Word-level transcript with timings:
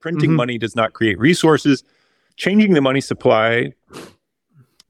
Printing 0.00 0.30
mm-hmm. 0.30 0.36
money 0.36 0.58
does 0.58 0.76
not 0.76 0.92
create 0.92 1.18
resources. 1.18 1.82
Changing 2.36 2.74
the 2.74 2.80
money 2.80 3.00
supply 3.00 3.72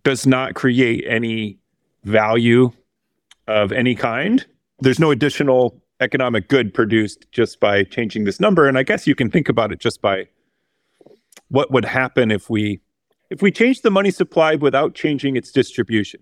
does 0.04 0.26
not 0.26 0.54
create 0.54 1.04
any 1.08 1.58
value 2.04 2.70
of 3.46 3.72
any 3.72 3.94
kind. 3.94 4.46
There's 4.80 4.98
no 4.98 5.10
additional 5.10 5.80
economic 6.00 6.48
good 6.48 6.74
produced 6.74 7.26
just 7.32 7.58
by 7.60 7.84
changing 7.84 8.24
this 8.24 8.38
number. 8.38 8.68
And 8.68 8.78
I 8.78 8.82
guess 8.82 9.06
you 9.06 9.14
can 9.14 9.30
think 9.30 9.48
about 9.48 9.72
it 9.72 9.80
just 9.80 10.00
by 10.00 10.28
what 11.48 11.70
would 11.70 11.84
happen 11.84 12.30
if 12.30 12.50
we 12.50 12.80
if 13.30 13.42
we 13.42 13.50
change 13.50 13.82
the 13.82 13.90
money 13.90 14.10
supply 14.10 14.54
without 14.54 14.94
changing 14.94 15.36
its 15.36 15.52
distribution. 15.52 16.20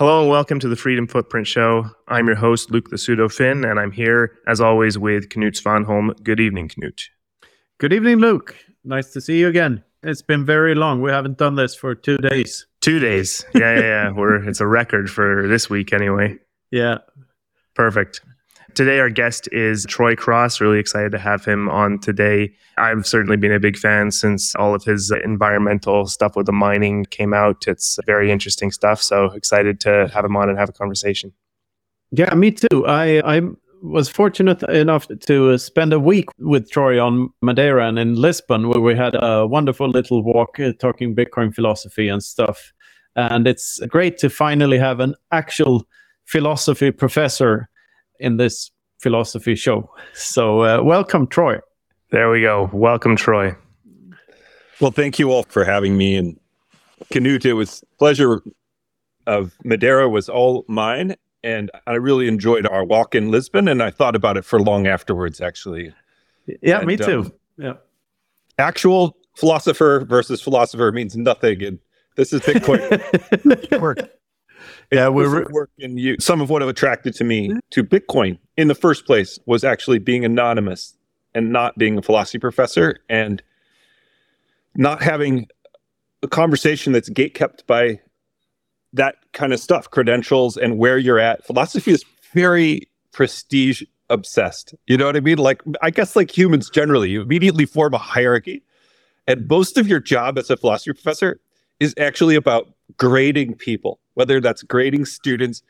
Hello 0.00 0.22
and 0.22 0.30
welcome 0.30 0.58
to 0.58 0.66
the 0.66 0.76
Freedom 0.76 1.06
Footprint 1.06 1.46
Show. 1.46 1.84
I'm 2.08 2.26
your 2.26 2.34
host, 2.34 2.70
Luke 2.70 2.88
the 2.88 2.96
Pseudo 2.96 3.28
Finn, 3.28 3.66
and 3.66 3.78
I'm 3.78 3.92
here, 3.92 4.38
as 4.46 4.58
always, 4.58 4.96
with 4.96 5.28
Knut 5.28 5.60
Svanholm. 5.60 6.14
Good 6.22 6.40
evening, 6.40 6.70
Knut. 6.70 7.02
Good 7.76 7.92
evening, 7.92 8.16
Luke. 8.16 8.56
Nice 8.82 9.12
to 9.12 9.20
see 9.20 9.38
you 9.38 9.48
again. 9.48 9.84
It's 10.02 10.22
been 10.22 10.46
very 10.46 10.74
long. 10.74 11.02
We 11.02 11.10
haven't 11.10 11.36
done 11.36 11.56
this 11.56 11.74
for 11.74 11.94
two 11.94 12.16
days. 12.16 12.66
Two 12.80 12.98
days. 12.98 13.44
Yeah, 13.54 13.74
yeah, 13.74 13.80
yeah. 13.80 14.10
We're 14.16 14.42
it's 14.48 14.60
a 14.60 14.66
record 14.66 15.10
for 15.10 15.46
this 15.46 15.68
week 15.68 15.92
anyway. 15.92 16.38
Yeah. 16.70 17.00
Perfect. 17.74 18.22
Today, 18.74 19.00
our 19.00 19.10
guest 19.10 19.48
is 19.52 19.84
Troy 19.86 20.14
Cross. 20.14 20.60
Really 20.60 20.78
excited 20.78 21.12
to 21.12 21.18
have 21.18 21.44
him 21.44 21.68
on 21.70 21.98
today. 21.98 22.52
I've 22.76 23.06
certainly 23.06 23.36
been 23.36 23.52
a 23.52 23.60
big 23.60 23.76
fan 23.76 24.10
since 24.10 24.54
all 24.54 24.74
of 24.74 24.84
his 24.84 25.10
environmental 25.24 26.06
stuff 26.06 26.36
with 26.36 26.46
the 26.46 26.52
mining 26.52 27.06
came 27.06 27.32
out. 27.32 27.64
It's 27.66 27.98
very 28.06 28.30
interesting 28.30 28.70
stuff. 28.70 29.02
So 29.02 29.26
excited 29.32 29.80
to 29.80 30.10
have 30.12 30.24
him 30.24 30.36
on 30.36 30.48
and 30.48 30.58
have 30.58 30.68
a 30.68 30.72
conversation. 30.72 31.32
Yeah, 32.10 32.34
me 32.34 32.52
too. 32.52 32.86
I 32.86 33.36
I 33.36 33.42
was 33.82 34.08
fortunate 34.08 34.62
enough 34.64 35.08
to 35.20 35.58
spend 35.58 35.92
a 35.92 36.00
week 36.00 36.28
with 36.38 36.70
Troy 36.70 37.02
on 37.02 37.30
Madeira 37.40 37.88
and 37.88 37.98
in 37.98 38.14
Lisbon, 38.14 38.68
where 38.68 38.80
we 38.80 38.94
had 38.94 39.14
a 39.14 39.46
wonderful 39.46 39.88
little 39.88 40.22
walk 40.22 40.60
uh, 40.60 40.72
talking 40.78 41.14
Bitcoin 41.14 41.54
philosophy 41.54 42.08
and 42.08 42.22
stuff. 42.22 42.72
And 43.16 43.46
it's 43.46 43.80
great 43.88 44.18
to 44.18 44.28
finally 44.28 44.78
have 44.78 45.00
an 45.00 45.14
actual 45.32 45.86
philosophy 46.26 46.90
professor 46.90 47.68
in 48.20 48.36
this 48.36 48.70
philosophy 49.00 49.54
show. 49.54 49.90
So, 50.12 50.62
uh, 50.62 50.82
welcome, 50.82 51.26
Troy. 51.26 51.58
There 52.10 52.30
we 52.30 52.42
go. 52.42 52.70
Welcome, 52.72 53.16
Troy. 53.16 53.56
Well, 54.80 54.90
thank 54.90 55.18
you 55.18 55.30
all 55.30 55.44
for 55.44 55.64
having 55.64 55.96
me. 55.96 56.16
And 56.16 56.38
Knut, 57.10 57.44
it 57.44 57.54
was 57.54 57.84
pleasure 57.98 58.42
of 59.26 59.56
Madeira 59.64 60.08
was 60.08 60.28
all 60.28 60.64
mine. 60.68 61.16
And 61.42 61.70
I 61.86 61.94
really 61.94 62.28
enjoyed 62.28 62.66
our 62.66 62.84
walk 62.84 63.14
in 63.14 63.30
Lisbon. 63.30 63.68
And 63.68 63.82
I 63.82 63.90
thought 63.90 64.16
about 64.16 64.36
it 64.36 64.44
for 64.44 64.60
long 64.60 64.86
afterwards, 64.86 65.40
actually. 65.40 65.94
Yeah, 66.62 66.78
and, 66.78 66.86
me 66.86 66.96
too. 66.96 67.20
Um, 67.20 67.32
yeah. 67.56 67.72
Actual 68.58 69.16
philosopher 69.36 70.04
versus 70.06 70.42
philosopher 70.42 70.92
means 70.92 71.16
nothing. 71.16 71.62
And 71.62 71.78
this 72.16 72.32
is 72.32 72.40
Bitcoin. 72.42 74.10
yeah, 74.90 75.08
we're 75.08 75.48
working. 75.50 75.96
You 75.96 76.16
some 76.18 76.40
of 76.40 76.50
what 76.50 76.62
attracted 76.62 77.14
to 77.14 77.24
me 77.24 77.48
mm-hmm. 77.48 77.58
to 77.70 77.84
Bitcoin 77.84 78.38
in 78.56 78.68
the 78.68 78.74
first 78.74 79.06
place 79.06 79.38
was 79.46 79.62
actually 79.62 79.98
being 79.98 80.24
anonymous 80.24 80.96
and 81.34 81.52
not 81.52 81.78
being 81.78 81.96
a 81.96 82.02
philosophy 82.02 82.38
professor 82.38 82.98
and 83.08 83.42
not 84.74 85.00
having 85.00 85.46
a 86.22 86.28
conversation 86.28 86.92
that's 86.92 87.08
gate 87.08 87.34
kept 87.34 87.66
by 87.68 88.00
that 88.92 89.14
kind 89.32 89.52
of 89.52 89.60
stuff, 89.60 89.88
credentials 89.90 90.56
and 90.56 90.76
where 90.78 90.98
you're 90.98 91.20
at. 91.20 91.46
Philosophy 91.46 91.92
is 91.92 92.04
very 92.32 92.88
prestige 93.12 93.82
obsessed. 94.08 94.74
You 94.88 94.96
know 94.96 95.06
what 95.06 95.16
I 95.16 95.20
mean? 95.20 95.38
Like 95.38 95.62
I 95.82 95.90
guess 95.90 96.16
like 96.16 96.36
humans 96.36 96.68
generally, 96.68 97.10
you 97.10 97.22
immediately 97.22 97.64
form 97.64 97.94
a 97.94 97.98
hierarchy. 97.98 98.64
And 99.28 99.46
most 99.48 99.78
of 99.78 99.86
your 99.86 100.00
job 100.00 100.36
as 100.36 100.50
a 100.50 100.56
philosophy 100.56 100.92
professor 100.92 101.40
is 101.78 101.94
actually 101.96 102.34
about 102.34 102.74
grading 102.96 103.54
people 103.54 103.99
whether 104.14 104.40
that's 104.40 104.62
grading 104.62 105.04
students 105.04 105.62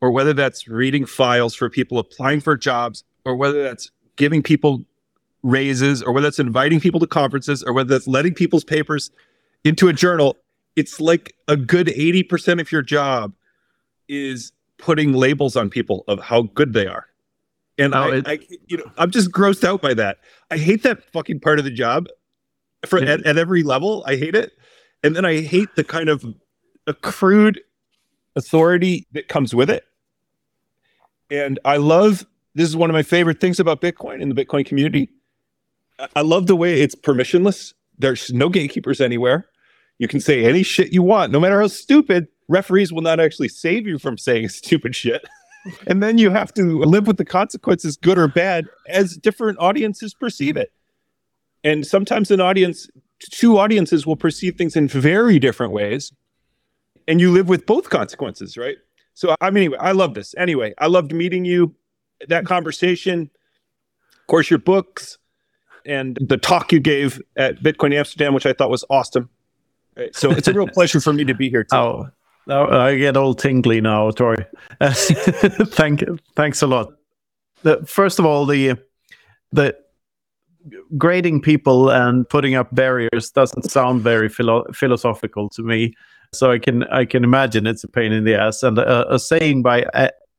or 0.00 0.10
whether 0.10 0.32
that's 0.32 0.68
reading 0.68 1.06
files 1.06 1.54
for 1.54 1.68
people 1.68 1.98
applying 1.98 2.40
for 2.40 2.56
jobs 2.56 3.04
or 3.24 3.36
whether 3.36 3.62
that's 3.62 3.90
giving 4.16 4.42
people 4.42 4.84
raises 5.42 6.02
or 6.02 6.12
whether 6.12 6.26
that's 6.26 6.38
inviting 6.38 6.80
people 6.80 7.00
to 7.00 7.06
conferences 7.06 7.62
or 7.62 7.72
whether 7.72 7.88
that's 7.88 8.06
letting 8.06 8.34
people's 8.34 8.64
papers 8.64 9.10
into 9.64 9.88
a 9.88 9.92
journal 9.92 10.36
it's 10.76 11.00
like 11.00 11.34
a 11.48 11.56
good 11.56 11.88
80% 11.88 12.60
of 12.60 12.70
your 12.70 12.82
job 12.82 13.34
is 14.08 14.52
putting 14.78 15.12
labels 15.12 15.56
on 15.56 15.68
people 15.68 16.04
of 16.08 16.20
how 16.20 16.42
good 16.42 16.72
they 16.72 16.86
are. 16.86 17.06
And 17.78 17.94
oh, 17.94 18.22
I, 18.26 18.32
I, 18.32 18.38
you 18.66 18.76
know 18.76 18.90
i'm 18.98 19.10
just 19.10 19.30
grossed 19.30 19.64
out 19.64 19.80
by 19.80 19.94
that. 19.94 20.18
I 20.50 20.58
hate 20.58 20.82
that 20.82 21.02
fucking 21.12 21.40
part 21.40 21.58
of 21.58 21.64
the 21.64 21.70
job. 21.70 22.08
For 22.86 22.98
at, 22.98 23.24
at 23.26 23.36
every 23.36 23.62
level 23.62 24.04
i 24.06 24.16
hate 24.16 24.34
it. 24.34 24.52
And 25.02 25.14
then 25.16 25.24
i 25.24 25.40
hate 25.40 25.68
the 25.76 25.84
kind 25.84 26.08
of 26.08 26.24
accrued 26.86 27.60
authority 28.36 29.06
that 29.12 29.28
comes 29.28 29.54
with 29.54 29.70
it. 29.70 29.84
And 31.30 31.58
I 31.64 31.76
love 31.76 32.26
this 32.54 32.68
is 32.68 32.76
one 32.76 32.90
of 32.90 32.94
my 32.94 33.02
favorite 33.02 33.40
things 33.40 33.60
about 33.60 33.80
Bitcoin 33.80 34.20
in 34.20 34.28
the 34.28 34.34
Bitcoin 34.34 34.66
community. 34.66 35.10
I 36.16 36.22
love 36.22 36.46
the 36.46 36.56
way 36.56 36.80
it's 36.80 36.94
permissionless. 36.94 37.74
There's 37.98 38.32
no 38.32 38.48
gatekeepers 38.48 39.00
anywhere. 39.00 39.46
You 39.98 40.08
can 40.08 40.20
say 40.20 40.44
any 40.44 40.62
shit 40.62 40.92
you 40.92 41.02
want, 41.02 41.30
no 41.30 41.38
matter 41.38 41.60
how 41.60 41.68
stupid. 41.68 42.28
Referees 42.48 42.92
will 42.92 43.02
not 43.02 43.20
actually 43.20 43.48
save 43.48 43.86
you 43.86 43.98
from 43.98 44.18
saying 44.18 44.48
stupid 44.50 44.96
shit. 44.96 45.24
and 45.86 46.02
then 46.02 46.18
you 46.18 46.30
have 46.30 46.52
to 46.54 46.80
live 46.80 47.06
with 47.06 47.18
the 47.18 47.24
consequences, 47.24 47.96
good 47.96 48.18
or 48.18 48.26
bad, 48.26 48.66
as 48.88 49.16
different 49.16 49.58
audiences 49.60 50.14
perceive 50.14 50.56
it. 50.56 50.72
And 51.62 51.86
sometimes 51.86 52.30
an 52.30 52.40
audience, 52.40 52.88
two 53.30 53.58
audiences 53.58 54.06
will 54.06 54.16
perceive 54.16 54.56
things 54.56 54.74
in 54.74 54.88
very 54.88 55.38
different 55.38 55.72
ways 55.72 56.12
and 57.10 57.20
you 57.20 57.32
live 57.32 57.48
with 57.48 57.66
both 57.66 57.90
consequences, 57.90 58.56
right? 58.56 58.76
So 59.14 59.34
I 59.40 59.50
mean, 59.50 59.64
anyway, 59.64 59.78
I 59.80 59.90
love 59.92 60.14
this. 60.14 60.32
Anyway, 60.38 60.74
I 60.78 60.86
loved 60.86 61.12
meeting 61.12 61.44
you, 61.44 61.74
that 62.28 62.46
conversation, 62.46 63.30
of 64.12 64.26
course, 64.28 64.48
your 64.48 64.60
books, 64.60 65.18
and 65.84 66.16
the 66.20 66.36
talk 66.36 66.72
you 66.72 66.78
gave 66.78 67.20
at 67.36 67.60
Bitcoin 67.64 67.92
Amsterdam, 67.92 68.32
which 68.32 68.46
I 68.46 68.52
thought 68.52 68.70
was 68.70 68.84
awesome. 68.88 69.28
Right? 69.96 70.14
So 70.14 70.30
it's 70.30 70.46
a 70.46 70.52
real 70.52 70.68
pleasure 70.68 71.00
for 71.00 71.12
me 71.12 71.24
to 71.24 71.34
be 71.34 71.50
here. 71.50 71.64
Too. 71.64 71.76
Oh, 71.76 72.08
oh 72.48 72.80
I 72.80 72.96
get 72.96 73.16
all 73.16 73.34
tingly 73.34 73.80
now, 73.80 74.12
Troy. 74.12 74.36
Thank, 74.80 76.04
thanks 76.36 76.62
a 76.62 76.68
lot. 76.68 76.92
The, 77.62 77.84
first 77.86 78.20
of 78.20 78.24
all, 78.24 78.46
the 78.46 78.78
the 79.52 79.76
grading 80.96 81.42
people 81.42 81.90
and 81.90 82.28
putting 82.28 82.54
up 82.54 82.72
barriers 82.72 83.32
doesn't 83.32 83.64
sound 83.68 84.02
very 84.02 84.28
philo- 84.28 84.70
philosophical 84.72 85.48
to 85.50 85.62
me. 85.62 85.94
So 86.32 86.50
I 86.50 86.58
can 86.58 86.84
I 86.84 87.04
can 87.04 87.24
imagine 87.24 87.66
it's 87.66 87.84
a 87.84 87.88
pain 87.88 88.12
in 88.12 88.24
the 88.24 88.34
ass. 88.34 88.62
And 88.62 88.78
a, 88.78 89.14
a 89.14 89.18
saying 89.18 89.62
by 89.62 89.84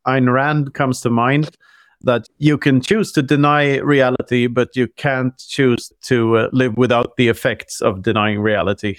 Ayn 0.08 0.32
Rand 0.32 0.74
comes 0.74 1.02
to 1.02 1.10
mind 1.10 1.58
that 2.04 2.28
you 2.38 2.58
can 2.58 2.82
choose 2.82 3.12
to 3.12 3.22
deny 3.22 3.78
reality, 3.78 4.48
but 4.48 4.76
you 4.76 4.88
can't 4.88 5.38
choose 5.38 5.92
to 6.04 6.38
uh, 6.38 6.50
live 6.52 6.76
without 6.78 7.16
the 7.18 7.28
effects 7.28 7.82
of 7.82 8.02
denying 8.02 8.40
reality. 8.40 8.98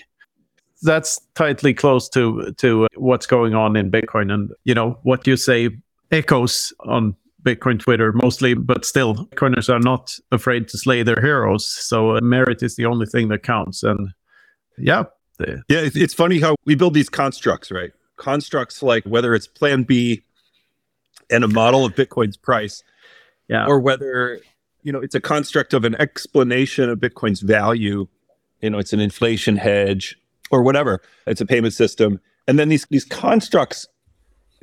That's 0.82 1.20
tightly 1.34 1.75
close 1.75 2.08
to 2.10 2.53
to 2.58 2.88
what's 2.97 3.26
going 3.26 3.54
on 3.54 3.76
in 3.76 3.91
Bitcoin, 3.91 4.33
and 4.33 4.50
you 4.65 4.74
know 4.74 4.98
what 5.03 5.27
you 5.27 5.36
say 5.36 5.71
echoes 6.10 6.72
on 6.80 7.16
Bitcoin 7.42 7.78
Twitter 7.80 8.12
mostly, 8.12 8.54
but 8.54 8.84
still, 8.84 9.15
Bitcoiners 9.15 9.68
are 9.72 9.80
not 9.80 10.18
afraid 10.30 10.68
to 10.68 10.78
slay 10.78 11.03
their 11.03 11.21
heroes. 11.21 11.66
So 11.66 12.16
uh, 12.16 12.21
merit 12.21 12.62
is 12.62 12.77
the 12.77 12.86
only 12.86 13.06
thing 13.06 13.28
that 13.28 13.42
counts, 13.42 13.83
and 13.83 14.10
yeah, 14.77 15.04
the 15.39 15.63
yeah 15.69 15.89
it's 15.95 16.15
funny 16.15 16.41
how 16.41 16.57
we 16.65 16.75
build 16.75 16.95
these 16.95 17.09
constructs 17.09 17.71
right? 17.71 17.93
Constructs 18.17 18.83
like 18.83 19.05
whether 19.05 19.34
it's 19.34 19.47
plan 19.47 19.83
b 19.83 20.23
and 21.31 21.45
a 21.45 21.49
model 21.49 21.84
of 21.84 21.95
bitcoin's 21.95 22.37
price 22.37 22.84
yeah. 23.49 23.67
or 23.67 23.81
whether 23.81 24.41
you 24.83 24.93
know 24.93 25.01
it's 25.01 25.15
a 25.15 25.21
construct 25.21 25.75
of 25.75 25.84
an 25.84 25.95
explanation 25.97 26.89
of 26.89 26.99
bitcoin's 26.99 27.41
value 27.41 28.07
you 28.61 28.71
know 28.71 28.79
it's 28.79 28.93
an 28.93 29.01
inflation 29.01 29.57
hedge 29.57 30.19
or 30.53 30.63
whatever 30.63 31.01
it's 31.27 31.41
a 31.41 31.47
payment 31.47 31.75
system. 31.75 32.21
And 32.47 32.59
then 32.59 32.69
these 32.69 32.87
these 32.91 33.05
constructs 33.05 33.89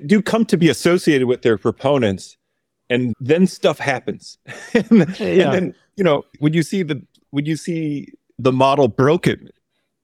do 0.05 0.21
come 0.21 0.45
to 0.45 0.57
be 0.57 0.69
associated 0.69 1.27
with 1.27 1.41
their 1.41 1.57
proponents 1.57 2.37
and 2.89 3.13
then 3.19 3.45
stuff 3.47 3.79
happens. 3.79 4.37
And, 4.73 5.19
yeah. 5.19 5.43
and 5.43 5.53
then 5.53 5.75
you 5.97 6.03
know 6.03 6.23
when 6.39 6.53
you 6.53 6.63
see 6.63 6.83
the 6.83 7.01
when 7.31 7.45
you 7.45 7.57
see 7.57 8.13
the 8.37 8.53
model 8.53 8.87
broken 8.87 9.49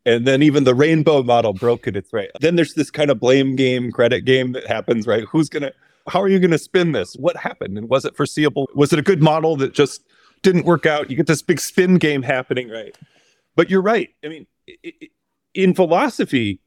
And 0.06 0.28
then 0.28 0.44
even 0.44 0.66
the 0.66 0.76
rainbow 0.76 1.24
model 1.24 1.54
broke 1.54 1.88
it. 1.88 1.96
It's 1.96 2.14
right. 2.14 2.30
Then 2.40 2.56
there's 2.56 2.76
this 2.76 2.92
kind 2.92 3.10
of 3.10 3.20
blame 3.20 3.56
game, 3.56 3.92
credit 3.92 4.22
game 4.22 4.52
that 4.52 4.68
happens, 4.68 5.08
right? 5.08 5.24
Who's 5.32 5.50
going 5.50 5.64
to, 5.64 5.74
how 6.08 6.22
are 6.22 6.28
you 6.28 6.40
going 6.40 6.52
to 6.52 6.60
spin 6.60 6.92
this? 6.92 7.16
What 7.16 7.36
happened? 7.38 7.78
And 7.78 7.90
was 7.90 8.06
it 8.06 8.16
foreseeable? 8.16 8.70
Was 8.76 8.94
it 8.94 9.00
a 9.00 9.02
good 9.02 9.24
model 9.24 9.56
that 9.58 9.74
just 9.74 10.04
didn't 10.44 10.66
work 10.66 10.86
out? 10.86 11.10
You 11.10 11.18
get 11.18 11.26
this 11.26 11.42
big 11.42 11.60
spin 11.60 11.98
game 11.98 12.22
happening, 12.22 12.70
right? 12.70 12.96
But 13.56 13.72
you're 13.72 13.82
right. 13.82 14.10
I 14.24 14.28
mean, 14.28 14.46
in 15.56 15.74
philosophy, 15.74 16.60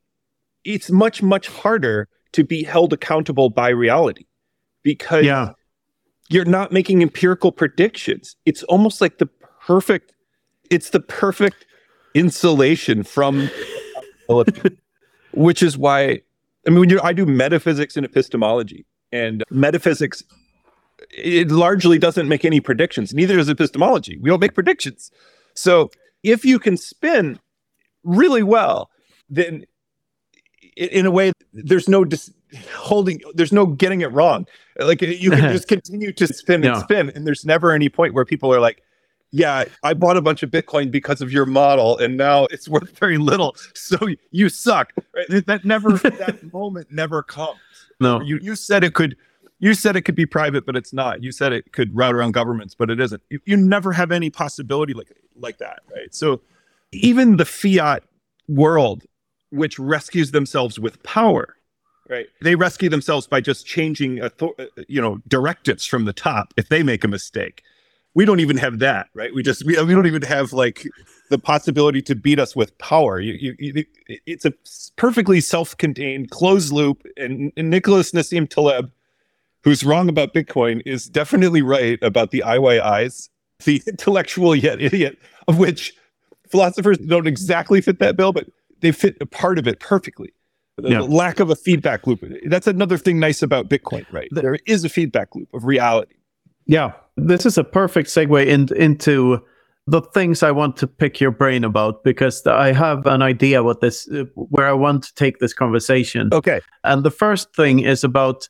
it's 0.64 0.90
much, 0.90 1.22
much 1.22 1.46
harder 1.46 2.08
to 2.32 2.42
be 2.42 2.64
held 2.64 2.92
accountable 2.92 3.50
by 3.50 3.68
reality 3.68 4.24
because 4.82 5.24
yeah. 5.24 5.52
you're 6.28 6.44
not 6.44 6.72
making 6.72 7.02
empirical 7.02 7.52
predictions. 7.52 8.34
It's 8.44 8.64
almost 8.64 9.00
like 9.00 9.18
the 9.18 9.28
perfect, 9.64 10.12
it's 10.70 10.90
the 10.90 11.00
perfect 11.00 11.66
insulation 12.14 13.02
from 13.02 13.50
which 15.32 15.62
is 15.62 15.76
why 15.76 16.20
I 16.66 16.70
mean 16.70 16.80
when 16.80 16.90
you 16.90 17.00
I 17.02 17.12
do 17.12 17.26
metaphysics 17.26 17.96
and 17.96 18.04
epistemology 18.04 18.86
and 19.12 19.44
metaphysics 19.50 20.22
it 21.10 21.50
largely 21.50 21.98
doesn't 21.98 22.28
make 22.28 22.44
any 22.44 22.60
predictions 22.60 23.14
neither 23.14 23.36
does 23.36 23.48
epistemology. 23.48 24.18
We 24.18 24.30
don't 24.30 24.40
make 24.40 24.54
predictions. 24.54 25.10
So 25.54 25.90
if 26.22 26.44
you 26.44 26.58
can 26.58 26.76
spin 26.76 27.38
really 28.04 28.42
well 28.42 28.90
then 29.30 29.64
in 30.76 31.06
a 31.06 31.10
way 31.10 31.32
there's 31.52 31.88
no 31.88 32.04
dis- 32.04 32.32
holding 32.74 33.20
there's 33.34 33.52
no 33.52 33.66
getting 33.66 34.00
it 34.00 34.12
wrong. 34.12 34.46
Like 34.78 35.02
you 35.02 35.30
can 35.30 35.52
just 35.52 35.68
continue 35.68 36.12
to 36.12 36.26
spin 36.26 36.64
and 36.64 36.76
yeah. 36.76 36.82
spin 36.82 37.10
and 37.14 37.26
there's 37.26 37.44
never 37.44 37.72
any 37.72 37.88
point 37.88 38.14
where 38.14 38.24
people 38.24 38.52
are 38.52 38.60
like 38.60 38.82
yeah, 39.30 39.64
I 39.82 39.94
bought 39.94 40.16
a 40.16 40.22
bunch 40.22 40.42
of 40.42 40.50
Bitcoin 40.50 40.90
because 40.90 41.20
of 41.20 41.30
your 41.30 41.44
model, 41.44 41.98
and 41.98 42.16
now 42.16 42.44
it's 42.46 42.68
worth 42.68 42.98
very 42.98 43.18
little. 43.18 43.56
So 43.74 44.08
you 44.30 44.48
suck. 44.48 44.92
Right? 45.14 45.46
That 45.46 45.64
never, 45.64 45.92
that 45.98 46.52
moment 46.52 46.88
never 46.90 47.22
comes. 47.22 47.58
No, 48.00 48.20
you 48.20 48.38
you 48.40 48.54
said 48.54 48.84
it 48.84 48.94
could, 48.94 49.16
you 49.58 49.74
said 49.74 49.96
it 49.96 50.02
could 50.02 50.14
be 50.14 50.26
private, 50.26 50.66
but 50.66 50.76
it's 50.76 50.92
not. 50.92 51.22
You 51.22 51.32
said 51.32 51.52
it 51.52 51.72
could 51.72 51.94
route 51.96 52.14
around 52.14 52.32
governments, 52.32 52.74
but 52.74 52.90
it 52.90 53.00
isn't. 53.00 53.22
You, 53.30 53.40
you 53.44 53.56
never 53.56 53.92
have 53.92 54.12
any 54.12 54.30
possibility 54.30 54.94
like 54.94 55.12
like 55.36 55.58
that, 55.58 55.80
right? 55.94 56.14
So 56.14 56.40
even 56.92 57.36
the 57.36 57.44
fiat 57.44 58.04
world, 58.46 59.04
which 59.50 59.78
rescues 59.78 60.30
themselves 60.30 60.78
with 60.78 61.02
power, 61.02 61.56
right? 62.08 62.26
They 62.42 62.54
rescue 62.54 62.88
themselves 62.88 63.26
by 63.26 63.40
just 63.40 63.66
changing, 63.66 64.22
author- 64.22 64.54
uh, 64.58 64.82
you 64.88 65.00
know, 65.00 65.20
directives 65.28 65.84
from 65.84 66.04
the 66.04 66.12
top 66.12 66.54
if 66.56 66.68
they 66.68 66.82
make 66.82 67.04
a 67.04 67.08
mistake 67.08 67.62
we 68.14 68.24
don't 68.24 68.40
even 68.40 68.56
have 68.56 68.78
that, 68.80 69.08
right? 69.14 69.34
We 69.34 69.42
just 69.42 69.64
we, 69.64 69.80
we 69.82 69.94
don't 69.94 70.06
even 70.06 70.22
have 70.22 70.52
like 70.52 70.86
the 71.30 71.38
possibility 71.38 72.02
to 72.02 72.14
beat 72.14 72.38
us 72.38 72.56
with 72.56 72.76
power. 72.78 73.20
You, 73.20 73.34
you, 73.34 73.56
you, 73.58 73.84
it's 74.26 74.44
a 74.44 74.52
perfectly 74.96 75.40
self-contained 75.40 76.30
closed 76.30 76.72
loop, 76.72 77.06
and, 77.16 77.52
and 77.56 77.70
Nicholas 77.70 78.12
Nassim 78.12 78.48
Taleb, 78.48 78.90
who's 79.62 79.84
wrong 79.84 80.08
about 80.08 80.32
Bitcoin, 80.32 80.82
is 80.86 81.06
definitely 81.06 81.62
right 81.62 81.98
about 82.02 82.30
the 82.30 82.42
IYIs, 82.46 83.28
the 83.64 83.82
intellectual 83.86 84.56
yet 84.56 84.80
idiot, 84.80 85.18
of 85.46 85.58
which 85.58 85.94
philosophers 86.48 86.98
don't 86.98 87.26
exactly 87.26 87.80
fit 87.80 87.98
that 87.98 88.16
bill, 88.16 88.32
but 88.32 88.46
they 88.80 88.92
fit 88.92 89.16
a 89.20 89.26
part 89.26 89.58
of 89.58 89.68
it 89.68 89.80
perfectly. 89.80 90.32
The 90.76 90.90
yeah. 90.90 91.00
lack 91.00 91.40
of 91.40 91.50
a 91.50 91.56
feedback 91.56 92.06
loop. 92.06 92.22
That's 92.46 92.68
another 92.68 92.98
thing 92.98 93.18
nice 93.18 93.42
about 93.42 93.68
Bitcoin, 93.68 94.06
right? 94.12 94.28
There 94.30 94.58
is 94.64 94.84
a 94.84 94.88
feedback 94.88 95.34
loop 95.34 95.52
of 95.52 95.64
reality. 95.64 96.14
Yeah, 96.68 96.92
this 97.16 97.44
is 97.46 97.58
a 97.58 97.64
perfect 97.64 98.08
segue 98.08 98.46
in, 98.46 98.68
into 98.76 99.42
the 99.86 100.02
things 100.02 100.42
I 100.42 100.50
want 100.50 100.76
to 100.76 100.86
pick 100.86 101.18
your 101.18 101.30
brain 101.30 101.64
about 101.64 102.04
because 102.04 102.46
I 102.46 102.72
have 102.72 103.06
an 103.06 103.22
idea 103.22 103.62
what 103.62 103.80
this 103.80 104.06
where 104.34 104.68
I 104.68 104.74
want 104.74 105.02
to 105.04 105.14
take 105.14 105.38
this 105.38 105.54
conversation. 105.54 106.28
Okay. 106.30 106.60
And 106.84 107.04
the 107.04 107.10
first 107.10 107.56
thing 107.56 107.80
is 107.80 108.04
about 108.04 108.48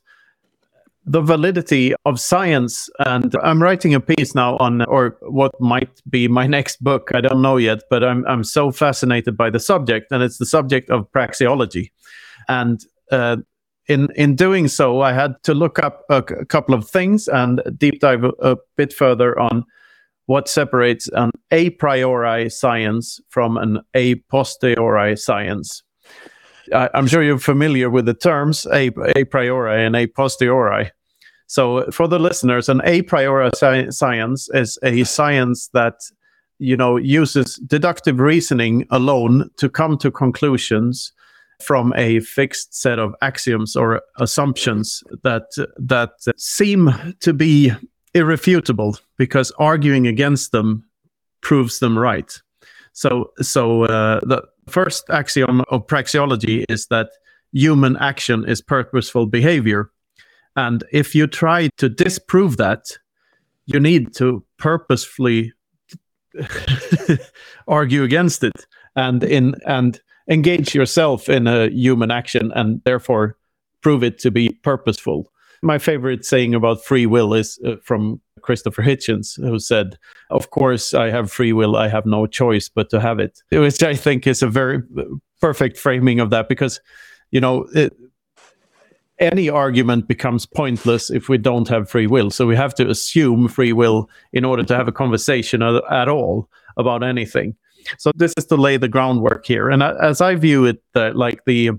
the 1.05 1.21
validity 1.21 1.93
of 2.05 2.19
science 2.19 2.89
and 2.99 3.33
I'm 3.41 3.63
writing 3.63 3.93
a 3.93 4.01
piece 4.01 4.35
now 4.35 4.57
on 4.57 4.83
or 4.83 5.17
what 5.21 5.53
might 5.61 6.01
be 6.09 6.27
my 6.27 6.45
next 6.57 6.83
book 6.83 7.11
I 7.15 7.21
don't 7.21 7.41
know 7.41 7.55
yet 7.55 7.79
but 7.89 8.03
I'm 8.03 8.25
I'm 8.27 8.43
so 8.43 8.69
fascinated 8.69 9.37
by 9.37 9.49
the 9.49 9.61
subject 9.61 10.11
and 10.11 10.21
it's 10.21 10.37
the 10.37 10.45
subject 10.45 10.89
of 10.89 11.09
praxeology 11.11 11.91
and 12.49 12.85
uh, 13.11 13.37
in 13.89 14.07
in 14.15 14.35
doing 14.35 14.67
so, 14.67 15.01
I 15.01 15.11
had 15.11 15.35
to 15.43 15.53
look 15.53 15.79
up 15.79 16.05
a, 16.09 16.21
couple 16.21 16.75
of 16.75 16.87
things 16.87 17.27
and 17.27 17.61
deep 17.77 17.99
dive 17.99 18.23
a, 18.23 18.29
a, 18.39 18.55
bit 18.77 18.93
further 18.93 19.37
on 19.37 19.65
what 20.27 20.47
separates 20.47 21.09
an 21.13 21.31
a 21.51 21.71
priori 21.71 22.49
science 22.49 23.19
from 23.29 23.57
an 23.57 23.79
a 23.95 24.15
posteriori 24.29 25.17
science. 25.17 25.83
I, 26.73 26.89
am 26.93 27.07
sure 27.07 27.23
you're 27.23 27.39
familiar 27.39 27.89
with 27.89 28.05
the 28.05 28.13
terms 28.13 28.67
a, 28.67 28.91
a 29.17 29.23
priori 29.25 29.83
and 29.83 29.95
a 29.95 30.05
posteriori. 30.05 30.91
So, 31.47 31.79
uh, 31.79 31.91
for 31.91 32.07
the 32.07 32.19
listeners, 32.19 32.69
an 32.69 32.81
a 32.83 33.01
priori 33.01 33.49
sci- 33.55 33.89
science 33.89 34.49
is 34.53 34.77
a 34.83 35.03
science 35.03 35.69
that 35.69 35.95
you 36.59 36.77
know 36.77 36.97
uses 36.97 37.55
deductive 37.65 38.19
reasoning 38.19 38.85
alone 38.91 39.49
to 39.57 39.67
come 39.67 39.97
to 39.97 40.11
conclusions 40.11 41.11
from 41.61 41.93
a 41.95 42.19
fixed 42.21 42.73
set 42.73 42.99
of 42.99 43.13
axioms 43.21 43.75
or 43.75 44.01
assumptions 44.17 45.03
that 45.23 45.43
that 45.77 46.11
seem 46.37 46.93
to 47.19 47.33
be 47.33 47.71
irrefutable 48.13 48.97
because 49.17 49.51
arguing 49.59 50.07
against 50.07 50.51
them 50.51 50.83
proves 51.41 51.79
them 51.79 51.97
right. 51.97 52.41
So 52.93 53.31
so 53.41 53.83
uh, 53.83 54.19
the 54.23 54.43
first 54.67 55.09
axiom 55.09 55.61
of 55.69 55.87
praxeology 55.87 56.65
is 56.69 56.87
that 56.87 57.09
human 57.51 57.97
action 57.97 58.47
is 58.47 58.61
purposeful 58.61 59.25
behavior. 59.25 59.91
And 60.55 60.83
if 60.91 61.15
you 61.15 61.27
try 61.27 61.69
to 61.77 61.89
disprove 61.89 62.57
that, 62.57 62.97
you 63.65 63.79
need 63.79 64.13
to 64.15 64.43
purposefully 64.57 65.53
argue 67.67 68.03
against 68.03 68.43
it. 68.43 68.65
And 68.95 69.23
in 69.23 69.55
and 69.65 69.99
engage 70.29 70.75
yourself 70.75 71.27
in 71.27 71.47
a 71.47 71.69
human 71.69 72.11
action 72.11 72.51
and 72.55 72.81
therefore 72.85 73.35
prove 73.81 74.03
it 74.03 74.19
to 74.19 74.31
be 74.31 74.49
purposeful. 74.63 75.31
My 75.61 75.77
favorite 75.77 76.23
saying 76.23 76.55
about 76.55 76.83
free 76.83 77.05
will 77.05 77.33
is 77.33 77.59
uh, 77.65 77.75
from 77.83 78.21
Christopher 78.41 78.81
Hitchens, 78.81 79.37
who 79.37 79.59
said, 79.59 79.97
Of 80.29 80.51
course, 80.51 80.93
I 80.93 81.09
have 81.09 81.31
free 81.31 81.51
will. 81.51 81.75
I 81.75 81.89
have 81.89 82.05
no 82.05 82.27
choice 82.27 82.69
but 82.69 82.89
to 82.91 83.01
have 83.01 83.19
it. 83.19 83.41
Which 83.51 83.83
I 83.83 83.95
think 83.95 84.25
is 84.25 84.41
a 84.41 84.47
very 84.47 84.81
uh, 84.97 85.03
perfect 85.41 85.77
framing 85.77 86.21
of 86.21 86.29
that 86.29 86.47
because, 86.47 86.79
you 87.31 87.41
know, 87.41 87.67
it, 87.73 87.93
any 89.19 89.49
argument 89.49 90.07
becomes 90.07 90.45
pointless 90.45 91.09
if 91.09 91.27
we 91.27 91.37
don't 91.37 91.67
have 91.67 91.89
free 91.89 92.07
will. 92.07 92.29
So 92.31 92.47
we 92.47 92.55
have 92.55 92.73
to 92.75 92.89
assume 92.89 93.49
free 93.49 93.73
will 93.73 94.09
in 94.31 94.45
order 94.45 94.63
to 94.63 94.75
have 94.75 94.87
a 94.87 94.93
conversation 94.93 95.61
at, 95.61 95.83
at 95.91 96.07
all 96.07 96.49
about 96.77 97.03
anything. 97.03 97.55
So 97.97 98.11
this 98.15 98.33
is 98.37 98.45
to 98.47 98.55
lay 98.55 98.77
the 98.77 98.87
groundwork 98.87 99.45
here, 99.45 99.69
and 99.69 99.81
as 99.83 100.21
I 100.21 100.35
view 100.35 100.65
it, 100.65 100.81
uh, 100.95 101.11
like 101.13 101.45
the 101.45 101.71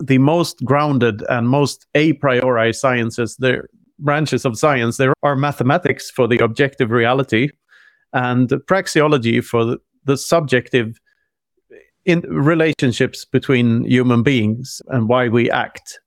the 0.00 0.18
most 0.18 0.62
grounded 0.64 1.22
and 1.30 1.48
most 1.48 1.86
a 1.94 2.12
priori 2.14 2.72
sciences, 2.72 3.36
the 3.36 3.62
branches 3.98 4.44
of 4.44 4.58
science, 4.58 4.98
there 4.98 5.14
are 5.22 5.36
mathematics 5.36 6.10
for 6.10 6.28
the 6.28 6.38
objective 6.38 6.90
reality, 6.90 7.48
and 8.12 8.48
praxeology 8.68 9.42
for 9.42 9.64
the, 9.64 9.78
the 10.04 10.16
subjective 10.16 10.98
in 12.04 12.20
relationships 12.20 13.24
between 13.24 13.84
human 13.84 14.22
beings 14.22 14.80
and 14.88 15.08
why 15.08 15.28
we 15.28 15.50
act. 15.50 15.98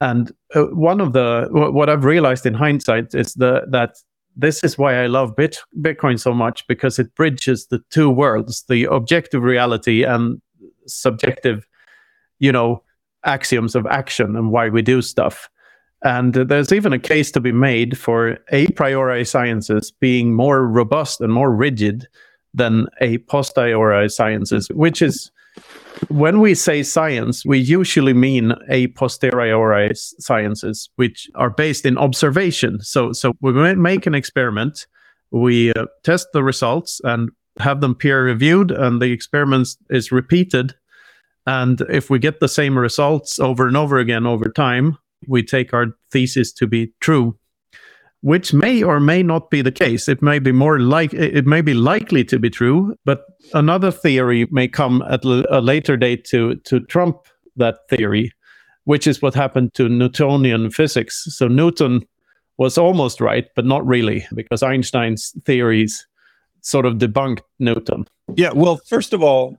And 0.00 0.32
uh, 0.54 0.64
one 0.64 1.00
of 1.00 1.12
the 1.12 1.48
what 1.50 1.88
I've 1.88 2.04
realized 2.04 2.44
in 2.44 2.54
hindsight 2.54 3.14
is 3.14 3.32
the 3.34 3.66
that 3.70 3.96
this 4.36 4.62
is 4.62 4.76
why 4.76 5.02
I 5.02 5.06
love 5.06 5.34
Bit- 5.34 5.58
Bitcoin 5.80 6.20
so 6.20 6.34
much 6.34 6.66
because 6.66 6.98
it 6.98 7.14
bridges 7.14 7.66
the 7.66 7.80
two 7.90 8.10
worlds, 8.10 8.64
the 8.68 8.84
objective 8.84 9.42
reality 9.42 10.04
and 10.04 10.40
subjective, 10.86 11.66
you 12.38 12.52
know, 12.52 12.82
axioms 13.24 13.74
of 13.74 13.86
action 13.86 14.36
and 14.36 14.50
why 14.50 14.68
we 14.68 14.82
do 14.82 15.00
stuff. 15.02 15.48
And 16.04 16.34
there's 16.34 16.72
even 16.72 16.92
a 16.92 16.98
case 16.98 17.30
to 17.32 17.40
be 17.40 17.52
made 17.52 17.98
for 17.98 18.38
a 18.50 18.68
priori 18.68 19.24
sciences 19.24 19.90
being 19.90 20.34
more 20.34 20.66
robust 20.66 21.20
and 21.20 21.32
more 21.32 21.50
rigid 21.50 22.06
than 22.54 22.86
a 23.00 23.18
posteriori 23.18 24.08
sciences, 24.08 24.68
which 24.68 25.00
is 25.02 25.30
when 26.08 26.40
we 26.40 26.54
say 26.54 26.82
science, 26.82 27.44
we 27.44 27.58
usually 27.58 28.12
mean 28.12 28.52
a 28.68 28.88
posteriori 28.88 29.90
sciences, 29.94 30.90
which 30.96 31.28
are 31.34 31.50
based 31.50 31.84
in 31.86 31.98
observation. 31.98 32.80
So, 32.80 33.12
so 33.12 33.32
we 33.40 33.52
make 33.74 34.06
an 34.06 34.14
experiment, 34.14 34.86
we 35.30 35.72
uh, 35.72 35.86
test 36.04 36.28
the 36.32 36.44
results 36.44 37.00
and 37.04 37.30
have 37.58 37.80
them 37.80 37.94
peer 37.94 38.24
reviewed, 38.24 38.70
and 38.70 39.00
the 39.00 39.12
experiment 39.12 39.68
is 39.90 40.12
repeated. 40.12 40.74
And 41.46 41.80
if 41.88 42.10
we 42.10 42.18
get 42.18 42.40
the 42.40 42.48
same 42.48 42.78
results 42.78 43.38
over 43.38 43.66
and 43.66 43.76
over 43.76 43.98
again 43.98 44.26
over 44.26 44.50
time, 44.50 44.98
we 45.26 45.42
take 45.42 45.72
our 45.72 45.86
thesis 46.10 46.52
to 46.52 46.66
be 46.66 46.92
true. 47.00 47.38
Which 48.26 48.52
may 48.52 48.82
or 48.82 48.98
may 48.98 49.22
not 49.22 49.50
be 49.50 49.62
the 49.62 49.70
case. 49.70 50.08
It 50.08 50.20
may 50.20 50.40
be 50.40 50.50
more 50.50 50.80
like 50.80 51.14
it 51.14 51.46
may 51.46 51.60
be 51.60 51.74
likely 51.74 52.24
to 52.24 52.40
be 52.40 52.50
true, 52.50 52.96
but 53.04 53.24
another 53.54 53.92
theory 53.92 54.48
may 54.50 54.66
come 54.66 55.00
at 55.08 55.24
a 55.24 55.60
later 55.60 55.96
date 55.96 56.24
to 56.30 56.56
to 56.64 56.80
trump 56.80 57.18
that 57.54 57.88
theory, 57.88 58.32
which 58.82 59.06
is 59.06 59.22
what 59.22 59.34
happened 59.34 59.74
to 59.74 59.88
Newtonian 59.88 60.72
physics. 60.72 61.24
So 61.28 61.46
Newton 61.46 62.04
was 62.56 62.76
almost 62.76 63.20
right, 63.20 63.46
but 63.54 63.64
not 63.64 63.86
really, 63.86 64.26
because 64.34 64.60
Einstein's 64.60 65.32
theories 65.44 66.04
sort 66.62 66.84
of 66.84 66.94
debunked 66.94 67.42
Newton. 67.60 68.08
Yeah, 68.34 68.50
well, 68.52 68.80
first 68.88 69.12
of 69.12 69.22
all, 69.22 69.56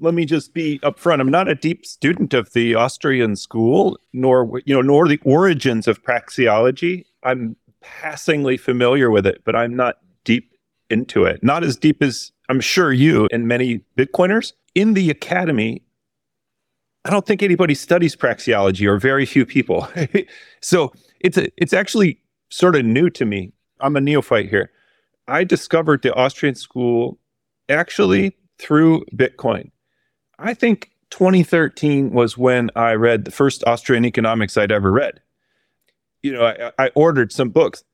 let 0.00 0.14
me 0.14 0.24
just 0.24 0.52
be 0.52 0.80
upfront. 0.80 1.20
I'm 1.20 1.30
not 1.30 1.46
a 1.46 1.54
deep 1.54 1.86
student 1.86 2.34
of 2.34 2.52
the 2.54 2.74
Austrian 2.74 3.36
school, 3.36 4.00
nor 4.12 4.60
you 4.64 4.74
know, 4.74 4.82
nor 4.82 5.06
the 5.06 5.20
origins 5.22 5.86
of 5.86 6.02
praxeology. 6.02 7.04
I'm 7.22 7.54
passingly 7.80 8.56
familiar 8.56 9.10
with 9.10 9.26
it, 9.26 9.42
but 9.44 9.56
I'm 9.56 9.74
not 9.74 9.96
deep 10.24 10.54
into 10.88 11.24
it. 11.24 11.42
Not 11.42 11.64
as 11.64 11.76
deep 11.76 12.02
as 12.02 12.32
I'm 12.48 12.60
sure 12.60 12.92
you 12.92 13.28
and 13.32 13.46
many 13.46 13.80
Bitcoiners. 13.96 14.52
In 14.74 14.94
the 14.94 15.10
academy, 15.10 15.82
I 17.04 17.10
don't 17.10 17.26
think 17.26 17.42
anybody 17.42 17.74
studies 17.74 18.14
praxeology 18.14 18.86
or 18.86 18.98
very 18.98 19.24
few 19.24 19.46
people. 19.46 19.88
so 20.60 20.92
it's 21.20 21.38
a, 21.38 21.48
it's 21.56 21.72
actually 21.72 22.20
sort 22.50 22.76
of 22.76 22.84
new 22.84 23.08
to 23.10 23.24
me. 23.24 23.52
I'm 23.80 23.96
a 23.96 24.00
neophyte 24.00 24.50
here. 24.50 24.70
I 25.28 25.44
discovered 25.44 26.02
the 26.02 26.12
Austrian 26.14 26.54
school 26.54 27.18
actually 27.68 28.36
through 28.58 29.04
Bitcoin. 29.14 29.70
I 30.38 30.54
think 30.54 30.90
2013 31.10 32.10
was 32.10 32.36
when 32.36 32.70
I 32.74 32.92
read 32.94 33.24
the 33.24 33.30
first 33.30 33.64
Austrian 33.66 34.04
economics 34.04 34.56
I'd 34.56 34.72
ever 34.72 34.90
read. 34.90 35.20
You 36.22 36.32
know, 36.32 36.44
I, 36.44 36.72
I 36.78 36.90
ordered 36.94 37.32
some 37.32 37.50
books. 37.50 37.84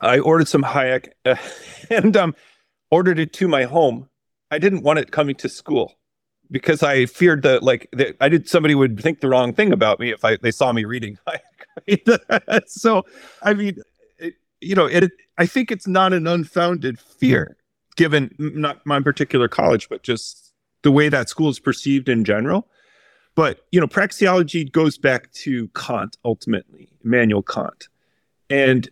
I 0.00 0.18
ordered 0.18 0.48
some 0.48 0.62
Hayek 0.62 1.08
uh, 1.24 1.36
and 1.90 2.16
um, 2.16 2.34
ordered 2.90 3.18
it 3.18 3.32
to 3.34 3.48
my 3.48 3.64
home. 3.64 4.08
I 4.50 4.58
didn't 4.58 4.82
want 4.82 4.98
it 4.98 5.10
coming 5.10 5.34
to 5.36 5.48
school 5.48 5.98
because 6.50 6.82
I 6.82 7.06
feared 7.06 7.42
that, 7.42 7.62
like, 7.62 7.88
that 7.92 8.16
I 8.20 8.28
did 8.28 8.48
somebody 8.48 8.74
would 8.74 9.00
think 9.00 9.20
the 9.20 9.28
wrong 9.28 9.52
thing 9.52 9.72
about 9.72 10.00
me 10.00 10.10
if 10.10 10.24
I 10.24 10.36
they 10.36 10.50
saw 10.50 10.72
me 10.72 10.84
reading 10.84 11.18
Hayek. 11.88 12.62
so, 12.66 13.04
I 13.42 13.54
mean, 13.54 13.78
it, 14.18 14.34
you 14.60 14.74
know, 14.74 14.86
it. 14.86 15.10
I 15.36 15.46
think 15.46 15.70
it's 15.70 15.86
not 15.86 16.12
an 16.12 16.26
unfounded 16.26 16.98
fear, 16.98 17.56
given 17.96 18.34
not 18.38 18.84
my 18.84 19.00
particular 19.00 19.48
college, 19.48 19.88
but 19.88 20.02
just 20.02 20.52
the 20.82 20.90
way 20.90 21.08
that 21.08 21.28
school 21.28 21.50
is 21.50 21.60
perceived 21.60 22.08
in 22.08 22.24
general. 22.24 22.66
But 23.38 23.60
you 23.70 23.80
know, 23.80 23.86
praxeology 23.86 24.68
goes 24.72 24.98
back 24.98 25.30
to 25.44 25.68
Kant 25.68 26.16
ultimately, 26.24 26.88
Immanuel 27.04 27.44
Kant, 27.44 27.86
and 28.50 28.88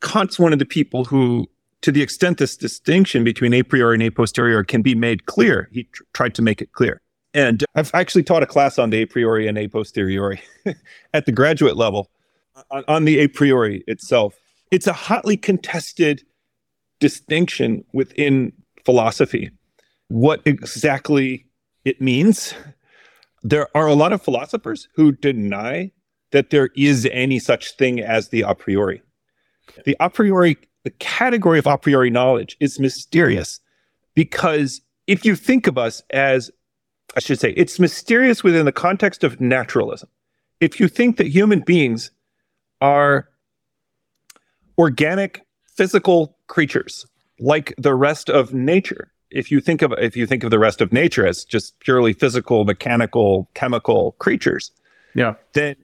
Kant's 0.00 0.38
one 0.38 0.52
of 0.52 0.60
the 0.60 0.64
people 0.64 1.04
who, 1.04 1.50
to 1.80 1.90
the 1.90 2.00
extent 2.00 2.38
this 2.38 2.56
distinction 2.56 3.24
between 3.24 3.52
a 3.52 3.64
priori 3.64 3.96
and 3.96 4.02
a 4.04 4.10
posteriori 4.10 4.64
can 4.64 4.80
be 4.80 4.94
made 4.94 5.26
clear, 5.26 5.68
he 5.72 5.88
tr- 5.90 6.04
tried 6.12 6.36
to 6.36 6.42
make 6.42 6.62
it 6.62 6.70
clear. 6.70 7.00
And 7.34 7.64
I've 7.74 7.92
actually 7.94 8.22
taught 8.22 8.44
a 8.44 8.46
class 8.46 8.78
on 8.78 8.90
the 8.90 9.02
a 9.02 9.06
priori 9.06 9.48
and 9.48 9.58
a 9.58 9.66
posteriori 9.66 10.40
at 11.12 11.26
the 11.26 11.32
graduate 11.32 11.76
level 11.76 12.12
on, 12.70 12.84
on 12.86 13.04
the 13.06 13.18
a 13.18 13.26
priori 13.26 13.82
itself. 13.88 14.36
It's 14.70 14.86
a 14.86 14.92
hotly 14.92 15.36
contested 15.36 16.22
distinction 17.00 17.84
within 17.92 18.52
philosophy 18.84 19.50
what 20.06 20.42
exactly 20.44 21.46
it 21.84 22.00
means. 22.00 22.54
There 23.44 23.68
are 23.76 23.86
a 23.86 23.94
lot 23.94 24.14
of 24.14 24.22
philosophers 24.22 24.88
who 24.94 25.12
deny 25.12 25.92
that 26.32 26.48
there 26.48 26.70
is 26.74 27.06
any 27.12 27.38
such 27.38 27.76
thing 27.76 28.00
as 28.00 28.30
the 28.30 28.40
a 28.40 28.54
priori. 28.54 29.02
The 29.84 29.96
a 30.00 30.08
priori, 30.08 30.56
the 30.82 30.90
category 30.90 31.58
of 31.58 31.66
a 31.66 31.76
priori 31.76 32.10
knowledge 32.10 32.56
is 32.58 32.80
mysterious 32.80 33.60
because 34.14 34.80
if 35.06 35.26
you 35.26 35.36
think 35.36 35.66
of 35.66 35.76
us 35.76 36.02
as, 36.10 36.50
I 37.16 37.20
should 37.20 37.38
say, 37.38 37.50
it's 37.50 37.78
mysterious 37.78 38.42
within 38.42 38.64
the 38.64 38.72
context 38.72 39.22
of 39.22 39.40
naturalism. 39.40 40.08
If 40.60 40.80
you 40.80 40.88
think 40.88 41.18
that 41.18 41.26
human 41.26 41.60
beings 41.60 42.10
are 42.80 43.28
organic, 44.78 45.42
physical 45.76 46.38
creatures 46.46 47.04
like 47.38 47.74
the 47.76 47.94
rest 47.94 48.30
of 48.30 48.54
nature, 48.54 49.12
if 49.30 49.50
you 49.50 49.60
think 49.60 49.82
of 49.82 49.92
if 49.98 50.16
you 50.16 50.26
think 50.26 50.44
of 50.44 50.50
the 50.50 50.58
rest 50.58 50.80
of 50.80 50.92
nature 50.92 51.26
as 51.26 51.44
just 51.44 51.78
purely 51.80 52.12
physical, 52.12 52.64
mechanical, 52.64 53.50
chemical 53.54 54.12
creatures, 54.18 54.70
yeah, 55.14 55.34
then 55.52 55.76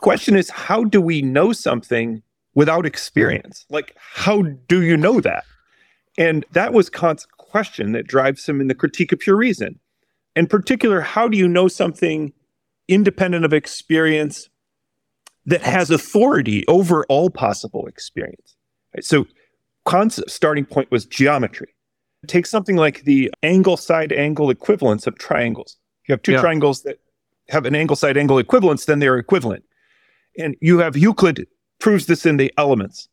question 0.00 0.36
is 0.36 0.50
how 0.50 0.84
do 0.84 1.00
we 1.00 1.22
know 1.22 1.52
something 1.52 2.22
without 2.54 2.86
experience? 2.86 3.66
Like 3.70 3.96
how 3.98 4.42
do 4.42 4.82
you 4.82 4.96
know 4.96 5.20
that? 5.20 5.44
And 6.18 6.44
that 6.52 6.72
was 6.72 6.90
Kant's 6.90 7.26
question 7.38 7.92
that 7.92 8.06
drives 8.06 8.48
him 8.48 8.60
in 8.60 8.68
the 8.68 8.74
critique 8.74 9.12
of 9.12 9.18
pure 9.20 9.36
reason. 9.36 9.78
In 10.36 10.46
particular, 10.46 11.00
how 11.00 11.28
do 11.28 11.36
you 11.36 11.48
know 11.48 11.68
something 11.68 12.32
independent 12.88 13.44
of 13.44 13.52
experience 13.52 14.48
that 15.46 15.62
has 15.62 15.90
authority 15.90 16.64
over 16.68 17.04
all 17.06 17.30
possible 17.30 17.86
experience? 17.86 18.56
So 19.00 19.26
Kant's 19.88 20.20
starting 20.28 20.64
point 20.64 20.90
was 20.90 21.04
geometry. 21.06 21.74
Take 22.26 22.46
something 22.46 22.76
like 22.76 23.04
the 23.04 23.30
angle 23.42 23.76
side 23.76 24.12
angle 24.12 24.50
equivalence 24.50 25.06
of 25.06 25.18
triangles. 25.18 25.76
You 26.06 26.12
have 26.12 26.22
two 26.22 26.32
yeah. 26.32 26.40
triangles 26.40 26.82
that 26.82 26.98
have 27.48 27.66
an 27.66 27.74
angle 27.74 27.96
side 27.96 28.16
angle 28.16 28.38
equivalence, 28.38 28.84
then 28.84 28.98
they're 28.98 29.16
equivalent. 29.16 29.64
And 30.38 30.56
you 30.60 30.78
have 30.78 30.96
Euclid 30.96 31.46
proves 31.78 32.06
this 32.06 32.26
in 32.26 32.36
the 32.36 32.52
elements. 32.56 33.08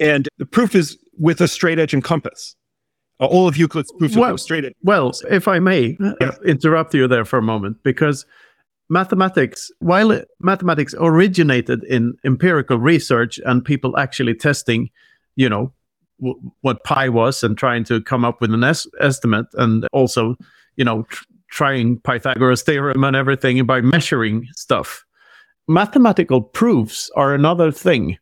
And 0.00 0.28
the 0.38 0.46
proof 0.46 0.74
is 0.74 0.98
with 1.18 1.40
a 1.40 1.48
straight 1.48 1.78
edge 1.78 1.94
and 1.94 2.02
compass. 2.02 2.56
Uh, 3.20 3.26
all 3.26 3.46
of 3.46 3.56
Euclid's 3.56 3.92
proofs 3.98 4.16
well, 4.16 4.34
are 4.34 4.38
straight 4.38 4.64
edge. 4.64 4.74
Well, 4.82 5.12
if 5.30 5.46
I 5.46 5.58
may 5.58 5.96
uh, 6.02 6.14
yeah. 6.20 6.32
interrupt 6.44 6.94
you 6.94 7.06
there 7.06 7.24
for 7.24 7.38
a 7.38 7.42
moment, 7.42 7.76
because 7.84 8.26
mathematics, 8.88 9.70
while 9.78 10.22
mathematics 10.40 10.94
originated 10.98 11.84
in 11.84 12.14
empirical 12.24 12.78
research 12.78 13.38
and 13.44 13.64
people 13.64 13.96
actually 13.96 14.34
testing, 14.34 14.90
you 15.36 15.48
know, 15.48 15.72
w- 16.20 16.38
what 16.62 16.82
pi 16.84 17.08
was 17.08 17.42
and 17.42 17.56
trying 17.56 17.84
to 17.84 18.00
come 18.02 18.24
up 18.24 18.40
with 18.40 18.52
an 18.52 18.64
es- 18.64 18.86
estimate 19.00 19.46
and 19.54 19.86
also 19.92 20.36
you 20.76 20.84
know 20.84 21.02
tr- 21.04 21.24
trying 21.50 21.98
pythagoras 22.00 22.62
theorem 22.62 23.04
and 23.04 23.16
everything 23.16 23.64
by 23.64 23.80
measuring 23.80 24.46
stuff 24.54 25.04
mathematical 25.68 26.42
proofs 26.42 27.10
are 27.16 27.34
another 27.34 27.70
thing 27.70 28.16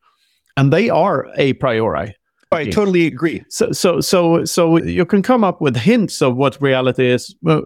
and 0.56 0.72
they 0.72 0.90
are 0.90 1.28
a 1.36 1.52
priori 1.54 2.14
I 2.52 2.66
totally 2.66 3.06
agree. 3.06 3.42
So, 3.48 3.72
so, 3.72 4.02
so, 4.02 4.44
so 4.44 4.76
you 4.76 5.06
can 5.06 5.22
come 5.22 5.42
up 5.42 5.62
with 5.62 5.74
hints 5.74 6.20
of 6.20 6.36
what 6.36 6.60
reality 6.60 7.06
is, 7.06 7.34
well, 7.40 7.64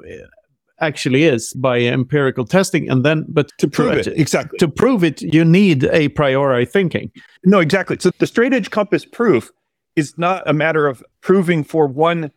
actually 0.81 1.25
is 1.25 1.53
by 1.55 1.81
empirical 1.81 2.45
testing, 2.45 2.89
and 2.89 3.05
then, 3.05 3.25
but 3.29 3.51
to 3.59 3.69
prove 3.69 3.95
it, 3.95 4.07
it, 4.07 4.19
exactly 4.19 4.59
to 4.59 4.69
prove 4.69 5.03
it, 5.03 5.23
you 5.23 5.45
need 5.45 5.85
a 5.85 6.09
priori 6.11 6.67
thinking. 6.67 7.11
No, 7.45 7.61
exactly. 7.61 7.97
So 8.01 8.11
the 8.19 8.27
straight 8.27 8.53
edge 8.53 8.71
compass 8.71 9.05
proof 9.05 9.51
is 9.97 10.17
not 10.17 10.43
a 10.49 10.53
matter 10.53 10.87
of 10.87 11.03
proving 11.21 11.65
for 11.65 11.87
one 11.87 12.31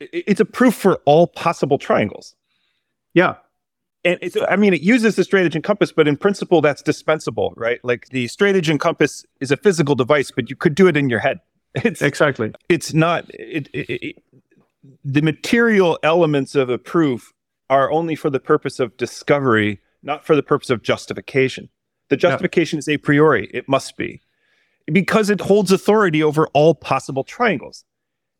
it's 0.00 0.40
a 0.40 0.44
proof 0.44 0.74
for 0.74 0.96
all 1.06 1.26
possible 1.26 1.76
triangles. 1.76 2.36
Yeah. 3.14 3.34
And 4.04 4.18
it's 4.22 4.36
i 4.48 4.56
mean 4.56 4.72
it 4.72 4.80
uses 4.80 5.16
the 5.16 5.24
straight 5.24 5.44
edge 5.44 5.56
and 5.56 5.64
compass 5.64 5.90
but 5.90 6.06
in 6.06 6.16
principle 6.16 6.60
that's 6.60 6.82
dispensable 6.82 7.52
right? 7.56 7.80
Like 7.84 8.08
the 8.10 8.28
straight 8.28 8.56
edge 8.56 8.68
and 8.68 8.78
compass 8.78 9.26
is 9.40 9.50
a 9.50 9.56
physical 9.56 9.94
device 9.94 10.30
but 10.30 10.48
you 10.48 10.56
could 10.56 10.74
do 10.74 10.86
it 10.86 10.96
in 10.96 11.08
your 11.10 11.20
head. 11.20 11.40
It's 11.84 12.00
exactly. 12.00 12.52
it's 12.68 12.94
not 12.94 13.28
it, 13.28 13.68
it, 13.74 13.90
it, 13.90 14.22
the 15.04 15.20
material 15.20 15.98
elements 16.02 16.54
of 16.54 16.70
a 16.70 16.78
proof 16.78 17.34
are 17.68 17.90
only 17.90 18.14
for 18.14 18.30
the 18.30 18.40
purpose 18.40 18.80
of 18.80 18.96
discovery 18.96 19.80
not 20.02 20.24
for 20.24 20.36
the 20.36 20.42
purpose 20.42 20.70
of 20.70 20.82
justification. 20.82 21.68
The 22.08 22.16
justification 22.16 22.76
yeah. 22.76 22.80
is 22.80 22.88
a 22.88 22.96
priori. 22.98 23.50
It 23.52 23.68
must 23.68 23.96
be 23.96 24.22
because 24.92 25.30
it 25.30 25.40
holds 25.40 25.72
authority 25.72 26.22
over 26.22 26.46
all 26.48 26.74
possible 26.74 27.24
triangles. 27.24 27.84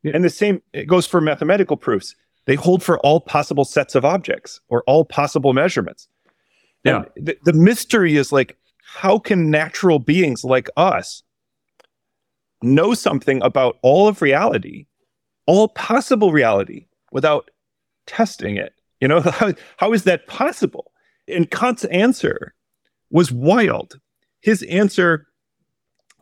Yeah. 0.03 0.13
And 0.15 0.25
the 0.25 0.31
same 0.31 0.63
it 0.73 0.87
goes 0.87 1.07
for 1.07 1.21
mathematical 1.21 1.77
proofs. 1.77 2.15
They 2.47 2.55
hold 2.55 2.83
for 2.83 2.99
all 3.01 3.21
possible 3.21 3.65
sets 3.65 3.95
of 3.95 4.05
objects 4.05 4.61
or 4.69 4.83
all 4.87 5.05
possible 5.05 5.53
measurements. 5.53 6.09
Yeah. 6.85 7.05
The, 7.17 7.37
the 7.45 7.53
mystery 7.53 8.17
is 8.17 8.33
like, 8.33 8.57
how 8.83 9.19
can 9.19 9.51
natural 9.51 9.99
beings 9.99 10.45
like 10.45 10.71
us 10.77 11.23
know 12.63 12.95
something 12.95 13.43
about 13.43 13.77
all 13.83 14.09
of 14.09 14.23
reality, 14.23 14.87
all 15.47 15.69
possible 15.69 16.33
reality, 16.33 16.87
without 17.13 17.51
testing 18.07 18.57
it? 18.57 18.73
You 19.01 19.09
know, 19.09 19.21
how, 19.21 19.53
how 19.77 19.93
is 19.93 20.05
that 20.05 20.27
possible? 20.27 20.93
And 21.27 21.51
Kant's 21.51 21.85
answer 21.87 22.55
was 23.11 23.31
wild. 23.31 24.01
His 24.41 24.63
answer 24.65 25.27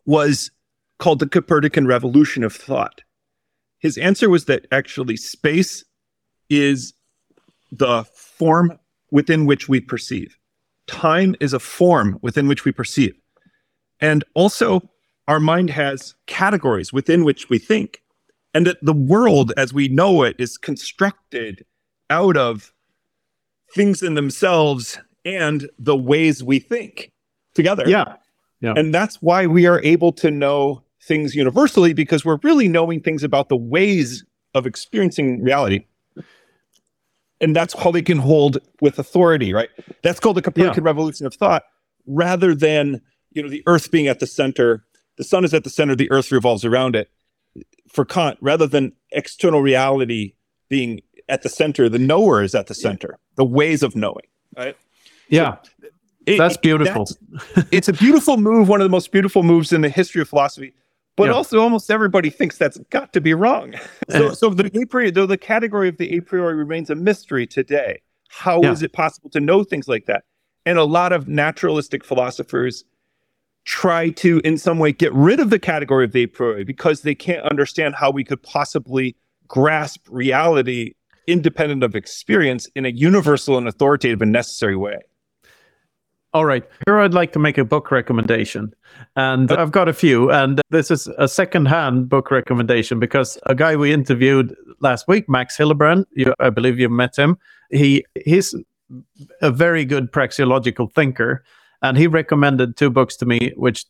was 0.07 0.51
called 0.99 1.19
the 1.19 1.29
Copernican 1.29 1.87
revolution 1.87 2.43
of 2.43 2.55
thought. 2.55 3.03
His 3.79 3.99
answer 3.99 4.31
was 4.31 4.47
that 4.47 4.67
actually 4.73 5.17
space 5.17 5.85
is 6.49 6.95
the 7.71 8.05
form 8.15 8.79
within 9.11 9.47
which 9.47 9.69
we 9.69 9.81
perceive. 9.81 10.37
Time 10.87 11.35
is 11.41 11.53
a 11.53 11.59
form 11.59 12.19
within 12.23 12.49
which 12.49 12.65
we 12.65 12.73
perceive. 12.73 13.15
And 14.01 14.25
also, 14.35 14.89
our 15.29 15.41
mind 15.41 15.71
has 15.71 16.15
categories 16.27 16.93
within 16.93 17.25
which 17.25 17.49
we 17.49 17.59
think. 17.59 18.03
And 18.55 18.67
that 18.67 18.79
the 18.81 18.95
world 18.95 19.53
as 19.57 19.75
we 19.75 19.89
know 19.89 20.23
it 20.23 20.37
is 20.39 20.57
constructed 20.57 21.67
out 22.09 22.37
of 22.37 22.73
things 23.75 24.03
in 24.03 24.15
themselves 24.15 24.99
and 25.25 25.69
the 25.79 25.97
ways 25.97 26.43
we 26.43 26.59
think 26.59 27.13
together. 27.55 27.85
Yeah. 27.87 28.17
Yeah. 28.61 28.75
And 28.77 28.95
that's 28.95 29.21
why 29.23 29.47
we 29.47 29.67
are 29.67 29.81
able 29.83 30.13
to 30.15 30.31
know 30.31 30.83
things 31.03 31.35
universally 31.35 31.93
because 31.93 32.25
we're 32.25 32.39
really 32.43 32.69
knowing 32.69 33.01
things 33.01 33.23
about 33.23 33.49
the 33.49 33.57
ways 33.57 34.25
of 34.55 34.67
experiencing 34.67 35.43
reality. 35.43 35.87
And 37.41 37.55
that's 37.55 37.75
how 37.75 37.91
they 37.91 38.03
can 38.03 38.19
hold 38.19 38.59
with 38.81 38.99
authority, 38.99 39.53
right? 39.53 39.69
That's 40.03 40.19
called 40.19 40.39
the 40.39 40.43
Copernican 40.43 40.83
yeah. 40.83 40.89
revolution 40.89 41.27
of 41.27 41.35
thought, 41.35 41.65
rather 42.07 42.55
than 42.55 43.03
you 43.33 43.43
know 43.43 43.51
the 43.51 43.63
Earth 43.67 43.91
being 43.91 44.09
at 44.09 44.21
the 44.21 44.27
center. 44.27 44.85
The 45.19 45.25
sun 45.25 45.45
is 45.45 45.53
at 45.53 45.65
the 45.65 45.71
center, 45.71 45.95
the 45.95 46.11
Earth 46.11 46.33
revolves 46.33 46.65
around 46.65 46.97
it. 46.97 47.11
For 47.89 48.05
Kant, 48.05 48.39
rather 48.41 48.67
than 48.67 48.93
external 49.13 49.61
reality 49.61 50.35
being 50.69 51.01
at 51.29 51.43
the 51.43 51.49
center, 51.49 51.89
the 51.89 51.99
knower 51.99 52.43
is 52.43 52.55
at 52.55 52.69
the 52.69 52.75
center. 52.75 53.19
The 53.37 53.45
ways 53.45 53.83
of 53.83 53.95
knowing, 53.95 54.27
right? 54.57 54.77
Yeah. 55.29 55.57
So 55.63 55.71
it, 56.27 56.39
that's 56.39 56.57
beautiful. 56.57 57.07
That's, 57.55 57.69
it's 57.71 57.89
a 57.89 57.93
beautiful 57.93 58.37
move, 58.37 58.69
one 58.69 58.81
of 58.81 58.85
the 58.85 58.91
most 58.91 59.13
beautiful 59.13 59.43
moves 59.43 59.73
in 59.73 59.81
the 59.81 59.89
history 59.89 60.21
of 60.21 60.29
philosophy. 60.29 60.75
But 61.17 61.29
yeah. 61.29 61.33
also, 61.33 61.59
almost 61.61 61.91
everybody 61.91 62.29
thinks 62.29 62.59
that's 62.59 62.79
got 62.91 63.13
to 63.15 63.21
be 63.21 63.33
wrong. 63.33 63.75
so, 64.11 64.33
so 64.33 64.51
the 64.51 64.67
a 64.79 64.85
priori, 64.85 65.11
though 65.11 65.27
the 65.27 65.39
category 65.39 65.89
of 65.89 65.97
the 65.97 66.17
a 66.17 66.21
priori 66.21 66.55
remains 66.55 66.91
a 66.91 66.95
mystery 66.95 67.47
today. 67.47 68.01
How 68.29 68.61
yeah. 68.63 68.73
is 68.73 68.83
it 68.83 68.93
possible 68.93 69.31
to 69.31 69.41
know 69.41 69.65
things 69.65 69.89
like 69.89 70.07
that? 70.07 70.25
And 70.67 70.79
a 70.79 70.85
lot 70.85 71.13
of 71.13 71.29
naturalistic 71.29 72.05
philosophers 72.05 72.85
try 73.65 74.11
to, 74.11 74.41
in 74.45 74.59
some 74.59 74.79
way, 74.79 74.93
get 74.93 75.13
rid 75.15 75.41
of 75.41 75.51
the 75.51 75.59
category 75.59 76.05
of 76.05 76.13
the 76.13 76.25
a 76.25 76.27
priori 76.27 76.65
because 76.65 77.03
they 77.03 77.15
can't 77.15 77.45
understand 77.47 77.95
how 77.95 78.11
we 78.11 78.25
could 78.25 78.43
possibly 78.43 79.17
grasp 79.49 80.07
reality 80.11 80.93
independent 81.27 81.83
of 81.83 81.95
experience 81.95 82.69
in 82.75 82.85
a 82.85 82.91
universal 82.91 83.59
and 83.59 83.67
authoritative 83.67 84.23
and 84.23 84.33
necessary 84.33 84.77
way. 84.77 84.99
All 86.37 86.45
right. 86.45 86.65
Here 86.85 86.99
I'd 86.99 87.15
like 87.15 87.33
to 87.33 87.39
make 87.39 87.57
a 87.57 87.65
book 87.65 87.91
recommendation. 87.91 88.75
And 89.17 89.51
I've 89.51 89.73
got 89.73 89.89
a 89.89 89.95
few. 89.95 90.31
And 90.31 90.61
this 90.69 90.91
is 90.91 91.09
a 91.17 91.29
second-hand 91.29 92.11
book 92.11 92.31
recommendation 92.31 93.01
because 93.01 93.39
a 93.47 93.55
guy 93.55 93.75
we 93.75 93.91
interviewed 93.91 94.55
last 94.81 95.09
week, 95.09 95.31
Max 95.31 95.57
Hillebrand, 95.57 96.05
you, 96.13 96.35
I 96.39 96.51
believe 96.51 96.79
you 96.79 96.91
met 96.91 97.17
him. 97.17 97.39
He 97.71 98.05
he's 98.27 98.55
a 99.41 99.51
very 99.51 99.87
good 99.87 100.13
praxeological 100.13 100.93
thinker. 100.93 101.43
And 101.81 101.97
he 101.97 102.07
recommended 102.07 102.77
two 102.77 102.91
books 102.91 103.17
to 103.17 103.25
me, 103.25 103.55
which 103.57 103.87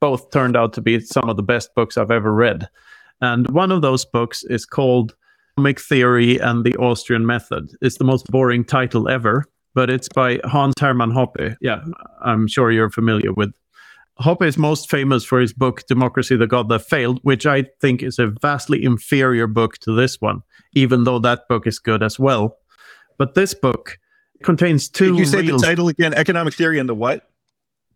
both 0.00 0.30
turned 0.30 0.56
out 0.56 0.72
to 0.72 0.80
be 0.80 1.00
some 1.00 1.28
of 1.28 1.36
the 1.36 1.42
best 1.42 1.74
books 1.74 1.98
I've 1.98 2.10
ever 2.10 2.32
read. 2.32 2.66
And 3.20 3.46
one 3.50 3.70
of 3.70 3.82
those 3.82 4.06
books 4.06 4.42
is 4.44 4.64
called 4.64 5.14
Economic 5.58 5.78
Theory 5.78 6.38
and 6.38 6.64
the 6.64 6.76
Austrian 6.76 7.26
Method. 7.26 7.72
It's 7.82 7.98
the 7.98 8.04
most 8.04 8.26
boring 8.30 8.64
title 8.64 9.06
ever 9.06 9.44
but 9.74 9.90
it's 9.90 10.08
by 10.08 10.40
Hans 10.44 10.74
Hermann 10.78 11.12
Hoppe. 11.12 11.56
Yeah, 11.60 11.82
I'm 12.22 12.46
sure 12.46 12.70
you're 12.70 12.90
familiar 12.90 13.32
with. 13.32 13.52
Hoppe 14.20 14.46
is 14.46 14.58
most 14.58 14.90
famous 14.90 15.24
for 15.24 15.40
his 15.40 15.52
book 15.52 15.86
Democracy 15.86 16.36
the 16.36 16.46
God 16.46 16.68
That 16.68 16.80
Failed, 16.80 17.20
which 17.22 17.46
I 17.46 17.64
think 17.80 18.02
is 18.02 18.18
a 18.18 18.26
vastly 18.26 18.84
inferior 18.84 19.46
book 19.46 19.78
to 19.78 19.92
this 19.92 20.20
one, 20.20 20.42
even 20.74 21.04
though 21.04 21.18
that 21.20 21.48
book 21.48 21.66
is 21.66 21.78
good 21.78 22.02
as 22.02 22.18
well. 22.18 22.58
But 23.16 23.34
this 23.34 23.54
book 23.54 23.98
contains 24.42 24.88
two. 24.88 25.16
you 25.16 25.24
say 25.24 25.40
real... 25.40 25.58
the 25.58 25.66
title 25.66 25.88
again? 25.88 26.12
Economic 26.14 26.54
Theory 26.54 26.78
and 26.78 26.88
the 26.88 26.94
what? 26.94 27.30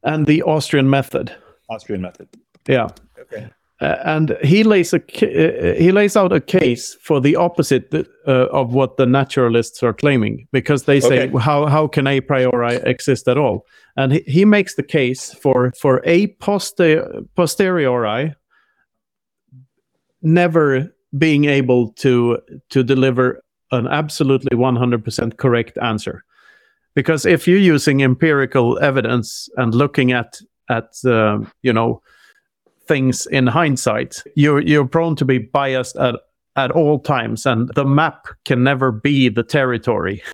And 0.03 0.27
the 0.27 0.43
Austrian 0.43 0.89
Method. 0.89 1.35
Austrian 1.69 2.01
Method. 2.01 2.29
Yeah. 2.67 2.89
Okay. 3.19 3.51
Uh, 3.85 4.01
and 4.05 4.39
he 4.43 4.65
lays 4.65 4.95
a 4.95 4.99
uh, 4.99 5.75
he 5.75 5.93
lays 5.93 6.17
out 6.17 6.33
a 6.33 6.41
case 6.41 6.97
for 7.03 7.21
the 7.21 7.37
opposite 7.37 7.93
uh, 8.27 8.47
of 8.51 8.73
what 8.73 8.97
the 8.97 9.05
naturalists 9.05 9.83
are 9.83 9.93
claiming 9.93 10.49
because 10.53 10.85
they 10.85 11.01
say 11.01 11.25
okay. 11.25 11.39
how 11.39 11.67
how 11.67 11.87
can 11.87 12.07
a 12.07 12.21
priori 12.23 12.77
exist 12.87 13.29
at 13.29 13.37
all 13.37 13.67
and 13.97 14.13
he, 14.13 14.21
he 14.21 14.45
makes 14.47 14.77
the 14.77 14.83
case 14.83 15.35
for 15.35 15.71
for 15.79 16.01
a 16.07 16.29
poster, 16.39 17.05
posteriori 17.37 18.35
never 20.23 20.91
being 21.19 21.45
able 21.45 21.93
to 21.93 22.39
to 22.71 22.83
deliver 22.83 23.43
an 23.71 23.87
absolutely 23.87 24.57
100% 24.57 25.37
correct 25.37 25.77
answer 25.83 26.25
because 26.95 27.27
if 27.27 27.47
you're 27.47 27.59
using 27.75 28.03
empirical 28.03 28.79
evidence 28.79 29.47
and 29.59 29.75
looking 29.75 30.11
at 30.13 30.41
at 30.71 30.89
uh, 31.05 31.39
you 31.61 31.73
know 31.73 32.01
things 32.87 33.27
in 33.27 33.47
hindsight, 33.47 34.23
you're 34.37 34.61
you're 34.61 34.87
prone 34.87 35.17
to 35.17 35.25
be 35.25 35.39
biased 35.39 35.97
at 35.97 36.17
at 36.57 36.71
all 36.71 36.99
times, 37.01 37.47
and 37.47 37.71
the 37.75 37.85
map 37.85 38.29
can 38.45 38.63
never 38.63 38.93
be 38.93 39.29
the 39.29 39.45
territory. 39.45 40.23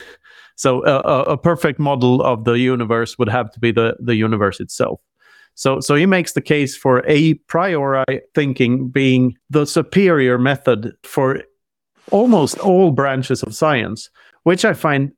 So 0.56 0.84
a, 0.84 1.22
a 1.22 1.38
perfect 1.38 1.78
model 1.78 2.20
of 2.20 2.44
the 2.44 2.58
universe 2.58 3.16
would 3.18 3.30
have 3.30 3.50
to 3.52 3.60
be 3.60 3.72
the 3.72 3.96
the 3.98 4.14
universe 4.14 4.60
itself. 4.60 5.00
So, 5.54 5.80
so 5.80 5.94
he 5.94 6.06
makes 6.06 6.32
the 6.32 6.40
case 6.40 6.76
for 6.76 7.02
a 7.06 7.34
priori 7.48 8.20
thinking 8.34 8.90
being 8.90 9.36
the 9.48 9.64
superior 9.64 10.38
method 10.38 10.92
for 11.02 11.42
almost 12.10 12.58
all 12.58 12.90
branches 12.90 13.42
of 13.42 13.54
science, 13.54 14.10
which 14.42 14.64
I 14.64 14.74
find 14.74 15.12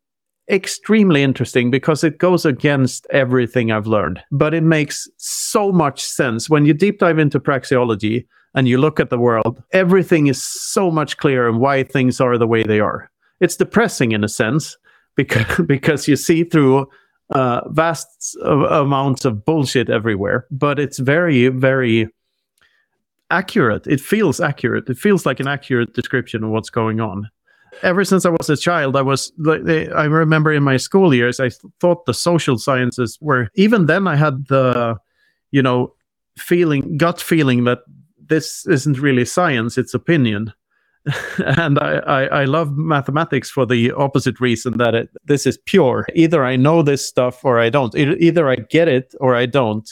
extremely 0.51 1.23
interesting 1.23 1.71
because 1.71 2.05
it 2.05 2.19
goes 2.19 2.45
against 2.45 3.07
everything 3.11 3.71
I've 3.71 3.87
learned, 3.87 4.21
but 4.31 4.55
it 4.55 4.63
makes 4.63 5.09
so 5.17 5.73
much 5.73 6.03
sense. 6.03 6.51
When 6.51 6.67
you 6.67 6.75
deep 6.75 6.99
dive 6.99 7.19
into 7.19 7.41
praxeology 7.41 8.27
and 8.55 8.69
you 8.69 8.79
look 8.79 9.01
at 9.01 9.11
the 9.11 9.19
world, 9.19 9.63
everything 9.73 10.27
is 10.27 10.43
so 10.43 10.91
much 10.91 11.17
clearer 11.17 11.49
and 11.49 11.61
why 11.61 11.85
things 11.85 12.21
are 12.21 12.39
the 12.39 12.47
way 12.47 12.63
they 12.63 12.81
are. 12.81 13.11
It's 13.41 13.57
depressing 13.57 14.13
in 14.13 14.25
a 14.25 14.29
sense 14.29 14.77
because, 15.17 15.61
because 15.67 16.09
you 16.09 16.17
see 16.17 16.45
through 16.45 16.89
uh, 17.31 17.63
vast 17.71 18.37
amounts 18.45 19.25
of 19.25 19.45
bullshit 19.45 19.89
everywhere, 19.89 20.47
but 20.51 20.79
it's 20.79 20.99
very, 20.99 21.49
very 21.49 22.09
accurate. 23.31 23.87
It 23.87 24.01
feels 24.01 24.41
accurate. 24.41 24.89
It 24.91 24.99
feels 24.99 25.25
like 25.25 25.41
an 25.41 25.49
accurate 25.49 25.95
description 25.95 26.45
of 26.45 26.51
what's 26.51 26.69
going 26.69 27.01
on 27.01 27.31
ever 27.83 28.05
since 28.05 28.25
I 28.25 28.31
was 28.31 28.51
a 28.51 28.57
child, 28.57 28.97
I 28.97 29.03
was 29.03 29.33
like, 29.39 29.63
I 29.67 30.05
remember 30.05 30.53
in 30.53 30.63
my 30.63 30.77
school 30.77 31.15
years, 31.15 31.41
I 31.41 31.51
thought 31.81 32.07
the 32.07 32.15
social 32.15 32.59
sciences 32.59 33.19
were 33.21 33.49
even 33.55 33.87
then 33.87 34.07
I 34.07 34.17
had 34.17 34.47
the, 34.49 34.97
you 35.51 35.63
know, 35.63 35.95
feeling 36.39 36.97
gut 36.97 37.21
feeling 37.21 37.65
that 37.65 37.81
this 38.27 38.67
isn't 38.67 38.99
really 38.99 39.25
science, 39.25 39.77
it's 39.79 39.95
opinion. 39.95 40.53
and 41.59 41.79
I, 41.81 41.97
I, 42.07 42.23
I, 42.43 42.45
love 42.45 42.77
mathematics 42.77 43.51
for 43.51 43.67
the 43.67 43.91
opposite 43.91 44.41
reason 44.41 44.79
that 44.79 44.95
it, 44.95 45.11
this 45.25 45.47
is 45.47 45.59
pure. 45.59 46.07
Either 46.15 46.45
I 46.45 46.55
know 46.55 46.83
this 46.83 47.07
stuff 47.07 47.45
or 47.45 47.59
I 47.59 47.71
don't. 47.71 47.93
Either 47.97 48.49
I 48.49 48.55
get 48.57 48.87
it 48.87 49.13
or 49.19 49.35
I 49.35 49.47
don't. 49.47 49.89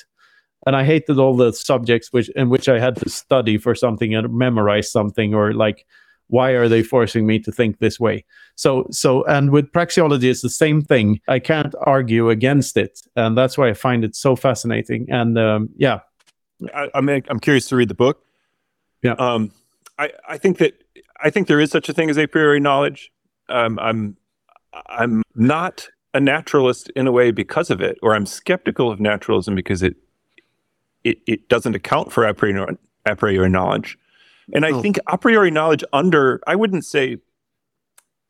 And 0.66 0.76
I 0.76 0.84
hated 0.84 1.18
all 1.18 1.36
the 1.36 1.52
subjects 1.52 2.12
which 2.12 2.28
in 2.36 2.48
which 2.48 2.68
I 2.68 2.78
had 2.78 2.94
to 2.96 3.08
study 3.08 3.58
for 3.58 3.74
something 3.74 4.14
and 4.14 4.32
memorize 4.32 4.92
something 4.92 5.34
or 5.34 5.52
like 5.52 5.84
why 6.30 6.50
are 6.50 6.68
they 6.68 6.82
forcing 6.82 7.26
me 7.26 7.38
to 7.40 7.52
think 7.52 7.78
this 7.78 8.00
way? 8.00 8.24
So 8.54 8.86
so 8.90 9.24
and 9.24 9.50
with 9.50 9.72
praxeology 9.72 10.24
it's 10.24 10.42
the 10.42 10.50
same 10.50 10.82
thing. 10.82 11.20
I 11.28 11.38
can't 11.38 11.74
argue 11.82 12.30
against 12.30 12.76
it. 12.76 13.00
And 13.16 13.36
that's 13.36 13.58
why 13.58 13.68
i 13.68 13.74
find 13.74 14.04
it 14.04 14.16
so 14.16 14.36
fascinating. 14.36 15.06
And 15.10 15.38
um, 15.38 15.68
yeah. 15.76 16.00
I, 16.74 16.88
am 16.94 17.08
I'm, 17.08 17.22
I'm 17.28 17.40
curious 17.40 17.68
to 17.68 17.76
read 17.76 17.88
the 17.88 17.94
book. 17.94 18.24
Yeah. 19.02 19.12
Um 19.12 19.52
i 19.98 20.10
i 20.28 20.38
think 20.38 20.58
that 20.58 20.74
i 21.22 21.30
think 21.30 21.48
there 21.48 21.60
is 21.60 21.70
such 21.70 21.88
a 21.88 21.92
thing 21.92 22.10
as 22.10 22.18
a 22.18 22.26
priori 22.26 22.60
knowledge. 22.60 23.12
Um 23.48 23.78
i'm 23.78 24.16
i'm 24.88 25.22
not 25.34 25.88
a 26.14 26.20
naturalist 26.20 26.90
in 26.96 27.06
a 27.06 27.12
way 27.12 27.30
because 27.30 27.70
of 27.70 27.80
it 27.80 27.98
or 28.02 28.14
i'm 28.14 28.26
skeptical 28.26 28.90
of 28.90 29.00
naturalism 29.00 29.54
because 29.54 29.82
it 29.82 29.96
it, 31.02 31.18
it 31.26 31.48
doesn't 31.48 31.74
account 31.74 32.12
for 32.12 32.26
a 32.26 32.34
priori, 32.34 32.76
a 33.06 33.16
priori 33.16 33.48
knowledge 33.48 33.98
and 34.54 34.64
I 34.64 34.70
oh. 34.70 34.82
think 34.82 34.98
a 35.06 35.18
priori 35.18 35.50
knowledge 35.50 35.84
under, 35.92 36.40
I 36.46 36.56
wouldn't 36.56 36.84
say 36.84 37.18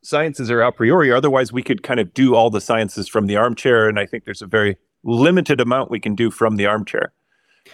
sciences 0.02 0.50
are 0.50 0.62
a 0.62 0.72
priori, 0.72 1.12
otherwise 1.12 1.52
we 1.52 1.62
could 1.62 1.82
kind 1.82 2.00
of 2.00 2.14
do 2.14 2.34
all 2.34 2.50
the 2.50 2.60
sciences 2.60 3.08
from 3.08 3.26
the 3.26 3.36
armchair. 3.36 3.88
And 3.88 3.98
I 3.98 4.06
think 4.06 4.24
there's 4.24 4.42
a 4.42 4.46
very 4.46 4.76
limited 5.02 5.60
amount 5.60 5.90
we 5.90 6.00
can 6.00 6.14
do 6.14 6.30
from 6.30 6.56
the 6.56 6.66
armchair. 6.66 7.12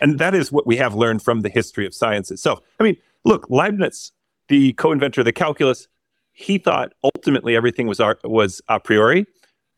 And 0.01 0.19
that 0.19 0.35
is 0.35 0.51
what 0.51 0.67
we 0.67 0.77
have 0.77 0.95
learned 0.95 1.23
from 1.23 1.41
the 1.41 1.49
history 1.49 1.87
of 1.87 1.95
science 1.95 2.31
itself. 2.31 2.61
I 2.81 2.85
mean, 2.85 2.97
look, 3.25 3.49
Leibniz, 3.49 4.13
the 4.49 4.73
co-inventor 4.75 5.21
of 5.21 5.25
the 5.25 5.33
calculus, 5.33 5.89
he 6.33 6.59
thought 6.59 6.93
ultimately 7.03 7.57
everything 7.57 7.87
was 7.87 8.01
was 8.25 8.61
a 8.69 8.79
priori, 8.79 9.27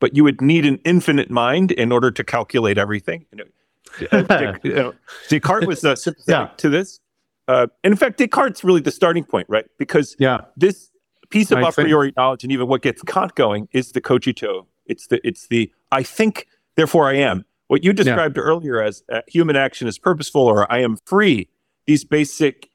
but 0.00 0.16
you 0.16 0.24
would 0.24 0.40
need 0.40 0.66
an 0.66 0.80
infinite 0.84 1.30
mind 1.30 1.70
in 1.72 1.92
order 1.92 2.10
to 2.10 2.24
calculate 2.24 2.78
everything. 2.78 3.26
You 3.30 3.38
know, 3.38 4.58
you 4.64 4.74
know, 4.74 4.94
Descartes 5.28 5.66
was 5.66 5.84
uh, 5.84 5.94
sympathetic 5.94 6.50
yeah. 6.50 6.56
to 6.56 6.68
this. 6.68 7.00
Uh, 7.48 7.66
and 7.82 7.92
in 7.92 7.96
fact, 7.96 8.18
Descartes 8.18 8.62
really 8.62 8.80
the 8.80 8.90
starting 8.90 9.24
point, 9.24 9.46
right? 9.48 9.64
Because 9.78 10.14
yeah. 10.18 10.42
this 10.56 10.90
piece 11.30 11.50
of 11.50 11.58
I 11.58 11.68
a 11.68 11.72
priori 11.72 12.08
think. 12.08 12.16
knowledge 12.16 12.44
and 12.44 12.52
even 12.52 12.68
what 12.68 12.82
gets 12.82 13.02
Kant 13.02 13.34
going 13.34 13.68
is 13.72 13.92
the 13.92 14.00
cogito. 14.00 14.66
It's 14.86 15.06
the 15.08 15.26
it's 15.26 15.48
the 15.48 15.72
I 15.90 16.02
think, 16.02 16.46
therefore 16.76 17.08
I 17.08 17.14
am. 17.14 17.44
What 17.68 17.84
you 17.84 17.92
described 17.92 18.36
yeah. 18.36 18.42
earlier 18.42 18.82
as 18.82 19.02
uh, 19.12 19.20
human 19.26 19.56
action 19.56 19.88
is 19.88 19.98
purposeful 19.98 20.42
or 20.42 20.70
I 20.72 20.80
am 20.80 20.98
free, 21.04 21.48
these 21.86 22.04
basic 22.04 22.70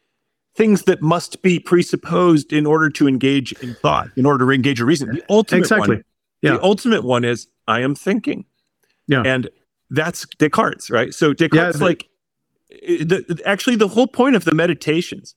things 0.55 0.83
that 0.83 1.01
must 1.01 1.41
be 1.41 1.59
presupposed 1.59 2.53
in 2.53 2.65
order 2.65 2.89
to 2.91 3.07
engage 3.07 3.53
in 3.53 3.73
thought, 3.75 4.09
in 4.15 4.25
order 4.25 4.45
to 4.45 4.51
engage 4.51 4.79
a 4.79 4.86
reason. 4.86 5.09
The 5.09 5.23
ultimate 5.29 5.62
exactly. 5.62 5.95
one, 5.95 6.03
yeah. 6.43 6.53
the 6.53 6.63
ultimate 6.63 7.03
one 7.03 7.23
is 7.23 7.47
I 7.67 7.81
am 7.81 7.95
thinking. 7.95 8.45
Yeah. 9.07 9.23
And 9.25 9.49
that's 9.89 10.27
Descartes, 10.38 10.91
right? 10.91 11.13
So 11.13 11.33
Descartes, 11.33 11.79
yeah, 11.79 11.86
like, 11.86 12.07
the, 12.81 13.41
actually, 13.45 13.75
the 13.75 13.89
whole 13.89 14.07
point 14.07 14.36
of 14.36 14.45
the 14.45 14.55
meditations, 14.55 15.36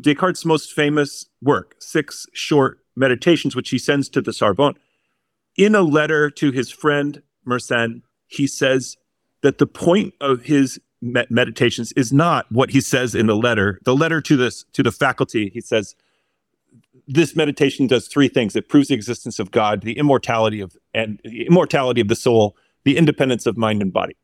Descartes' 0.00 0.44
most 0.44 0.72
famous 0.72 1.26
work, 1.42 1.74
six 1.78 2.26
short 2.32 2.78
meditations, 2.96 3.54
which 3.54 3.70
he 3.70 3.78
sends 3.78 4.08
to 4.10 4.20
the 4.20 4.32
Sorbonne, 4.32 4.74
in 5.56 5.74
a 5.74 5.82
letter 5.82 6.30
to 6.30 6.50
his 6.50 6.70
friend 6.70 7.22
Mersenne, 7.46 8.02
he 8.26 8.46
says 8.46 8.96
that 9.42 9.58
the 9.58 9.66
point 9.66 10.14
of 10.20 10.42
his 10.42 10.80
meditations 11.02 11.92
is 11.92 12.12
not 12.12 12.50
what 12.50 12.70
he 12.70 12.80
says 12.80 13.14
in 13.14 13.26
the 13.26 13.36
letter. 13.36 13.78
The 13.84 13.94
letter 13.94 14.20
to 14.22 14.36
this 14.36 14.64
to 14.72 14.82
the 14.82 14.92
faculty, 14.92 15.50
he 15.52 15.60
says, 15.60 15.94
this 17.06 17.36
meditation 17.36 17.86
does 17.86 18.08
three 18.08 18.28
things. 18.28 18.56
It 18.56 18.68
proves 18.68 18.88
the 18.88 18.94
existence 18.94 19.38
of 19.38 19.50
God, 19.50 19.82
the 19.82 19.98
immortality 19.98 20.60
of 20.60 20.76
and 20.94 21.20
the 21.24 21.46
immortality 21.46 22.00
of 22.00 22.08
the 22.08 22.16
soul, 22.16 22.56
the 22.84 22.96
independence 22.96 23.44
of 23.44 23.58
mind 23.58 23.82
and 23.82 23.92
body. 23.92 24.16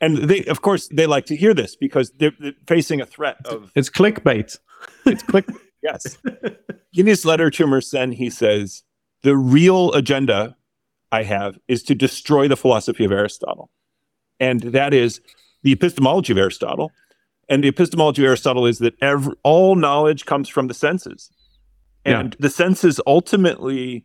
And 0.00 0.16
they, 0.16 0.44
of 0.44 0.62
course, 0.62 0.88
they 0.88 1.06
like 1.06 1.26
to 1.26 1.36
hear 1.36 1.52
this 1.52 1.76
because 1.76 2.10
they're, 2.12 2.32
they're 2.38 2.52
facing 2.66 3.00
a 3.00 3.06
threat 3.06 3.36
of 3.44 3.70
it's 3.74 3.90
clickbait. 3.90 4.58
It's 5.04 5.22
click. 5.22 5.46
yes. 5.82 6.18
In 6.94 7.06
his 7.06 7.24
letter 7.24 7.50
to 7.50 7.66
Mersenne, 7.66 8.14
he 8.14 8.30
says 8.30 8.82
the 9.22 9.36
real 9.36 9.92
agenda 9.92 10.56
I 11.12 11.24
have 11.24 11.58
is 11.68 11.82
to 11.84 11.94
destroy 11.94 12.48
the 12.48 12.56
philosophy 12.56 13.04
of 13.04 13.12
Aristotle, 13.12 13.70
and 14.38 14.60
that 14.60 14.94
is 14.94 15.20
the 15.62 15.72
epistemology 15.72 16.32
of 16.32 16.38
Aristotle. 16.38 16.90
And 17.48 17.64
the 17.64 17.68
epistemology 17.68 18.22
of 18.22 18.28
Aristotle 18.28 18.64
is 18.64 18.78
that 18.78 18.94
every, 19.02 19.34
all 19.42 19.74
knowledge 19.74 20.24
comes 20.24 20.48
from 20.48 20.68
the 20.68 20.74
senses. 20.74 21.30
And 22.04 22.34
yeah. 22.34 22.36
the 22.38 22.48
senses 22.48 23.00
ultimately, 23.06 24.04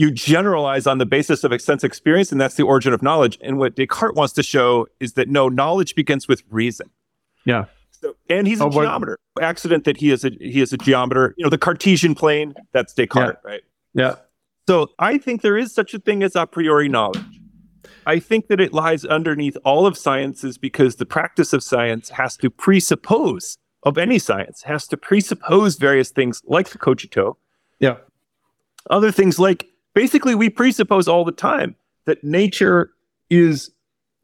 you 0.00 0.10
generalize 0.10 0.86
on 0.86 0.96
the 0.96 1.04
basis 1.04 1.44
of 1.44 1.60
sense 1.60 1.84
experience, 1.84 2.32
and 2.32 2.40
that's 2.40 2.54
the 2.54 2.62
origin 2.62 2.94
of 2.94 3.02
knowledge. 3.02 3.38
And 3.42 3.58
what 3.58 3.76
Descartes 3.76 4.16
wants 4.16 4.32
to 4.32 4.42
show 4.42 4.86
is 4.98 5.12
that 5.12 5.28
no, 5.28 5.50
knowledge 5.50 5.94
begins 5.94 6.26
with 6.26 6.42
reason. 6.48 6.88
Yeah. 7.44 7.66
So, 7.90 8.16
and 8.30 8.46
he's 8.46 8.62
a 8.62 8.64
oh, 8.64 8.70
geometer. 8.70 9.18
Accident 9.42 9.84
that 9.84 9.98
he 9.98 10.10
is 10.10 10.24
a 10.24 10.30
he 10.40 10.62
is 10.62 10.72
a 10.72 10.78
geometer. 10.78 11.34
You 11.36 11.44
know, 11.44 11.50
the 11.50 11.58
Cartesian 11.58 12.14
plane, 12.14 12.54
that's 12.72 12.94
Descartes, 12.94 13.36
yeah. 13.44 13.50
right? 13.50 13.60
Yeah. 13.92 14.14
So 14.66 14.88
I 14.98 15.18
think 15.18 15.42
there 15.42 15.58
is 15.58 15.74
such 15.74 15.92
a 15.92 15.98
thing 15.98 16.22
as 16.22 16.34
a 16.34 16.46
priori 16.46 16.88
knowledge. 16.88 17.20
I 18.06 18.20
think 18.20 18.48
that 18.48 18.58
it 18.58 18.72
lies 18.72 19.04
underneath 19.04 19.58
all 19.66 19.86
of 19.86 19.98
sciences 19.98 20.56
because 20.56 20.96
the 20.96 21.04
practice 21.04 21.52
of 21.52 21.62
science 21.62 22.08
has 22.08 22.38
to 22.38 22.48
presuppose 22.48 23.58
of 23.82 23.98
any 23.98 24.18
science 24.18 24.62
has 24.62 24.86
to 24.88 24.96
presuppose 24.96 25.76
various 25.76 26.10
things 26.10 26.40
like 26.46 26.70
the 26.70 26.78
cogito. 26.78 27.36
Yeah. 27.78 27.96
Other 28.88 29.12
things 29.12 29.38
like 29.38 29.69
basically 29.94 30.34
we 30.34 30.50
presuppose 30.50 31.08
all 31.08 31.24
the 31.24 31.32
time 31.32 31.76
that 32.06 32.22
nature 32.24 32.90
is 33.28 33.70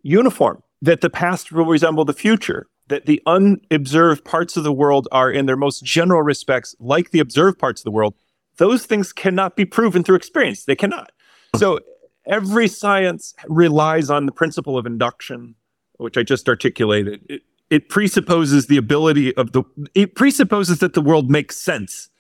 uniform, 0.03 0.63
that 0.83 1.01
the 1.01 1.11
past 1.11 1.53
will 1.53 1.67
resemble 1.67 2.05
the 2.05 2.13
future, 2.13 2.67
that 2.89 3.07
the 3.07 3.23
unobserved 3.27 4.25
parts 4.25 4.57
of 4.57 4.65
the 4.65 4.73
world 4.73 5.09
are 5.13 5.31
in 5.31 5.47
their 5.47 5.57
most 5.57 5.85
general 5.85 6.23
respects 6.23 6.75
like 6.79 7.11
the 7.11 7.21
observed 7.21 7.59
parts 7.59 7.81
of 7.81 7.85
the 7.85 7.91
world. 7.91 8.15
Those 8.59 8.87
things 8.87 9.13
cannot 9.13 9.57
be 9.57 9.65
proven 9.65 10.03
through 10.03 10.17
experience. 10.17 10.65
They 10.65 10.77
cannot. 10.77 11.13
So 11.57 11.81
every 12.27 12.69
science 12.69 13.35
relies 13.49 14.11
on 14.11 14.27
the 14.27 14.33
principle 14.33 14.79
of 14.79 14.87
induction, 14.87 15.55
which 15.99 16.17
I 16.17 16.23
just 16.23 16.49
articulated. 16.49 17.21
It, 17.29 17.43
it 17.69 17.89
presupposes 17.89 18.67
the 18.67 18.77
ability 18.77 19.37
of 19.37 19.53
the 19.53 19.65
it 19.95 20.15
presupposes 20.15 20.79
that 20.79 20.95
the 20.95 21.01
world 21.01 21.31
makes 21.31 21.57
sense 21.57 22.11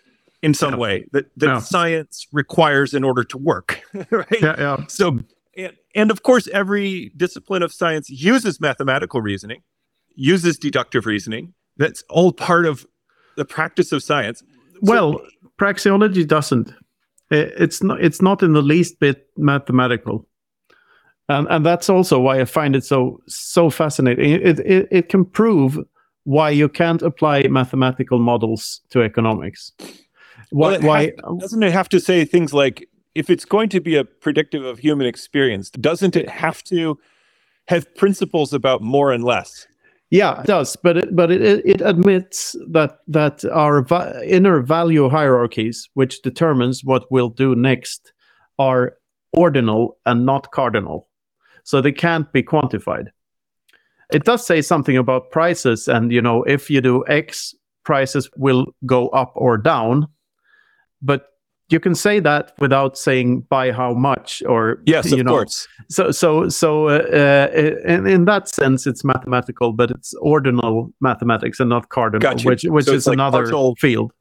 in 0.42 0.54
some 0.54 0.74
yeah. 0.74 0.78
way 0.78 1.06
that, 1.12 1.26
that 1.36 1.46
yeah. 1.46 1.58
science 1.58 2.26
requires 2.32 2.94
in 2.94 3.04
order 3.04 3.24
to 3.24 3.38
work 3.38 3.80
right 4.10 4.42
yeah, 4.42 4.54
yeah. 4.58 4.86
so 4.88 5.18
and, 5.56 5.72
and 5.94 6.10
of 6.10 6.22
course 6.22 6.48
every 6.48 7.10
discipline 7.16 7.62
of 7.62 7.72
science 7.72 8.08
uses 8.10 8.60
mathematical 8.60 9.20
reasoning 9.20 9.62
uses 10.14 10.58
deductive 10.58 11.06
reasoning 11.06 11.52
that's 11.76 12.02
all 12.08 12.32
part 12.32 12.66
of 12.66 12.86
the 13.36 13.44
practice 13.44 13.92
of 13.92 14.02
science 14.02 14.42
well 14.82 15.14
so, 15.14 15.26
praxeology 15.58 16.26
doesn't 16.26 16.72
it's 17.30 17.82
not 17.82 18.02
it's 18.02 18.22
not 18.22 18.42
in 18.42 18.52
the 18.52 18.62
least 18.62 19.00
bit 19.00 19.26
mathematical 19.36 20.26
and 21.28 21.46
and 21.50 21.66
that's 21.66 21.88
also 21.88 22.20
why 22.20 22.40
I 22.40 22.44
find 22.44 22.76
it 22.76 22.84
so 22.84 23.20
so 23.26 23.70
fascinating. 23.70 24.30
It 24.32 24.60
it, 24.60 24.88
it 24.90 25.08
can 25.08 25.24
prove 25.24 25.78
why 26.24 26.50
you 26.50 26.68
can't 26.68 27.02
apply 27.02 27.42
mathematical 27.48 28.18
models 28.18 28.80
to 28.90 29.02
economics. 29.02 29.72
Why, 30.50 30.78
well, 30.78 30.80
why 30.82 31.12
doesn't 31.38 31.62
it 31.62 31.72
have 31.72 31.88
to 31.90 32.00
say 32.00 32.24
things 32.24 32.52
like 32.52 32.88
if 33.14 33.30
it's 33.30 33.44
going 33.44 33.68
to 33.70 33.80
be 33.80 33.96
a 33.96 34.04
predictive 34.04 34.64
of 34.64 34.78
human 34.78 35.06
experience, 35.06 35.70
doesn't 35.70 36.16
it 36.16 36.28
have 36.28 36.62
to 36.64 36.98
have 37.68 37.92
principles 37.96 38.52
about 38.52 38.82
more 38.82 39.12
and 39.12 39.24
less? 39.24 39.66
Yeah, 40.10 40.40
it 40.40 40.46
does, 40.46 40.76
but 40.76 40.96
it, 40.96 41.16
but 41.16 41.32
it, 41.32 41.42
it 41.64 41.80
admits 41.80 42.54
that 42.70 42.98
that 43.08 43.44
our 43.46 43.82
va- 43.82 44.22
inner 44.24 44.60
value 44.60 45.08
hierarchies, 45.08 45.88
which 45.94 46.22
determines 46.22 46.84
what 46.84 47.10
we'll 47.10 47.30
do 47.30 47.56
next, 47.56 48.12
are 48.58 48.94
ordinal 49.32 49.98
and 50.06 50.24
not 50.24 50.52
cardinal 50.52 51.08
so 51.66 51.80
they 51.80 51.92
can't 51.92 52.32
be 52.32 52.44
quantified. 52.44 53.08
It 54.12 54.24
does 54.24 54.46
say 54.46 54.62
something 54.62 54.96
about 54.96 55.32
prices, 55.32 55.88
and 55.88 56.12
you 56.12 56.22
know, 56.22 56.44
if 56.44 56.70
you 56.70 56.80
do 56.80 57.04
X, 57.08 57.54
prices 57.84 58.30
will 58.36 58.66
go 58.86 59.08
up 59.08 59.32
or 59.34 59.58
down, 59.58 60.06
but 61.06 61.28
you 61.68 61.80
can 61.80 61.94
say 61.94 62.20
that 62.20 62.52
without 62.58 62.96
saying 62.96 63.40
by 63.48 63.72
how 63.72 63.92
much 63.92 64.42
or 64.46 64.82
yes, 64.86 65.10
you 65.10 65.18
of 65.18 65.26
know. 65.26 65.32
course. 65.32 65.66
So, 65.88 66.10
so, 66.12 66.48
so, 66.48 66.88
uh, 66.88 67.00
uh, 67.12 67.80
in, 67.84 68.06
in 68.06 68.24
that 68.26 68.48
sense, 68.48 68.86
it's 68.86 69.04
mathematical, 69.04 69.72
but 69.72 69.90
it's 69.90 70.14
ordinal 70.14 70.92
mathematics 71.00 71.58
and 71.58 71.70
not 71.70 71.88
cardinal, 71.88 72.36
which 72.44 72.64
which 72.64 72.86
so 72.86 72.92
is 72.92 73.06
like 73.06 73.14
another 73.14 73.44
partial, 73.44 73.74
field. 73.76 74.12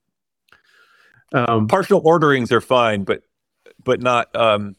Um, 1.33 1.67
partial 1.67 2.01
orderings 2.03 2.51
are 2.51 2.61
fine, 2.61 3.03
but 3.03 3.21
but 3.83 4.01
not 4.01 4.35
um, 4.35 4.75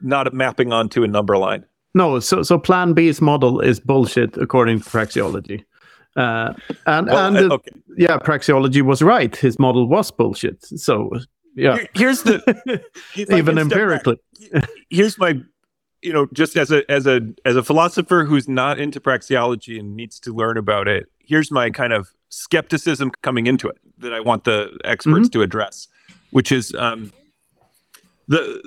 not 0.00 0.32
mapping 0.34 0.72
onto 0.72 1.04
a 1.04 1.08
number 1.08 1.36
line. 1.36 1.64
No, 1.94 2.18
so 2.18 2.42
so 2.42 2.58
Plan 2.58 2.92
B's 2.92 3.20
model 3.20 3.60
is 3.60 3.78
bullshit 3.78 4.36
according 4.36 4.80
to 4.80 4.84
praxeology. 4.88 5.64
Uh, 6.16 6.52
and 6.86 7.06
well, 7.06 7.26
and 7.28 7.36
uh, 7.36 7.54
okay. 7.54 7.70
yeah, 7.96 8.18
praxeology 8.18 8.82
was 8.82 9.02
right. 9.02 9.34
His 9.36 9.58
model 9.58 9.86
was 9.86 10.10
bullshit. 10.10 10.64
So 10.64 11.10
yeah, 11.58 11.76
Here, 11.76 11.88
here's 11.94 12.22
the 12.22 12.82
even 13.16 13.58
empirically. 13.58 14.16
Back, 14.52 14.70
here's 14.90 15.18
my, 15.18 15.40
you 16.02 16.12
know, 16.12 16.26
just 16.32 16.56
as 16.56 16.70
a 16.70 16.88
as 16.90 17.06
a 17.06 17.20
as 17.44 17.56
a 17.56 17.62
philosopher 17.62 18.24
who's 18.24 18.48
not 18.48 18.78
into 18.78 19.00
praxeology 19.00 19.78
and 19.78 19.96
needs 19.96 20.20
to 20.20 20.32
learn 20.32 20.56
about 20.56 20.86
it. 20.86 21.06
Here's 21.18 21.50
my 21.50 21.70
kind 21.70 21.92
of 21.92 22.10
skepticism 22.28 23.10
coming 23.22 23.46
into 23.46 23.68
it 23.68 23.78
that 23.98 24.14
I 24.14 24.20
want 24.20 24.44
the 24.44 24.78
experts 24.84 25.28
mm-hmm. 25.28 25.38
to 25.38 25.42
address, 25.42 25.88
which 26.30 26.52
is 26.52 26.72
um, 26.74 27.12
the, 28.28 28.62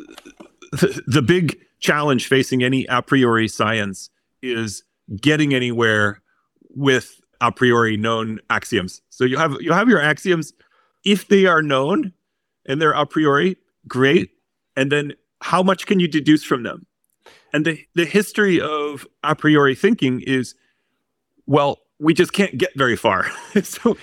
the 0.74 1.02
the 1.08 1.22
big 1.22 1.58
challenge 1.80 2.28
facing 2.28 2.62
any 2.62 2.86
a 2.88 3.02
priori 3.02 3.48
science 3.48 4.10
is 4.42 4.84
getting 5.16 5.54
anywhere 5.54 6.22
with 6.76 7.21
a 7.42 7.52
priori 7.52 7.98
known 7.98 8.40
axioms. 8.50 9.02
So 9.10 9.26
you 9.26 9.38
have 9.38 9.58
you 9.60 9.74
have 9.74 9.90
your 9.90 10.02
axioms 10.02 10.54
if 11.04 11.28
they 11.28 11.46
are 11.46 11.62
known 11.62 12.14
and 12.66 12.82
they're 12.82 12.92
a 12.92 13.06
priori, 13.06 13.58
great. 13.88 14.30
And 14.78 14.92
then 14.92 15.14
how 15.42 15.64
much 15.64 15.86
can 15.88 16.00
you 16.00 16.08
deduce 16.08 16.44
from 16.44 16.64
them? 16.64 16.86
And 17.54 17.66
the, 17.66 17.86
the 17.96 18.06
history 18.06 18.62
of 18.62 19.06
a 19.24 19.36
priori 19.36 19.76
thinking 19.76 20.22
is 20.22 20.56
well, 21.48 21.80
we 22.00 22.14
just 22.14 22.34
can't 22.34 22.58
get 22.58 22.70
very 22.76 22.96
far. 22.96 23.30
so 23.64 23.98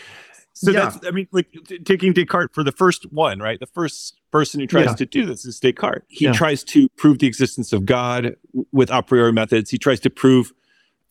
so 0.58 0.72
yeah. 0.72 0.90
that's, 0.90 1.06
I 1.06 1.12
mean, 1.12 1.28
like 1.30 1.46
t- 1.68 1.78
taking 1.78 2.12
Descartes 2.12 2.52
for 2.52 2.64
the 2.64 2.72
first 2.72 3.12
one, 3.12 3.38
right? 3.38 3.60
The 3.60 3.66
first 3.66 4.16
person 4.32 4.58
who 4.58 4.66
tries 4.66 4.86
yeah. 4.86 4.94
to 4.94 5.06
do 5.06 5.24
this 5.24 5.44
is 5.44 5.60
Descartes. 5.60 6.02
He 6.08 6.24
yeah. 6.24 6.32
tries 6.32 6.64
to 6.64 6.88
prove 6.96 7.20
the 7.20 7.28
existence 7.28 7.72
of 7.72 7.86
God 7.86 8.34
with 8.72 8.90
a 8.90 9.00
priori 9.00 9.32
methods. 9.32 9.70
He 9.70 9.78
tries 9.78 10.00
to 10.00 10.10
prove, 10.10 10.52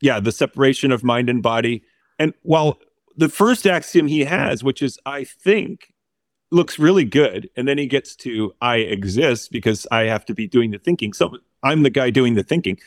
yeah, 0.02 0.20
the 0.20 0.34
separation 0.34 0.92
of 0.92 1.02
mind 1.02 1.30
and 1.30 1.42
body. 1.42 1.82
And 2.20 2.34
while 2.44 2.80
the 3.16 3.30
first 3.30 3.66
axiom 3.66 4.08
he 4.08 4.22
has, 4.22 4.64
which 4.64 4.82
is 4.82 5.00
I 5.06 5.24
think, 5.24 5.94
looks 6.52 6.80
really 6.80 7.06
good, 7.06 7.50
and 7.56 7.68
then 7.68 7.78
he 7.78 7.88
gets 7.88 8.16
to 8.18 8.54
I 8.62 8.78
exist 8.78 9.52
because 9.52 9.86
I 9.92 10.04
have 10.04 10.26
to 10.26 10.34
be 10.34 10.48
doing 10.48 10.72
the 10.72 10.80
thinking. 10.80 11.14
So 11.14 11.38
I'm 11.64 11.84
the 11.84 11.90
guy 11.90 12.10
doing 12.10 12.36
the 12.36 12.44
thinking. 12.44 12.80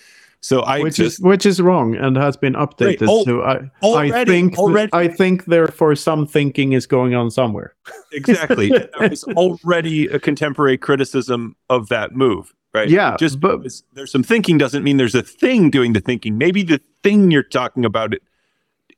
So 0.43 0.61
I 0.61 0.81
which 0.81 0.99
is 0.99 1.21
which 1.21 1.45
is 1.45 1.61
wrong 1.61 1.95
and 1.95 2.17
has 2.17 2.37
been 2.37 2.55
updated. 2.55 3.07
Right, 3.07 3.25
so 3.27 3.43
I 3.43 3.71
already, 3.83 4.13
I 4.15 4.25
think 4.25 4.59
already, 4.59 4.91
I 4.95 5.09
think 5.09 5.45
therefore 5.45 5.95
some 5.97 6.27
thinking 6.27 6.73
is 6.73 6.87
going 6.87 7.15
on 7.15 7.31
somewhere. 7.31 7.75
exactly. 8.13 8.71
there 8.71 9.13
is 9.13 9.23
already 9.25 10.07
a 10.07 10.19
contemporary 10.19 10.79
criticism 10.79 11.57
of 11.69 11.89
that 11.89 12.13
move. 12.13 12.55
right? 12.73 12.89
Yeah, 12.89 13.17
just 13.19 13.39
but 13.39 13.61
there's 13.93 14.11
some 14.11 14.23
thinking 14.23 14.57
doesn't 14.57 14.83
mean 14.83 14.97
there's 14.97 15.15
a 15.15 15.23
thing 15.23 15.69
doing 15.69 15.93
the 15.93 16.01
thinking. 16.01 16.39
Maybe 16.39 16.63
the 16.63 16.81
thing 17.03 17.31
you're 17.31 17.43
talking 17.43 17.85
about 17.85 18.15
it 18.15 18.23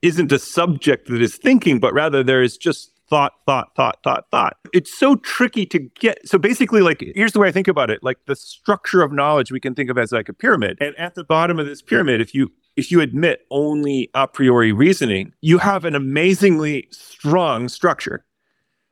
isn't 0.02 0.32
a 0.32 0.38
subject 0.38 1.08
that 1.08 1.22
is 1.22 1.36
thinking, 1.36 1.78
but 1.78 1.94
rather 1.94 2.22
there 2.22 2.42
is 2.42 2.56
just 2.56 2.92
thought, 3.08 3.34
thought, 3.46 3.74
thought, 3.76 3.98
thought, 4.02 4.24
thought. 4.30 4.56
It's 4.72 4.96
so 4.98 5.16
tricky 5.16 5.66
to 5.66 5.78
get. 5.78 6.26
So 6.26 6.38
basically, 6.38 6.80
like, 6.80 7.04
here's 7.14 7.32
the 7.32 7.40
way 7.40 7.48
I 7.48 7.52
think 7.52 7.68
about 7.68 7.90
it: 7.90 8.02
like 8.02 8.18
the 8.26 8.36
structure 8.36 9.02
of 9.02 9.12
knowledge 9.12 9.52
we 9.52 9.60
can 9.60 9.74
think 9.74 9.90
of 9.90 9.98
as 9.98 10.12
like 10.12 10.28
a 10.28 10.32
pyramid, 10.32 10.78
and 10.80 10.98
at 10.98 11.14
the 11.14 11.24
bottom 11.24 11.58
of 11.58 11.66
this 11.66 11.82
pyramid, 11.82 12.20
if 12.20 12.34
you 12.34 12.50
if 12.76 12.90
you 12.90 13.00
admit 13.00 13.46
only 13.50 14.10
a 14.14 14.26
priori 14.26 14.72
reasoning, 14.72 15.32
you 15.40 15.58
have 15.58 15.84
an 15.84 15.94
amazingly 15.94 16.88
strong 16.90 17.68
structure. 17.68 18.24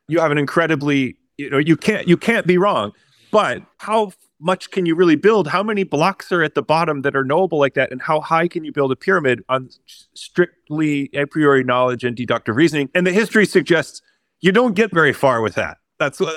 You 0.07 0.19
have 0.19 0.31
an 0.31 0.37
incredibly, 0.37 1.17
you 1.37 1.49
know, 1.49 1.57
you 1.57 1.75
can't 1.75 2.07
you 2.07 2.17
can't 2.17 2.45
be 2.45 2.57
wrong. 2.57 2.91
But 3.31 3.63
how 3.77 4.11
much 4.41 4.71
can 4.71 4.85
you 4.85 4.95
really 4.95 5.15
build? 5.15 5.47
How 5.47 5.63
many 5.63 5.83
blocks 5.83 6.31
are 6.31 6.41
at 6.41 6.55
the 6.55 6.61
bottom 6.61 7.03
that 7.03 7.15
are 7.15 7.23
knowable 7.23 7.59
like 7.59 7.75
that? 7.75 7.91
And 7.91 8.01
how 8.01 8.19
high 8.19 8.47
can 8.47 8.63
you 8.63 8.71
build 8.71 8.91
a 8.91 8.95
pyramid 8.95 9.43
on 9.47 9.69
strictly 10.13 11.09
a 11.13 11.25
priori 11.25 11.63
knowledge 11.63 12.03
and 12.03 12.15
deductive 12.15 12.55
reasoning? 12.55 12.89
And 12.95 13.05
the 13.05 13.13
history 13.13 13.45
suggests 13.45 14.01
you 14.41 14.51
don't 14.51 14.73
get 14.73 14.91
very 14.91 15.13
far 15.13 15.41
with 15.41 15.55
that. 15.55 15.77
That's 15.99 16.19
what, 16.19 16.35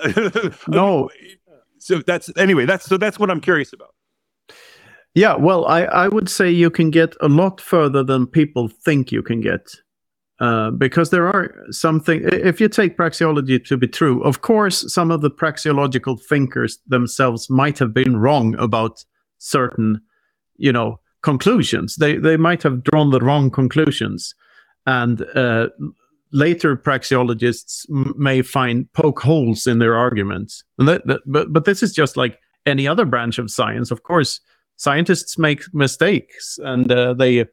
no. 0.68 1.08
So 1.78 2.00
that's 2.06 2.30
anyway. 2.36 2.66
That's 2.66 2.84
so 2.84 2.96
that's 2.96 3.18
what 3.18 3.30
I'm 3.30 3.40
curious 3.40 3.72
about. 3.72 3.94
Yeah, 5.14 5.36
well, 5.36 5.64
I, 5.66 5.82
I 5.84 6.08
would 6.08 6.28
say 6.28 6.50
you 6.50 6.70
can 6.70 6.90
get 6.90 7.14
a 7.20 7.28
lot 7.28 7.60
further 7.60 8.02
than 8.02 8.26
people 8.26 8.68
think 8.68 9.12
you 9.12 9.22
can 9.22 9.40
get. 9.40 9.70
Uh, 10.40 10.70
because 10.72 11.10
there 11.10 11.28
are 11.28 11.54
something, 11.70 12.20
if 12.24 12.60
you 12.60 12.68
take 12.68 12.96
praxeology 12.96 13.64
to 13.64 13.76
be 13.76 13.86
true, 13.86 14.20
of 14.24 14.40
course, 14.40 14.92
some 14.92 15.12
of 15.12 15.20
the 15.20 15.30
praxeological 15.30 16.20
thinkers 16.20 16.78
themselves 16.88 17.48
might 17.48 17.78
have 17.78 17.94
been 17.94 18.16
wrong 18.16 18.56
about 18.56 19.04
certain, 19.38 20.00
you 20.56 20.72
know, 20.72 20.98
conclusions. 21.22 21.96
They, 21.96 22.16
they 22.16 22.36
might 22.36 22.64
have 22.64 22.82
drawn 22.82 23.10
the 23.10 23.20
wrong 23.20 23.48
conclusions. 23.48 24.34
And 24.86 25.24
uh, 25.36 25.68
later 26.32 26.76
praxeologists 26.76 27.88
may 27.88 28.42
find 28.42 28.92
poke 28.92 29.20
holes 29.20 29.68
in 29.68 29.78
their 29.78 29.96
arguments. 29.96 30.64
That, 30.78 31.06
that, 31.06 31.20
but, 31.26 31.52
but 31.52 31.64
this 31.64 31.80
is 31.80 31.92
just 31.92 32.16
like 32.16 32.40
any 32.66 32.88
other 32.88 33.04
branch 33.04 33.38
of 33.38 33.52
science. 33.52 33.92
Of 33.92 34.02
course, 34.02 34.40
scientists 34.76 35.38
make 35.38 35.62
mistakes 35.72 36.58
and 36.60 36.90
uh, 36.90 37.14
they 37.14 37.46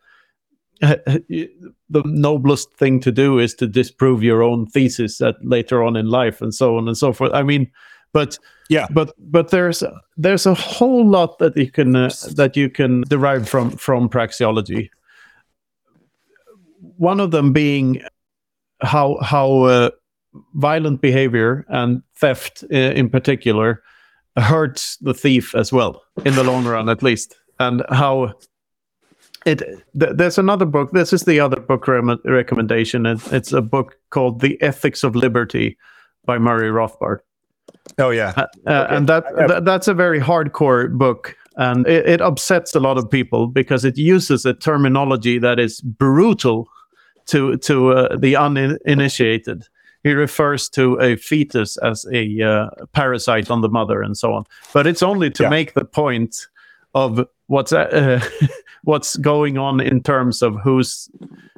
the 1.90 2.04
noblest 2.06 2.74
thing 2.74 3.00
to 3.00 3.12
do 3.12 3.40
is 3.40 3.54
to 3.56 3.68
disprove 3.68 4.24
your 4.24 4.42
own 4.42 4.66
thesis 4.66 5.22
at 5.22 5.36
later 5.44 5.84
on 5.84 5.96
in 5.96 6.08
life 6.08 6.42
and 6.42 6.54
so 6.54 6.78
on 6.78 6.88
and 6.88 6.98
so 6.98 7.14
forth. 7.14 7.32
I 7.34 7.44
mean 7.44 7.72
but 8.14 8.38
yeah. 8.70 8.88
but 8.92 9.14
but 9.18 9.50
there's 9.50 9.84
there's 10.18 10.46
a 10.46 10.54
whole 10.54 11.08
lot 11.08 11.40
that 11.40 11.56
you 11.56 11.72
can 11.72 11.96
uh, 11.96 12.12
that 12.36 12.58
you 12.58 12.70
can 12.70 13.02
derive 13.02 13.48
from 13.48 13.72
from 13.72 14.10
praxeology. 14.10 14.90
One 16.98 17.20
of 17.20 17.32
them 17.32 17.54
being 17.54 18.02
how 18.82 19.18
how 19.22 19.64
uh, 19.64 19.90
violent 20.56 21.02
behavior 21.02 21.66
and 21.70 22.02
theft 22.16 22.64
uh, 22.72 22.76
in 22.76 23.10
particular 23.10 23.82
hurts 24.38 24.98
the 24.98 25.14
thief 25.14 25.54
as 25.56 25.74
well 25.74 26.02
in 26.26 26.36
the 26.36 26.44
long 26.44 26.64
run 26.64 26.88
at 26.88 27.04
least 27.04 27.36
and 27.60 27.84
how 27.90 28.34
it 29.46 29.60
th- 30.00 30.14
there's 30.16 30.38
another 30.38 30.66
book 30.66 30.92
this 30.92 31.14
is 31.14 31.24
the 31.24 31.40
other 31.40 31.60
book 31.60 31.88
re- 31.88 32.18
recommendation 32.26 33.06
it, 33.06 33.20
it's 33.32 33.52
a 33.52 33.62
book 33.62 33.98
called 34.10 34.42
the 34.42 34.62
ethics 34.62 35.04
of 35.04 35.16
liberty 35.16 35.78
by 36.26 36.38
murray 36.38 36.70
rothbard 36.70 37.20
oh 37.98 38.10
yeah 38.10 38.34
uh, 38.38 38.46
uh, 38.68 38.72
okay. 38.72 38.96
and 38.96 39.08
that, 39.08 39.24
that, 39.48 39.66
that's 39.66 39.88
a 39.88 39.94
very 39.94 40.20
hardcore 40.20 40.92
book 40.98 41.36
and 41.58 41.88
it, 41.88 42.08
it 42.08 42.22
upsets 42.22 42.76
a 42.76 42.80
lot 42.80 42.98
of 42.98 43.10
people 43.10 43.48
because 43.48 43.84
it 43.84 43.98
uses 43.98 44.46
a 44.46 44.54
terminology 44.54 45.38
that 45.38 45.60
is 45.60 45.82
brutal 45.82 46.70
to 47.26 47.58
to 47.58 47.92
uh, 47.94 48.16
the 48.16 48.36
uninitiated 48.36 49.66
he 50.04 50.14
refers 50.14 50.68
to 50.70 51.00
a 51.00 51.16
fetus 51.16 51.78
as 51.78 52.06
a 52.12 52.42
uh, 52.42 52.70
parasite 52.94 53.52
on 53.52 53.62
the 53.62 53.70
mother 53.70 54.02
and 54.02 54.18
so 54.18 54.34
on. 54.34 54.46
But 54.74 54.88
it's 54.88 55.04
only 55.04 55.30
to 55.32 55.44
yeah. 55.44 55.50
make 55.50 55.74
the 55.74 55.86
point 55.86 56.48
of 56.94 57.26
what's 57.48 57.74
uh, 57.74 58.22
what's 58.84 59.16
going 59.18 59.58
on 59.58 59.80
in 59.80 60.02
terms 60.02 60.42
of 60.42 60.56
who's, 60.64 61.10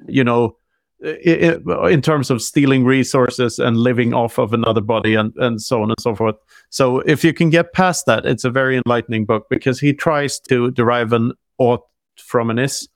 you 0.08 0.24
know, 0.24 0.56
in 1.02 2.02
terms 2.02 2.32
of 2.32 2.41
stealing 2.41 2.86
resources 2.86 3.60
and 3.60 3.78
living 3.78 4.13
off 4.13 4.38
of 4.38 4.54
another 4.54 4.82
body 4.82 5.15
and, 5.15 5.34
and 5.38 5.62
so 5.62 5.82
on 5.82 5.89
and 5.89 6.00
so 6.00 6.15
forth. 6.15 6.36
So 6.69 7.00
if 7.00 7.24
you 7.24 7.34
can 7.34 7.50
get 7.50 7.74
past 7.74 8.06
that, 8.06 8.26
it's 8.26 8.46
a 8.46 8.50
very 8.50 8.78
enlightening 8.86 9.26
book 9.26 9.48
because 9.50 9.80
he 9.80 9.93
tries 9.93 10.39
to 10.41 10.72
derive 10.72 11.12
an 11.12 11.34
ought 11.58 11.82
from 12.17 12.50
an 12.50 12.60
is 12.60 12.88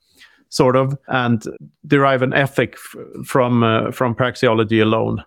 sort 0.48 0.76
of 0.76 0.96
and 1.08 1.44
derive 1.86 2.22
an 2.22 2.32
ethic 2.32 2.74
f- 2.74 3.26
from 3.26 3.62
uh, 3.62 3.90
from 3.90 4.14
praxeology 4.14 4.80
alone 4.80 5.22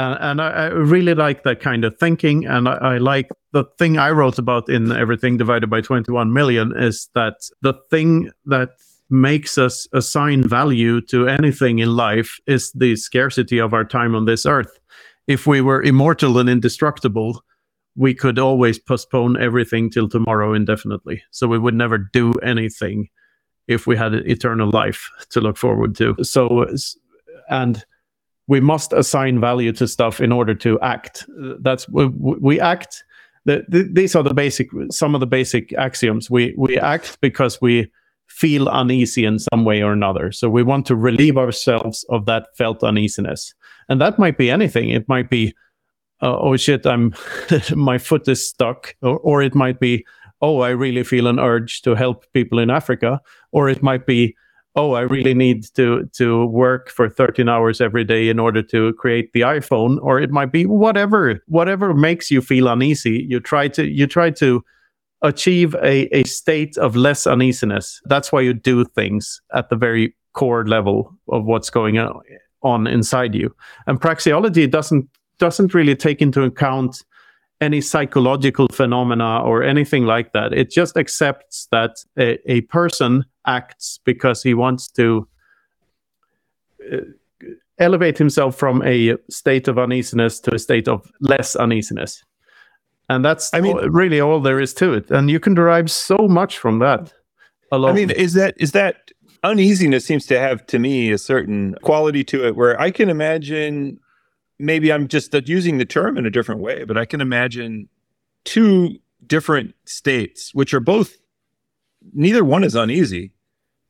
uh, 0.00 0.16
and 0.20 0.40
I, 0.40 0.48
I, 0.48 0.66
really 0.68 1.14
like 1.14 1.42
that 1.42 1.60
kind 1.60 1.84
of 1.84 1.98
thinking. 1.98 2.46
And 2.46 2.68
I, 2.68 2.74
I, 2.94 2.98
like 2.98 3.28
the 3.52 3.64
thing 3.78 3.98
I 3.98 4.10
wrote 4.10 4.38
about 4.38 4.70
in 4.70 4.90
Everything 4.92 5.36
Divided 5.36 5.68
by 5.68 5.82
21 5.82 6.32
Million 6.32 6.72
is 6.74 7.10
that 7.14 7.34
the 7.60 7.74
thing 7.90 8.30
that 8.46 8.70
makes 9.10 9.58
us 9.58 9.86
assign 9.92 10.48
value 10.48 11.02
to 11.02 11.28
anything 11.28 11.80
in 11.80 11.96
life 11.96 12.38
is 12.46 12.72
the 12.72 12.96
scarcity 12.96 13.58
of 13.58 13.74
our 13.74 13.84
time 13.84 14.14
on 14.14 14.24
this 14.24 14.46
earth. 14.46 14.78
If 15.26 15.46
we 15.46 15.60
were 15.60 15.82
immortal 15.82 16.38
and 16.38 16.48
indestructible, 16.48 17.42
we 17.94 18.14
could 18.14 18.38
always 18.38 18.78
postpone 18.78 19.38
everything 19.38 19.90
till 19.90 20.08
tomorrow 20.08 20.54
indefinitely. 20.54 21.22
So 21.30 21.46
we 21.46 21.58
would 21.58 21.74
never 21.74 21.98
do 21.98 22.32
anything 22.42 23.08
if 23.68 23.86
we 23.86 23.96
had 23.96 24.14
eternal 24.14 24.70
life 24.70 25.10
to 25.30 25.40
look 25.42 25.58
forward 25.58 25.94
to. 25.96 26.16
So, 26.22 26.66
and 27.50 27.84
we 28.50 28.58
must 28.58 28.92
assign 28.92 29.40
value 29.40 29.72
to 29.72 29.86
stuff 29.86 30.20
in 30.20 30.32
order 30.32 30.56
to 30.56 30.78
act. 30.80 31.24
That's 31.60 31.88
we, 31.88 32.06
we 32.08 32.60
act. 32.60 33.04
The, 33.44 33.64
the, 33.68 33.88
these 33.90 34.16
are 34.16 34.24
the 34.24 34.34
basic 34.34 34.68
some 34.90 35.14
of 35.14 35.20
the 35.20 35.26
basic 35.26 35.72
axioms. 35.74 36.28
We 36.28 36.52
we 36.58 36.76
act 36.76 37.20
because 37.20 37.60
we 37.62 37.88
feel 38.26 38.66
uneasy 38.66 39.24
in 39.24 39.38
some 39.38 39.64
way 39.64 39.82
or 39.82 39.92
another. 39.92 40.32
So 40.32 40.50
we 40.50 40.64
want 40.64 40.84
to 40.86 40.96
relieve 40.96 41.38
ourselves 41.38 42.04
of 42.10 42.26
that 42.26 42.48
felt 42.56 42.82
uneasiness, 42.82 43.54
and 43.88 44.00
that 44.00 44.18
might 44.18 44.36
be 44.36 44.50
anything. 44.50 44.90
It 44.90 45.08
might 45.08 45.30
be, 45.30 45.54
uh, 46.20 46.36
oh 46.36 46.56
shit, 46.56 46.84
I'm 46.86 47.14
my 47.76 47.98
foot 47.98 48.26
is 48.26 48.44
stuck, 48.44 48.96
or, 49.00 49.18
or 49.20 49.42
it 49.42 49.54
might 49.54 49.78
be, 49.78 50.04
oh, 50.42 50.58
I 50.58 50.70
really 50.70 51.04
feel 51.04 51.28
an 51.28 51.38
urge 51.38 51.82
to 51.82 51.94
help 51.94 52.26
people 52.32 52.58
in 52.58 52.68
Africa, 52.68 53.20
or 53.52 53.68
it 53.68 53.80
might 53.80 54.06
be 54.06 54.34
oh 54.76 54.92
i 54.92 55.00
really 55.00 55.34
need 55.34 55.64
to 55.74 56.08
to 56.12 56.46
work 56.46 56.90
for 56.90 57.08
13 57.08 57.48
hours 57.48 57.80
every 57.80 58.04
day 58.04 58.28
in 58.28 58.38
order 58.38 58.62
to 58.62 58.92
create 58.94 59.32
the 59.32 59.40
iphone 59.40 59.98
or 60.02 60.20
it 60.20 60.30
might 60.30 60.52
be 60.52 60.66
whatever 60.66 61.40
whatever 61.46 61.92
makes 61.94 62.30
you 62.30 62.40
feel 62.40 62.68
uneasy. 62.68 63.26
You 63.28 63.40
try 63.40 63.68
to 63.68 63.86
you 63.86 64.06
try 64.06 64.30
to 64.30 64.64
achieve 65.22 65.74
a, 65.76 66.08
a 66.16 66.24
state 66.24 66.78
of 66.78 66.96
less 66.96 67.26
uneasiness. 67.26 68.00
That's 68.06 68.32
why 68.32 68.40
you 68.40 68.54
do 68.54 68.84
things 68.84 69.40
at 69.54 69.68
the 69.68 69.76
very 69.76 70.16
core 70.32 70.66
level 70.66 71.12
of 71.28 71.44
what's 71.44 71.70
going 71.70 71.98
on 72.62 72.86
inside 72.86 73.34
you. 73.34 73.54
And 73.86 74.00
praxeology 74.00 74.70
doesn't 74.70 75.08
doesn't 75.38 75.74
really 75.74 75.96
take 75.96 76.22
into 76.22 76.42
account 76.42 77.02
any 77.60 77.80
psychological 77.80 78.66
phenomena 78.72 79.42
or 79.42 79.62
anything 79.62 80.06
like 80.06 80.32
that. 80.32 80.52
It 80.54 80.70
just 80.70 80.96
accepts 80.96 81.68
that 81.70 81.96
a, 82.18 82.38
a 82.50 82.62
person 82.62 83.24
acts 83.46 84.00
because 84.04 84.42
he 84.42 84.54
wants 84.54 84.88
to 84.88 85.28
uh, 86.92 86.98
elevate 87.78 88.18
himself 88.18 88.56
from 88.56 88.82
a 88.82 89.16
state 89.28 89.68
of 89.68 89.78
uneasiness 89.78 90.40
to 90.40 90.54
a 90.54 90.58
state 90.58 90.88
of 90.88 91.10
less 91.20 91.56
uneasiness. 91.56 92.22
And 93.08 93.24
that's 93.24 93.52
I 93.52 93.60
mean, 93.60 93.76
all, 93.76 93.88
really 93.88 94.20
all 94.20 94.40
there 94.40 94.60
is 94.60 94.72
to 94.74 94.92
it. 94.92 95.10
And 95.10 95.30
you 95.30 95.40
can 95.40 95.54
derive 95.54 95.90
so 95.90 96.28
much 96.28 96.58
from 96.58 96.78
that. 96.78 97.12
Alone. 97.72 97.90
I 97.90 97.94
mean, 97.94 98.10
is 98.10 98.34
that 98.34 98.54
is 98.56 98.72
that 98.72 99.10
uneasiness 99.42 100.04
seems 100.04 100.26
to 100.26 100.38
have 100.38 100.66
to 100.66 100.78
me 100.78 101.12
a 101.12 101.18
certain 101.18 101.74
quality 101.82 102.24
to 102.24 102.46
it 102.46 102.56
where 102.56 102.80
I 102.80 102.90
can 102.90 103.08
imagine 103.08 103.98
maybe 104.58 104.92
I'm 104.92 105.08
just 105.08 105.34
using 105.48 105.78
the 105.78 105.84
term 105.84 106.18
in 106.18 106.26
a 106.26 106.30
different 106.30 106.60
way, 106.60 106.84
but 106.84 106.96
I 106.96 107.04
can 107.04 107.20
imagine 107.20 107.88
two 108.44 108.98
different 109.26 109.74
states, 109.86 110.54
which 110.54 110.74
are 110.74 110.80
both, 110.80 111.16
neither 112.12 112.44
one 112.44 112.64
is 112.64 112.74
uneasy, 112.74 113.32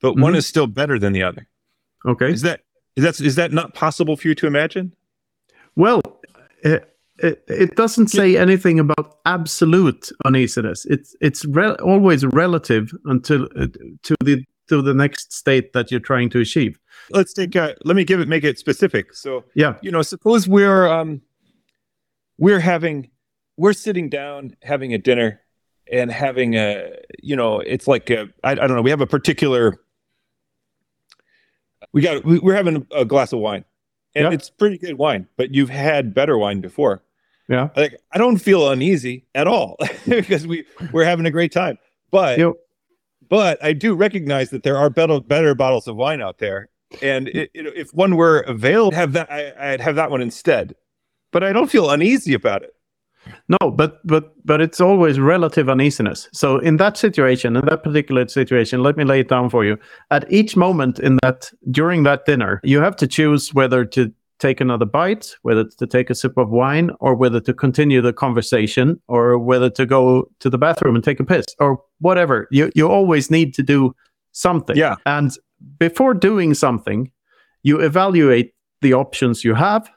but 0.01 0.12
mm-hmm. 0.12 0.23
one 0.23 0.37
is 0.37 0.46
still 0.46 0.66
better 0.66 0.99
than 0.99 1.12
the 1.12 1.23
other. 1.23 1.49
Okay. 2.07 2.33
Is 2.33 2.42
that, 2.42 2.62
is 2.96 3.05
that, 3.05 3.20
is 3.20 3.37
that 3.37 3.53
not 3.53 3.75
possible 3.75 4.16
for 4.16 4.29
you 4.29 4.35
to 4.37 4.46
imagine? 4.46 4.94
Well, 5.77 6.01
it, 6.62 6.94
it, 7.18 7.44
it 7.49 7.77
doesn't 7.77 8.09
say 8.09 8.37
anything 8.37 8.81
about 8.81 9.18
absolute 9.27 10.11
uneasiness. 10.25 10.87
It's, 10.87 11.14
it's 11.20 11.44
re- 11.44 11.75
always 11.77 12.25
relative 12.25 12.92
until 13.05 13.44
uh, 13.57 13.66
to 14.03 14.16
the, 14.25 14.44
to 14.68 14.83
the 14.83 14.94
next 14.94 15.33
state 15.33 15.73
that 15.75 15.90
you're 15.90 16.01
trying 16.01 16.31
to 16.31 16.40
achieve 16.40 16.79
let's 17.11 17.33
take 17.33 17.55
a, 17.55 17.77
let 17.85 17.96
me 17.96 18.05
give 18.05 18.20
it 18.20 18.29
make 18.29 18.44
it 18.44 18.59
specific 18.59 19.14
so 19.14 19.44
yeah 19.55 19.77
you 19.83 19.90
know 19.90 20.03
suppose 20.03 20.49
we're 20.49 20.88
um 20.88 21.20
we're 22.38 22.61
having 22.61 23.11
we're 23.57 23.73
sitting 23.73 24.09
down 24.09 24.57
having 24.62 24.94
a 24.94 24.99
dinner 24.99 25.40
and 25.90 26.11
having 26.11 26.55
a 26.55 26.92
you 27.22 27.37
know 27.37 27.61
it's 27.61 27.87
like 27.87 28.11
I, 28.11 28.26
I 28.44 28.55
don't 28.55 28.76
know 28.76 28.83
we 28.83 28.90
have 28.90 29.00
a 29.00 29.07
particular 29.07 29.81
we 31.92 32.03
got 32.03 32.24
we, 32.24 32.38
we're 32.38 32.55
having 32.55 32.87
a 32.92 33.05
glass 33.05 33.33
of 33.33 33.40
wine. 33.40 33.64
And 34.16 34.24
yeah. 34.24 34.33
it's 34.33 34.50
pretty 34.50 34.79
good 34.79 34.98
wine 34.98 35.29
but 35.37 35.55
you've 35.55 35.70
had 35.70 36.14
better 36.14 36.38
wine 36.38 36.61
before. 36.61 37.03
Yeah. 37.48 37.68
Like 37.76 38.00
i 38.12 38.18
don't 38.18 38.38
feel 38.38 38.70
uneasy 38.70 39.26
at 39.35 39.46
all 39.46 39.76
because 40.09 40.46
we 40.46 40.64
we're 40.92 41.05
having 41.05 41.26
a 41.26 41.31
great 41.31 41.53
time. 41.53 41.79
But 42.11 42.38
yep. 42.38 42.53
but 43.29 43.62
i 43.62 43.72
do 43.72 43.94
recognize 43.94 44.50
that 44.50 44.62
there 44.62 44.76
are 44.76 44.90
better 44.90 45.20
better 45.20 45.55
bottles 45.55 45.88
of 45.88 45.96
wine 45.96 46.22
out 46.22 46.38
there. 46.38 46.68
And 47.03 47.29
it, 47.29 47.50
it, 47.55 47.66
if 47.76 47.94
one 47.94 48.16
were 48.16 48.40
available 48.40 48.96
have 48.96 49.12
that 49.12 49.31
I, 49.31 49.72
i'd 49.72 49.81
have 49.81 49.96
that 49.96 50.11
one 50.11 50.22
instead. 50.22 50.74
But 51.33 51.44
i 51.44 51.53
don't 51.53 51.70
feel 51.70 51.90
uneasy 51.90 52.35
about 52.35 52.62
it 52.62 52.74
no, 53.49 53.71
but 53.71 54.05
but 54.07 54.33
but 54.45 54.61
it's 54.61 54.81
always 54.81 55.19
relative 55.19 55.69
uneasiness. 55.69 56.29
So 56.33 56.59
in 56.59 56.77
that 56.79 56.97
situation, 56.97 57.57
in 57.57 57.65
that 57.67 57.83
particular 57.83 58.27
situation, 58.29 58.83
let 58.83 58.97
me 58.97 59.05
lay 59.05 59.21
it 59.21 59.29
down 59.29 59.51
for 59.51 59.65
you. 59.65 59.79
At 60.11 60.31
each 60.33 60.57
moment 60.57 60.99
in 60.99 61.19
that 61.23 61.51
during 61.71 62.05
that 62.05 62.25
dinner, 62.25 62.61
you 62.65 62.81
have 62.81 62.97
to 62.97 63.07
choose 63.07 63.53
whether 63.53 63.85
to 63.87 64.13
take 64.39 64.61
another 64.61 64.87
bite, 64.87 65.37
whether 65.43 65.65
to 65.65 65.87
take 65.87 66.09
a 66.09 66.15
sip 66.15 66.39
of 66.39 66.49
wine, 66.49 66.91
or 67.01 67.15
whether 67.15 67.41
to 67.41 67.53
continue 67.53 68.01
the 68.01 68.13
conversation, 68.13 69.01
or 69.07 69.39
whether 69.39 69.69
to 69.69 69.85
go 69.85 70.31
to 70.41 70.49
the 70.49 70.59
bathroom 70.59 70.95
and 70.95 71.05
take 71.05 71.21
a 71.21 71.25
piss, 71.25 71.45
or 71.59 71.83
whatever. 71.99 72.49
You 72.51 72.71
you 72.75 72.89
always 72.89 73.31
need 73.31 73.55
to 73.55 73.63
do 73.63 73.95
something. 74.33 74.77
Yeah. 74.77 74.97
And 75.07 75.37
before 75.79 76.15
doing 76.15 76.55
something, 76.55 77.11
you 77.63 77.81
evaluate 77.81 78.55
the 78.81 78.95
options 78.95 79.45
you 79.45 79.55
have 79.55 79.91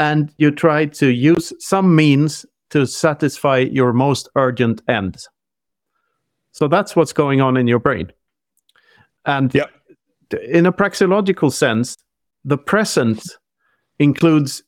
and 0.00 0.32
you 0.38 0.50
try 0.50 0.86
to 0.86 1.08
use 1.08 1.52
some 1.58 1.94
means 1.94 2.46
to 2.70 2.86
satisfy 2.86 3.58
your 3.58 3.92
most 3.92 4.28
urgent 4.36 4.82
ends. 4.88 5.28
So 6.52 6.68
that's 6.68 6.96
what's 6.96 7.12
going 7.12 7.40
on 7.40 7.56
in 7.56 7.66
your 7.66 7.78
brain. 7.78 8.12
And 9.24 9.54
yep. 9.54 9.70
in 10.48 10.66
a 10.66 10.72
praxeological 10.72 11.52
sense, 11.52 11.96
the 12.44 12.58
present 12.58 13.22
includes 13.98 14.62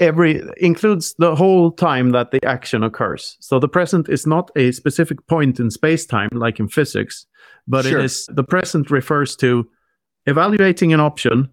every 0.00 0.42
includes 0.56 1.14
the 1.18 1.34
whole 1.34 1.70
time 1.70 2.10
that 2.10 2.30
the 2.30 2.44
action 2.44 2.82
occurs. 2.82 3.36
So 3.40 3.58
the 3.58 3.68
present 3.68 4.08
is 4.08 4.26
not 4.26 4.50
a 4.56 4.72
specific 4.72 5.26
point 5.26 5.60
in 5.60 5.70
space 5.70 6.06
time 6.06 6.30
like 6.32 6.58
in 6.58 6.68
physics, 6.68 7.26
but 7.66 7.84
sure. 7.84 8.00
it 8.00 8.04
is 8.04 8.26
the 8.32 8.44
present 8.44 8.90
refers 8.90 9.36
to 9.36 9.68
evaluating 10.26 10.92
an 10.92 11.00
option, 11.00 11.50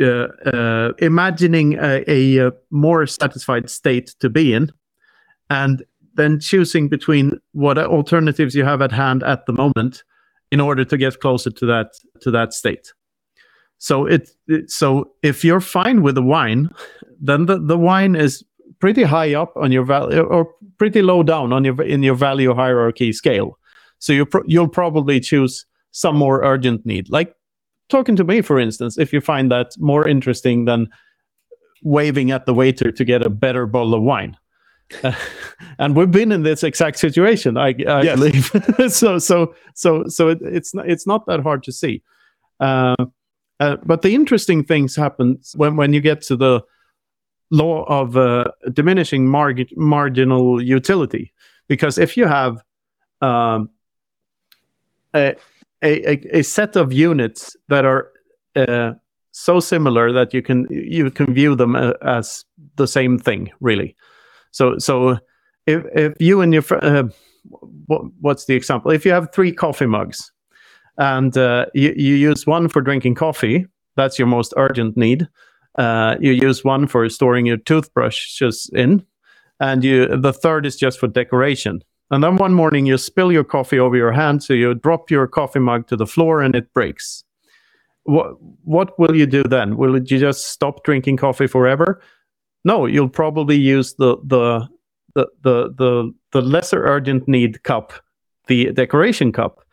uh, 0.00 0.04
uh, 0.04 0.92
imagining 0.98 1.74
a, 1.74 2.04
a, 2.08 2.48
a, 2.48 2.52
more 2.70 3.06
satisfied 3.06 3.70
state 3.70 4.14
to 4.20 4.28
be 4.28 4.52
in, 4.52 4.72
and 5.50 5.84
then 6.14 6.40
choosing 6.40 6.88
between 6.88 7.38
what 7.52 7.78
alternatives 7.78 8.54
you 8.54 8.64
have 8.64 8.80
at 8.80 8.92
hand 8.92 9.22
at 9.22 9.46
the 9.46 9.52
moment 9.52 10.02
in 10.50 10.60
order 10.60 10.84
to 10.84 10.96
get 10.96 11.20
closer 11.20 11.50
to 11.50 11.66
that 11.66 11.92
to 12.22 12.30
that 12.30 12.54
state. 12.54 12.92
So 13.78 14.06
it, 14.06 14.30
so 14.66 15.10
if 15.22 15.44
you're 15.44 15.60
fine 15.60 16.02
with 16.02 16.14
the 16.14 16.22
wine 16.22 16.70
then 17.20 17.46
the, 17.46 17.58
the 17.58 17.78
wine 17.78 18.16
is 18.16 18.42
pretty 18.78 19.02
high 19.02 19.34
up 19.34 19.52
on 19.56 19.70
your 19.72 19.84
value 19.84 20.20
or 20.20 20.48
pretty 20.78 21.02
low 21.02 21.22
down 21.22 21.52
on 21.52 21.64
your 21.64 21.80
in 21.82 22.02
your 22.02 22.14
value 22.14 22.54
hierarchy 22.54 23.12
scale. 23.12 23.58
So 23.98 24.12
you 24.12 24.26
pro- 24.26 24.44
you'll 24.46 24.68
probably 24.68 25.20
choose 25.20 25.66
some 25.92 26.16
more 26.16 26.42
urgent 26.42 26.86
need. 26.86 27.10
Like 27.10 27.34
talking 27.88 28.16
to 28.16 28.24
me 28.24 28.40
for 28.40 28.58
instance 28.58 28.98
if 28.98 29.12
you 29.12 29.20
find 29.20 29.50
that 29.50 29.72
more 29.78 30.06
interesting 30.06 30.64
than 30.64 30.88
waving 31.82 32.30
at 32.30 32.46
the 32.46 32.54
waiter 32.54 32.92
to 32.92 33.04
get 33.04 33.24
a 33.24 33.30
better 33.30 33.66
bottle 33.66 33.94
of 33.94 34.02
wine 34.02 34.36
uh, 35.02 35.12
and 35.78 35.96
we've 35.96 36.10
been 36.10 36.32
in 36.32 36.42
this 36.42 36.62
exact 36.62 36.98
situation, 36.98 37.56
I, 37.56 37.68
I 37.68 38.02
yes. 38.02 38.18
believe. 38.18 38.92
so, 38.92 39.18
so, 39.18 39.54
so, 39.74 40.04
so 40.08 40.28
it, 40.28 40.38
it's 40.42 40.74
not, 40.74 40.88
it's 40.88 41.06
not 41.06 41.26
that 41.26 41.40
hard 41.40 41.62
to 41.64 41.72
see. 41.72 42.02
Uh, 42.58 42.96
uh, 43.58 43.76
but 43.84 44.02
the 44.02 44.14
interesting 44.14 44.64
things 44.64 44.96
happen 44.96 45.38
when 45.54 45.76
when 45.76 45.92
you 45.92 46.00
get 46.00 46.22
to 46.22 46.36
the 46.36 46.62
law 47.50 47.84
of 47.84 48.16
uh, 48.16 48.44
diminishing 48.72 49.28
marginal 49.28 50.62
utility, 50.62 51.32
because 51.68 51.98
if 51.98 52.16
you 52.16 52.26
have 52.26 52.62
um, 53.20 53.68
a, 55.14 55.34
a, 55.82 56.38
a 56.38 56.42
set 56.42 56.76
of 56.76 56.92
units 56.92 57.56
that 57.68 57.84
are 57.84 58.10
uh, 58.56 58.92
so 59.32 59.60
similar 59.60 60.12
that 60.12 60.32
you 60.34 60.42
can 60.42 60.66
you 60.70 61.10
can 61.10 61.34
view 61.34 61.54
them 61.54 61.76
uh, 61.76 61.92
as 62.02 62.44
the 62.76 62.86
same 62.86 63.18
thing, 63.18 63.50
really. 63.60 63.96
So 64.50 64.78
so 64.78 65.18
if 65.66 65.84
if 65.94 66.20
you 66.20 66.40
and 66.40 66.52
your 66.52 66.62
friend, 66.62 66.84
uh, 66.84 67.08
what, 67.86 68.02
what's 68.20 68.46
the 68.46 68.54
example? 68.54 68.90
If 68.90 69.04
you 69.04 69.12
have 69.12 69.32
three 69.32 69.52
coffee 69.52 69.86
mugs, 69.86 70.32
and 70.98 71.36
uh, 71.36 71.66
you 71.74 71.92
you 71.96 72.14
use 72.14 72.46
one 72.46 72.68
for 72.68 72.82
drinking 72.82 73.14
coffee, 73.14 73.66
that's 73.96 74.18
your 74.18 74.28
most 74.28 74.54
urgent 74.56 74.96
need. 74.96 75.28
Uh, 75.78 76.16
you 76.20 76.32
use 76.32 76.64
one 76.64 76.86
for 76.86 77.08
storing 77.08 77.46
your 77.46 77.56
toothbrushes 77.56 78.70
in, 78.72 79.04
and 79.60 79.84
you 79.84 80.16
the 80.16 80.32
third 80.32 80.66
is 80.66 80.76
just 80.76 80.98
for 80.98 81.08
decoration. 81.08 81.82
And 82.10 82.24
then 82.24 82.36
one 82.36 82.54
morning 82.54 82.86
you 82.86 82.98
spill 82.98 83.30
your 83.30 83.44
coffee 83.44 83.78
over 83.78 83.96
your 83.96 84.12
hand, 84.12 84.42
so 84.42 84.52
you 84.52 84.74
drop 84.74 85.10
your 85.10 85.28
coffee 85.28 85.60
mug 85.60 85.86
to 85.86 85.96
the 85.96 86.06
floor 86.06 86.42
and 86.42 86.56
it 86.56 86.72
breaks. 86.74 87.22
What 88.02 88.34
what 88.64 88.98
will 88.98 89.14
you 89.14 89.26
do 89.26 89.44
then? 89.44 89.76
Will 89.76 89.96
you 89.96 90.18
just 90.18 90.46
stop 90.46 90.82
drinking 90.82 91.18
coffee 91.18 91.46
forever? 91.46 92.00
No, 92.64 92.86
you'll 92.86 93.08
probably 93.08 93.56
use 93.56 93.94
the 93.94 94.16
the 94.24 94.68
the 95.14 95.26
the 95.42 95.74
the, 95.76 96.14
the 96.32 96.42
lesser 96.42 96.84
urgent 96.84 97.26
need 97.28 97.62
cup, 97.62 97.92
the 98.46 98.72
decoration 98.72 99.32
cup, 99.32 99.64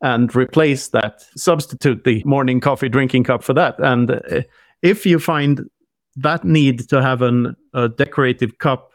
and 0.00 0.34
replace 0.34 0.88
that. 0.88 1.24
Substitute 1.36 2.04
the 2.04 2.22
morning 2.24 2.60
coffee 2.60 2.88
drinking 2.88 3.24
cup 3.24 3.42
for 3.42 3.54
that. 3.54 3.76
And 3.78 4.10
uh, 4.10 4.42
if 4.82 5.06
you 5.06 5.18
find 5.18 5.68
that 6.16 6.44
need 6.44 6.88
to 6.90 7.00
have 7.00 7.22
an, 7.22 7.56
a 7.72 7.88
decorative 7.88 8.58
cup 8.58 8.92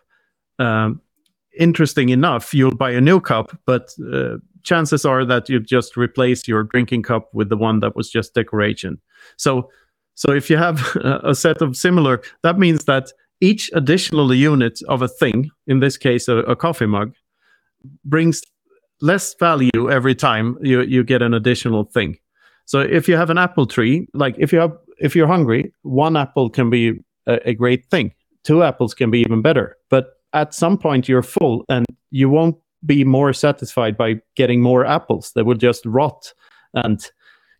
um, 0.59 1.01
interesting 1.57 2.09
enough, 2.09 2.53
you'll 2.53 2.75
buy 2.75 2.91
a 2.91 3.01
new 3.01 3.19
cup. 3.19 3.57
But 3.65 3.93
uh, 4.13 4.37
chances 4.63 5.05
are 5.05 5.25
that 5.25 5.49
you 5.49 5.59
just 5.59 5.97
replace 5.97 6.47
your 6.47 6.63
drinking 6.63 7.03
cup 7.03 7.33
with 7.33 7.49
the 7.49 7.57
one 7.57 7.79
that 7.79 7.95
was 7.95 8.09
just 8.09 8.33
decoration. 8.33 8.99
So, 9.37 9.69
so 10.15 10.31
if 10.31 10.49
you 10.49 10.57
have 10.57 10.95
a 10.95 11.33
set 11.33 11.61
of 11.61 11.75
similar, 11.75 12.21
that 12.43 12.59
means 12.59 12.83
that 12.85 13.11
each 13.41 13.69
additional 13.73 14.33
unit 14.33 14.79
of 14.87 15.01
a 15.01 15.07
thing, 15.07 15.49
in 15.67 15.79
this 15.79 15.97
case 15.97 16.27
a, 16.27 16.37
a, 16.37 16.55
coffee 16.55 16.85
mug, 16.85 17.13
brings 18.03 18.41
less 19.01 19.35
value 19.35 19.91
every 19.91 20.15
time 20.15 20.57
you, 20.61 20.81
you 20.81 21.03
get 21.03 21.21
an 21.21 21.33
additional 21.33 21.83
thing. 21.83 22.17
So 22.65 22.79
if 22.79 23.07
you 23.07 23.15
have 23.15 23.29
an 23.29 23.37
apple 23.37 23.65
tree, 23.65 24.07
like 24.13 24.35
if 24.37 24.51
you 24.51 24.59
have 24.59 24.73
if 24.99 25.15
you're 25.15 25.27
hungry, 25.27 25.71
one 25.83 26.17
apple 26.17 26.49
can 26.49 26.69
be 26.69 26.99
a, 27.27 27.49
a 27.49 27.53
great 27.53 27.85
thing. 27.85 28.13
Two 28.43 28.63
apples 28.63 28.93
can 28.93 29.11
be 29.11 29.19
even 29.19 29.41
better. 29.41 29.77
But 29.89 30.13
at 30.33 30.53
some 30.53 30.77
point 30.77 31.07
you're 31.07 31.23
full 31.23 31.63
and 31.69 31.85
you 32.09 32.29
won't 32.29 32.57
be 32.85 33.03
more 33.03 33.33
satisfied 33.33 33.97
by 33.97 34.15
getting 34.35 34.61
more 34.61 34.85
apples. 34.85 35.31
They 35.35 35.43
will 35.43 35.55
just 35.55 35.85
rot 35.85 36.33
and 36.73 37.05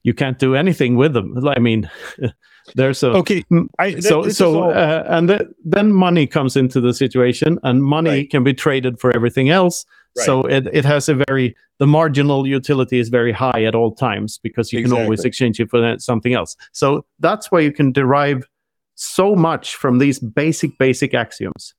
you 0.04 0.14
can't 0.14 0.40
do 0.40 0.56
anything 0.56 0.96
with 0.96 1.14
them. 1.14 1.48
I 1.56 1.60
mean, 1.60 1.90
there's 2.76 3.04
a 3.04 3.10
okay. 3.12 3.44
I, 3.80 4.00
so 4.00 4.30
so 4.30 4.64
all... 4.64 4.72
uh, 4.72 5.04
and 5.08 5.28
th- 5.30 5.48
then 5.64 5.92
money 5.94 6.28
comes 6.28 6.56
into 6.56 6.82
the 6.82 6.94
situation, 6.94 7.60
and 7.64 7.84
money 7.84 8.10
right. 8.10 8.30
can 8.30 8.44
be 8.44 8.54
traded 8.54 9.00
for 9.00 9.16
everything 9.16 9.50
else. 9.50 9.86
Right. 10.18 10.26
So 10.26 10.42
it, 10.44 10.68
it 10.74 10.86
has 10.86 11.10
a 11.10 11.16
very 11.16 11.56
the 11.80 11.88
marginal 11.88 12.48
utility 12.48 13.00
is 13.00 13.10
very 13.10 13.32
high 13.32 13.64
at 13.64 13.76
all 13.76 13.94
times 13.94 14.40
because 14.40 14.74
you 14.74 14.80
exactly. 14.80 14.98
can 14.98 15.06
always 15.06 15.26
exchange 15.26 15.60
it 15.60 15.70
for 15.70 15.96
something 16.00 16.34
else. 16.34 16.56
So 16.72 17.06
that's 17.20 17.52
why 17.52 17.60
you 17.60 17.72
can 17.72 17.92
derive 17.92 18.48
so 18.96 19.36
much 19.36 19.76
from 19.76 20.00
these 20.00 20.20
basic 20.20 20.78
basic 20.78 21.14
axioms. 21.14 21.74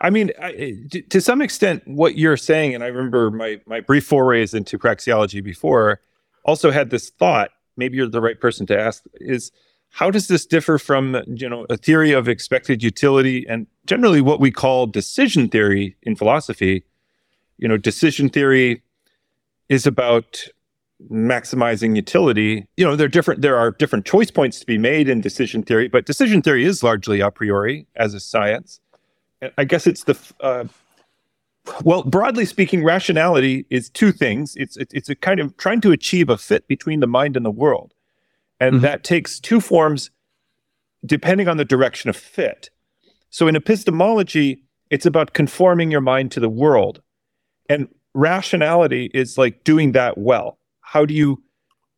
I 0.00 0.10
mean, 0.10 0.30
I, 0.40 0.76
to 1.10 1.20
some 1.20 1.42
extent, 1.42 1.82
what 1.86 2.16
you're 2.16 2.36
saying, 2.36 2.74
and 2.74 2.84
I 2.84 2.88
remember 2.88 3.30
my 3.30 3.60
my 3.66 3.80
brief 3.80 4.06
forays 4.06 4.54
into 4.54 4.78
praxeology 4.78 5.42
before, 5.42 6.00
also 6.44 6.70
had 6.70 6.90
this 6.90 7.10
thought 7.10 7.50
maybe 7.78 7.96
you're 7.96 8.08
the 8.08 8.20
right 8.20 8.38
person 8.38 8.66
to 8.66 8.78
ask 8.78 9.04
is 9.14 9.50
how 9.90 10.10
does 10.10 10.28
this 10.28 10.46
differ 10.46 10.78
from 10.78 11.22
you 11.26 11.48
know 11.48 11.66
a 11.70 11.76
theory 11.76 12.12
of 12.12 12.28
expected 12.28 12.82
utility 12.82 13.46
and 13.48 13.66
generally 13.86 14.20
what 14.20 14.40
we 14.40 14.50
call 14.50 14.86
decision 14.86 15.48
theory 15.48 15.96
in 16.02 16.16
philosophy? 16.16 16.84
You 17.58 17.68
know 17.68 17.76
decision 17.76 18.28
theory 18.28 18.82
is 19.68 19.86
about 19.86 20.44
maximizing 21.10 21.94
utility. 21.96 22.66
You 22.76 22.84
know 22.84 22.96
there 22.96 23.06
are 23.06 23.08
different 23.08 23.42
there 23.42 23.56
are 23.56 23.70
different 23.72 24.04
choice 24.04 24.30
points 24.30 24.60
to 24.60 24.66
be 24.66 24.78
made 24.78 25.08
in 25.08 25.20
decision 25.20 25.62
theory 25.62 25.88
but 25.88 26.06
decision 26.06 26.42
theory 26.42 26.64
is 26.64 26.82
largely 26.82 27.20
a 27.20 27.30
priori 27.30 27.86
as 27.96 28.14
a 28.14 28.20
science. 28.20 28.80
I 29.56 29.64
guess 29.64 29.86
it's 29.86 30.04
the 30.04 30.18
uh, 30.40 30.64
well, 31.84 32.02
broadly 32.02 32.44
speaking, 32.44 32.84
rationality 32.84 33.66
is 33.70 33.90
two 33.90 34.12
things. 34.12 34.56
It's 34.56 34.76
it's 34.76 35.08
a 35.08 35.14
kind 35.14 35.40
of 35.40 35.56
trying 35.56 35.80
to 35.82 35.92
achieve 35.92 36.28
a 36.28 36.36
fit 36.36 36.66
between 36.66 37.00
the 37.00 37.06
mind 37.06 37.36
and 37.36 37.44
the 37.44 37.50
world, 37.50 37.94
and 38.60 38.76
mm-hmm. 38.76 38.82
that 38.82 39.04
takes 39.04 39.40
two 39.40 39.60
forms, 39.60 40.10
depending 41.04 41.48
on 41.48 41.56
the 41.56 41.64
direction 41.64 42.10
of 42.10 42.16
fit. 42.16 42.70
So 43.30 43.46
in 43.46 43.56
epistemology, 43.56 44.62
it's 44.90 45.06
about 45.06 45.32
conforming 45.34 45.90
your 45.90 46.00
mind 46.00 46.32
to 46.32 46.40
the 46.40 46.48
world, 46.48 47.02
and 47.68 47.88
rationality 48.14 49.10
is 49.14 49.38
like 49.38 49.64
doing 49.64 49.92
that 49.92 50.18
well. 50.18 50.58
How 50.80 51.04
do 51.04 51.14
you 51.14 51.42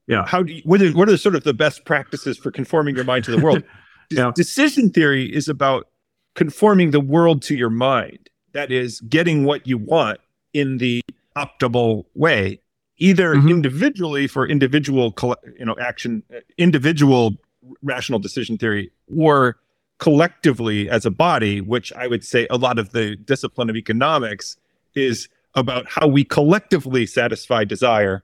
Yeah. 0.08 0.24
how 0.26 0.42
do 0.42 0.52
you, 0.52 0.62
what 0.64 0.82
are, 0.82 0.90
what 0.90 1.08
are 1.08 1.16
sort 1.16 1.36
of 1.36 1.44
the 1.44 1.54
best 1.54 1.84
practices 1.84 2.36
for 2.36 2.50
conforming 2.50 2.96
your 2.96 3.04
mind 3.04 3.24
to 3.24 3.30
the 3.30 3.38
world? 3.38 3.62
Yeah. 4.12 4.32
Decision 4.34 4.90
theory 4.90 5.32
is 5.32 5.48
about 5.48 5.86
conforming 6.34 6.90
the 6.90 6.98
world 6.98 7.42
to 7.42 7.54
your 7.54 7.70
mind. 7.70 8.28
That 8.54 8.72
is 8.72 9.00
getting 9.02 9.44
what 9.44 9.68
you 9.68 9.78
want 9.78 10.18
in 10.52 10.78
the 10.78 11.00
optimal 11.36 12.06
way, 12.14 12.60
either 13.00 13.34
Mhm. 13.34 13.50
individually 13.50 14.26
for 14.28 14.46
individual, 14.46 15.12
you 15.58 15.64
know, 15.64 15.74
action, 15.80 16.22
uh, 16.34 16.38
individual 16.58 17.36
rational 17.82 18.18
decision 18.18 18.56
theory, 18.56 18.90
or 19.16 19.56
collectively 19.98 20.88
as 20.88 21.04
a 21.04 21.10
body, 21.10 21.60
which 21.60 21.92
I 21.94 22.06
would 22.06 22.24
say 22.24 22.46
a 22.50 22.56
lot 22.56 22.78
of 22.78 22.92
the 22.92 23.16
discipline 23.16 23.68
of 23.68 23.76
economics 23.76 24.56
is 24.94 25.28
about 25.54 25.86
how 25.88 26.06
we 26.06 26.24
collectively 26.24 27.06
satisfy 27.06 27.64
desire, 27.64 28.22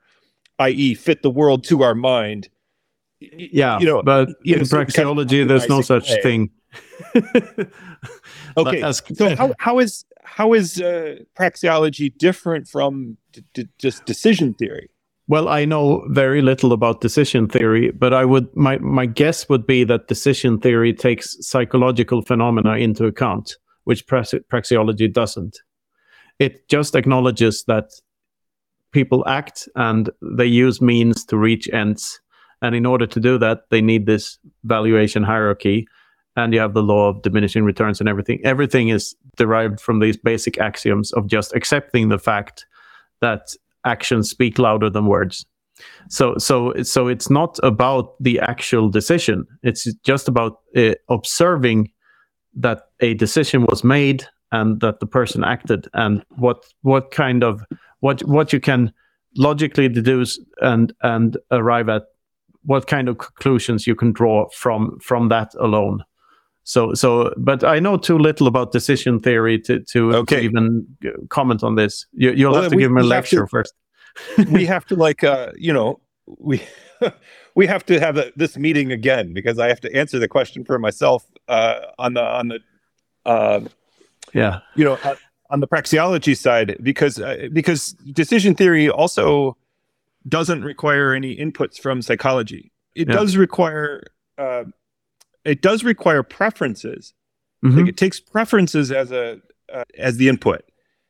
i.e., 0.59 0.95
fit 0.95 1.23
the 1.23 1.31
world 1.31 1.65
to 1.65 1.83
our 1.83 1.95
mind. 1.95 2.49
Yeah, 3.21 3.79
you 3.81 3.87
know, 3.87 4.03
but 4.03 4.29
you 4.43 4.55
know, 4.55 4.61
in 4.61 4.67
so 4.67 4.77
kind 4.77 4.89
of 4.89 4.95
praxeology, 4.95 5.49
there's 5.49 5.69
no 5.69 5.81
such 5.81 6.09
way. 6.11 6.23
thing. 6.23 6.51
Okay, 8.59 8.81
so 8.93 9.35
how, 9.37 9.53
how 9.59 9.79
is 9.79 10.05
how 10.27 10.53
is 10.53 10.81
uh, 10.81 11.17
praxeology 11.39 12.17
different 12.17 12.69
from 12.69 13.17
d- 13.33 13.45
d- 13.55 13.69
just 13.79 14.05
decision 14.05 14.55
theory? 14.55 14.91
Well, 15.29 15.49
I 15.49 15.65
know 15.65 16.05
very 16.09 16.41
little 16.41 16.73
about 16.73 17.01
decision 17.01 17.49
theory, 17.49 17.91
but 17.91 18.13
I 18.13 18.25
would 18.25 18.49
my 18.55 18.79
my 18.79 19.07
guess 19.07 19.49
would 19.49 19.67
be 19.67 19.85
that 19.85 20.09
decision 20.09 20.61
theory 20.61 20.93
takes 20.93 21.37
psychological 21.41 22.23
phenomena 22.23 22.77
into 22.77 23.07
account, 23.07 23.57
which 23.85 24.07
praxe- 24.07 24.45
praxeology 24.53 25.13
doesn't. 25.13 25.59
It 26.39 26.69
just 26.69 26.95
acknowledges 26.95 27.65
that 27.67 27.91
people 28.93 29.27
act 29.27 29.69
and 29.75 30.11
they 30.23 30.47
use 30.47 30.81
means 30.81 31.25
to 31.25 31.37
reach 31.37 31.69
ends, 31.73 32.21
and 32.63 32.75
in 32.75 32.87
order 32.87 33.07
to 33.07 33.21
do 33.21 33.39
that, 33.39 33.63
they 33.71 33.81
need 33.81 34.07
this 34.07 34.39
valuation 34.65 35.23
hierarchy, 35.25 35.89
and 36.37 36.53
you 36.53 36.61
have 36.61 36.75
the 36.75 36.83
law 36.83 37.09
of 37.09 37.23
diminishing 37.23 37.65
returns 37.65 38.01
and 38.01 38.09
everything. 38.09 38.41
Everything 38.45 38.89
is 38.89 39.17
derived 39.37 39.81
from 39.81 40.01
these 40.01 40.17
basic 40.17 40.59
axioms 40.59 41.13
of 41.13 41.27
just 41.27 41.55
accepting 41.55 42.09
the 42.09 42.19
fact 42.19 42.67
that 43.21 43.55
actions 43.85 44.29
speak 44.29 44.59
louder 44.59 44.91
than 44.91 45.07
words. 45.07 45.47
So, 46.09 46.37
so, 46.39 46.73
so 46.83 47.09
it's 47.09 47.31
not 47.31 47.59
about 47.63 48.15
the 48.21 48.41
actual 48.41 48.89
decision. 48.89 49.47
It's 49.63 49.93
just 50.05 50.29
about 50.29 50.61
uh, 50.77 50.95
observing 51.09 51.91
that 52.55 52.89
a 53.01 53.15
decision 53.15 53.67
was 53.67 53.85
made 53.85 54.27
and 54.53 54.81
that 54.81 55.01
the 55.01 55.07
person 55.07 55.45
acted, 55.45 55.89
and 55.93 56.25
what 56.37 56.65
what 56.83 57.11
kind 57.11 57.43
of 57.43 57.63
what 58.01 58.21
what 58.21 58.53
you 58.53 58.61
can 58.61 58.93
logically 59.37 59.89
deduce 59.89 60.39
and 60.63 60.93
and 61.03 61.37
arrive 61.51 61.89
at 61.89 62.05
what 62.65 62.87
kind 62.87 63.09
of 63.09 63.19
conclusions 63.19 63.87
you 63.87 63.95
can 63.95 64.13
draw 64.13 64.49
from 64.51 64.99
from 65.01 65.29
that 65.29 65.53
alone. 65.59 66.05
So, 66.69 66.95
so, 66.95 67.33
but 67.37 67.63
I 67.63 67.79
know 67.79 67.97
too 67.97 68.19
little 68.19 68.49
about 68.49 68.73
decision 68.73 69.21
theory 69.21 69.57
to 69.61 69.79
to, 69.93 70.25
to 70.25 70.39
even 70.41 70.85
uh, 71.07 71.11
comment 71.29 71.63
on 71.63 71.77
this. 71.77 72.07
You, 72.13 72.33
you'll 72.33 72.53
Well, 72.53 72.63
have 72.63 72.71
to 72.73 72.77
we- 72.77 72.83
give 72.83 72.91
me 72.91 73.01
a 73.01 73.05
have 73.05 73.29
to- 73.29 73.37
lecture 73.37 73.47
first. 73.47 73.73
we 74.51 74.67
have 74.67 74.85
to 74.87 74.97
like 75.07 75.23
uh, 75.23 75.53
you 75.57 75.73
know 75.73 76.01
we 76.39 76.61
we 77.55 77.67
have 77.69 77.87
to 77.87 78.01
have 78.01 78.17
a, 78.17 78.33
this 78.35 78.57
meeting 78.57 78.91
again 78.91 79.33
because 79.33 79.61
I 79.61 79.69
have 79.69 79.81
to 79.83 79.95
answer 79.95 80.19
the 80.19 80.27
question 80.29 80.65
for 80.65 80.77
myself 80.79 81.25
uh, 81.47 81.81
on 81.99 82.15
the 82.15 82.23
on 82.25 82.49
the 82.49 82.59
uh, 83.25 83.61
Yeah, 84.35 84.59
you 84.75 84.85
know 84.85 84.99
on, 85.05 85.17
on 85.51 85.61
the 85.61 85.69
praxeology 85.69 86.37
side 86.37 86.77
because 86.83 87.21
uh, 87.21 87.47
because 87.53 87.93
decision 88.13 88.57
theory 88.57 88.91
also 88.91 89.57
doesn't 90.27 90.65
require 90.65 91.15
any 91.15 91.37
inputs 91.37 91.79
from 91.79 92.03
psychology. 92.03 92.73
It 92.97 93.07
Yeah. 93.09 93.15
does 93.15 93.37
require 93.37 94.03
uh, 94.37 94.65
it 95.47 95.63
does 95.63 95.85
require 95.85 96.23
preferences. 96.23 97.15
Mhm. 97.65 97.77
Like 97.77 97.89
it 97.89 97.97
takes 97.97 98.21
preferences 98.21 98.93
as 98.93 99.13
a 99.13 99.41
uh, 99.73 99.85
as 99.99 100.17
the 100.17 100.29
input. 100.29 100.63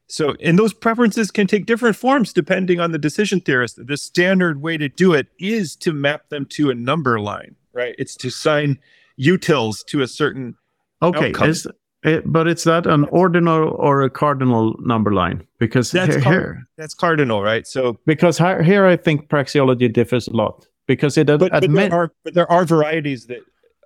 So, 0.09 0.37
and 0.41 0.57
those 0.57 0.73
preferences 0.73 1.33
can 1.33 1.47
take 1.49 1.67
different 1.67 1.97
forms 1.97 2.33
depending 2.33 2.79
on 2.79 2.93
the 2.93 2.99
decision 2.99 3.41
theorist. 3.41 3.85
The 3.85 3.97
standard 3.97 4.63
way 4.63 4.77
to 4.77 4.89
do 4.89 5.13
it 5.13 5.27
is 5.41 5.75
to 5.77 5.93
map 5.93 6.29
them 6.29 6.47
to 6.51 6.71
a 6.71 6.75
number 6.75 7.19
line, 7.19 7.57
right? 7.73 7.95
It's 7.99 8.15
to 8.19 8.29
assign 8.29 8.79
utils 9.19 9.85
to 9.87 10.03
a 10.03 10.07
certain 10.07 10.55
Okay, 11.03 11.33
is 11.45 11.67
it, 12.05 12.23
but 12.25 12.47
it's 12.47 12.65
that 12.65 12.87
an 12.87 13.05
ordinal 13.11 13.71
or 13.79 14.03
a 14.03 14.09
cardinal 14.09 14.77
number 14.81 15.13
line? 15.13 15.47
Because 15.59 15.91
That's 15.91 16.15
here, 16.15 16.23
card- 16.23 16.35
here 16.35 16.69
that's 16.79 16.95
cardinal, 16.95 17.43
right? 17.43 17.67
So, 17.67 17.99
because 18.07 18.39
here, 18.39 18.63
here 18.63 18.87
I 18.87 18.97
think 18.97 19.29
praxeology 19.29 19.93
differs 19.93 20.29
a 20.29 20.33
lot 20.33 20.67
because 20.87 21.19
it 21.19 21.27
but, 21.27 21.41
but 21.41 21.65
admit 21.65 21.91
there 21.91 21.99
are 22.01 22.13
but 22.25 22.35
there 22.35 22.51
are 22.51 22.65
varieties 22.65 23.27
that 23.27 23.41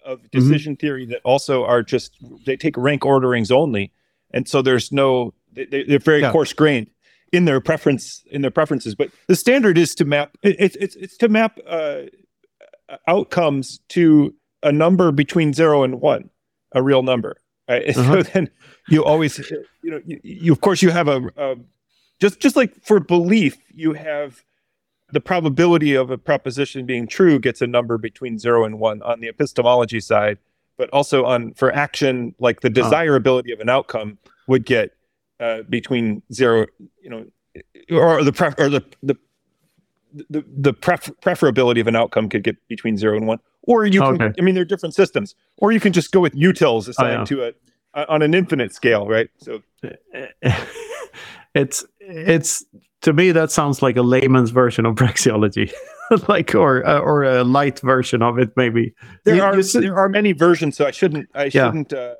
of 0.05 0.31
decision 0.31 0.77
theory 0.77 1.07
that 1.07 1.21
also 1.25 1.65
are 1.65 1.83
just 1.83 2.17
they 2.47 2.57
take 2.57 2.77
rank 2.77 3.05
orderings 3.05 3.51
only, 3.51 3.93
and 4.33 4.49
so 4.49 4.63
there's 4.63 4.91
no 4.93 5.35
they, 5.53 5.65
they're 5.85 5.99
very 5.99 6.21
Yeah. 6.21 6.33
coarse 6.33 6.53
grained 6.53 6.89
in 7.33 7.45
their 7.45 7.61
preference 7.61 8.23
in 8.31 8.43
their 8.43 8.51
preferences. 8.51 8.95
But 8.95 9.11
the 9.29 9.37
standard 9.37 9.79
is 9.79 9.95
to 9.97 10.05
map 10.05 10.37
it, 10.43 10.57
it's 10.59 10.77
it's 10.77 10.97
it's 10.97 11.17
to 11.19 11.29
map 11.29 11.59
uh, 11.69 12.03
outcomes 13.07 13.81
to 13.91 14.35
a 14.63 14.73
number 14.73 15.13
between 15.13 15.53
zero 15.53 15.83
and 15.83 16.01
one, 16.01 16.31
a 16.73 16.83
real 16.83 17.03
number. 17.03 17.37
Right? 17.71 17.97
Uh-huh. 17.97 18.25
So 18.25 18.31
then 18.33 18.51
you 18.89 19.05
always 19.05 19.39
you 19.85 19.91
know 19.93 20.01
you, 20.05 20.21
you 20.25 20.53
of 20.53 20.61
course 20.61 20.83
you 20.83 20.91
have 20.91 21.07
a, 21.07 21.31
a 21.37 21.55
just 22.21 22.41
just 22.41 22.57
like 22.57 22.75
for 22.85 22.99
belief 22.99 23.59
you 23.73 23.93
have 23.93 24.43
the 25.13 25.21
probability 25.21 25.95
of 25.95 26.11
a 26.11 26.19
proposition 26.19 26.87
being 26.87 27.07
true 27.07 27.39
gets 27.39 27.61
a 27.61 27.67
number 27.67 27.99
between 27.99 28.39
zero 28.39 28.65
and 28.65 28.79
one 28.79 29.03
on 29.03 29.21
the 29.21 29.29
epistemology 29.29 30.01
side, 30.01 30.39
but 30.77 30.91
also 30.91 31.25
on 31.25 31.53
for 31.55 31.73
action, 31.73 32.35
like 32.39 32.61
the 32.61 32.71
desirability 32.71 33.53
of 33.53 33.61
an 33.61 33.69
outcome 33.69 34.19
would 34.47 34.65
get 34.65 34.97
uh, 35.39 35.63
between 35.69 36.23
zero, 36.33 36.67
you 37.03 37.11
know, 37.11 37.27
or 37.91 38.23
the 38.23 38.33
pref- 38.33 38.59
or 38.59 38.69
the 38.69 38.85
the 39.03 39.17
the, 40.29 40.45
the 40.47 40.73
pref- 40.73 41.11
preferability 41.23 41.81
of 41.81 41.87
an 41.87 41.97
outcome 41.97 42.29
could 42.29 42.43
get 42.43 42.57
between 42.69 42.97
zero 42.97 43.17
and 43.17 43.27
one. 43.27 43.39
Or 43.63 43.87
you 43.87 44.01
can, 44.01 44.21
Okay. 44.21 44.35
I 44.39 44.43
mean, 44.43 44.55
there 44.55 44.63
are 44.63 44.67
different 44.67 44.95
systems. 44.95 45.35
Or 45.59 45.71
you 45.71 45.81
can 45.81 45.93
just 45.93 46.11
go 46.13 46.21
with 46.21 46.35
utils 46.35 46.89
assigned 46.89 47.21
yeah. 47.21 47.25
to 47.37 47.45
a 47.49 47.53
on 48.09 48.23
an 48.23 48.35
infinite 48.35 48.73
scale, 48.75 49.07
right? 49.07 49.29
So 49.39 49.63
it's 51.55 51.85
it's 51.99 52.65
to 53.03 53.13
me 53.13 53.33
that 53.33 53.51
sounds 53.51 53.83
like 53.83 53.97
a 53.97 54.03
layman's 54.03 54.51
version 54.51 54.85
of 54.87 54.95
praxeology, 54.97 55.73
like 56.29 56.55
or 56.55 56.87
uh, 56.87 56.99
or 57.01 57.23
a 57.25 57.45
light 57.45 57.81
version 57.81 58.23
of 58.23 58.39
it 58.39 58.51
maybe. 58.57 58.95
there 59.25 59.37
You- 59.37 59.43
are 59.43 59.57
you 59.57 59.63
there 59.63 59.97
are 59.99 60.09
many 60.09 60.33
versions, 60.33 60.77
so 60.77 60.87
I 60.87 60.91
shouldn't 60.91 61.29
I 61.35 61.45
Yeah. 61.45 61.51
shouldn't 61.67 61.93
uh, 61.93 62.15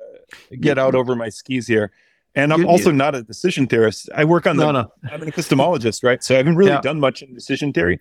get 0.59 0.77
out 0.77 0.95
over 0.95 1.15
my 1.15 1.29
skis 1.29 1.67
here. 1.67 1.91
And 2.33 2.53
I'm 2.53 2.61
You- 2.61 2.67
also 2.67 2.91
not 2.91 3.13
a 3.15 3.21
decision 3.23 3.67
theorist. 3.67 4.09
I 4.15 4.23
work 4.23 4.47
on 4.47 4.55
the. 4.57 4.63
No, 4.65 4.71
no. 4.71 4.91
I'm 5.11 5.21
an 5.21 5.29
epistemologist, 5.31 6.03
right? 6.03 6.23
So 6.23 6.33
I 6.33 6.37
haven't 6.37 6.55
really 6.55 6.71
Yeah. 6.71 6.81
done 6.81 6.99
much 6.99 7.21
in 7.21 7.33
decision 7.33 7.73
theory. 7.73 7.99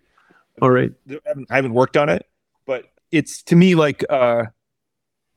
All 0.62 0.70
right. 0.70 0.93
I 1.11 1.18
haven't, 1.26 1.47
I 1.51 1.57
haven't 1.57 1.74
worked 1.74 1.97
on 1.97 2.09
it, 2.09 2.26
but 2.66 2.85
it's 3.11 3.43
to 3.45 3.57
me 3.57 3.74
like 3.74 4.05
uh, 4.09 4.45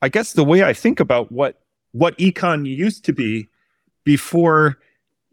I 0.00 0.08
guess 0.08 0.32
the 0.34 0.44
way 0.44 0.62
I 0.62 0.72
think 0.72 1.00
about 1.00 1.32
what 1.32 1.60
what 1.92 2.16
econ 2.18 2.66
used 2.66 3.04
to 3.06 3.12
be 3.12 3.48
before 4.04 4.78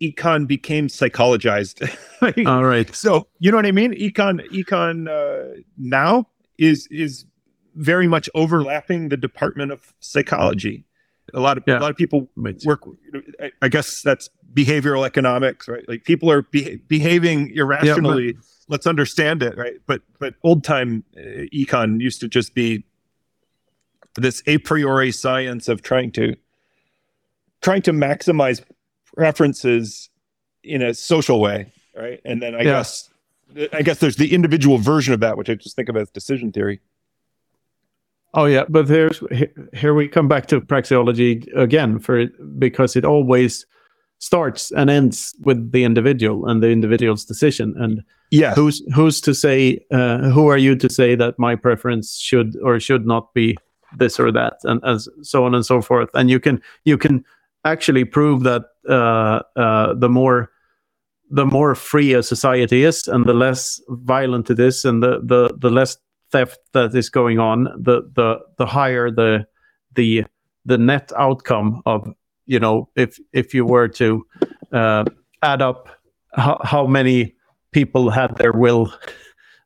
econ 0.02 0.48
became 0.48 0.88
psychologized. 0.88 1.82
All 2.48 2.64
right. 2.66 2.94
so 2.96 3.28
you 3.40 3.52
know 3.52 3.58
what 3.58 3.66
I 3.66 3.72
mean? 3.72 3.94
Econ 3.94 4.42
econ 4.52 5.08
uh, 5.10 5.62
now 5.78 6.28
is 6.58 6.88
is 6.92 7.26
very 7.76 8.08
much 8.08 8.30
overlapping 8.36 9.10
the 9.10 9.18
department 9.18 9.72
of 9.72 9.94
psychology. 10.00 10.86
A 11.34 11.40
lot 11.40 11.58
of 11.58 11.64
Yeah. 11.66 11.80
a 11.80 11.82
lot 11.82 11.92
of 11.92 11.98
people 11.98 12.30
work. 12.66 12.82
I, 13.40 13.52
I 13.62 13.68
guess 13.70 14.02
that's 14.02 14.30
behavioral 14.54 15.06
economics, 15.06 15.68
right? 15.68 15.88
Like 15.88 16.04
people 16.04 16.30
are 16.30 16.42
be- 16.42 16.78
behaving 16.88 17.52
irrationally. 17.56 18.36
Let's 18.68 18.86
understand 18.88 19.42
it, 19.44 19.58
right? 19.58 19.76
But 19.86 20.02
but 20.20 20.36
old 20.44 20.64
time 20.64 21.04
uh, 21.18 21.22
econ 21.54 22.02
used 22.02 22.20
to 22.22 22.28
just 22.28 22.54
be 22.54 22.86
this 24.16 24.44
a 24.46 24.58
priori 24.58 25.12
science 25.12 25.70
of 25.70 25.82
trying 25.82 26.12
to 26.14 26.36
trying 27.62 27.82
to 27.84 27.92
maximize 27.94 28.62
preferences 29.16 30.10
in 30.64 30.82
a 30.82 30.94
social 30.94 31.40
way, 31.40 31.72
right? 31.96 32.20
And 32.26 32.42
then 32.42 32.56
I 32.56 32.60
Yeah. 32.60 32.64
guess 32.64 33.10
I 33.74 33.82
guess 33.82 34.00
there's 34.00 34.16
the 34.16 34.34
individual 34.34 34.78
version 34.78 35.14
of 35.14 35.20
that, 35.20 35.38
which 35.38 35.50
I 35.50 35.56
just 35.56 35.76
think 35.76 35.90
of 35.90 35.98
as 35.98 36.10
decision 36.10 36.54
theory. 36.54 36.80
Oh 38.34 38.46
yeah, 38.46 38.64
but 38.70 38.88
here's 38.88 39.22
here 39.74 39.94
we 39.94 40.08
come 40.08 40.28
back 40.30 40.46
to 40.48 40.62
praxeology 40.62 41.46
again 41.56 42.00
for 42.00 42.18
it 42.18 42.32
because 42.60 42.96
it 42.96 43.04
always 43.04 43.66
starts 44.20 44.72
and 44.72 44.90
ends 44.90 45.36
with 45.42 45.72
the 45.74 45.84
individual 45.84 46.48
and 46.48 46.64
the 46.64 46.70
individual's 46.70 47.26
decision. 47.26 47.76
And 47.78 48.04
Yeah, 48.30 48.54
who's 48.56 48.82
who's 48.96 49.20
to 49.22 49.34
say? 49.34 49.84
Uh, 49.92 50.30
who 50.30 50.48
are 50.48 50.58
you 50.58 50.78
to 50.78 50.90
say 50.90 51.16
that 51.16 51.38
my 51.38 51.56
preference 51.56 52.18
should 52.18 52.56
or 52.64 52.80
should 52.80 53.06
not 53.06 53.34
be 53.34 53.58
this 53.98 54.18
or 54.18 54.32
that, 54.32 54.60
and 54.64 54.80
as 54.86 55.10
so 55.22 55.44
on 55.44 55.54
and 55.54 55.66
so 55.66 55.82
forth. 55.82 56.10
And 56.14 56.30
you 56.30 56.40
can 56.40 56.62
you 56.86 56.98
can 56.98 57.26
actually 57.66 58.06
prove 58.06 58.44
that 58.44 58.64
uh, 58.90 59.42
uh, 59.56 59.94
the 59.94 60.10
more 60.10 60.50
the 61.30 61.46
more 61.46 61.76
free 61.76 62.14
a 62.14 62.22
society 62.22 62.84
is 62.84 63.08
and 63.08 63.26
the 63.26 63.34
less 63.34 63.80
violent 63.90 64.50
it 64.50 64.60
is 64.60 64.84
and 64.86 65.02
the 65.02 65.22
the, 65.24 65.54
the 65.58 65.70
less 65.70 65.98
theft 66.32 66.60
that 66.74 66.94
is 66.96 67.10
going 67.10 67.40
on 67.40 67.64
the 67.78 68.02
the 68.16 68.40
the 68.58 68.66
higher 68.66 69.12
the 69.12 69.46
the 69.96 70.24
the 70.66 70.78
net 70.78 71.12
outcome 71.18 71.82
of 71.86 72.08
you 72.46 72.60
know 72.60 72.90
if 72.96 73.20
if 73.34 73.54
you 73.54 73.66
were 73.66 73.88
to 73.88 74.26
uh, 74.74 75.04
add 75.42 75.62
up 75.62 75.90
how, 76.34 76.60
how 76.64 76.88
many 76.88 77.36
people 77.72 78.10
had 78.10 78.36
their 78.38 78.52
will 78.54 78.94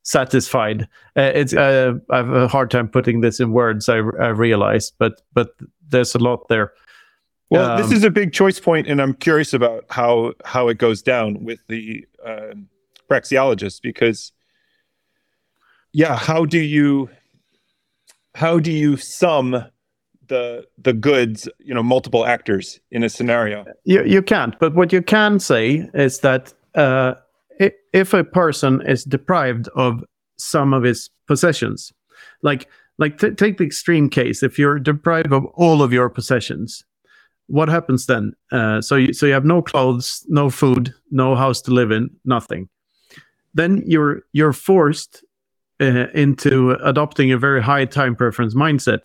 satisfied. 0.03 0.87
Uh, 1.17 1.31
it's 1.33 1.53
uh, 1.53 1.93
i 2.11 2.17
have 2.17 2.31
a 2.31 2.47
hard 2.47 2.69
time 2.69 2.87
putting 2.87 3.21
this 3.21 3.39
in 3.39 3.51
words 3.51 3.89
i, 3.89 3.95
I 3.95 4.29
realize 4.29 4.91
but 4.91 5.21
but 5.33 5.49
there's 5.89 6.13
a 6.13 6.19
lot 6.19 6.47
there 6.47 6.73
well, 7.49 7.71
um, 7.71 7.81
this 7.81 7.91
is 7.91 8.03
a 8.03 8.09
big 8.09 8.33
choice 8.33 8.59
point, 8.59 8.87
and 8.87 9.01
I'm 9.01 9.13
curious 9.13 9.53
about 9.53 9.85
how 9.89 10.33
how 10.43 10.67
it 10.67 10.77
goes 10.77 11.01
down 11.01 11.43
with 11.43 11.59
the 11.67 12.05
uh, 12.25 12.55
praxeologists 13.09 13.81
because, 13.81 14.31
yeah, 15.93 16.15
how 16.15 16.45
do 16.45 16.59
you 16.59 17.09
how 18.33 18.59
do 18.59 18.71
you 18.71 18.97
sum 18.97 19.63
the 20.27 20.65
the 20.77 20.93
goods, 20.93 21.47
you 21.59 21.73
know, 21.73 21.83
multiple 21.83 22.25
actors 22.25 22.79
in 22.91 23.03
a 23.03 23.09
scenario? 23.09 23.65
You 23.83 24.03
you 24.03 24.21
can't, 24.21 24.57
but 24.59 24.73
what 24.73 24.91
you 24.91 25.01
can 25.01 25.39
say 25.39 25.87
is 25.93 26.19
that 26.19 26.53
uh, 26.73 27.13
if 27.93 28.13
a 28.13 28.23
person 28.23 28.81
is 28.87 29.03
deprived 29.03 29.69
of 29.75 30.03
some 30.37 30.73
of 30.73 30.81
his 30.83 31.11
possessions, 31.27 31.93
like 32.41 32.67
like 32.97 33.19
t- 33.19 33.31
take 33.31 33.59
the 33.59 33.65
extreme 33.65 34.09
case, 34.09 34.41
if 34.41 34.57
you're 34.57 34.79
deprived 34.79 35.31
of 35.31 35.45
all 35.53 35.83
of 35.83 35.93
your 35.93 36.09
possessions 36.09 36.83
what 37.47 37.69
happens 37.69 38.05
then? 38.05 38.33
Uh, 38.51 38.81
so 38.81 38.95
you, 38.95 39.13
so 39.13 39.25
you 39.25 39.33
have 39.33 39.45
no 39.45 39.61
clothes, 39.61 40.25
no 40.27 40.49
food, 40.49 40.93
no 41.11 41.35
house 41.35 41.61
to 41.61 41.71
live 41.71 41.91
in, 41.91 42.09
nothing. 42.25 42.69
Then 43.53 43.83
you're 43.85 44.23
you're 44.33 44.53
forced 44.53 45.23
uh, 45.79 46.07
into 46.13 46.71
adopting 46.83 47.31
a 47.31 47.37
very 47.37 47.61
high 47.61 47.85
time 47.85 48.15
preference 48.15 48.55
mindset, 48.55 49.01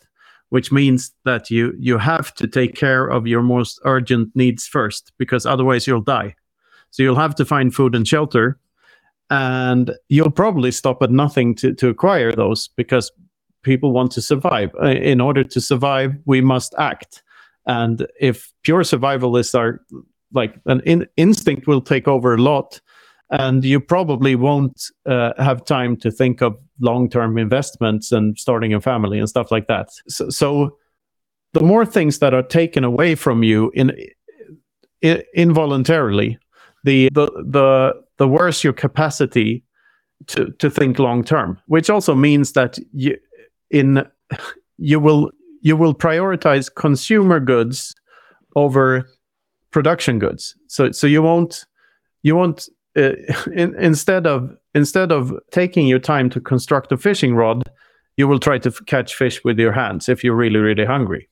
which 0.48 0.72
means 0.72 1.12
that 1.24 1.50
you 1.50 1.74
you 1.78 1.98
have 1.98 2.34
to 2.34 2.46
take 2.46 2.74
care 2.74 3.06
of 3.06 3.26
your 3.26 3.42
most 3.42 3.80
urgent 3.84 4.34
needs 4.34 4.66
first, 4.66 5.12
because 5.18 5.46
otherwise 5.46 5.86
you'll 5.86 6.00
die. 6.00 6.34
So 6.90 7.02
you'll 7.02 7.16
have 7.16 7.36
to 7.36 7.44
find 7.44 7.72
food 7.72 7.94
and 7.94 8.08
shelter, 8.08 8.58
and 9.28 9.92
you'll 10.08 10.30
probably 10.30 10.72
stop 10.72 11.02
at 11.02 11.10
nothing 11.10 11.54
to 11.56 11.74
to 11.74 11.88
acquire 11.88 12.32
those 12.32 12.68
because 12.76 13.12
people 13.62 13.92
want 13.92 14.10
to 14.12 14.22
survive. 14.22 14.74
Uh, 14.82 14.88
in 14.88 15.20
order 15.20 15.44
to 15.44 15.60
survive, 15.60 16.14
we 16.24 16.40
must 16.40 16.74
act 16.78 17.22
and 17.66 18.06
if 18.20 18.52
pure 18.62 18.82
survivalists 18.82 19.58
are 19.58 19.80
like 20.32 20.54
an 20.66 20.80
in- 20.86 21.08
instinct 21.16 21.66
will 21.66 21.80
take 21.80 22.08
over 22.08 22.34
a 22.34 22.38
lot, 22.38 22.80
and 23.30 23.64
you 23.64 23.80
probably 23.80 24.34
won't 24.34 24.82
uh, 25.06 25.32
have 25.38 25.64
time 25.64 25.96
to 25.96 26.10
think 26.10 26.40
of 26.42 26.56
long-term 26.80 27.38
investments 27.38 28.12
and 28.12 28.38
starting 28.38 28.74
a 28.74 28.80
family 28.80 29.18
and 29.18 29.28
stuff 29.28 29.50
like 29.50 29.66
that. 29.66 29.88
So, 30.08 30.30
so 30.30 30.76
the 31.52 31.60
more 31.60 31.86
things 31.86 32.18
that 32.18 32.34
are 32.34 32.42
taken 32.42 32.84
away 32.84 33.14
from 33.14 33.42
you 33.42 33.70
in, 33.74 33.92
in 35.02 35.22
involuntarily, 35.34 36.38
the 36.84 37.08
the 37.12 37.26
the 37.46 37.92
the 38.16 38.28
worse 38.28 38.64
your 38.64 38.72
capacity 38.72 39.64
to 40.26 40.50
to 40.58 40.70
think 40.70 40.98
long 40.98 41.24
term. 41.24 41.58
Which 41.66 41.90
also 41.90 42.14
means 42.14 42.52
that 42.52 42.78
you 42.92 43.16
in 43.70 44.04
you 44.78 45.00
will 45.00 45.30
you 45.60 45.76
will 45.76 45.94
prioritize 45.94 46.74
consumer 46.74 47.40
goods 47.40 47.94
over 48.56 49.08
production 49.70 50.18
goods. 50.18 50.54
So 50.66 50.90
so 50.92 51.06
you 51.06 51.22
won't 51.22 51.64
you 52.22 52.36
won't 52.36 52.68
uh, 52.96 53.12
in, 53.52 53.74
instead 53.76 54.26
of 54.26 54.50
instead 54.74 55.12
of 55.12 55.32
taking 55.50 55.86
your 55.86 55.98
time 55.98 56.30
to 56.30 56.40
construct 56.40 56.92
a 56.92 56.96
fishing 56.96 57.34
rod, 57.34 57.70
you 58.16 58.28
will 58.28 58.38
try 58.38 58.58
to 58.58 58.68
f- 58.68 58.80
catch 58.86 59.14
fish 59.14 59.42
with 59.44 59.58
your 59.58 59.72
hands 59.72 60.08
if 60.08 60.24
you're 60.24 60.36
really 60.36 60.58
really 60.58 60.84
hungry. 60.84 61.28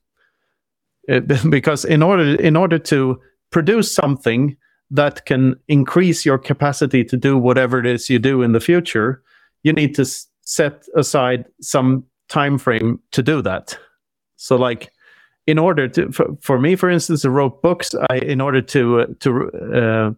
Uh, 1.11 1.20
because 1.51 1.85
in 1.85 2.03
order 2.03 2.35
in 2.41 2.57
order 2.57 2.79
to 2.79 3.20
produce 3.51 3.95
something 3.95 4.57
that 4.91 5.26
can 5.26 5.55
increase 5.68 6.24
your 6.24 6.39
capacity 6.39 7.05
to 7.05 7.16
do 7.16 7.37
whatever 7.37 7.79
it 7.79 7.87
is 7.87 8.09
you 8.09 8.18
do 8.18 8.43
in 8.43 8.53
the 8.53 8.61
future, 8.61 9.22
you 9.62 9.72
need 9.72 9.95
to 9.95 10.03
s- 10.03 10.26
set 10.43 10.87
aside 10.97 11.45
some 11.61 12.05
time 12.29 12.57
frame 12.59 12.99
to 13.12 13.22
do 13.22 13.43
that. 13.43 13.79
So 14.39 14.57
like 14.57 14.91
in 15.47 15.59
order 15.59 15.89
to 15.89 16.11
for, 16.12 16.26
for 16.41 16.59
me 16.59 16.76
for 16.76 16.89
instance 16.89 17.24
I 17.24 17.28
wrote 17.28 17.62
books 17.62 17.95
I 18.11 18.16
in 18.18 18.41
order 18.41 18.62
to 18.62 19.01
uh, 19.01 19.07
to 19.20 19.51
uh, 19.53 20.11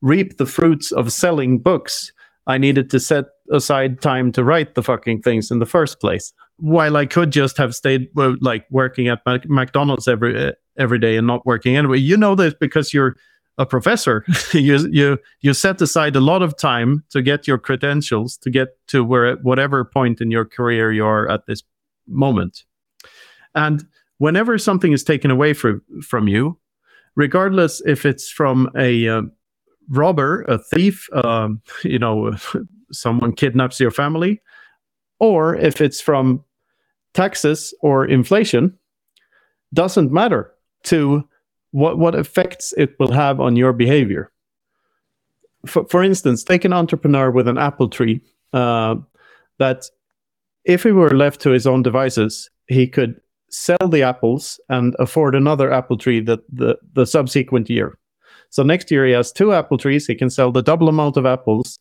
reap 0.00 0.36
the 0.36 0.46
fruits 0.46 0.92
of 0.92 1.12
selling 1.12 1.58
books 1.58 2.12
I 2.46 2.58
needed 2.58 2.90
to 2.90 3.00
set 3.00 3.26
aside 3.50 4.00
time 4.00 4.32
to 4.32 4.44
write 4.44 4.74
the 4.74 4.82
fucking 4.82 5.22
things 5.22 5.50
in 5.50 5.58
the 5.58 5.66
first 5.66 6.00
place. 6.00 6.32
While 6.56 6.96
I 6.96 7.06
could 7.06 7.30
just 7.30 7.56
have 7.56 7.74
stayed 7.74 8.08
like 8.14 8.66
working 8.70 9.08
at 9.08 9.20
Mac- 9.26 9.48
McDonald's 9.48 10.08
every 10.08 10.48
uh, 10.48 10.52
every 10.78 10.98
day 10.98 11.16
and 11.16 11.26
not 11.26 11.46
working 11.46 11.76
anyway. 11.76 11.98
You 11.98 12.16
know 12.16 12.34
this 12.34 12.54
because 12.54 12.92
you're 12.92 13.16
a 13.58 13.66
professor. 13.66 14.24
You 14.52 14.88
you 14.90 15.18
you 15.40 15.54
set 15.54 15.80
aside 15.80 16.16
a 16.16 16.20
lot 16.20 16.42
of 16.42 16.56
time 16.56 17.04
to 17.10 17.22
get 17.22 17.46
your 17.46 17.58
credentials 17.58 18.36
to 18.38 18.50
get 18.50 18.68
to 18.88 19.04
where 19.04 19.36
whatever 19.36 19.84
point 19.84 20.20
in 20.20 20.30
your 20.30 20.44
career 20.44 20.92
you 20.92 21.04
are 21.06 21.30
at 21.30 21.46
this 21.46 21.62
moment 22.06 22.64
and 23.54 23.84
whenever 24.18 24.58
something 24.58 24.92
is 24.92 25.04
taken 25.04 25.30
away 25.30 25.52
from, 25.52 25.82
from 26.02 26.28
you, 26.28 26.58
regardless 27.16 27.82
if 27.86 28.06
it's 28.06 28.30
from 28.30 28.70
a 28.76 29.08
uh, 29.08 29.22
robber, 29.88 30.42
a 30.42 30.58
thief, 30.58 31.08
um, 31.12 31.60
you 31.84 31.98
know, 31.98 32.34
someone 32.92 33.32
kidnaps 33.32 33.80
your 33.80 33.90
family, 33.90 34.40
or 35.18 35.56
if 35.56 35.80
it's 35.80 36.00
from 36.00 36.44
taxes 37.14 37.74
or 37.80 38.04
inflation, 38.06 38.76
doesn't 39.74 40.12
matter 40.12 40.52
to 40.84 41.26
what, 41.70 41.98
what 41.98 42.14
effects 42.14 42.74
it 42.76 42.94
will 42.98 43.12
have 43.12 43.40
on 43.40 43.56
your 43.56 43.72
behavior. 43.72 44.30
For, 45.66 45.84
for 45.86 46.02
instance, 46.02 46.44
take 46.44 46.64
an 46.64 46.72
entrepreneur 46.72 47.30
with 47.30 47.48
an 47.48 47.56
apple 47.56 47.88
tree 47.88 48.20
uh, 48.52 48.96
that 49.58 49.84
if 50.64 50.82
he 50.82 50.92
were 50.92 51.10
left 51.10 51.40
to 51.42 51.50
his 51.50 51.66
own 51.66 51.82
devices, 51.82 52.50
he 52.66 52.86
could 52.86 53.20
sell 53.52 53.88
the 53.88 54.02
apples 54.02 54.58
and 54.68 54.96
afford 54.98 55.34
another 55.34 55.70
apple 55.70 55.98
tree 55.98 56.20
that 56.20 56.40
the, 56.50 56.76
the 56.94 57.06
subsequent 57.06 57.70
year. 57.70 57.98
So 58.50 58.62
next 58.62 58.90
year 58.90 59.06
he 59.06 59.12
has 59.12 59.30
two 59.30 59.52
apple 59.52 59.78
trees. 59.78 60.06
He 60.06 60.14
can 60.14 60.30
sell 60.30 60.50
the 60.50 60.62
double 60.62 60.88
amount 60.88 61.16
of 61.16 61.26
apples 61.26 61.78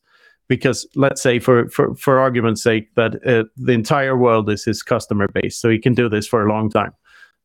because 0.47 0.86
let's 0.95 1.22
say 1.22 1.39
for 1.39 1.69
for, 1.69 1.95
for 1.95 2.19
argument's 2.19 2.61
sake 2.61 2.93
that 2.95 3.15
uh, 3.26 3.45
the 3.55 3.72
entire 3.72 4.17
world 4.17 4.49
is 4.49 4.65
his 4.65 4.84
customer 4.84 5.28
base. 5.28 5.57
So 5.57 5.69
he 5.69 5.80
can 5.80 5.93
do 5.93 6.09
this 6.09 6.28
for 6.28 6.45
a 6.45 6.49
long 6.49 6.69
time. 6.69 6.91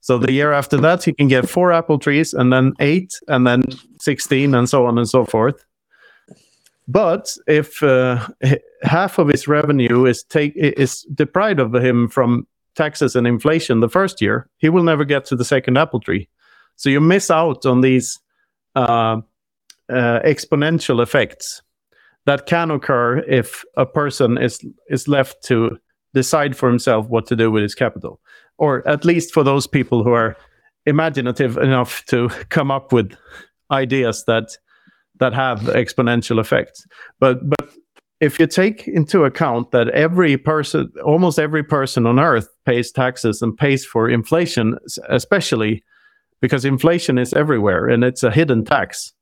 So 0.00 0.18
the 0.18 0.32
year 0.32 0.52
after 0.52 0.76
that 0.78 1.04
he 1.04 1.12
can 1.12 1.28
get 1.28 1.48
four 1.48 1.72
apple 1.72 1.98
trees 1.98 2.34
and 2.34 2.52
then 2.52 2.72
eight 2.80 3.12
and 3.28 3.46
then 3.46 3.64
16 4.00 4.54
and 4.54 4.68
so 4.68 4.86
on 4.86 4.98
and 4.98 5.08
so 5.08 5.24
forth. 5.24 5.64
But 6.88 7.36
if 7.48 7.82
uh, 7.82 8.28
half 8.82 9.18
of 9.18 9.28
his 9.28 9.48
revenue 9.48 10.04
is 10.04 10.22
take 10.24 10.52
is 10.56 11.02
deprived 11.14 11.58
of 11.58 11.74
him 11.74 12.08
from 12.08 12.46
taxes 12.76 13.16
and 13.16 13.26
inflation 13.26 13.80
the 13.80 13.88
first 13.88 14.20
year, 14.20 14.48
he 14.58 14.68
will 14.68 14.82
never 14.82 15.04
get 15.04 15.24
to 15.26 15.36
the 15.36 15.44
second 15.44 15.76
apple 15.76 16.00
tree. 16.00 16.28
So 16.76 16.90
you 16.90 17.00
miss 17.00 17.30
out 17.30 17.66
on 17.66 17.80
these 17.80 18.18
uh, 18.74 19.20
uh, 19.88 20.20
exponential 20.24 21.02
effects 21.02 21.62
that 22.26 22.46
can 22.46 22.70
occur 22.70 23.18
if 23.20 23.64
a 23.76 23.86
person 23.86 24.36
is 24.38 24.64
is 24.90 25.08
left 25.08 25.42
to 25.44 25.78
decide 26.12 26.56
for 26.56 26.68
himself 26.68 27.08
what 27.08 27.26
to 27.26 27.36
do 27.36 27.50
with 27.50 27.62
his 27.62 27.74
capital, 27.74 28.20
or 28.58 28.86
at 28.86 29.04
least 29.04 29.32
for 29.32 29.42
those 29.42 29.66
people 29.66 30.04
who 30.04 30.12
are 30.12 30.36
imaginative 30.84 31.56
enough 31.56 32.04
to 32.06 32.28
come 32.48 32.70
up 32.70 32.92
with 32.92 33.16
ideas 33.70 34.24
that 34.26 34.56
that 35.18 35.32
have 35.32 35.60
exponential 35.60 36.38
effects. 36.40 36.86
But 37.18 37.48
but 37.48 37.70
if 38.20 38.40
you 38.40 38.46
take 38.46 38.88
into 38.88 39.24
account 39.24 39.70
that 39.72 39.88
every 39.90 40.36
person, 40.36 40.90
almost 41.04 41.38
every 41.38 41.62
person 41.62 42.06
on 42.06 42.18
earth 42.18 42.48
pays 42.64 42.90
taxes 42.90 43.42
and 43.42 43.56
pays 43.56 43.84
for 43.84 44.08
inflation, 44.08 44.78
especially 45.08 45.84
because 46.40 46.64
inflation 46.64 47.18
is 47.18 47.32
everywhere 47.34 47.88
and 47.88 48.04
it's 48.04 48.22
a 48.22 48.30
hidden 48.30 48.64
tax. 48.64 49.12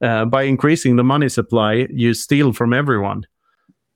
Uh, 0.00 0.24
by 0.24 0.42
increasing 0.42 0.96
the 0.96 1.04
money 1.04 1.28
supply, 1.28 1.86
you 1.90 2.12
steal 2.14 2.52
from 2.52 2.72
everyone. 2.72 3.24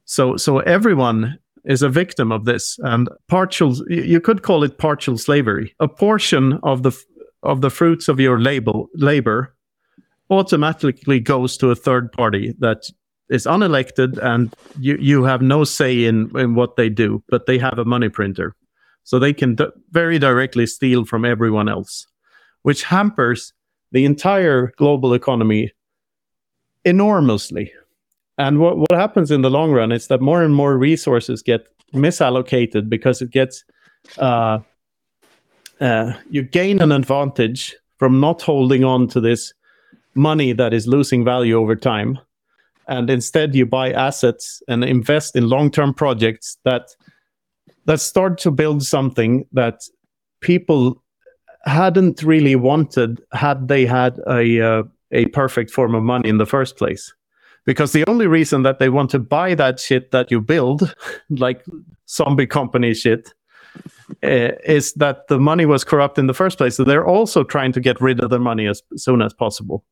So, 0.05 0.37
so 0.37 0.61
everyone 0.61 1.39
is 1.65 1.83
a 1.83 1.89
victim 1.89 2.31
of 2.31 2.45
this, 2.45 2.79
and 2.85 3.09
partial. 3.29 3.75
You 3.91 4.21
could 4.21 4.43
call 4.43 4.63
it 4.63 4.79
partial 4.79 5.19
slavery. 5.19 5.75
A 5.81 5.89
portion 5.89 6.61
of 6.63 6.85
the 6.85 6.97
of 7.43 7.61
the 7.61 7.71
fruits 7.71 8.09
of 8.09 8.21
your 8.21 8.41
label 8.41 8.89
labor 8.95 9.55
automatically 10.31 11.21
goes 11.21 11.57
to 11.57 11.71
a 11.71 11.77
third 11.77 12.13
party 12.13 12.55
that 12.59 12.89
is 13.29 13.45
unelected 13.47 14.19
and 14.23 14.55
you, 14.79 14.97
you 15.01 15.25
have 15.25 15.43
no 15.43 15.65
say 15.65 16.05
in, 16.05 16.31
in 16.39 16.55
what 16.55 16.77
they 16.77 16.89
do, 16.89 17.23
but 17.29 17.47
they 17.47 17.59
have 17.59 17.79
a 17.79 17.85
money 17.85 18.09
printer. 18.09 18.55
So 19.05 19.19
they 19.19 19.33
can 19.33 19.55
d- 19.55 19.67
very 19.91 20.19
directly 20.19 20.67
steal 20.67 21.05
from 21.05 21.25
everyone 21.25 21.69
else, 21.69 22.07
which 22.63 22.85
hampers 22.85 23.53
the 23.93 24.05
entire 24.05 24.73
global 24.77 25.15
economy 25.15 25.73
enormously. 26.85 27.73
And 28.39 28.59
what, 28.59 28.79
what 28.79 28.93
happens 28.93 29.31
in 29.31 29.43
the 29.43 29.51
long 29.51 29.73
run 29.73 29.93
is 29.93 30.09
that 30.09 30.21
more 30.21 30.43
and 30.43 30.55
more 30.55 30.77
resources 30.77 31.43
get 31.43 31.67
misallocated 31.95 32.89
because 32.89 33.23
it 33.23 33.31
gets 33.31 33.65
uh, 34.19 34.59
uh, 35.81 36.13
you 36.31 36.43
gain 36.43 36.81
an 36.81 36.93
advantage 36.93 37.77
from 37.99 38.21
not 38.21 38.43
holding 38.43 38.85
on 38.85 39.09
to 39.09 39.21
this 39.21 39.53
money 40.15 40.53
that 40.53 40.73
is 40.73 40.87
losing 40.87 41.25
value 41.25 41.55
over 41.55 41.77
time 41.77 42.19
and 42.89 43.11
instead 43.11 43.55
you 43.55 43.67
buy 43.67 43.93
assets 43.93 44.63
and 44.69 44.85
invest 44.85 45.37
in 45.37 45.49
long-term 45.49 45.95
projects 45.95 46.59
that 46.65 46.95
that 47.87 48.01
start 48.01 48.39
to 48.39 48.51
build 48.51 48.83
something 48.83 49.47
that 49.53 49.83
people 50.41 51.03
hadn't 51.65 52.23
really 52.23 52.57
wanted 52.57 53.21
had 53.33 53.69
they 53.69 53.87
had 53.87 54.19
a 54.29 54.61
uh, 54.61 54.83
a 55.13 55.27
perfect 55.27 55.71
form 55.71 55.95
of 55.95 56.03
money 56.03 56.29
in 56.29 56.39
the 56.39 56.47
first 56.47 56.77
place. 56.77 57.13
Because 57.65 57.93
the 57.93 58.05
only 58.09 58.29
reason 58.29 58.63
that 58.63 58.79
they 58.79 58.89
want 58.89 59.11
to 59.11 59.19
buy 59.19 59.55
that 59.57 59.81
shit 59.81 60.13
that 60.13 60.31
you 60.31 60.41
build 60.41 60.95
like 61.31 61.65
zombie 62.09 62.47
company 62.47 62.95
shit 62.95 63.35
uh, 64.23 64.55
is 64.65 64.93
that 64.95 65.27
the 65.29 65.39
money 65.39 65.67
was 65.67 65.83
corrupt 65.83 66.19
in 66.19 66.29
the 66.29 66.35
first 66.35 66.59
place. 66.59 66.77
So 66.77 66.85
they're 66.85 67.07
also 67.07 67.43
trying 67.43 67.73
to 67.73 67.81
get 67.81 68.01
rid 68.01 68.21
of 68.23 68.31
the 68.31 68.39
money 68.39 68.69
as 68.69 68.83
soon 68.97 69.21
as 69.21 69.35
possible. 69.35 69.85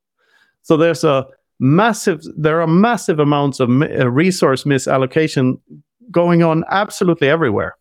So 0.62 0.76
there's 0.76 1.02
a 1.02 1.26
massive 1.60 2.20
there 2.36 2.60
are 2.60 2.66
massive 2.66 3.18
amounts 3.18 3.60
of 3.60 3.68
uh, 3.70 4.10
resource 4.10 4.64
misallocation 4.64 5.58
going 6.10 6.42
on 6.42 6.64
absolutely 6.70 7.28
everywhere. 7.28 7.76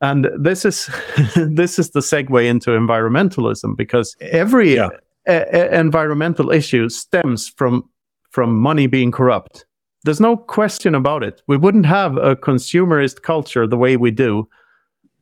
And 0.00 0.28
this 0.38 0.64
is 0.64 0.86
this 1.36 1.78
is 1.78 1.90
the 1.90 2.00
segue 2.00 2.44
into 2.46 2.70
environmentalism 2.70 3.76
because 3.76 4.16
every 4.20 4.76
yeah. 4.76 4.88
a- 5.26 5.78
environmental 5.78 6.50
issue 6.50 6.88
stems 6.88 7.48
from 7.48 7.88
from 8.30 8.56
money 8.56 8.86
being 8.86 9.12
corrupt. 9.12 9.64
There's 10.04 10.20
no 10.20 10.36
question 10.36 10.94
about 10.94 11.22
it. 11.22 11.40
We 11.46 11.56
wouldn't 11.56 11.86
have 11.86 12.16
a 12.18 12.36
consumerist 12.36 13.22
culture 13.22 13.66
the 13.66 13.78
way 13.78 13.96
we 13.96 14.10
do 14.10 14.48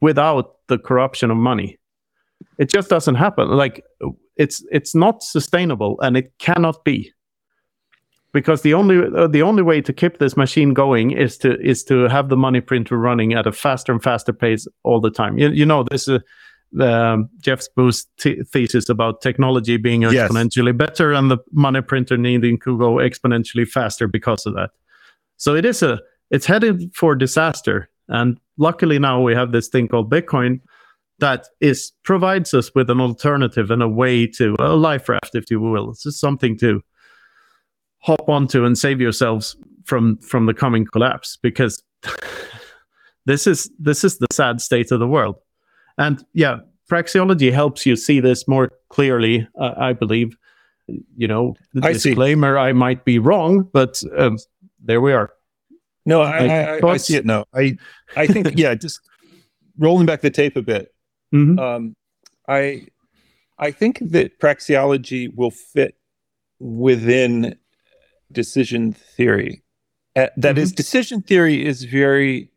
without 0.01 0.57
the 0.66 0.79
corruption 0.79 1.31
of 1.31 1.37
money. 1.37 1.79
It 2.59 2.68
just 2.68 2.89
doesn't 2.89 3.14
happen. 3.14 3.49
Like 3.49 3.85
it's 4.37 4.64
it's 4.73 4.95
not 4.95 5.23
sustainable 5.23 6.01
and 6.01 6.16
it 6.16 6.33
cannot 6.39 6.85
be 6.85 7.12
because 8.33 8.62
the 8.62 8.74
only 8.74 8.99
uh, 9.14 9.26
the 9.26 9.43
only 9.43 9.62
way 9.62 9.80
to 9.80 9.93
keep 9.93 10.18
this 10.18 10.37
machine 10.37 10.74
going 10.74 11.11
is 11.11 11.37
to 11.39 11.61
is 11.61 11.85
to 11.85 12.09
have 12.09 12.28
the 12.28 12.37
money 12.37 12.61
printer 12.61 12.97
running 12.97 13.35
at 13.35 13.47
a 13.47 13.53
faster 13.53 13.93
and 13.93 14.03
faster 14.03 14.33
pace 14.33 14.66
all 14.83 15.01
the 15.01 15.11
time. 15.11 15.39
You, 15.39 15.51
you 15.51 15.66
know 15.66 15.85
this 15.85 16.09
is 16.09 16.16
uh, 16.16 16.18
the 16.72 16.93
um, 16.93 17.28
Jeff 17.41 17.62
Booth's 17.76 18.07
t- 18.18 18.43
thesis 18.51 18.89
about 18.89 19.20
technology 19.20 19.76
being 19.76 20.03
exponentially 20.03 20.78
yes. 20.78 20.89
better 20.89 21.12
and 21.12 21.30
the 21.30 21.39
money 21.53 21.83
printer 21.83 22.16
needing 22.16 22.59
to 22.61 22.78
go 22.78 22.95
exponentially 22.95 23.68
faster 23.68 24.09
because 24.09 24.47
of 24.47 24.55
that. 24.55 24.70
So 25.37 25.55
it 25.55 25.64
is 25.64 25.83
a 25.83 26.01
it's 26.30 26.47
headed 26.47 26.95
for 26.95 27.14
disaster. 27.14 27.91
And 28.09 28.39
luckily 28.57 28.99
now 28.99 29.20
we 29.20 29.35
have 29.35 29.53
this 29.53 29.68
thing 29.68 29.89
called 29.89 30.11
Bitcoin 30.11 30.61
that 31.18 31.47
is 31.61 31.93
provides 32.03 32.55
us 32.55 32.74
with 32.74 32.89
an 32.89 33.01
alternative 33.01 33.70
and 33.70 33.83
a 33.83 33.89
way 33.89 34.26
to 34.26 34.57
a 34.59 34.74
life 34.74 35.09
raft, 35.09 35.35
if 35.35 35.51
you 35.51 35.61
will. 35.61 35.91
It's 35.91 36.03
just 36.03 36.20
something 36.20 36.59
to 36.59 36.80
hop 38.03 38.28
onto 38.28 38.64
and 38.64 38.76
save 38.76 39.00
yourselves 39.00 39.57
from 39.84 40.18
from 40.18 40.46
the 40.46 40.55
coming 40.55 40.84
collapse 40.84 41.38
because 41.42 41.82
this 43.26 43.46
is 43.46 43.70
this 43.78 44.05
is 44.05 44.18
the 44.18 44.26
sad 44.32 44.61
state 44.61 44.90
of 44.90 45.00
the 45.00 45.09
world. 45.09 45.36
And 45.98 46.24
yeah 46.34 46.59
praxeology 46.90 47.53
helps 47.53 47.86
you 47.86 47.96
see 47.96 48.20
this 48.20 48.46
more 48.46 48.70
clearly 48.90 49.48
uh, 49.59 49.72
i 49.78 49.92
believe. 49.92 50.36
You 51.16 51.28
know 51.28 51.55
I 51.82 51.92
disclaimer 51.92 52.57
see. 52.57 52.61
i 52.61 52.72
might 52.72 53.05
be 53.05 53.18
wrong 53.18 53.68
but 53.72 54.03
um, 54.16 54.38
there 54.84 55.00
we 55.00 55.12
are. 55.12 55.30
No 56.05 56.22
I, 56.22 56.38
I, 56.38 56.78
I, 56.78 56.88
I, 56.88 56.96
see 56.96 57.16
it. 57.16 57.24
Now 57.24 57.44
i 57.55 57.76
i 58.16 58.26
think 58.26 58.53
yeah 58.57 58.74
just 58.74 59.00
rolling 59.78 60.07
back 60.07 60.20
the 60.20 60.30
tape 60.30 60.57
a 60.57 60.62
bit. 60.62 60.92
Mm-hmm. 61.32 61.59
um, 61.59 61.96
i 62.48 62.86
i 63.59 63.70
think 63.70 64.00
that 64.11 64.38
praxeology 64.38 65.34
will 65.34 65.53
fit 65.53 65.96
within 66.59 67.57
decision 68.33 68.93
theory. 68.93 69.62
Uh, 70.14 70.26
that 70.37 70.57
mm-hmm. 70.57 70.62
is, 70.62 70.72
decision 70.72 71.22
theory 71.22 71.64
is 71.64 71.85
very 71.85 72.51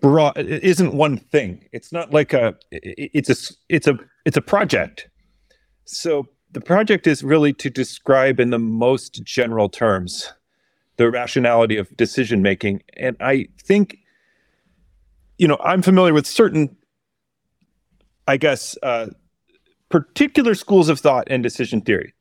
broad. 0.00 0.38
It 0.38 0.62
isn't 0.62 0.94
one 0.94 1.16
thing. 1.16 1.68
It's 1.72 1.92
not 1.92 2.12
like 2.12 2.32
a. 2.32 2.54
It's 2.70 3.28
a. 3.28 3.54
It's 3.68 3.86
a. 3.86 3.98
It's 4.24 4.36
a 4.36 4.42
project. 4.42 5.08
So 5.84 6.28
the 6.52 6.60
project 6.60 7.06
is 7.06 7.22
really 7.22 7.52
to 7.54 7.70
describe 7.70 8.38
in 8.40 8.50
the 8.50 8.58
most 8.58 9.22
general 9.24 9.68
terms 9.68 10.32
the 10.96 11.10
rationality 11.10 11.76
of 11.76 11.96
decision 11.96 12.42
making, 12.42 12.82
and 12.96 13.16
I 13.20 13.48
think, 13.62 13.96
you 15.38 15.48
know, 15.48 15.56
I'm 15.64 15.80
familiar 15.80 16.12
with 16.12 16.26
certain, 16.26 16.76
I 18.28 18.36
guess, 18.36 18.76
uh, 18.82 19.06
particular 19.88 20.54
schools 20.54 20.90
of 20.90 21.00
thought 21.00 21.26
and 21.30 21.42
decision 21.42 21.80
theory 21.80 22.12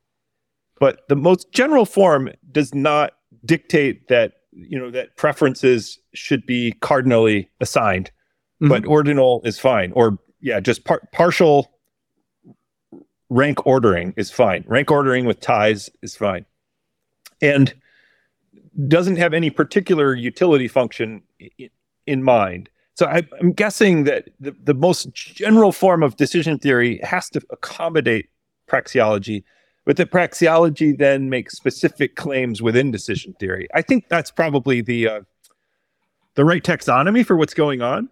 but 0.80 1.08
the 1.10 1.16
most 1.16 1.52
general 1.52 1.86
form 1.86 2.30
does 2.52 2.74
not 2.74 3.14
dictate 3.46 4.08
that 4.08 4.34
you 4.52 4.80
know 4.80 4.92
that 4.92 5.16
preferences 5.16 6.00
should 6.14 6.46
be 6.46 6.74
cardinally 6.82 7.50
assigned, 7.62 8.12
mm-hmm. 8.62 8.70
but 8.70 8.86
ordinal 8.86 9.42
is 9.44 9.60
fine. 9.60 9.92
Or 9.94 10.18
yeah, 10.42 10.60
just 10.60 10.86
par- 10.86 11.02
partial 11.12 11.72
rank 13.30 13.66
ordering 13.66 14.14
is 14.18 14.32
fine. 14.32 14.64
Rank 14.68 14.90
ordering 14.92 15.26
with 15.26 15.40
ties 15.40 15.90
is 16.02 16.16
fine, 16.16 16.46
and 17.42 17.74
doesn't 18.88 19.18
have 19.18 19.34
any 19.34 19.50
particular 19.50 20.16
utility 20.16 20.68
function 20.68 21.22
in, 21.58 21.70
in 22.08 22.24
mind. 22.24 22.70
So 22.96 23.06
I, 23.06 23.24
am 23.40 23.54
guessing 23.54 24.04
that 24.06 24.30
the, 24.40 24.56
the 24.62 24.74
most 24.74 25.14
general 25.14 25.72
form 25.72 26.04
of 26.04 26.18
decision 26.18 26.60
theory 26.60 27.00
has 27.04 27.30
to 27.30 27.42
accommodate 27.50 28.30
praxeology 28.68 29.44
but 29.90 29.98
the 29.98 30.06
praxeology 30.06 30.96
then 30.96 31.32
makes 31.32 31.58
specific 31.58 32.16
claims 32.16 32.62
within 32.62 32.92
decision 32.92 33.34
theory. 33.40 33.68
I 33.74 33.82
think 33.82 34.08
that's 34.08 34.30
probably 34.30 34.82
the 34.82 35.08
uh, 35.08 35.22
the 36.36 36.46
right 36.46 36.64
taxonomy 36.64 37.26
for 37.26 37.36
what's 37.36 37.56
going 37.56 37.82
on. 37.82 38.08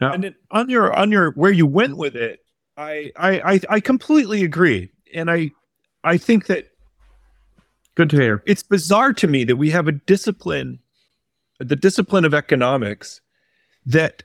Yeah. 0.00 0.10
And 0.12 0.24
then 0.24 0.34
on 0.50 0.68
your 0.68 0.92
on 0.92 1.12
your 1.12 1.30
where 1.34 1.52
you 1.52 1.66
went 1.66 1.96
with 1.96 2.16
it, 2.16 2.40
I, 2.76 3.12
I 3.14 3.52
I 3.52 3.60
I 3.70 3.78
completely 3.78 4.42
agree, 4.42 4.90
and 5.14 5.30
I 5.30 5.52
I 6.02 6.16
think 6.16 6.46
that 6.46 6.66
good 7.94 8.10
to 8.10 8.16
hear. 8.16 8.42
It's 8.44 8.64
bizarre 8.64 9.12
to 9.12 9.28
me 9.28 9.44
that 9.44 9.54
we 9.54 9.70
have 9.70 9.86
a 9.86 9.92
discipline, 9.92 10.80
the 11.60 11.76
discipline 11.76 12.24
of 12.24 12.34
economics, 12.34 13.20
that 13.86 14.24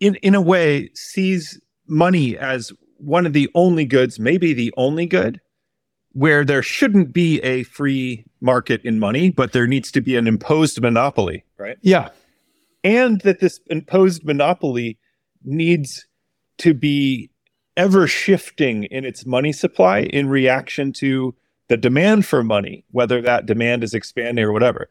in 0.00 0.14
in 0.22 0.34
a 0.34 0.40
way 0.40 0.88
sees 0.94 1.60
money 1.86 2.38
as 2.38 2.72
one 2.96 3.26
of 3.26 3.34
the 3.34 3.50
only 3.54 3.84
goods, 3.84 4.18
maybe 4.18 4.54
the 4.54 4.72
only 4.78 5.04
good, 5.04 5.42
where 6.16 6.46
there 6.46 6.62
shouldn't 6.62 7.12
be 7.12 7.42
a 7.42 7.62
free 7.64 8.24
market 8.40 8.82
in 8.84 8.98
money, 8.98 9.30
but 9.30 9.52
there 9.52 9.66
needs 9.66 9.92
to 9.92 10.00
be 10.00 10.16
an 10.16 10.26
imposed 10.26 10.80
monopoly, 10.80 11.44
right? 11.58 11.76
Yeah. 11.82 12.08
And 12.82 13.20
that 13.20 13.40
this 13.40 13.60
imposed 13.66 14.24
monopoly 14.24 14.96
needs 15.44 16.06
to 16.56 16.72
be 16.72 17.28
ever 17.76 18.06
shifting 18.06 18.84
in 18.84 19.04
its 19.04 19.26
money 19.26 19.52
supply 19.52 19.98
in 20.04 20.30
reaction 20.30 20.90
to 20.94 21.34
the 21.68 21.76
demand 21.76 22.24
for 22.24 22.42
money, 22.42 22.82
whether 22.92 23.20
that 23.20 23.44
demand 23.44 23.84
is 23.84 23.92
expanding 23.92 24.42
or 24.42 24.52
whatever. 24.52 24.88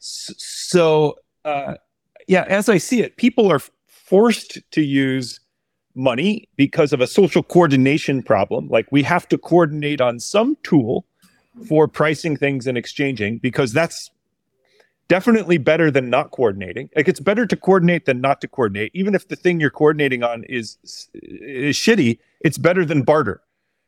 So, 0.00 1.14
uh, 1.44 1.74
yeah, 2.26 2.46
as 2.48 2.68
I 2.68 2.78
see 2.78 3.00
it, 3.00 3.16
people 3.16 3.48
are 3.52 3.60
forced 3.86 4.58
to 4.72 4.82
use 4.82 5.38
money 5.94 6.48
because 6.56 6.92
of 6.92 7.00
a 7.00 7.06
social 7.06 7.42
coordination 7.42 8.22
problem. 8.22 8.68
Like 8.68 8.90
we 8.90 9.02
have 9.02 9.28
to 9.28 9.38
coordinate 9.38 10.00
on 10.00 10.20
some 10.20 10.56
tool 10.62 11.04
for 11.68 11.86
pricing 11.86 12.36
things 12.36 12.66
and 12.66 12.76
exchanging 12.76 13.38
because 13.38 13.72
that's 13.72 14.10
definitely 15.08 15.58
better 15.58 15.90
than 15.90 16.10
not 16.10 16.30
coordinating. 16.30 16.90
Like 16.96 17.08
it's 17.08 17.20
better 17.20 17.46
to 17.46 17.56
coordinate 17.56 18.06
than 18.06 18.20
not 18.20 18.40
to 18.40 18.48
coordinate. 18.48 18.90
Even 18.94 19.14
if 19.14 19.28
the 19.28 19.36
thing 19.36 19.60
you're 19.60 19.70
coordinating 19.70 20.22
on 20.22 20.44
is 20.44 20.78
is 21.12 21.76
shitty, 21.76 22.18
it's 22.40 22.58
better 22.58 22.84
than 22.84 23.02
barter. 23.02 23.40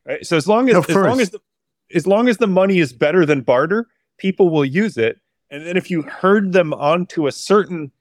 Right? 0.05 0.25
So 0.25 0.37
as 0.37 0.47
long 0.47 0.69
as 0.69 0.89
as 0.89 0.97
long 0.97 1.21
as 1.21 1.31
the, 1.31 1.41
as 1.95 2.07
long 2.07 2.29
as 2.29 2.37
the 2.39 2.47
money 2.47 2.79
is 2.79 2.93
better 2.93 3.27
than 3.27 3.41
barter, 3.41 3.89
people 4.19 4.51
will 4.51 4.65
use 4.65 4.97
it. 4.97 5.19
And 5.51 5.67
then 5.67 5.77
if 5.77 5.91
you 5.91 6.03
herd 6.03 6.53
them 6.53 6.73
onto 6.75 7.27
a 7.27 7.33
certain 7.33 7.93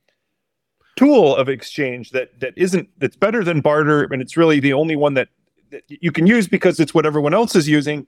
tool 0.95 1.35
of 1.35 1.49
exchange 1.49 2.11
that 2.11 2.39
that 2.39 2.53
isn't 2.55 2.89
that's 2.99 3.15
better 3.15 3.43
than 3.43 3.61
barter 3.61 4.03
and 4.03 4.21
it's 4.21 4.37
really 4.37 4.59
the 4.59 4.73
only 4.73 4.95
one 4.95 5.13
that, 5.13 5.27
that 5.71 5.83
you 5.87 6.11
can 6.11 6.25
use 6.25 6.47
because 6.47 6.79
it's 6.79 6.93
what 6.93 7.05
everyone 7.05 7.33
else 7.33 7.55
is 7.55 7.67
using 7.67 8.07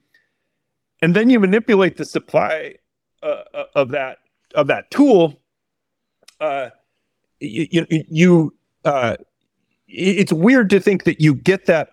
and 1.01 1.15
then 1.15 1.29
you 1.29 1.39
manipulate 1.39 1.97
the 1.97 2.05
supply 2.05 2.75
uh, 3.23 3.43
uh 3.53 3.63
of 3.75 3.89
that 3.89 4.19
of 4.55 4.67
that 4.67 4.89
tool 4.89 5.39
uh, 6.39 6.69
you 7.39 7.85
you 7.89 8.53
uh, 8.85 9.17
it's 9.87 10.31
weird 10.31 10.69
to 10.69 10.79
think 10.79 11.03
that 11.03 11.19
you 11.19 11.33
get 11.33 11.65
that 11.65 11.89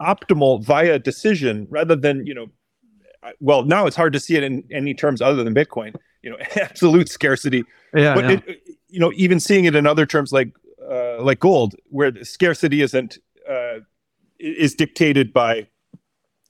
optimal 0.00 0.62
via 0.62 0.98
decision 0.98 1.66
rather 1.70 1.96
than 1.96 2.24
you 2.26 2.34
know 2.34 2.46
well, 3.40 3.64
now 3.64 3.86
it's 3.86 3.96
hard 3.96 4.12
to 4.12 4.20
see 4.20 4.36
it 4.36 4.42
in 4.42 4.64
any 4.70 4.94
terms 4.94 5.22
other 5.22 5.44
than 5.44 5.54
Bitcoin. 5.54 5.94
You 6.22 6.30
know, 6.30 6.36
absolute 6.56 7.08
scarcity. 7.08 7.64
Yeah, 7.94 8.14
but 8.14 8.24
yeah. 8.24 8.40
It, 8.46 8.62
you 8.92 9.00
know, 9.00 9.12
even 9.16 9.40
seeing 9.40 9.64
it 9.64 9.74
in 9.74 9.86
other 9.86 10.06
terms 10.06 10.32
like 10.32 10.52
uh, 10.88 11.20
like 11.20 11.40
gold, 11.40 11.74
where 11.88 12.12
scarcity 12.24 12.82
isn't 12.82 13.18
uh, 13.48 13.78
is 14.38 14.74
dictated 14.74 15.32
by 15.32 15.66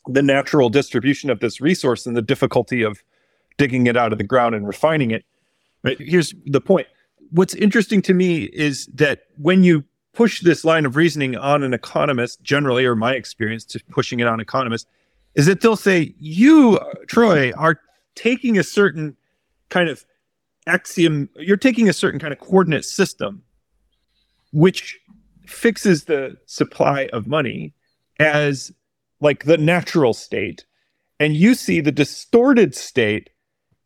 the 0.06 0.22
natural 0.22 0.68
distribution 0.68 1.30
of 1.30 1.40
this 1.40 1.60
resource 1.60 2.06
and 2.06 2.16
the 2.16 2.22
difficulty 2.22 2.82
of 2.82 3.02
digging 3.56 3.86
it 3.86 3.96
out 3.96 4.12
of 4.12 4.18
the 4.18 4.24
ground 4.24 4.54
and 4.54 4.66
refining 4.66 5.12
it. 5.12 5.24
Right? 5.84 5.96
Here's 6.00 6.34
the 6.46 6.60
point. 6.60 6.88
What's 7.30 7.54
interesting 7.54 8.02
to 8.02 8.14
me 8.14 8.44
is 8.44 8.86
that 8.94 9.22
when 9.36 9.62
you 9.62 9.84
push 10.12 10.42
this 10.42 10.64
line 10.64 10.84
of 10.84 10.96
reasoning 10.96 11.36
on 11.36 11.62
an 11.62 11.72
economist, 11.72 12.42
generally, 12.42 12.84
or 12.84 12.96
my 12.96 13.14
experience, 13.14 13.64
just 13.64 13.88
pushing 13.88 14.20
it 14.20 14.26
on 14.26 14.40
economists, 14.40 14.86
is 15.34 15.46
that 15.46 15.60
they'll 15.60 15.76
say, 15.76 16.14
You, 16.18 16.80
Troy, 17.06 17.52
are 17.52 17.80
taking 18.14 18.58
a 18.58 18.62
certain 18.62 19.16
kind 19.68 19.88
of 19.88 20.04
axiom, 20.66 21.28
you're 21.36 21.56
taking 21.56 21.88
a 21.88 21.92
certain 21.92 22.20
kind 22.20 22.32
of 22.32 22.40
coordinate 22.40 22.84
system, 22.84 23.42
which 24.52 24.98
fixes 25.46 26.04
the 26.04 26.36
supply 26.46 27.08
of 27.12 27.26
money 27.26 27.74
as 28.18 28.72
like 29.20 29.44
the 29.44 29.58
natural 29.58 30.12
state. 30.12 30.64
And 31.20 31.34
you 31.34 31.54
see 31.54 31.80
the 31.80 31.92
distorted 31.92 32.74
state 32.74 33.30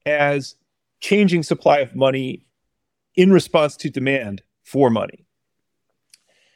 as 0.04 0.54
changing 1.00 1.42
supply 1.42 1.78
of 1.78 1.94
money 1.94 2.44
in 3.14 3.32
response 3.32 3.76
to 3.78 3.90
demand 3.90 4.42
for 4.62 4.90
money. 4.90 5.26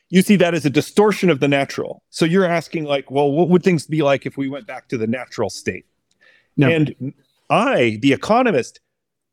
You 0.08 0.22
see 0.22 0.36
that 0.36 0.54
as 0.54 0.66
a 0.66 0.70
distortion 0.70 1.30
of 1.30 1.40
the 1.40 1.48
natural. 1.48 2.02
So 2.10 2.24
you're 2.24 2.44
asking, 2.44 2.84
like, 2.84 3.10
well, 3.10 3.30
what 3.30 3.48
would 3.48 3.62
things 3.62 3.86
be 3.86 4.02
like 4.02 4.26
if 4.26 4.36
we 4.36 4.48
went 4.48 4.66
back 4.66 4.88
to 4.88 4.98
the 4.98 5.06
natural 5.06 5.50
state? 5.50 5.86
No. 6.56 6.68
And 6.68 7.14
I, 7.48 7.98
the 8.02 8.12
economist, 8.12 8.80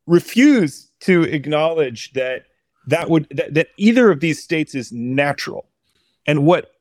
refuse 0.08 0.90
to 1.02 1.24
acknowledge 1.24 2.14
that 2.14 2.46
that 2.88 3.10
would 3.10 3.28
that, 3.30 3.54
that 3.54 3.68
either 3.78 4.10
of 4.10 4.22
these 4.22 4.42
states 4.42 4.74
is 4.74 4.92
natural. 4.92 5.68
And 6.26 6.46
what 6.46 6.72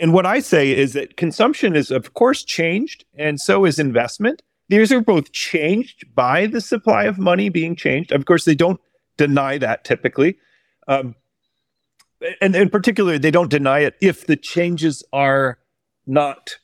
and 0.00 0.12
what 0.12 0.26
I 0.26 0.40
say 0.40 0.76
is 0.76 0.92
that 0.92 1.16
consumption 1.16 1.74
is 1.74 1.90
of 1.90 2.14
course 2.14 2.44
changed, 2.44 3.04
and 3.16 3.40
so 3.40 3.64
is 3.64 3.78
investment. 3.78 4.42
These 4.68 4.92
are 4.92 5.00
both 5.00 5.32
changed 5.32 6.14
by 6.14 6.46
the 6.46 6.60
supply 6.60 7.04
of 7.04 7.18
money 7.18 7.48
being 7.48 7.76
changed. 7.76 8.12
Of 8.12 8.24
course, 8.24 8.44
they 8.44 8.54
don't 8.54 8.80
deny 9.16 9.58
that 9.58 9.84
typically. 9.84 10.36
Um, 10.88 11.14
and 12.40 12.54
in 12.54 12.70
particular, 12.70 13.18
they 13.18 13.30
don't 13.30 13.50
deny 13.50 13.80
it 13.80 13.96
if 14.00 14.26
the 14.26 14.36
changes 14.36 15.02
are 15.12 15.58
not, 16.06 16.56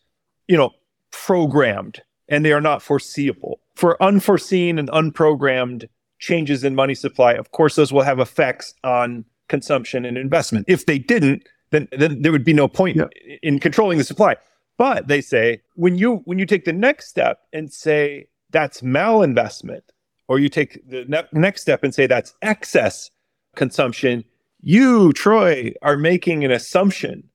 you 0.47 0.57
know, 0.57 0.71
programmed 1.11 2.03
and 2.29 2.45
they 2.45 2.53
are 2.53 2.61
not 2.61 2.83
foreseeable. 2.83 3.61
For 3.75 4.01
unforeseen 4.03 4.79
and 4.79 4.89
unprogrammed 4.89 5.89
changes 6.19 6.64
in 6.64 6.75
money 6.75 6.95
supply, 6.95 7.33
of 7.35 7.51
course, 7.53 7.77
those 7.77 7.93
will 7.93 8.03
have 8.03 8.19
effects 8.19 8.75
on 8.85 9.25
consumption 9.49 10.05
and 10.05 10.19
investment. 10.19 10.66
If 10.69 10.87
they 10.87 10.99
didn't, 10.99 11.43
then, 11.71 11.89
then 11.93 12.23
there 12.23 12.33
would 12.33 12.45
be 12.45 12.53
no 12.53 12.69
point 12.69 12.97
Yeah. 12.97 13.07
in 13.43 13.59
controlling 13.59 13.99
the 13.99 14.05
supply. 14.05 14.37
But 14.77 15.09
they 15.09 15.21
say 15.21 15.61
when 15.75 15.97
you 15.99 16.16
when 16.25 16.39
you 16.39 16.47
take 16.47 16.64
the 16.64 16.73
next 16.73 17.09
step 17.09 17.41
and 17.53 17.73
say 17.73 18.29
that's 18.51 18.81
malinvestment, 18.81 19.83
or 20.29 20.39
you 20.39 20.49
take 20.49 20.89
the 20.89 21.05
ne- 21.07 21.29
next 21.33 21.62
step 21.62 21.83
and 21.83 21.95
say 21.95 22.07
that's 22.07 22.35
excess 22.43 23.11
consumption, 23.57 24.25
you, 24.61 25.12
Troy, 25.14 25.73
are 25.83 25.97
making 25.97 26.45
an 26.45 26.51
assumption 26.51 27.29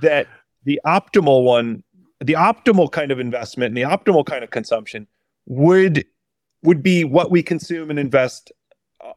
that 0.00 0.26
the 0.64 0.80
optimal 0.86 1.44
one, 1.44 1.82
the 2.20 2.32
optimal 2.34 2.90
kind 2.90 3.10
of 3.10 3.20
investment 3.20 3.68
and 3.68 3.76
the 3.76 3.82
optimal 3.96 4.24
kind 4.24 4.42
of 4.42 4.50
consumption 4.50 5.06
would 5.46 6.04
would 6.62 6.82
be 6.82 7.04
what 7.04 7.30
we 7.30 7.42
consume 7.42 7.90
and 7.90 7.98
invest 7.98 8.52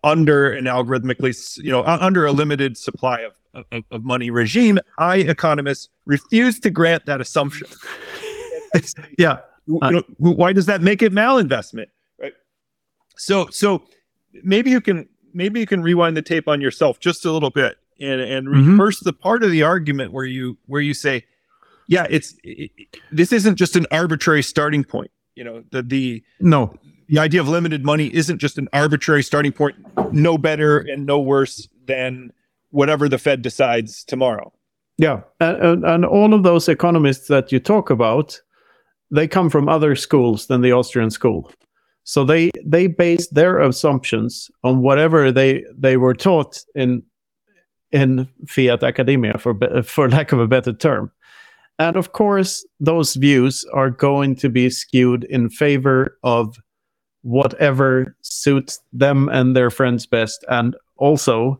under 0.03 0.51
an 0.51 0.65
algorithmically, 0.65 1.57
you 1.63 1.71
know, 1.71 1.83
under 1.83 2.25
a 2.25 2.31
limited 2.31 2.77
supply 2.77 3.21
of, 3.21 3.33
of, 3.71 3.83
of 3.91 4.03
money 4.03 4.29
regime. 4.29 4.79
I, 4.97 5.17
economists, 5.17 5.89
refuse 6.05 6.59
to 6.61 6.69
grant 6.69 7.05
that 7.07 7.19
assumption. 7.21 7.67
yeah. 9.17 9.39
you 9.67 9.79
know, 9.81 10.03
why 10.17 10.53
does 10.53 10.65
that 10.67 10.81
make 10.81 11.01
it 11.01 11.11
malinvestment 11.13 11.85
right 12.19 12.33
so 13.17 13.47
so 13.51 13.83
maybe 14.43 14.69
you 14.71 14.81
can 14.81 15.07
maybe 15.33 15.59
you 15.59 15.65
can 15.67 15.81
rewind 15.83 16.17
the 16.17 16.21
tape 16.21 16.47
on 16.47 16.59
yourself 16.61 16.99
just 16.99 17.25
a 17.25 17.31
little 17.31 17.49
bit 17.51 17.77
and 17.99 18.19
and 18.21 18.47
Mhm. 18.47 18.69
reverse 18.71 18.99
the 19.01 19.13
part 19.13 19.43
of 19.43 19.51
the 19.51 19.61
argument 19.61 20.13
where 20.13 20.25
you 20.25 20.57
where 20.65 20.81
you 20.81 20.93
say 20.95 21.23
yeah 21.87 22.07
it's 22.09 22.33
it, 22.43 22.71
it- 22.77 22.97
this 23.11 23.31
isn't 23.31 23.55
just 23.55 23.75
an 23.75 23.85
arbitrary 23.91 24.41
starting 24.41 24.83
point 24.83 25.11
you 25.35 25.43
know 25.43 25.63
the 25.71 25.83
the 25.83 26.23
No. 26.39 26.73
The 27.12 27.20
idea 27.20 27.41
of 27.41 27.49
limited 27.49 27.86
money 27.86 28.07
isn't 28.16 28.39
just 28.39 28.57
an 28.57 28.70
arbitrary 28.72 29.22
starting 29.22 29.51
point 29.51 29.76
no 30.14 30.38
better 30.38 30.80
and 30.80 31.05
no 31.05 31.20
worse 31.20 31.68
than 31.86 32.32
whatever 32.70 33.07
the 33.09 33.18
fed 33.18 33.41
decides 33.41 34.03
tomorrow 34.05 34.51
Yeah, 34.97 35.22
and, 35.39 35.86
and, 35.86 36.05
all 36.05 36.34
of 36.34 36.43
those 36.43 36.70
economists 36.70 37.28
that 37.28 37.51
you 37.51 37.59
talk 37.59 37.89
about, 37.89 38.39
they 39.12 39.28
come 39.28 39.49
from 39.49 39.68
other 39.68 39.95
schools 39.95 40.47
than 40.47 40.62
the 40.62 40.72
Austrian 40.72 41.12
school. 41.12 41.51
So 42.03 42.24
they 42.24 42.49
they 42.66 42.88
base 42.88 43.28
their 43.28 43.59
assumptions 43.59 44.49
on 44.64 44.82
whatever 44.82 45.32
they 45.32 45.64
they 45.78 45.97
were 45.97 46.16
taught 46.16 46.64
in 46.76 47.03
in 47.91 48.28
fiat 48.47 48.84
academia, 48.84 49.38
for 49.38 49.53
for 49.84 50.09
lack 50.09 50.32
of 50.32 50.39
a 50.39 50.47
better 50.47 50.74
term. 50.74 51.12
And 51.78 51.95
of 51.95 52.12
course, 52.12 52.66
those 52.80 53.16
views 53.16 53.66
are 53.74 53.89
going 53.89 54.36
to 54.38 54.49
be 54.49 54.70
skewed 54.70 55.24
in 55.26 55.49
favor 55.49 56.18
of 56.24 56.57
whatever 57.22 58.15
suits 58.22 58.80
them 58.93 59.30
and 59.30 59.55
their 59.55 59.69
friends 59.69 60.05
best, 60.05 60.43
and 60.49 60.76
also 60.97 61.59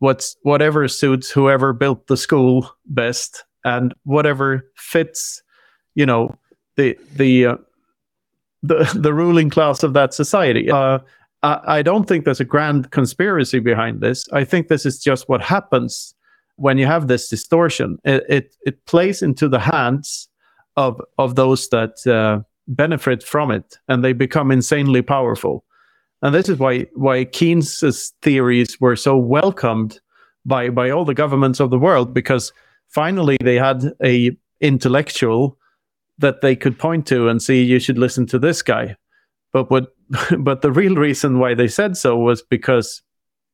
what's 0.00 0.36
whatever 0.42 0.86
suits 0.88 1.30
whoever 1.30 1.72
built 1.72 2.06
the 2.06 2.16
school 2.16 2.70
best 2.86 3.44
and 3.64 3.92
whatever 4.04 4.64
fits 4.76 5.42
you 5.94 6.06
know 6.06 6.34
the 6.76 6.96
the 7.16 7.46
uh, 7.46 7.56
the 8.62 8.90
the 8.94 9.12
ruling 9.12 9.50
class 9.50 9.82
of 9.82 9.92
that 9.92 10.14
society. 10.14 10.70
Uh, 10.70 10.98
I, 11.42 11.60
I 11.78 11.82
don't 11.82 12.06
think 12.06 12.24
there's 12.24 12.40
a 12.40 12.44
grand 12.44 12.90
conspiracy 12.90 13.58
behind 13.58 14.00
this. 14.00 14.26
I 14.32 14.44
think 14.44 14.68
this 14.68 14.86
is 14.86 15.02
just 15.02 15.28
what 15.28 15.42
happens 15.42 16.14
when 16.56 16.78
you 16.78 16.86
have 16.86 17.08
this 17.08 17.28
distortion. 17.28 17.98
It 18.04 18.24
it, 18.28 18.56
it 18.64 18.86
plays 18.86 19.22
into 19.22 19.48
the 19.48 19.58
hands 19.58 20.28
of 20.76 21.00
of 21.18 21.34
those 21.34 21.68
that 21.70 22.06
uh, 22.06 22.42
benefit 22.68 23.22
from 23.22 23.50
it 23.50 23.78
and 23.88 24.04
they 24.04 24.12
become 24.12 24.50
insanely 24.50 25.02
powerful 25.02 25.64
and 26.22 26.34
this 26.34 26.48
is 26.48 26.58
why 26.58 26.86
why 26.94 27.24
Keynes's 27.24 28.12
theories 28.22 28.80
were 28.80 28.96
so 28.96 29.16
welcomed 29.16 30.00
by 30.44 30.68
by 30.70 30.90
all 30.90 31.04
the 31.04 31.14
governments 31.14 31.60
of 31.60 31.70
the 31.70 31.78
world 31.78 32.12
because 32.12 32.52
finally 32.88 33.36
they 33.42 33.56
had 33.56 33.92
a 34.04 34.36
intellectual 34.60 35.56
that 36.18 36.40
they 36.40 36.56
could 36.56 36.78
point 36.78 37.06
to 37.06 37.28
and 37.28 37.40
see 37.40 37.62
you 37.62 37.78
should 37.78 37.98
listen 37.98 38.26
to 38.26 38.38
this 38.38 38.62
guy. 38.62 38.96
But 39.52 39.70
what 39.70 39.94
but 40.38 40.62
the 40.62 40.72
real 40.72 40.96
reason 40.96 41.38
why 41.38 41.54
they 41.54 41.68
said 41.68 41.96
so 41.96 42.16
was 42.16 42.42
because 42.42 43.02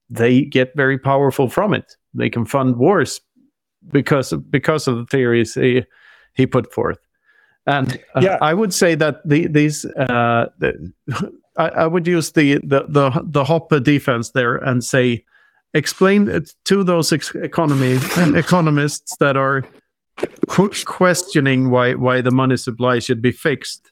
they 0.09 0.43
get 0.43 0.77
very 0.77 0.99
powerful 0.99 1.49
from 1.49 1.75
it. 1.75 1.97
They 2.15 2.31
can 2.31 2.45
fund 2.45 2.77
wars 2.77 3.21
because 3.91 4.33
of, 4.33 4.51
because 4.51 4.87
of 4.87 4.97
the 4.97 5.07
theories 5.07 5.55
he 5.55 5.85
he 6.35 6.47
put 6.47 6.73
forth. 6.73 6.99
And 7.67 7.99
uh, 8.15 8.21
Yeah. 8.23 8.39
I 8.41 8.55
would 8.55 8.75
say 8.75 8.95
that 8.95 9.27
the, 9.27 9.47
these 9.47 9.85
uh, 9.85 10.47
the, 10.59 10.93
I, 11.57 11.69
I 11.69 11.87
would 11.87 12.07
use 12.07 12.33
the 12.33 12.59
the 12.59 12.85
the 12.89 13.11
the 13.25 13.45
Hoppe 13.45 13.83
defense 13.83 14.31
there 14.31 14.57
and 14.57 14.85
say, 14.85 15.25
explain 15.73 16.29
it 16.29 16.53
to 16.65 16.85
those 16.85 17.13
ex- 17.13 17.35
economy 17.35 17.99
economists 18.37 19.17
that 19.19 19.37
are 19.37 19.65
questioning 20.87 21.71
why 21.71 21.95
why 21.95 22.21
the 22.21 22.31
money 22.31 22.57
supply 22.57 22.99
should 22.99 23.23
be 23.23 23.33
fixed. 23.33 23.91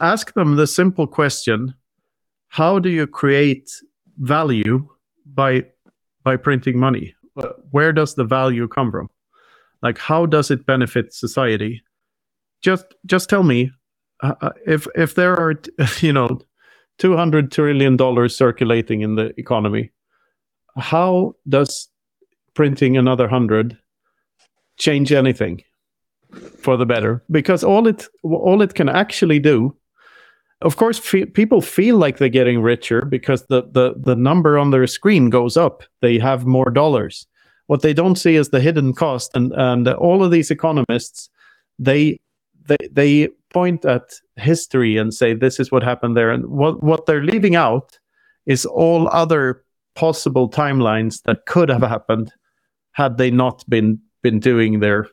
Ask 0.00 0.34
them 0.34 0.56
the 0.56 0.66
simple 0.66 1.06
question: 1.06 1.74
How 2.48 2.78
do 2.78 2.88
you 2.88 3.06
create 3.06 3.70
value 4.18 4.88
by 5.26 5.64
by 6.22 6.36
printing 6.36 6.78
money? 6.78 7.14
Where 7.70 7.92
does 7.92 8.14
the 8.14 8.24
value 8.24 8.68
come 8.68 8.90
from? 8.90 9.08
Like, 9.82 9.98
how 9.98 10.26
does 10.26 10.50
it 10.50 10.66
benefit 10.66 11.12
society? 11.14 11.82
Just 12.62 12.86
just 13.06 13.28
tell 13.28 13.42
me 13.42 13.70
uh, 14.22 14.34
uh, 14.40 14.50
if 14.66 14.86
if 14.94 15.14
there 15.14 15.34
are 15.34 15.54
you 16.00 16.12
know 16.12 16.40
200 16.98 17.50
trillion 17.50 17.96
dollars 17.96 18.36
circulating 18.36 19.00
in 19.00 19.16
the 19.16 19.32
economy 19.38 19.90
how 20.76 21.34
does 21.48 21.88
printing 22.54 22.96
another 22.96 23.24
100 23.24 23.78
change 24.78 25.12
anything 25.12 25.62
for 26.58 26.76
the 26.76 26.86
better? 26.86 27.22
Because 27.30 27.62
all 27.64 27.86
it 27.86 28.06
all 28.22 28.62
it 28.62 28.74
can 28.74 28.88
actually 28.88 29.38
do 29.38 29.76
of 30.62 30.76
course 30.76 31.00
people 31.34 31.60
feel 31.60 31.96
like 31.96 32.18
they're 32.18 32.28
getting 32.28 32.62
richer 32.62 33.04
because 33.04 33.44
the, 33.46 33.62
the 33.72 33.94
the 33.96 34.14
number 34.14 34.56
on 34.58 34.70
their 34.70 34.86
screen 34.86 35.28
goes 35.28 35.56
up. 35.56 35.82
They 36.00 36.18
have 36.20 36.46
more 36.46 36.70
dollars. 36.70 37.26
What 37.66 37.82
they 37.82 37.92
don't 37.92 38.16
see 38.16 38.36
is 38.36 38.50
the 38.50 38.60
hidden 38.60 38.92
cost 38.92 39.32
and 39.34 39.52
and 39.56 39.88
all 39.88 40.22
of 40.22 40.30
these 40.30 40.50
economists 40.50 41.28
they 41.78 42.20
they 42.66 42.88
they 42.90 43.28
point 43.52 43.84
at 43.84 44.02
history 44.36 44.96
and 44.96 45.12
say 45.12 45.34
this 45.34 45.60
is 45.60 45.70
what 45.70 45.82
happened 45.82 46.16
there, 46.16 46.30
and 46.30 46.46
what 46.46 46.82
what 46.82 47.06
they're 47.06 47.24
leaving 47.24 47.56
out 47.56 47.98
is 48.46 48.64
all 48.66 49.08
other 49.08 49.64
possible 49.94 50.48
timelines 50.48 51.22
that 51.22 51.46
could 51.46 51.68
have 51.68 51.82
happened 51.82 52.32
had 52.92 53.18
they 53.18 53.30
not 53.30 53.64
been 53.68 54.00
been 54.22 54.40
doing 54.40 54.80
their 54.80 55.08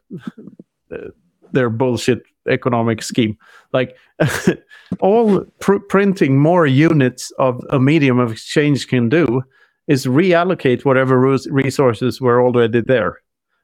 their 1.52 1.70
bullshit 1.70 2.24
economic 2.48 3.02
scheme. 3.02 3.38
Like 3.74 3.96
all 5.00 5.42
pr- 5.60 5.80
printing 5.90 6.40
more 6.40 6.66
units 6.66 7.32
of 7.40 7.64
a 7.70 7.80
medium 7.80 8.20
of 8.20 8.32
exchange 8.32 8.88
can 8.88 9.10
do 9.10 9.42
is 9.88 10.06
reallocate 10.06 10.86
whatever 10.86 11.20
resources 11.50 12.22
were 12.22 12.44
already 12.44 12.82
there. 12.82 13.18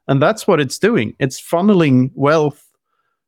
And 0.07 0.21
that's 0.21 0.47
what 0.47 0.59
it's 0.59 0.79
doing. 0.79 1.15
It's 1.19 1.41
funneling 1.41 2.11
wealth 2.15 2.64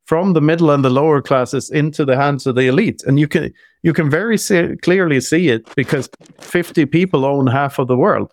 from 0.07 0.31
the 0.31 0.41
middle 0.41 0.71
and 0.71 0.85
the 0.85 0.89
lower 0.89 1.21
classes 1.21 1.69
into 1.69 2.05
the 2.05 2.15
hands 2.15 2.47
of 2.47 2.55
the 2.55 2.67
elite. 2.67 3.03
And 3.05 3.19
you 3.19 3.27
can 3.27 3.53
you 3.83 3.93
can 3.93 4.09
very 4.09 4.37
see, 4.37 4.75
clearly 4.81 5.21
see 5.21 5.49
it 5.49 5.63
because 5.75 6.09
50 6.39 6.85
people 6.85 7.25
own 7.25 7.45
half 7.47 7.77
of 7.77 7.87
the 7.87 7.97
world. 7.97 8.31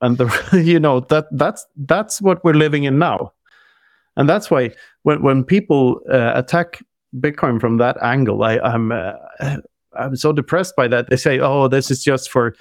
And 0.00 0.16
the, 0.16 0.62
you 0.64 0.80
know 0.80 1.00
that 1.00 1.26
that's 1.32 1.66
that's 1.76 2.22
what 2.22 2.42
we're 2.44 2.54
living 2.54 2.84
in 2.84 2.98
now. 2.98 3.32
And 4.16 4.28
that's 4.28 4.50
why 4.50 4.70
when 5.02 5.22
when 5.22 5.44
people 5.44 6.00
uh, 6.10 6.32
attack 6.34 6.80
Bitcoin 7.16 7.60
from 7.60 7.78
that 7.78 7.96
angle, 8.02 8.44
I, 8.44 8.58
I'm 8.58 8.92
uh, 8.92 9.12
I'm 9.98 10.14
so 10.14 10.32
depressed 10.32 10.76
by 10.76 10.88
that. 10.88 11.10
They 11.10 11.16
say, 11.16 11.40
"Oh, 11.40 11.68
this 11.68 11.90
is 11.90 12.04
just 12.04 12.30
for 12.30 12.54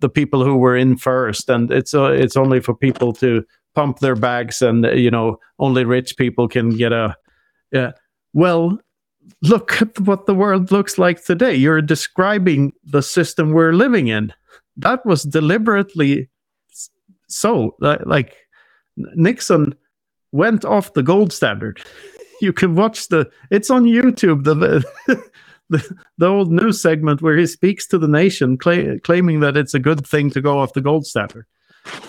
the 0.00 0.08
people 0.08 0.44
who 0.44 0.56
were 0.56 0.76
in 0.76 0.96
first, 0.96 1.50
and 1.50 1.70
it's 1.70 1.94
uh, 1.94 2.12
it's 2.12 2.36
only 2.36 2.60
for 2.60 2.74
people 2.74 3.12
to 3.14 3.44
pump 3.74 3.98
their 3.98 4.16
bags, 4.16 4.62
and 4.62 4.84
you 4.98 5.10
know, 5.10 5.38
only 5.58 5.84
rich 5.84 6.16
people 6.16 6.48
can 6.48 6.70
get 6.70 6.92
a." 6.92 7.14
Yeah, 7.72 7.92
well, 8.32 8.78
look 9.42 9.80
at 9.80 9.98
what 10.00 10.26
the 10.26 10.34
world 10.34 10.70
looks 10.70 10.98
like 10.98 11.24
today. 11.24 11.54
You're 11.54 11.82
describing 11.82 12.72
the 12.84 13.02
system 13.02 13.52
we're 13.52 13.72
living 13.72 14.08
in. 14.08 14.32
That 14.76 15.04
was 15.04 15.22
deliberately 15.22 16.28
so. 17.28 17.76
Like 17.80 18.36
Nixon 18.96 19.74
went 20.32 20.64
off 20.64 20.94
the 20.94 21.02
gold 21.02 21.32
standard. 21.32 21.80
You 22.42 22.54
can 22.54 22.74
watch 22.74 23.08
the. 23.08 23.28
It's 23.50 23.68
on 23.68 23.84
YouTube. 23.84 24.44
The 24.44 24.82
the, 25.68 25.96
the 26.18 26.26
old 26.26 26.50
news 26.50 26.80
segment 26.82 27.22
where 27.22 27.36
he 27.36 27.46
speaks 27.46 27.86
to 27.88 27.98
the 27.98 28.08
nation, 28.08 28.58
cla- 28.58 28.98
claiming 29.00 29.40
that 29.40 29.58
it's 29.58 29.74
a 29.74 29.78
good 29.78 30.06
thing 30.06 30.30
to 30.30 30.40
go 30.40 30.58
off 30.58 30.72
the 30.72 30.80
gold 30.80 31.06
standard. 31.06 31.46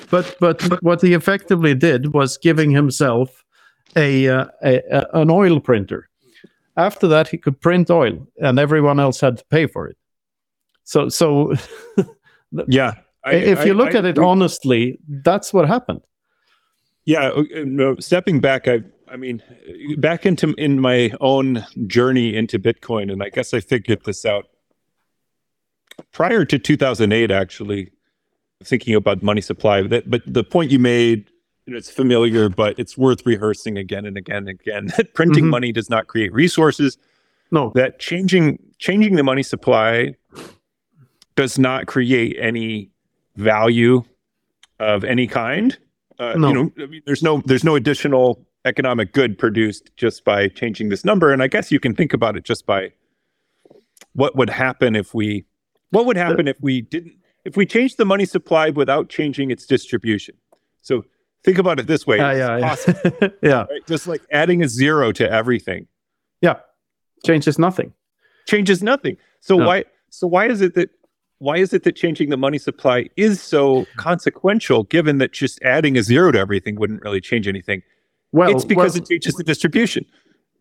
But, 0.09 0.35
But 0.39 0.67
but 0.69 0.83
what 0.83 1.01
he 1.01 1.13
effectively 1.13 1.75
did 1.75 2.13
was 2.13 2.37
giving 2.37 2.71
himself 2.71 3.40
a, 3.95 4.27
uh, 4.27 4.45
a, 4.63 4.81
a 4.91 5.21
an 5.21 5.29
oil 5.29 5.59
printer. 5.59 6.09
After 6.77 7.07
that, 7.07 7.27
he 7.27 7.37
could 7.37 7.59
print 7.59 7.89
oil, 7.89 8.27
and 8.41 8.57
everyone 8.57 8.99
else 8.99 9.19
had 9.19 9.37
to 9.37 9.45
pay 9.45 9.67
for 9.67 9.87
it. 9.87 9.97
So 10.83 11.09
so 11.09 11.53
yeah. 12.67 12.95
I, 13.23 13.33
if 13.33 13.65
you 13.65 13.75
look 13.75 13.93
I, 13.93 13.99
at 13.99 14.05
it 14.05 14.17
honestly, 14.17 14.99
that's 15.07 15.53
what 15.53 15.67
happened. 15.67 16.01
Yeah, 17.05 17.29
uh, 17.29 17.43
no, 17.65 17.95
stepping 17.99 18.39
back, 18.39 18.67
I 18.67 18.83
I 19.11 19.17
mean, 19.17 19.43
back 19.97 20.25
into 20.25 20.53
in 20.53 20.79
my 20.79 21.11
own 21.19 21.65
journey 21.85 22.35
into 22.35 22.57
Bitcoin, 22.57 23.11
and 23.11 23.21
I 23.21 23.29
guess 23.29 23.53
I 23.53 23.59
figured 23.59 24.05
this 24.05 24.25
out 24.25 24.45
prior 26.13 26.45
to 26.45 26.57
2008. 26.57 27.29
Actually, 27.29 27.91
thinking 28.63 28.95
about 28.95 29.21
money 29.21 29.41
supply, 29.41 29.81
that 29.81 30.09
but 30.09 30.21
the 30.25 30.45
point 30.45 30.71
you 30.71 30.79
made, 30.79 31.29
you 31.65 31.73
know, 31.73 31.77
it's 31.77 31.89
familiar, 31.89 32.49
but 32.49 32.77
it's 32.79 32.97
worth 32.97 33.25
rehearsing 33.25 33.77
again 33.77 34.05
and 34.05 34.17
again 34.17 34.37
and 34.37 34.49
again. 34.49 34.87
That 34.97 35.13
printing 35.13 35.45
mm-hmm. 35.45 35.51
money 35.51 35.71
does 35.71 35.89
not 35.89 36.07
create 36.07 36.33
resources. 36.33 36.97
No, 37.51 37.71
that 37.75 37.99
changing 37.99 38.59
changing 38.79 39.15
the 39.15 39.23
money 39.23 39.43
supply 39.43 40.15
does 41.35 41.59
not 41.59 41.87
create 41.87 42.35
any 42.39 42.89
value 43.35 44.03
of 44.79 45.03
any 45.03 45.27
kind 45.27 45.77
uh, 46.21 46.35
no. 46.37 46.47
You 46.49 46.53
know, 46.53 46.71
I 46.83 46.85
mean, 46.85 47.01
there's 47.05 47.23
no 47.23 47.41
there's 47.45 47.63
no 47.63 47.75
additional 47.75 48.45
economic 48.63 49.11
good 49.11 49.39
produced 49.39 49.89
just 49.97 50.23
by 50.23 50.49
changing 50.49 50.89
this 50.89 51.03
number, 51.03 51.33
and 51.33 51.41
I 51.41 51.47
guess 51.47 51.71
you 51.71 51.79
can 51.79 51.95
think 51.95 52.13
about 52.13 52.37
it 52.37 52.43
just 52.43 52.67
by 52.67 52.91
what 54.13 54.35
would 54.35 54.49
happen 54.49 54.95
if 54.95 55.15
we 55.15 55.45
what 55.89 56.05
would 56.05 56.17
happen 56.17 56.47
if 56.47 56.57
we 56.61 56.81
didn't 56.81 57.15
if 57.43 57.57
we 57.57 57.65
changed 57.65 57.97
the 57.97 58.05
money 58.05 58.25
supply 58.25 58.69
without 58.69 59.09
changing 59.09 59.49
its 59.49 59.65
distribution. 59.65 60.35
So 60.83 61.03
think 61.43 61.57
about 61.57 61.79
it 61.79 61.87
this 61.87 62.05
way: 62.05 62.19
uh, 62.19 62.31
yeah, 62.33 62.57
yeah, 62.57 63.29
yeah. 63.41 63.65
Right? 63.69 63.85
just 63.87 64.07
like 64.07 64.21
adding 64.31 64.63
a 64.63 64.67
zero 64.67 65.11
to 65.13 65.29
everything. 65.29 65.87
Yeah, 66.41 66.59
changes 67.25 67.59
nothing. 67.59 67.93
Changes 68.47 68.81
nothing. 68.81 69.17
So 69.39 69.57
no. 69.57 69.67
why? 69.67 69.85
So 70.09 70.27
why 70.27 70.47
is 70.47 70.61
it 70.61 70.75
that 70.75 70.89
why 71.41 71.57
is 71.57 71.73
it 71.73 71.81
that 71.83 71.95
changing 71.95 72.29
the 72.29 72.37
money 72.37 72.59
supply 72.59 73.09
is 73.17 73.41
so 73.41 73.87
consequential 73.97 74.83
given 74.83 75.17
that 75.17 75.33
just 75.33 75.59
adding 75.63 75.97
a 75.97 76.03
zero 76.03 76.31
to 76.31 76.37
everything 76.37 76.75
wouldn't 76.75 77.01
really 77.01 77.19
change 77.19 77.47
anything 77.47 77.81
well 78.31 78.51
it's 78.51 78.63
because 78.63 78.93
well, 78.93 79.01
it 79.01 79.09
changes 79.09 79.33
the 79.33 79.43
distribution 79.43 80.05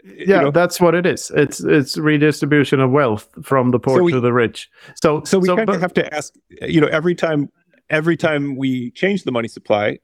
yeah 0.05 0.39
you 0.39 0.45
know? 0.45 0.51
that's 0.51 0.81
what 0.81 0.95
it 0.95 1.05
is 1.05 1.31
it's 1.37 1.61
it's 1.61 1.99
redistribution 1.99 2.81
of 2.81 2.91
wealth 2.91 3.29
from 3.43 3.73
the 3.73 3.79
poor 3.79 3.99
so 3.99 4.05
we, 4.05 4.13
to 4.13 4.21
the 4.21 4.33
rich 4.33 4.71
so 5.03 5.23
so 5.25 5.39
we 5.39 5.47
so, 5.47 5.55
kind 5.55 5.69
of 5.69 5.81
have 5.83 5.93
to 5.93 6.15
ask 6.15 6.33
you 6.63 6.81
know 6.81 6.89
every 6.89 7.15
time 7.15 7.51
every 7.91 8.17
time 8.17 8.57
we 8.57 8.91
change 8.93 9.25
the 9.25 9.33
money 9.33 9.49
supply 9.49 9.99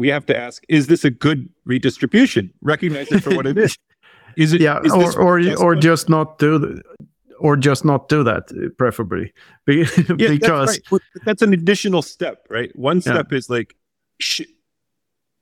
we 0.00 0.08
have 0.08 0.24
to 0.26 0.36
ask 0.36 0.64
is 0.68 0.86
this 0.86 1.04
a 1.04 1.10
good 1.10 1.48
redistribution? 1.66 2.52
Recognize 2.62 3.12
it 3.12 3.22
for 3.22 3.36
what 3.36 3.46
it 3.46 3.58
is. 3.58 3.76
Is 4.36 4.52
it 4.52 4.60
yeah 4.60 4.80
is 4.84 4.92
or 4.92 5.20
or, 5.20 5.40
or 5.58 5.74
just 5.74 6.08
not 6.08 6.38
do 6.38 6.56
the, 6.56 6.80
or 7.40 7.56
just 7.56 7.84
not 7.84 8.08
do 8.08 8.22
that 8.22 8.44
preferably. 8.78 9.32
Yeah, 9.66 9.84
because 10.16 10.76
that's, 10.76 10.92
right. 10.92 11.00
that's, 11.24 11.42
an 11.42 11.52
additional 11.52 12.00
step 12.00 12.46
right? 12.48 12.70
One 12.76 13.00
step 13.00 13.26
yeah. 13.32 13.38
is 13.38 13.50
like 13.50 13.74
sh- 14.20 14.52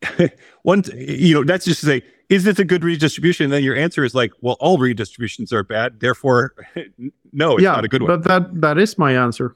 one 0.63 0.85
you 0.97 1.35
know 1.35 1.45
that's 1.45 1.67
just 1.67 1.81
to 1.81 1.87
say 1.87 2.03
is 2.31 2.45
this 2.45 2.59
a 2.59 2.65
good 2.65 2.83
redistribution? 2.83 3.45
And 3.45 3.53
then 3.53 3.63
your 3.63 3.77
answer 3.77 4.05
is 4.05 4.15
like 4.15 4.33
well 4.41 4.57
all 4.59 4.79
redistributions 4.79 5.53
are 5.53 5.63
bad 5.63 6.01
therefore 6.01 6.55
no 7.33 7.57
it's 7.57 7.63
yeah, 7.63 7.73
not 7.73 7.85
a 7.85 7.89
good 7.89 8.03
one. 8.03 8.09
but 8.09 8.27
that 8.27 8.61
that 8.63 8.79
is 8.79 8.97
my 8.97 9.13
answer 9.15 9.55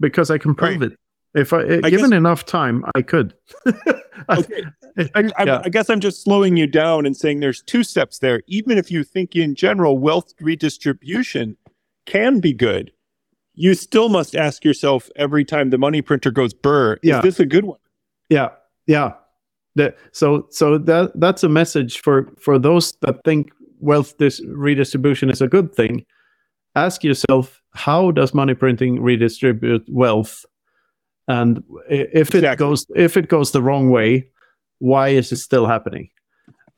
because 0.00 0.30
i 0.32 0.36
can 0.36 0.54
prove 0.54 0.80
right. 0.80 0.92
it 0.92 0.98
if 1.34 1.52
I, 1.52 1.62
eh, 1.62 1.80
I 1.82 1.90
given 1.90 2.10
guess, 2.10 2.16
enough 2.16 2.44
time, 2.44 2.84
I 2.94 3.02
could. 3.02 3.34
okay. 4.28 4.62
Eh, 4.96 5.02
eh, 5.02 5.08
I, 5.16 5.30
I, 5.38 5.44
yeah. 5.44 5.62
I, 5.64 5.70
guess 5.70 5.90
I'm 5.90 5.98
just 5.98 6.22
slowing 6.22 6.56
you 6.56 6.68
down 6.68 7.04
and 7.04 7.16
saying 7.16 7.40
there's 7.40 7.62
two 7.62 7.82
steps 7.82 8.20
there. 8.20 8.42
Even 8.46 8.78
if 8.78 8.92
you 8.92 9.02
think 9.02 9.34
in 9.34 9.56
general 9.56 9.98
wealth 9.98 10.32
redistribution 10.40 11.56
can 12.06 12.38
be 12.38 12.52
good, 12.52 12.92
you 13.54 13.74
still 13.74 14.08
must 14.08 14.36
ask 14.36 14.64
yourself 14.64 15.10
every 15.16 15.44
time 15.44 15.70
the 15.70 15.78
money 15.78 16.00
printer 16.00 16.30
goes 16.30 16.54
burr, 16.54 16.96
yeah. 17.02 17.16
is 17.16 17.24
this 17.24 17.40
a 17.40 17.46
good 17.46 17.64
one? 17.64 17.80
Yeah. 18.28 18.50
Yeah. 18.86 19.14
So 20.12 20.46
so 20.50 20.78
that 20.78 21.12
that's 21.16 21.42
a 21.42 21.48
message 21.48 22.00
for 22.00 22.32
for 22.38 22.58
those 22.58 22.92
that 23.02 23.16
think 23.24 23.50
wealth 23.80 24.16
this 24.18 24.40
redistribution 24.46 25.30
is 25.30 25.40
a 25.40 25.48
good 25.48 25.74
thing. 25.74 26.04
Ask 26.76 27.02
yourself, 27.04 27.60
how 27.74 28.10
does 28.10 28.34
money 28.34 28.54
printing 28.54 29.02
redistribute 29.02 29.84
wealth? 29.88 30.44
And 31.28 31.62
if 31.88 32.34
it 32.34 32.58
goes 32.58 32.86
if 32.94 33.16
it 33.16 33.28
goes 33.28 33.52
the 33.52 33.62
wrong 33.62 33.90
way, 33.90 34.28
why 34.78 35.08
is 35.08 35.32
it 35.32 35.36
still 35.36 35.66
happening? 35.66 36.10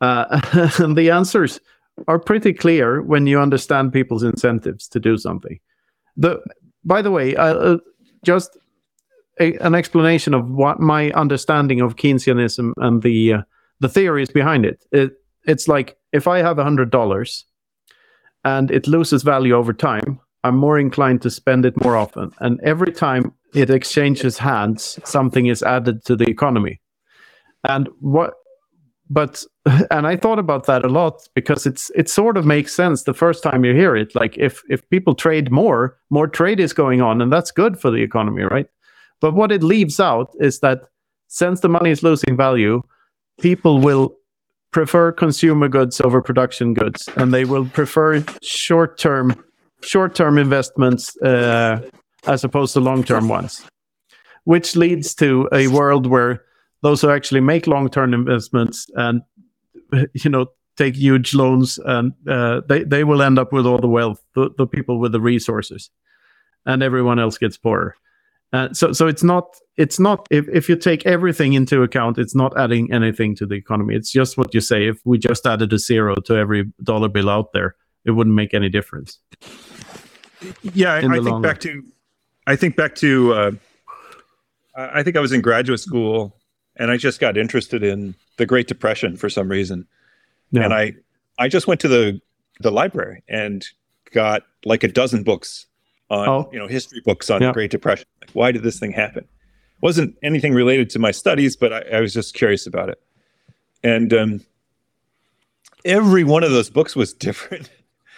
Uh, 0.00 0.40
and 0.78 0.96
the 0.96 1.10
answers 1.10 1.60
are 2.08 2.18
pretty 2.18 2.52
clear 2.52 3.02
when 3.02 3.26
you 3.26 3.40
understand 3.40 3.92
people's 3.92 4.22
incentives 4.22 4.86
to 4.88 5.00
do 5.00 5.16
something. 5.16 5.58
The 6.16 6.40
by 6.84 7.02
the 7.02 7.10
way, 7.10 7.34
uh, 7.36 7.78
just 8.24 8.56
a, 9.40 9.54
an 9.58 9.74
explanation 9.74 10.34
of 10.34 10.50
what 10.50 10.80
my 10.80 11.10
understanding 11.12 11.80
of 11.80 11.96
Keynesianism 11.96 12.72
and 12.76 13.02
the 13.02 13.34
uh, 13.34 13.42
the 13.80 13.88
theories 13.88 14.30
behind 14.30 14.64
it. 14.64 14.84
it. 14.92 15.12
It's 15.46 15.68
like 15.68 15.96
if 16.12 16.26
I 16.26 16.38
have 16.38 16.58
a 16.58 16.64
hundred 16.64 16.90
dollars 16.90 17.44
and 18.44 18.70
it 18.70 18.86
loses 18.86 19.22
value 19.22 19.54
over 19.54 19.72
time, 19.72 20.20
I'm 20.44 20.56
more 20.56 20.78
inclined 20.78 21.22
to 21.22 21.30
spend 21.30 21.64
it 21.66 21.82
more 21.82 21.96
often. 21.96 22.32
And 22.38 22.60
every 22.62 22.92
time 22.92 23.32
it 23.56 23.70
exchanges 23.70 24.38
hands, 24.38 24.98
something 25.04 25.46
is 25.46 25.62
added 25.62 26.04
to 26.04 26.14
the 26.14 26.28
economy. 26.28 26.80
And 27.64 27.88
what 28.00 28.34
but 29.08 29.44
and 29.90 30.06
i 30.06 30.16
thought 30.16 30.38
about 30.38 30.66
that 30.66 30.84
a 30.84 30.88
lot 30.88 31.28
because 31.34 31.66
it's 31.66 31.90
it 31.94 32.08
sort 32.08 32.36
of 32.36 32.44
makes 32.44 32.74
sense 32.74 33.04
the 33.04 33.14
first 33.14 33.42
time 33.42 33.64
you 33.64 33.72
hear 33.72 33.94
it 33.94 34.14
like 34.14 34.36
if 34.36 34.62
if 34.68 34.88
people 34.90 35.14
trade 35.14 35.50
more 35.50 35.96
more 36.10 36.26
trade 36.26 36.58
is 36.58 36.72
going 36.72 37.00
on 37.00 37.20
and 37.22 37.32
that's 37.32 37.50
good 37.50 37.78
for 37.78 37.90
the 37.90 38.02
economy 38.02 38.42
right 38.42 38.66
but 39.20 39.34
what 39.34 39.52
it 39.52 39.62
leaves 39.62 40.00
out 40.00 40.34
is 40.40 40.58
that 40.60 40.80
since 41.28 41.60
the 41.60 41.68
money 41.68 41.90
is 41.90 42.02
losing 42.02 42.36
value 42.36 42.82
people 43.40 43.80
will 43.80 44.16
prefer 44.72 45.12
consumer 45.12 45.68
goods 45.68 46.00
over 46.00 46.20
production 46.20 46.74
goods 46.74 47.08
and 47.16 47.32
they 47.32 47.44
will 47.44 47.66
prefer 47.66 48.24
short 48.42 48.98
term 48.98 49.34
short 49.82 50.14
term 50.14 50.36
investments 50.36 51.16
uh, 51.22 51.80
as 52.26 52.44
opposed 52.44 52.72
to 52.72 52.80
long 52.80 53.02
term 53.04 53.28
ones 53.28 53.66
which 54.46 54.76
leads 54.76 55.12
to 55.12 55.48
a 55.52 55.66
world 55.66 56.06
where 56.06 56.44
those 56.82 57.00
who 57.00 57.10
actually 57.10 57.40
make 57.40 57.66
long-term 57.66 58.14
investments 58.14 58.86
and 58.94 59.20
you 60.14 60.30
know 60.30 60.46
take 60.76 60.94
huge 60.94 61.34
loans, 61.34 61.78
and 61.84 62.12
uh, 62.28 62.60
they 62.68 62.84
they 62.84 63.02
will 63.02 63.22
end 63.22 63.38
up 63.38 63.52
with 63.52 63.66
all 63.66 63.78
the 63.78 63.88
wealth, 63.88 64.22
the, 64.34 64.50
the 64.56 64.66
people 64.66 65.00
with 65.00 65.12
the 65.12 65.20
resources, 65.20 65.90
and 66.64 66.82
everyone 66.82 67.18
else 67.18 67.38
gets 67.38 67.56
poorer. 67.56 67.96
Uh, 68.52 68.72
so 68.72 68.92
so 68.92 69.08
it's 69.08 69.24
not 69.24 69.56
it's 69.76 69.98
not 69.98 70.28
if, 70.30 70.48
if 70.48 70.68
you 70.68 70.76
take 70.76 71.04
everything 71.06 71.54
into 71.54 71.82
account, 71.82 72.16
it's 72.16 72.34
not 72.34 72.56
adding 72.56 72.92
anything 72.92 73.34
to 73.34 73.46
the 73.46 73.56
economy. 73.56 73.96
It's 73.96 74.12
just 74.12 74.38
what 74.38 74.54
you 74.54 74.60
say. 74.60 74.86
If 74.86 75.00
we 75.04 75.18
just 75.18 75.44
added 75.44 75.72
a 75.72 75.78
zero 75.78 76.14
to 76.26 76.36
every 76.36 76.72
dollar 76.84 77.08
bill 77.08 77.30
out 77.30 77.52
there, 77.52 77.74
it 78.04 78.12
wouldn't 78.12 78.36
make 78.36 78.54
any 78.54 78.68
difference. 78.68 79.18
Yeah, 80.62 80.92
I, 80.92 80.98
I 80.98 81.20
think 81.20 81.42
back 81.42 81.58
to 81.60 81.82
I 82.46 82.56
think 82.56 82.76
back 82.76 82.94
to 82.96 83.32
uh, 83.34 83.50
I 84.74 85.02
think 85.02 85.16
I 85.16 85.20
was 85.20 85.32
in 85.32 85.40
graduate 85.40 85.80
school 85.80 86.36
and 86.76 86.90
I 86.90 86.96
just 86.96 87.20
got 87.20 87.36
interested 87.36 87.82
in 87.82 88.14
the 88.36 88.46
Great 88.46 88.68
Depression 88.68 89.16
for 89.16 89.28
some 89.28 89.48
reason. 89.48 89.86
Yeah. 90.50 90.64
And 90.64 90.74
I 90.74 90.94
I 91.38 91.48
just 91.48 91.66
went 91.66 91.80
to 91.80 91.88
the 91.88 92.20
the 92.60 92.70
library 92.70 93.22
and 93.28 93.66
got 94.12 94.42
like 94.64 94.82
a 94.84 94.88
dozen 94.88 95.22
books 95.22 95.66
on 96.10 96.28
oh. 96.28 96.50
you 96.52 96.58
know 96.58 96.66
history 96.66 97.00
books 97.04 97.30
on 97.30 97.40
yeah. 97.40 97.48
the 97.48 97.54
Great 97.54 97.70
Depression. 97.70 98.06
Like, 98.20 98.30
why 98.30 98.52
did 98.52 98.62
this 98.62 98.78
thing 98.78 98.92
happen? 98.92 99.26
wasn't 99.80 100.16
anything 100.22 100.54
related 100.54 100.90
to 100.90 100.98
my 100.98 101.10
studies, 101.10 101.56
but 101.56 101.72
I, 101.72 101.98
I 101.98 102.00
was 102.00 102.12
just 102.12 102.34
curious 102.34 102.66
about 102.66 102.88
it. 102.88 103.00
And 103.82 104.12
um, 104.12 104.40
every 105.84 106.24
one 106.24 106.42
of 106.42 106.50
those 106.50 106.70
books 106.70 106.96
was 106.96 107.12
different. 107.28 107.70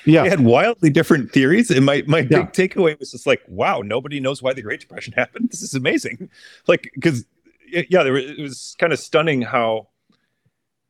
Yeah, 0.09 0.23
they 0.23 0.31
had 0.31 0.41
wildly 0.41 0.91
different 0.91 1.31
theories. 1.33 1.71
And 1.71 1.85
my 1.85 2.03
my 2.07 2.21
yeah. 2.21 2.43
big 2.43 2.53
takeaway 2.53 2.99
was 2.99 3.13
just 3.13 3.27
like, 3.27 3.43
wow, 3.47 3.83
nobody 3.83 4.21
knows 4.21 4.43
why 4.43 4.55
the 4.55 4.63
Great 4.63 4.81
Depression 4.81 5.13
happened. 5.17 5.51
This 5.51 5.63
is 5.63 5.75
amazing. 5.75 6.31
Like, 6.67 6.91
because 6.95 7.27
yeah, 7.71 8.03
there, 8.03 8.17
it 8.17 8.39
was 8.39 8.75
kind 8.79 8.93
of 8.93 8.99
stunning 8.99 9.43
how 9.43 9.89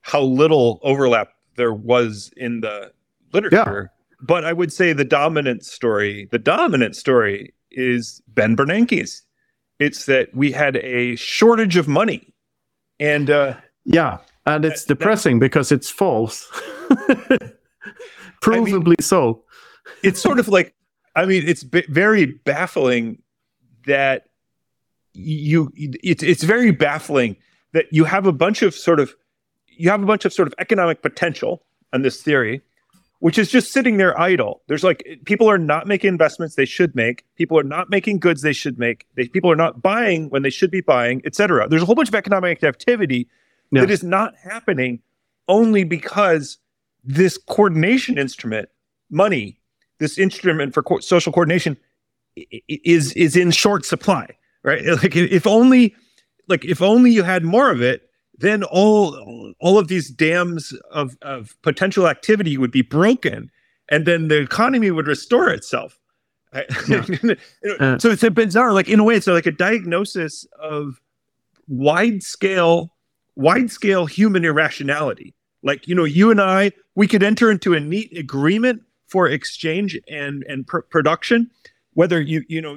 how 0.03 0.23
little 0.23 0.79
overlap 0.83 1.33
there 1.57 1.75
was 1.75 2.31
in 2.37 2.61
the 2.61 2.93
literature. 3.33 3.91
Yeah. 3.91 4.17
But 4.21 4.45
I 4.45 4.53
would 4.53 4.73
say 4.73 4.93
the 4.93 5.05
dominant 5.05 5.65
story, 5.65 6.29
the 6.31 6.39
dominant 6.39 6.97
story 6.97 7.53
is 7.71 8.23
Ben 8.29 8.57
Bernanke's. 8.57 9.23
It's 9.79 10.07
that 10.07 10.35
we 10.35 10.51
had 10.51 10.77
a 10.77 11.17
shortage 11.17 11.77
of 11.77 11.87
money. 11.87 12.33
And 12.99 13.31
uh, 13.31 13.57
yeah, 13.85 14.19
and 14.47 14.65
it's 14.65 14.85
that, 14.85 14.99
depressing 14.99 15.39
that, 15.39 15.45
because 15.45 15.71
it's 15.71 15.91
false. 15.91 16.49
Provably 18.41 18.75
I 18.75 18.85
mean, 18.85 18.97
so. 19.01 19.45
it's 20.03 20.21
sort 20.21 20.39
of 20.39 20.49
like, 20.49 20.75
I 21.17 21.27
mean, 21.27 21.43
it's 21.47 21.65
b- 21.65 21.85
very 21.89 22.27
baffling 22.27 23.23
that 23.87 24.29
you, 25.15 25.73
it's, 25.75 26.23
it's 26.23 26.45
very 26.45 26.71
baffling 26.71 27.37
that 27.73 27.87
you 27.91 28.05
have 28.05 28.27
a 28.27 28.33
bunch 28.33 28.63
of 28.63 28.75
sort 28.75 29.01
of, 29.01 29.15
you 29.67 29.91
have 29.91 30.03
a 30.03 30.07
bunch 30.07 30.25
of 30.25 30.33
sort 30.33 30.49
of 30.49 30.55
economic 30.59 31.03
potential 31.03 31.63
on 31.93 32.03
this 32.03 32.23
theory, 32.23 32.63
which 33.21 33.39
is 33.39 33.51
just 33.51 33.73
sitting 33.73 33.97
there 33.97 34.19
idle. 34.21 34.63
There's 34.69 34.85
like 34.85 35.21
people 35.25 35.51
are 35.51 35.59
not 35.59 35.87
making 35.87 36.09
investments 36.09 36.55
they 36.55 36.65
should 36.65 36.95
make. 36.95 37.25
People 37.37 37.59
are 37.59 37.65
not 37.65 37.91
making 37.91 38.21
goods 38.21 38.43
they 38.43 38.53
should 38.53 38.79
make. 38.79 39.07
They, 39.17 39.27
people 39.29 39.51
are 39.51 39.57
not 39.57 39.83
buying 39.83 40.29
when 40.31 40.43
they 40.43 40.51
should 40.51 40.71
be 40.71 40.81
buying, 40.81 41.23
etc. 41.25 41.69
There's 41.69 41.83
a 41.83 41.87
whole 41.87 41.95
bunch 41.95 42.09
of 42.09 42.15
economic 42.15 42.63
activity 42.63 43.29
yeah. 43.71 43.81
that 43.81 43.91
is 43.91 44.03
not 44.03 44.35
happening 44.37 45.01
only 45.49 45.85
because 45.85 46.59
this 47.05 47.39
coordination 47.39 48.19
instrument, 48.19 48.69
money, 49.11 49.59
this 49.99 50.19
instrument 50.19 50.75
for 50.75 50.83
co- 50.83 51.01
social 51.01 51.33
coordination, 51.33 51.77
is 52.69 53.13
is 53.13 53.37
in 53.37 53.51
short 53.51 53.85
supply. 53.85 54.29
Right? 54.63 54.85
Like 55.03 55.17
if 55.17 55.47
only, 55.47 55.95
like 56.49 56.65
if 56.65 56.83
only 56.83 57.11
you 57.11 57.23
had 57.23 57.45
more 57.45 57.71
of 57.71 57.81
it, 57.81 58.09
then 58.39 58.63
all 58.65 59.55
all 59.61 59.79
of 59.79 59.89
these 59.89 60.09
dams 60.11 60.73
of, 60.91 61.17
of 61.23 61.57
potential 61.63 62.09
activity 62.09 62.57
would 62.57 62.71
be 62.71 62.83
broken 62.83 63.51
and 63.91 64.07
then 64.07 64.29
the 64.29 64.41
economy 64.41 64.91
would 64.91 65.07
restore 65.07 65.51
itself 65.51 65.99
yeah. 66.89 67.05
uh, 67.81 67.99
so 67.99 68.11
it's 68.11 68.23
a 68.23 68.31
bizarre 68.31 68.73
like 68.73 68.89
in 68.89 69.01
a 69.01 69.05
way 69.05 69.15
it's 69.15 69.27
like 69.27 69.47
a 69.47 69.53
diagnosis 69.53 70.47
of 70.61 71.01
wide 71.67 72.23
scale 72.23 72.95
wide 73.37 73.71
scale 73.71 74.07
human 74.07 74.45
irrationality 74.45 75.35
like 75.63 75.87
you 75.89 75.95
know 75.95 76.05
you 76.05 76.31
and 76.31 76.41
i 76.41 76.71
we 76.95 77.07
could 77.07 77.23
enter 77.23 77.51
into 77.51 77.75
a 77.75 77.81
neat 77.81 78.17
agreement 78.17 78.83
for 79.07 79.29
exchange 79.29 79.99
and 80.09 80.45
and 80.49 80.67
pr- 80.67 80.81
production 80.81 81.51
whether 81.95 82.21
you 82.21 82.45
you 82.49 82.61
know 82.61 82.77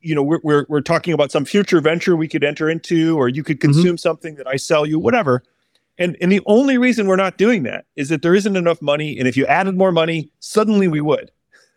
you 0.00 0.14
know 0.14 0.22
we're, 0.22 0.40
we're, 0.42 0.66
we're 0.68 0.80
talking 0.80 1.14
about 1.14 1.32
some 1.32 1.44
future 1.44 1.80
venture 1.80 2.14
we 2.14 2.28
could 2.28 2.44
enter 2.44 2.68
into 2.68 3.16
or 3.16 3.28
you 3.28 3.42
could 3.42 3.58
mm-hmm. 3.58 3.72
consume 3.72 3.84
mm-hmm. 3.84 3.96
something 3.96 4.34
that 4.36 4.46
i 4.46 4.56
sell 4.56 4.86
you 4.86 4.98
whatever 4.98 5.42
and 5.98 6.16
and 6.20 6.32
the 6.32 6.40
only 6.46 6.78
reason 6.78 7.06
we're 7.06 7.16
not 7.16 7.38
doing 7.38 7.62
that 7.62 7.86
is 7.96 8.08
that 8.08 8.22
there 8.22 8.34
isn't 8.34 8.56
enough 8.56 8.82
money 8.82 9.18
and 9.18 9.28
if 9.28 9.36
you 9.36 9.46
added 9.46 9.76
more 9.76 9.92
money 9.92 10.30
suddenly 10.40 10.88
we 10.88 11.00
would 11.00 11.30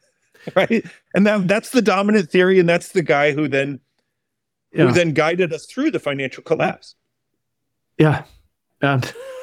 right 0.55 0.85
and 1.13 1.25
that 1.25 1.47
that's 1.47 1.69
the 1.71 1.81
dominant 1.81 2.29
theory 2.29 2.59
and 2.59 2.67
that's 2.67 2.89
the 2.89 3.01
guy 3.01 3.31
who 3.31 3.47
then 3.47 3.79
yeah. 4.73 4.85
who 4.85 4.91
then 4.91 5.11
guided 5.11 5.53
us 5.53 5.65
through 5.65 5.91
the 5.91 5.99
financial 5.99 6.43
collapse 6.43 6.95
yeah 7.97 8.23
and 8.81 9.13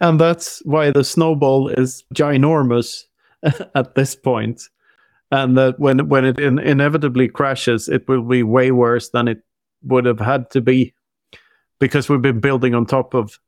and 0.00 0.20
that's 0.20 0.60
why 0.64 0.90
the 0.90 1.04
snowball 1.04 1.68
is 1.68 2.04
ginormous 2.14 3.04
at 3.74 3.94
this 3.94 4.14
point 4.14 4.68
and 5.30 5.56
that 5.56 5.78
when 5.78 6.08
when 6.08 6.24
it 6.24 6.38
in, 6.38 6.58
inevitably 6.58 7.28
crashes, 7.28 7.88
it 7.88 8.06
will 8.08 8.22
be 8.22 8.42
way 8.42 8.70
worse 8.70 9.10
than 9.10 9.28
it 9.28 9.42
would 9.82 10.04
have 10.04 10.20
had 10.20 10.50
to 10.50 10.60
be, 10.60 10.92
because 11.78 12.08
we've 12.08 12.22
been 12.22 12.40
building 12.40 12.74
on 12.74 12.86
top 12.86 13.14
of 13.14 13.38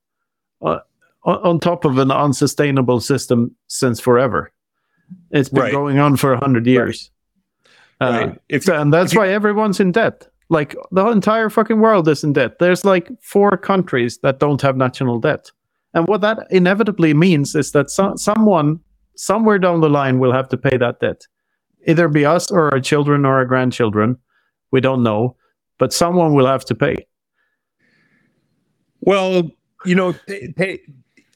uh, 0.63 0.79
on 1.25 1.59
top 1.59 1.85
of 1.85 1.99
an 1.99 2.11
unsustainable 2.11 3.01
system 3.01 3.55
since 3.67 4.01
forever. 4.01 4.53
It's 5.31 5.49
been 5.49 5.63
right. 5.65 5.73
going 5.73 5.99
on 5.99 6.17
for 6.17 6.33
a 6.33 6.39
hundred 6.39 6.67
years, 6.67 7.11
right. 8.01 8.09
Uh, 8.09 8.27
right. 8.27 8.39
If, 8.49 8.69
and 8.69 8.93
that's 8.93 9.15
why 9.15 9.29
everyone's 9.29 9.81
in 9.81 9.93
debt. 9.93 10.29
Like 10.49 10.77
the 10.91 11.07
entire 11.09 11.49
fucking 11.49 11.81
world 11.81 12.09
is 12.09 12.23
in 12.23 12.35
debt. 12.35 12.59
There's 12.59 12.85
like 12.85 13.11
four 13.23 13.57
countries 13.57 14.19
that 14.19 14.39
don't 14.39 14.61
have 14.63 14.77
national 14.77 15.19
debt, 15.19 15.51
and 15.95 16.07
what 16.07 16.21
that 16.23 16.47
inevitably 16.51 17.15
means 17.15 17.55
is 17.55 17.73
that 17.73 17.91
so- 17.91 18.17
someone 18.17 18.81
somewhere 19.17 19.59
down 19.59 19.81
the 19.81 19.91
line 19.91 20.19
will 20.19 20.33
have 20.33 20.49
to 20.49 20.57
pay 20.57 20.77
that 20.77 21.01
debt 21.01 21.27
either 21.87 22.09
be 22.09 22.25
us 22.25 22.51
or 22.51 22.73
our 22.73 22.81
children 22.81 23.25
or 23.25 23.35
our 23.35 23.45
grandchildren. 23.45 24.17
We 24.71 24.81
don't 24.81 25.03
know, 25.03 25.37
but 25.79 25.93
someone 25.93 26.35
will 26.35 26.47
have 26.47 26.65
to 26.67 26.75
pay. 26.75 27.07
Well, 29.01 29.51
you 29.85 29.95
know, 29.95 30.15
pay, 30.27 30.53
pay, 30.53 30.81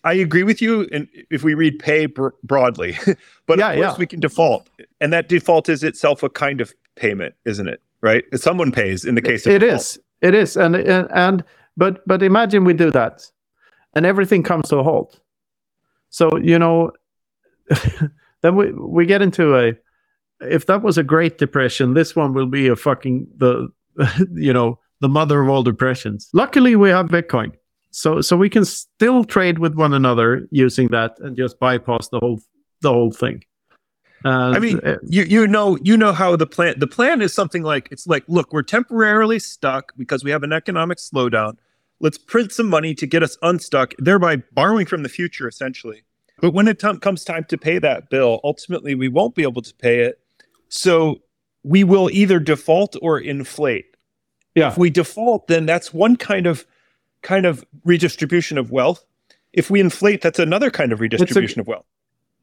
I 0.04 0.14
agree 0.14 0.44
with 0.44 0.62
you. 0.62 0.88
And 0.92 1.09
if 1.30 1.42
we 1.42 1.54
read 1.54 1.78
pay 1.78 2.07
br- 2.07 2.28
broadly, 2.42 2.96
but 3.46 3.59
yeah, 3.59 3.70
of 3.70 3.76
course 3.76 3.92
yeah. 3.94 3.98
we 3.98 4.07
can 4.07 4.20
default, 4.20 4.68
and 5.00 5.12
that 5.12 5.28
default 5.28 5.68
is 5.68 5.82
itself 5.82 6.22
a 6.22 6.28
kind 6.28 6.61
of 6.61 6.72
payment, 6.94 7.34
isn't 7.44 7.68
it? 7.68 7.82
Right? 8.00 8.24
Someone 8.34 8.72
pays 8.72 9.04
in 9.04 9.16
the 9.16 9.22
case 9.22 9.46
of 9.46 9.52
it 9.52 9.59
default. 9.61 9.80
is. 9.80 9.98
It 10.22 10.34
is, 10.34 10.57
and, 10.57 10.76
and 10.76 11.09
and 11.12 11.44
but 11.76 12.07
but 12.07 12.22
imagine 12.22 12.64
we 12.64 12.72
do 12.72 12.90
that, 12.92 13.26
and 13.97 14.05
everything 14.07 14.44
comes 14.44 14.68
to 14.68 14.76
a 14.76 14.84
halt. 14.84 15.18
So 16.11 16.36
you 16.36 16.59
know, 16.59 16.92
then 18.42 18.55
we 18.55 18.70
we 18.72 19.07
get 19.07 19.22
into 19.22 19.57
a 19.57 19.72
if 20.40 20.66
that 20.66 20.82
was 20.82 20.99
a 20.99 21.03
great 21.03 21.38
depression, 21.38 21.94
this 21.94 22.14
one 22.14 22.34
will 22.34 22.47
be 22.47 22.68
a 22.68 22.76
fucking 22.76 23.26
the 23.36 23.68
you 24.34 24.53
know 24.53 24.78
the 25.01 25.09
mother 25.09 25.40
of 25.40 25.49
all 25.49 25.64
depressions. 25.64 26.28
Luckily, 26.32 26.76
we 26.76 26.90
have 26.90 27.07
Bitcoin, 27.07 27.53
so 27.90 28.20
so 28.20 28.36
we 28.36 28.51
can 28.51 28.64
still 28.64 29.24
trade 29.24 29.59
with 29.59 29.74
one 29.74 29.94
another 29.94 30.47
using 30.51 30.88
that 30.88 31.18
and 31.20 31.36
just 31.36 31.59
bypass 31.59 32.09
the 32.09 32.20
whole 32.20 32.38
the 32.82 32.92
whole 32.92 33.11
thing. 33.11 33.42
Uh, 34.24 34.53
I 34.55 34.59
mean, 34.59 34.80
uh, 34.84 34.97
you 35.09 35.22
you 35.24 35.47
know 35.47 35.78
you 35.82 35.97
know 35.97 36.12
how 36.12 36.36
the 36.36 36.47
plan 36.47 36.78
the 36.78 36.86
plan 36.86 37.22
is 37.22 37.32
something 37.32 37.62
like 37.62 37.88
it's 37.90 38.07
like 38.07 38.24
look 38.28 38.53
we're 38.53 38.62
temporarily 38.62 39.38
stuck 39.38 39.92
because 39.97 40.22
we 40.22 40.30
have 40.30 40.42
an 40.42 40.53
economic 40.53 40.99
slowdown. 40.99 41.57
Let's 42.01 42.18
print 42.18 42.53
some 42.53 42.68
money 42.68 42.94
to 42.94 43.07
get 43.07 43.22
us 43.22 43.38
unstuck, 43.42 43.94
thereby 43.99 44.36
borrowing 44.53 44.86
from 44.86 45.03
the 45.03 45.09
future 45.09 45.49
essentially. 45.49 46.05
But 46.40 46.53
when 46.53 46.68
it 46.68 46.78
t- 46.78 46.99
comes 46.99 47.24
time 47.24 47.44
to 47.44 47.57
pay 47.57 47.78
that 47.78 48.11
bill, 48.11 48.40
ultimately 48.44 48.94
we 48.94 49.09
won't 49.09 49.34
be 49.34 49.42
able 49.42 49.62
to 49.62 49.74
pay 49.74 50.01
it 50.01 50.20
so 50.68 51.22
we 51.62 51.84
will 51.84 52.11
either 52.12 52.38
default 52.38 52.97
or 53.03 53.18
inflate. 53.18 53.97
Yeah. 54.55 54.68
If 54.68 54.78
we 54.78 54.90
default, 54.90 55.49
then 55.49 55.66
that's 55.66 55.92
one 55.92 56.16
kind 56.16 56.47
of 56.47 56.66
kind 57.22 57.44
of 57.44 57.64
redistribution 57.84 58.57
of 58.57 58.70
wealth. 58.70 59.05
If 59.53 59.70
we 59.70 59.80
inflate, 59.80 60.22
that's 60.22 60.38
another 60.38 60.70
kind 60.70 60.92
of 60.92 61.01
redistribution 61.01 61.61
a, 61.61 61.62
of 61.62 61.66
wealth. 61.66 61.86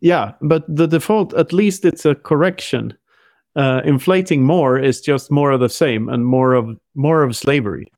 Yeah, 0.01 0.34
but 0.41 0.64
the 0.68 0.88
default, 0.88 1.34
at 1.34 1.54
least 1.54 1.86
it's 1.86 2.06
a 2.06 2.16
correction. 2.16 2.97
Uh, 3.56 3.82
inflating 3.86 4.43
more 4.43 4.80
is 4.80 4.99
just 4.99 5.32
more 5.32 5.51
of 5.51 5.60
the 5.60 5.70
same 5.70 6.10
and 6.10 6.26
more 6.26 6.54
of 6.54 6.76
more 6.95 7.24
of 7.24 7.36
slavery. 7.36 7.91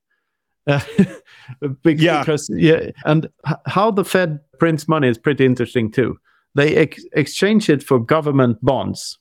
Uh, 0.67 0.79
yeah. 1.85 2.21
because 2.21 2.49
yeah, 2.53 2.89
and 3.05 3.29
how 3.65 3.91
the 3.91 4.05
Fed 4.05 4.39
prints 4.59 4.87
money 4.87 5.07
is 5.07 5.17
pretty 5.17 5.45
interesting 5.45 5.91
too. 5.91 6.17
They 6.55 6.75
ex- 6.75 7.05
exchange 7.13 7.69
it 7.69 7.83
for 7.83 7.99
government 7.99 8.57
bonds. 8.63 9.19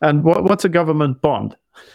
And 0.00 0.24
what, 0.24 0.44
what's 0.44 0.64
a 0.64 0.68
government 0.68 1.20
bond? 1.22 1.56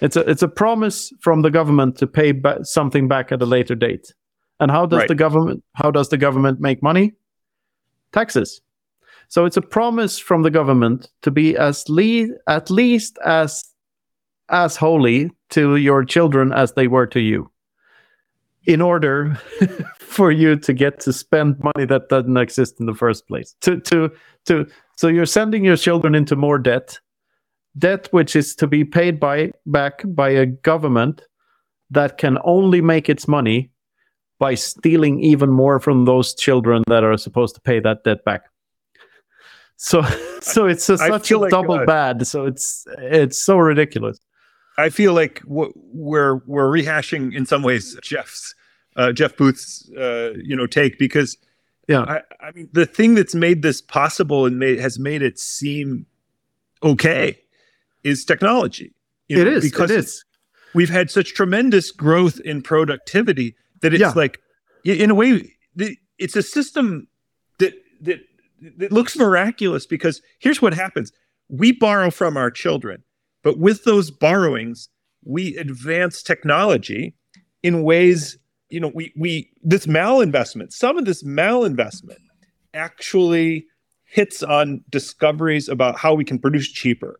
It's 0.00 0.14
a 0.14 0.20
it's 0.30 0.44
a 0.44 0.48
promise 0.48 1.12
from 1.18 1.42
the 1.42 1.50
government 1.50 1.98
to 1.98 2.06
pay 2.06 2.30
ba- 2.30 2.64
something 2.64 3.08
back 3.08 3.32
at 3.32 3.42
a 3.42 3.46
later 3.46 3.74
date. 3.74 4.14
And 4.60 4.70
how 4.70 4.86
does 4.86 5.00
right. 5.00 5.08
the 5.08 5.16
government 5.16 5.64
how 5.72 5.90
does 5.90 6.08
the 6.08 6.16
government 6.16 6.60
make 6.60 6.84
money? 6.84 7.14
taxes. 8.12 8.60
So 9.28 9.44
it's 9.44 9.56
a 9.56 9.62
promise 9.62 10.18
from 10.18 10.42
the 10.42 10.50
government 10.50 11.10
to 11.22 11.30
be 11.30 11.56
as 11.56 11.88
le- 11.88 12.28
at 12.46 12.70
least 12.70 13.18
as 13.24 13.62
as 14.50 14.76
holy 14.76 15.30
to 15.50 15.76
your 15.76 16.04
children 16.04 16.52
as 16.52 16.72
they 16.72 16.86
were 16.86 17.06
to 17.06 17.20
you. 17.20 17.50
In 18.64 18.80
order 18.80 19.34
for 19.98 20.30
you 20.30 20.56
to 20.56 20.72
get 20.72 21.00
to 21.00 21.12
spend 21.12 21.58
money 21.60 21.86
that 21.86 22.08
doesn't 22.08 22.36
exist 22.36 22.80
in 22.80 22.86
the 22.86 22.94
first 22.94 23.26
place. 23.28 23.54
To 23.62 23.80
to 23.80 24.10
to 24.46 24.66
so 24.96 25.08
you're 25.08 25.26
sending 25.26 25.64
your 25.64 25.76
children 25.76 26.14
into 26.14 26.36
more 26.36 26.58
debt. 26.58 26.98
Debt 27.78 28.08
which 28.10 28.34
is 28.34 28.54
to 28.56 28.66
be 28.66 28.84
paid 28.84 29.20
by 29.20 29.52
back 29.66 30.02
by 30.04 30.30
a 30.30 30.46
government 30.46 31.22
that 31.90 32.18
can 32.18 32.38
only 32.44 32.80
make 32.80 33.08
its 33.08 33.28
money 33.28 33.70
by 34.38 34.54
stealing 34.54 35.20
even 35.20 35.50
more 35.50 35.80
from 35.80 36.04
those 36.04 36.34
children 36.34 36.82
that 36.88 37.04
are 37.04 37.16
supposed 37.16 37.54
to 37.54 37.60
pay 37.60 37.80
that 37.80 38.04
debt 38.04 38.24
back. 38.24 38.42
So 39.76 40.02
so 40.40 40.66
it's 40.66 40.88
a, 40.88 40.98
such 40.98 41.30
a 41.30 41.38
like, 41.38 41.50
double 41.50 41.74
uh, 41.74 41.86
bad. 41.86 42.26
So 42.26 42.44
it's 42.44 42.84
it's 42.98 43.40
so 43.40 43.58
ridiculous 43.58 44.18
I 44.78 44.90
feel 44.90 45.12
like 45.12 45.42
we're 45.44 46.36
we're 46.46 46.68
rehashing 46.70 47.34
in 47.34 47.44
some 47.44 47.62
ways 47.62 47.98
Jeff's 48.02 48.54
uh, 48.96 49.12
Jeff 49.12 49.36
Booth's 49.36 49.90
uh, 49.98 50.34
you 50.42 50.56
know 50.56 50.66
take 50.66 50.98
because 50.98 51.36
yeah 51.88 52.02
I, 52.02 52.22
I, 52.40 52.52
mean 52.52 52.68
the 52.72 52.86
thing 52.86 53.14
that's 53.14 53.34
made 53.34 53.62
this 53.62 53.82
possible 53.82 54.46
and 54.46 54.58
made, 54.58 54.78
has 54.78 54.98
made 54.98 55.20
it 55.20 55.38
seem 55.38 56.06
okay 56.82 57.38
is 58.04 58.24
technology. 58.24 58.94
You 59.28 59.36
know, 59.36 59.42
it 59.42 59.48
is 59.48 59.64
because 59.64 59.90
it 59.90 59.98
is. 59.98 60.24
We've 60.74 60.90
had 60.90 61.10
such 61.10 61.34
tremendous 61.34 61.90
growth 61.90 62.40
in 62.40 62.62
productivity 62.62 63.56
that 63.80 63.92
it's 63.92 64.00
yeah. 64.00 64.12
like 64.14 64.40
in 64.84 65.10
a 65.10 65.14
way 65.14 65.54
it's 66.18 66.36
a 66.36 66.42
system 66.42 67.08
that 67.58 67.74
that 68.02 68.20
that 68.76 68.92
looks 68.92 69.16
miraculous 69.16 69.86
because 69.86 70.22
here's 70.38 70.62
what 70.62 70.74
happens 70.74 71.12
we 71.48 71.72
borrow 71.72 72.10
from 72.10 72.36
our 72.36 72.50
children 72.50 73.02
but 73.48 73.58
with 73.58 73.84
those 73.84 74.10
borrowings, 74.10 74.90
we 75.24 75.56
advance 75.56 76.22
technology 76.22 77.14
in 77.62 77.82
ways, 77.82 78.36
you 78.68 78.78
know, 78.78 78.92
we 78.94 79.10
we 79.16 79.50
this 79.62 79.86
malinvestment, 79.86 80.70
some 80.70 80.98
of 80.98 81.06
this 81.06 81.22
malinvestment 81.22 82.18
actually 82.74 83.64
hits 84.04 84.42
on 84.42 84.84
discoveries 84.90 85.66
about 85.66 85.98
how 85.98 86.12
we 86.12 86.26
can 86.26 86.38
produce 86.38 86.70
cheaper. 86.70 87.18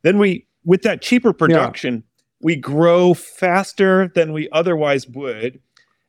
Then 0.00 0.18
we 0.18 0.46
with 0.64 0.80
that 0.80 1.02
cheaper 1.02 1.34
production, 1.34 1.96
yeah. 1.96 2.22
we 2.40 2.56
grow 2.56 3.12
faster 3.12 4.10
than 4.14 4.32
we 4.32 4.48
otherwise 4.52 5.06
would. 5.06 5.60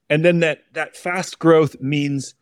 And 0.10 0.24
then 0.24 0.40
that 0.40 0.60
that 0.76 0.96
fast 0.96 1.40
growth 1.40 1.76
means 1.82 2.36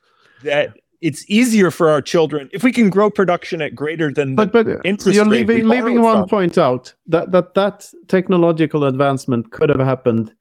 that 0.44 0.78
it's 1.06 1.24
easier 1.30 1.70
for 1.70 1.88
our 1.90 2.02
children 2.02 2.50
if 2.52 2.64
we 2.64 2.72
can 2.72 2.90
grow 2.90 3.12
production 3.12 3.62
at 3.62 3.76
greater 3.76 4.12
than 4.12 4.36
but 4.36 4.52
but 4.52 4.66
you're 5.06 5.26
leaving 5.26 5.68
leaving 5.68 6.02
one 6.02 6.24
from. 6.24 6.30
point 6.30 6.58
out 6.58 6.94
that 7.06 7.32
that 7.32 7.54
that 7.54 7.88
technological 8.08 8.86
advancement 8.86 9.52
could 9.52 9.70
have 9.70 9.80
happened 9.80 10.34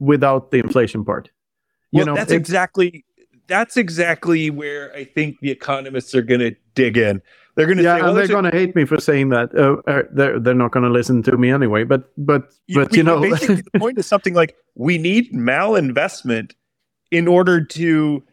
without 0.00 0.50
the 0.50 0.58
inflation 0.58 1.04
part. 1.04 1.30
You 1.92 1.98
well, 1.98 2.06
know, 2.06 2.14
that's 2.16 2.32
exactly 2.32 3.04
that's 3.46 3.76
exactly 3.76 4.50
where 4.50 4.92
I 4.96 5.04
think 5.04 5.38
the 5.40 5.50
economists 5.50 6.12
are 6.14 6.22
going 6.22 6.40
to 6.40 6.56
dig 6.74 6.96
in. 6.96 7.22
They're 7.54 7.66
going 7.66 7.76
to 7.78 7.84
yeah, 7.84 7.98
say, 7.98 8.02
well, 8.02 8.14
they're 8.14 8.26
going 8.26 8.44
to 8.44 8.50
hate 8.50 8.74
me 8.74 8.84
for 8.84 8.98
saying 8.98 9.28
that. 9.28 9.54
Uh, 9.54 9.76
uh, 9.88 10.02
they're 10.10 10.40
they're 10.40 10.54
not 10.54 10.72
going 10.72 10.84
to 10.84 10.90
listen 10.90 11.22
to 11.24 11.36
me 11.36 11.52
anyway. 11.52 11.84
But 11.84 12.10
but 12.16 12.52
but 12.74 12.92
you, 12.92 12.98
you 12.98 13.02
know, 13.04 13.20
basically 13.20 13.62
the 13.72 13.78
point 13.78 13.98
is 13.98 14.06
something 14.06 14.34
like 14.34 14.56
we 14.74 14.98
need 14.98 15.32
malinvestment 15.32 16.54
in 17.12 17.28
order 17.28 17.62
to 17.62 18.24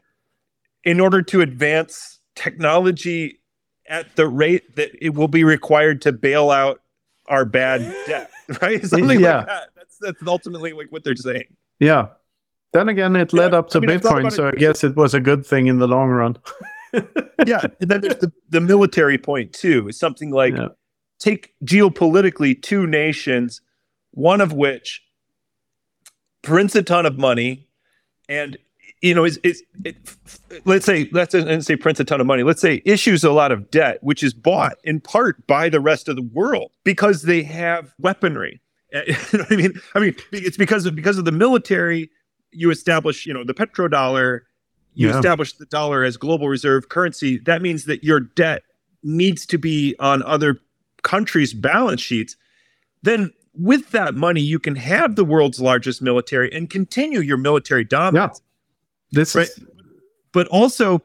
in 0.83 0.99
order 0.99 1.21
to 1.21 1.41
advance 1.41 2.19
technology 2.35 3.39
at 3.87 4.15
the 4.15 4.27
rate 4.27 4.75
that 4.75 4.91
it 5.01 5.13
will 5.15 5.27
be 5.27 5.43
required 5.43 6.01
to 6.03 6.11
bail 6.11 6.51
out 6.51 6.81
our 7.27 7.45
bad 7.45 7.81
debt, 8.05 8.29
right? 8.61 8.85
Something 8.85 9.19
yeah. 9.19 9.37
like 9.37 9.47
that. 9.47 9.69
That's 9.75 9.97
that's 9.99 10.27
ultimately 10.27 10.73
like 10.73 10.91
what 10.91 11.03
they're 11.03 11.15
saying. 11.15 11.55
Yeah. 11.79 12.07
Then 12.71 12.87
again, 12.87 13.15
it 13.15 13.33
led 13.33 13.53
yeah. 13.53 13.59
up 13.59 13.69
to 13.69 13.79
I 13.79 13.81
mean, 13.81 13.99
Bitcoin, 13.99 14.31
so 14.31 14.49
I 14.49 14.51
guess 14.51 14.83
it 14.83 14.95
was 14.95 15.13
a 15.13 15.19
good 15.19 15.45
thing 15.45 15.67
in 15.67 15.79
the 15.79 15.87
long 15.87 16.09
run. 16.09 16.37
yeah, 17.45 17.61
and 17.79 17.89
then 17.89 18.01
there's 18.01 18.17
the, 18.17 18.31
the 18.49 18.61
military 18.61 19.17
point 19.17 19.53
too. 19.53 19.87
It's 19.87 19.99
something 19.99 20.29
like 20.29 20.55
yeah. 20.55 20.67
take 21.17 21.53
geopolitically 21.65 22.61
two 22.61 22.85
nations, 22.85 23.61
one 24.11 24.39
of 24.39 24.53
which 24.53 25.03
prints 26.43 26.75
a 26.75 26.83
ton 26.83 27.07
of 27.07 27.17
money 27.17 27.67
and 28.27 28.57
you 29.01 29.13
know, 29.13 29.23
is, 29.23 29.37
is 29.43 29.63
it, 29.85 29.97
let's 30.65 30.85
say 30.85 31.09
let's 31.11 31.33
say 31.65 31.75
prints 31.75 31.99
a 31.99 32.03
ton 32.03 32.19
of 32.19 32.27
money. 32.27 32.43
Let's 32.43 32.61
say 32.61 32.81
issues 32.85 33.23
a 33.23 33.31
lot 33.31 33.51
of 33.51 33.71
debt, 33.71 33.99
which 34.01 34.23
is 34.23 34.33
bought 34.33 34.77
in 34.83 34.99
part 34.99 35.45
by 35.47 35.69
the 35.69 35.79
rest 35.79 36.09
of 36.09 36.15
the 36.15 36.29
world 36.33 36.71
because 36.83 37.23
they 37.23 37.43
have 37.43 37.93
weaponry. 37.99 38.61
you 38.93 39.15
know 39.33 39.45
I 39.49 39.55
mean? 39.55 39.81
I 39.95 39.99
mean, 39.99 40.15
it's 40.31 40.57
because 40.57 40.85
of 40.85 40.95
because 40.95 41.17
of 41.17 41.25
the 41.25 41.31
military. 41.31 42.09
You 42.51 42.71
establish, 42.71 43.25
you 43.25 43.33
know, 43.33 43.43
the 43.43 43.53
petrodollar. 43.53 44.41
You 44.95 45.09
yeah. 45.09 45.15
establish 45.15 45.53
the 45.53 45.67
dollar 45.67 46.03
as 46.03 46.17
global 46.17 46.49
reserve 46.49 46.89
currency. 46.89 47.37
That 47.37 47.61
means 47.61 47.85
that 47.85 48.03
your 48.03 48.19
debt 48.19 48.63
needs 49.03 49.45
to 49.45 49.57
be 49.57 49.95
on 49.99 50.23
other 50.23 50.59
countries' 51.03 51.53
balance 51.53 52.01
sheets. 52.01 52.35
Then 53.03 53.31
with 53.53 53.91
that 53.91 54.15
money, 54.15 54.41
you 54.41 54.59
can 54.59 54.75
have 54.75 55.15
the 55.15 55.23
world's 55.23 55.61
largest 55.61 56.01
military 56.01 56.51
and 56.51 56.69
continue 56.69 57.19
your 57.19 57.37
military 57.37 57.83
dominance. 57.83 58.41
Yeah. 58.41 58.48
This 59.11 59.35
right. 59.35 59.47
Is... 59.47 59.65
But 60.31 60.47
also, 60.47 61.01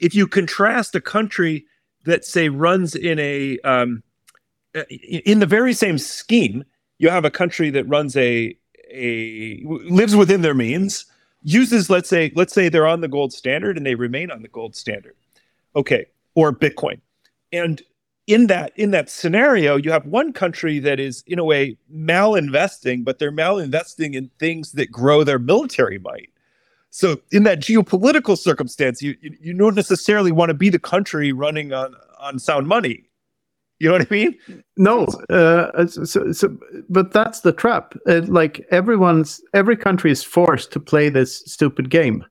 if 0.00 0.14
you 0.14 0.26
contrast 0.26 0.94
a 0.94 1.00
country 1.00 1.66
that 2.04 2.24
say 2.24 2.48
runs 2.48 2.94
in 2.94 3.18
a 3.18 3.58
um, 3.60 4.02
in 4.90 5.38
the 5.38 5.46
very 5.46 5.72
same 5.72 5.98
scheme, 5.98 6.64
you 6.98 7.08
have 7.08 7.24
a 7.24 7.30
country 7.30 7.70
that 7.70 7.88
runs 7.88 8.16
a 8.16 8.56
a 8.90 9.62
lives 9.64 10.14
within 10.14 10.42
their 10.42 10.54
means, 10.54 11.06
uses 11.42 11.88
let's 11.88 12.08
say 12.08 12.32
let's 12.34 12.52
say 12.52 12.68
they're 12.68 12.86
on 12.86 13.00
the 13.00 13.08
gold 13.08 13.32
standard 13.32 13.76
and 13.76 13.86
they 13.86 13.94
remain 13.94 14.30
on 14.30 14.42
the 14.42 14.48
gold 14.48 14.76
standard, 14.76 15.14
okay, 15.74 16.06
or 16.34 16.52
Bitcoin, 16.52 17.00
and 17.52 17.82
in 18.26 18.46
that 18.48 18.72
in 18.76 18.90
that 18.92 19.10
scenario, 19.10 19.76
you 19.76 19.90
have 19.90 20.06
one 20.06 20.32
country 20.32 20.78
that 20.80 21.00
is 21.00 21.24
in 21.26 21.38
a 21.38 21.44
way 21.44 21.76
malinvesting, 21.92 23.04
but 23.04 23.18
they're 23.18 23.32
malinvesting 23.32 24.14
in 24.14 24.30
things 24.38 24.72
that 24.72 24.90
grow 24.90 25.24
their 25.24 25.38
military 25.38 25.98
might. 25.98 26.30
So 26.94 27.16
in 27.32 27.44
that 27.44 27.60
geopolitical 27.60 28.36
circumstance, 28.36 29.00
you 29.00 29.16
you 29.20 29.54
don't 29.54 29.74
necessarily 29.74 30.30
want 30.30 30.50
to 30.50 30.54
be 30.54 30.68
the 30.68 30.78
country 30.78 31.32
running 31.32 31.72
on 31.72 31.94
on 32.18 32.38
sound 32.38 32.68
money. 32.68 33.04
You 33.80 33.88
know 33.88 33.94
what 33.94 34.02
I 34.02 34.14
mean? 34.14 34.38
No, 34.76 35.06
uh, 35.28 35.86
so, 35.86 36.30
so, 36.30 36.56
but 36.88 37.12
that's 37.12 37.40
the 37.40 37.52
trap. 37.52 37.96
Uh, 38.06 38.20
like 38.26 38.64
everyone's, 38.70 39.40
every 39.54 39.76
country 39.76 40.12
is 40.12 40.22
forced 40.22 40.70
to 40.72 40.78
play 40.78 41.08
this 41.08 41.42
stupid 41.46 41.90
game. 41.90 42.24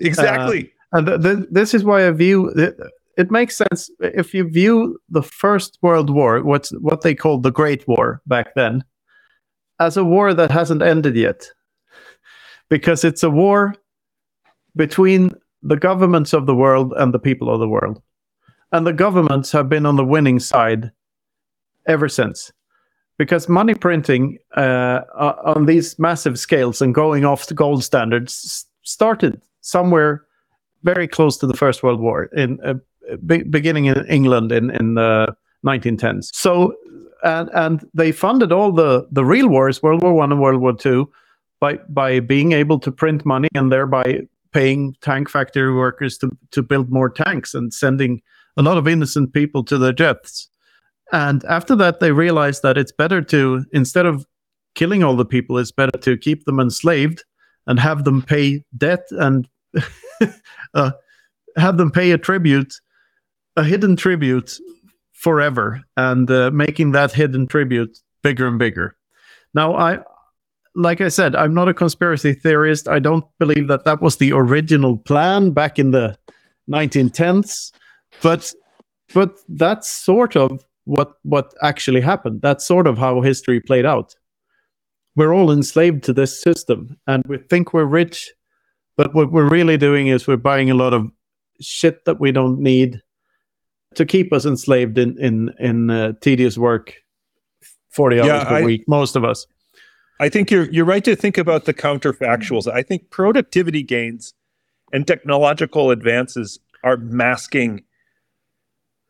Exactly. 0.00 0.72
Uh, 0.92 0.98
and 0.98 1.06
th- 1.06 1.22
th- 1.22 1.48
this 1.48 1.74
is 1.74 1.84
why 1.84 2.08
I 2.08 2.10
view 2.10 2.48
it, 2.48 2.76
it 3.16 3.30
makes 3.30 3.56
sense 3.56 3.88
if 4.00 4.34
you 4.34 4.48
view 4.48 4.98
the 5.08 5.22
First 5.22 5.78
World 5.80 6.10
War, 6.10 6.42
what's 6.42 6.70
what 6.80 7.02
they 7.02 7.14
called 7.14 7.44
the 7.44 7.52
Great 7.52 7.86
War 7.86 8.20
back 8.26 8.54
then, 8.56 8.82
as 9.78 9.96
a 9.96 10.04
war 10.04 10.34
that 10.34 10.50
hasn't 10.50 10.82
ended 10.82 11.14
yet, 11.14 11.46
because 12.68 13.04
it's 13.04 13.22
a 13.22 13.30
war 13.30 13.74
between 14.76 15.32
the 15.62 15.76
governments 15.76 16.32
of 16.32 16.46
the 16.46 16.54
world 16.54 16.92
and 16.96 17.12
the 17.12 17.18
people 17.18 17.52
of 17.52 17.60
the 17.60 17.68
world. 17.68 18.00
And 18.72 18.86
the 18.86 18.92
governments 18.92 19.50
have 19.52 19.68
been 19.68 19.86
on 19.86 19.96
the 19.96 20.04
winning 20.04 20.38
side 20.38 20.92
ever 21.86 22.08
since. 22.08 22.52
Because 23.18 23.48
money 23.48 23.74
printing 23.74 24.38
uh, 24.56 25.00
on 25.16 25.64
these 25.64 25.98
massive 25.98 26.38
scales 26.38 26.82
and 26.82 26.94
going 26.94 27.24
off 27.24 27.46
the 27.46 27.54
gold 27.54 27.82
standards 27.82 28.66
started 28.82 29.40
somewhere 29.62 30.26
very 30.82 31.08
close 31.08 31.38
to 31.38 31.46
the 31.46 31.56
First 31.56 31.82
World 31.82 32.00
War, 32.00 32.24
in 32.36 32.60
uh, 32.62 32.74
be- 33.24 33.42
beginning 33.42 33.86
in 33.86 34.04
England 34.06 34.52
in, 34.52 34.70
in 34.70 34.94
the 34.94 35.34
1910s. 35.64 36.28
So, 36.32 36.74
and, 37.24 37.48
and 37.54 37.88
they 37.94 38.12
funded 38.12 38.52
all 38.52 38.70
the, 38.70 39.08
the 39.10 39.24
real 39.24 39.48
wars, 39.48 39.82
World 39.82 40.02
War 40.02 40.12
One 40.12 40.30
and 40.30 40.40
World 40.40 40.60
War 40.60 40.76
Two, 40.76 41.10
by 41.58 41.76
by 41.88 42.20
being 42.20 42.52
able 42.52 42.78
to 42.80 42.92
print 42.92 43.24
money 43.24 43.48
and 43.54 43.72
thereby 43.72 44.20
paying 44.56 44.96
tank 45.02 45.28
factory 45.28 45.70
workers 45.74 46.16
to, 46.16 46.30
to 46.50 46.62
build 46.62 46.90
more 46.90 47.10
tanks 47.10 47.52
and 47.52 47.74
sending 47.74 48.22
a 48.56 48.62
lot 48.62 48.78
of 48.78 48.88
innocent 48.88 49.34
people 49.34 49.62
to 49.62 49.76
their 49.76 49.92
deaths. 49.92 50.48
And 51.12 51.44
after 51.44 51.76
that, 51.76 52.00
they 52.00 52.10
realized 52.10 52.62
that 52.62 52.78
it's 52.78 52.90
better 52.90 53.20
to, 53.20 53.66
instead 53.72 54.06
of 54.06 54.24
killing 54.74 55.04
all 55.04 55.14
the 55.14 55.26
people, 55.26 55.58
it's 55.58 55.72
better 55.72 55.98
to 55.98 56.16
keep 56.16 56.46
them 56.46 56.58
enslaved 56.58 57.22
and 57.66 57.78
have 57.78 58.04
them 58.04 58.22
pay 58.22 58.62
debt 58.74 59.04
and 59.10 59.46
uh, 60.74 60.92
have 61.58 61.76
them 61.76 61.90
pay 61.90 62.12
a 62.12 62.18
tribute, 62.18 62.72
a 63.56 63.62
hidden 63.62 63.94
tribute 63.94 64.56
forever, 65.12 65.82
and 65.98 66.30
uh, 66.30 66.50
making 66.50 66.92
that 66.92 67.12
hidden 67.12 67.46
tribute 67.46 67.98
bigger 68.22 68.46
and 68.46 68.58
bigger. 68.58 68.96
Now, 69.52 69.74
I 69.74 69.98
like 70.76 71.00
I 71.00 71.08
said, 71.08 71.34
I'm 71.34 71.54
not 71.54 71.68
a 71.68 71.74
conspiracy 71.74 72.34
theorist. 72.34 72.86
I 72.86 72.98
don't 72.98 73.24
believe 73.38 73.66
that 73.68 73.84
that 73.84 74.02
was 74.02 74.18
the 74.18 74.32
original 74.32 74.98
plan 74.98 75.50
back 75.50 75.78
in 75.78 75.90
the 75.90 76.16
1910s, 76.70 77.72
but 78.22 78.52
but 79.14 79.38
that's 79.48 79.90
sort 79.90 80.36
of 80.36 80.62
what 80.84 81.14
what 81.22 81.54
actually 81.62 82.02
happened. 82.02 82.42
That's 82.42 82.66
sort 82.66 82.86
of 82.86 82.98
how 82.98 83.22
history 83.22 83.58
played 83.60 83.86
out. 83.86 84.14
We're 85.16 85.34
all 85.34 85.50
enslaved 85.50 86.04
to 86.04 86.12
this 86.12 86.40
system, 86.40 86.98
and 87.06 87.24
we 87.26 87.38
think 87.38 87.72
we're 87.72 87.84
rich, 87.84 88.30
but 88.98 89.14
what 89.14 89.32
we're 89.32 89.48
really 89.48 89.78
doing 89.78 90.08
is 90.08 90.26
we're 90.26 90.36
buying 90.36 90.70
a 90.70 90.74
lot 90.74 90.92
of 90.92 91.10
shit 91.58 92.04
that 92.04 92.20
we 92.20 92.32
don't 92.32 92.60
need 92.60 93.00
to 93.94 94.04
keep 94.04 94.30
us 94.30 94.44
enslaved 94.44 94.98
in 94.98 95.18
in 95.18 95.54
in 95.58 95.88
uh, 95.88 96.12
tedious 96.20 96.58
work, 96.58 96.92
forty 97.90 98.20
hours 98.20 98.26
yeah, 98.26 98.44
per 98.44 98.56
I, 98.56 98.62
week. 98.62 98.84
Most 98.86 99.16
of 99.16 99.24
us. 99.24 99.46
I 100.18 100.28
think 100.28 100.50
you're 100.50 100.70
you're 100.70 100.84
right 100.84 101.04
to 101.04 101.14
think 101.14 101.38
about 101.38 101.64
the 101.64 101.74
counterfactuals. 101.74 102.70
I 102.70 102.82
think 102.82 103.10
productivity 103.10 103.82
gains 103.82 104.34
and 104.92 105.06
technological 105.06 105.90
advances 105.90 106.58
are 106.82 106.96
masking 106.96 107.84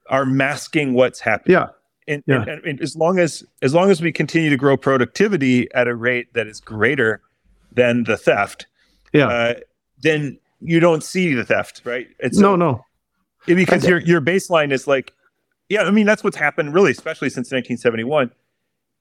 are 0.08 0.24
masking 0.24 0.94
what's 0.94 1.20
happening. 1.20 1.54
Yeah. 1.54 1.68
And, 2.08 2.22
yeah. 2.26 2.42
And, 2.42 2.64
and, 2.64 2.80
as 2.80 2.94
long 2.94 3.18
as 3.18 3.44
as 3.62 3.74
long 3.74 3.90
as 3.90 4.00
we 4.00 4.12
continue 4.12 4.50
to 4.50 4.56
grow 4.56 4.76
productivity 4.76 5.72
at 5.74 5.88
a 5.88 5.94
rate 5.94 6.32
that 6.34 6.46
is 6.46 6.60
greater 6.60 7.20
than 7.72 8.04
the 8.04 8.16
theft, 8.16 8.66
yeah, 9.12 9.26
uh, 9.26 9.54
then 10.02 10.38
you 10.60 10.78
don't 10.78 11.02
see 11.02 11.34
the 11.34 11.44
theft, 11.44 11.82
right? 11.84 12.06
It's 12.20 12.38
no, 12.38 12.54
no, 12.54 12.84
because 13.46 13.84
your 13.84 13.98
your 13.98 14.20
baseline 14.20 14.70
is 14.70 14.86
like, 14.86 15.12
yeah. 15.68 15.82
I 15.82 15.90
mean, 15.90 16.06
that's 16.06 16.22
what's 16.22 16.36
happened 16.36 16.74
really, 16.74 16.92
especially 16.92 17.28
since 17.28 17.50
1971. 17.50 18.30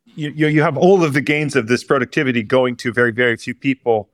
You, 0.06 0.48
you 0.48 0.62
have 0.62 0.78
all 0.78 1.04
of 1.04 1.14
the 1.14 1.22
gains 1.22 1.56
of 1.56 1.68
this 1.68 1.84
productivity 1.84 2.44
going 2.44 2.76
to 2.78 2.94
very 2.94 3.12
very 3.12 3.38
few 3.38 3.56
people. 3.56 4.10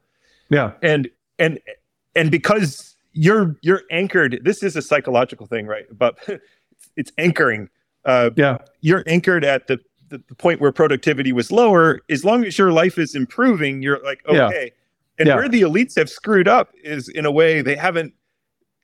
Yeah, 0.50 0.72
and 0.82 1.10
and 1.38 1.60
and 2.16 2.32
because 2.32 2.96
you're 3.14 3.56
you're 3.62 3.84
anchored. 3.92 4.40
This 4.44 4.64
is 4.64 4.76
a 4.76 4.82
psychological 4.82 5.46
thing, 5.46 5.68
right? 5.68 5.86
But 5.92 6.18
it's 6.96 7.12
anchoring. 7.18 7.70
Uh, 8.06 8.32
yeah, 8.36 8.58
you're 8.82 9.04
anchored 9.06 9.46
at 9.46 9.68
the, 9.68 9.80
the, 10.10 10.22
the 10.28 10.36
point 10.36 10.60
where 10.60 10.72
productivity 10.72 11.32
was 11.34 11.52
lower. 11.52 12.02
As 12.10 12.26
long 12.26 12.46
as 12.46 12.58
your 12.58 12.72
life 12.72 12.98
is 12.98 13.16
improving, 13.16 13.82
you're 13.82 14.04
like 14.04 14.22
okay. 14.28 14.64
Yeah. 14.66 14.70
And 15.20 15.28
yeah. 15.28 15.36
where 15.36 15.50
the 15.50 15.62
elites 15.62 15.96
have 15.98 16.10
screwed 16.10 16.48
up 16.48 16.72
is 16.84 17.08
in 17.10 17.26
a 17.26 17.32
way 17.32 17.62
they 17.62 17.76
haven't 17.76 18.14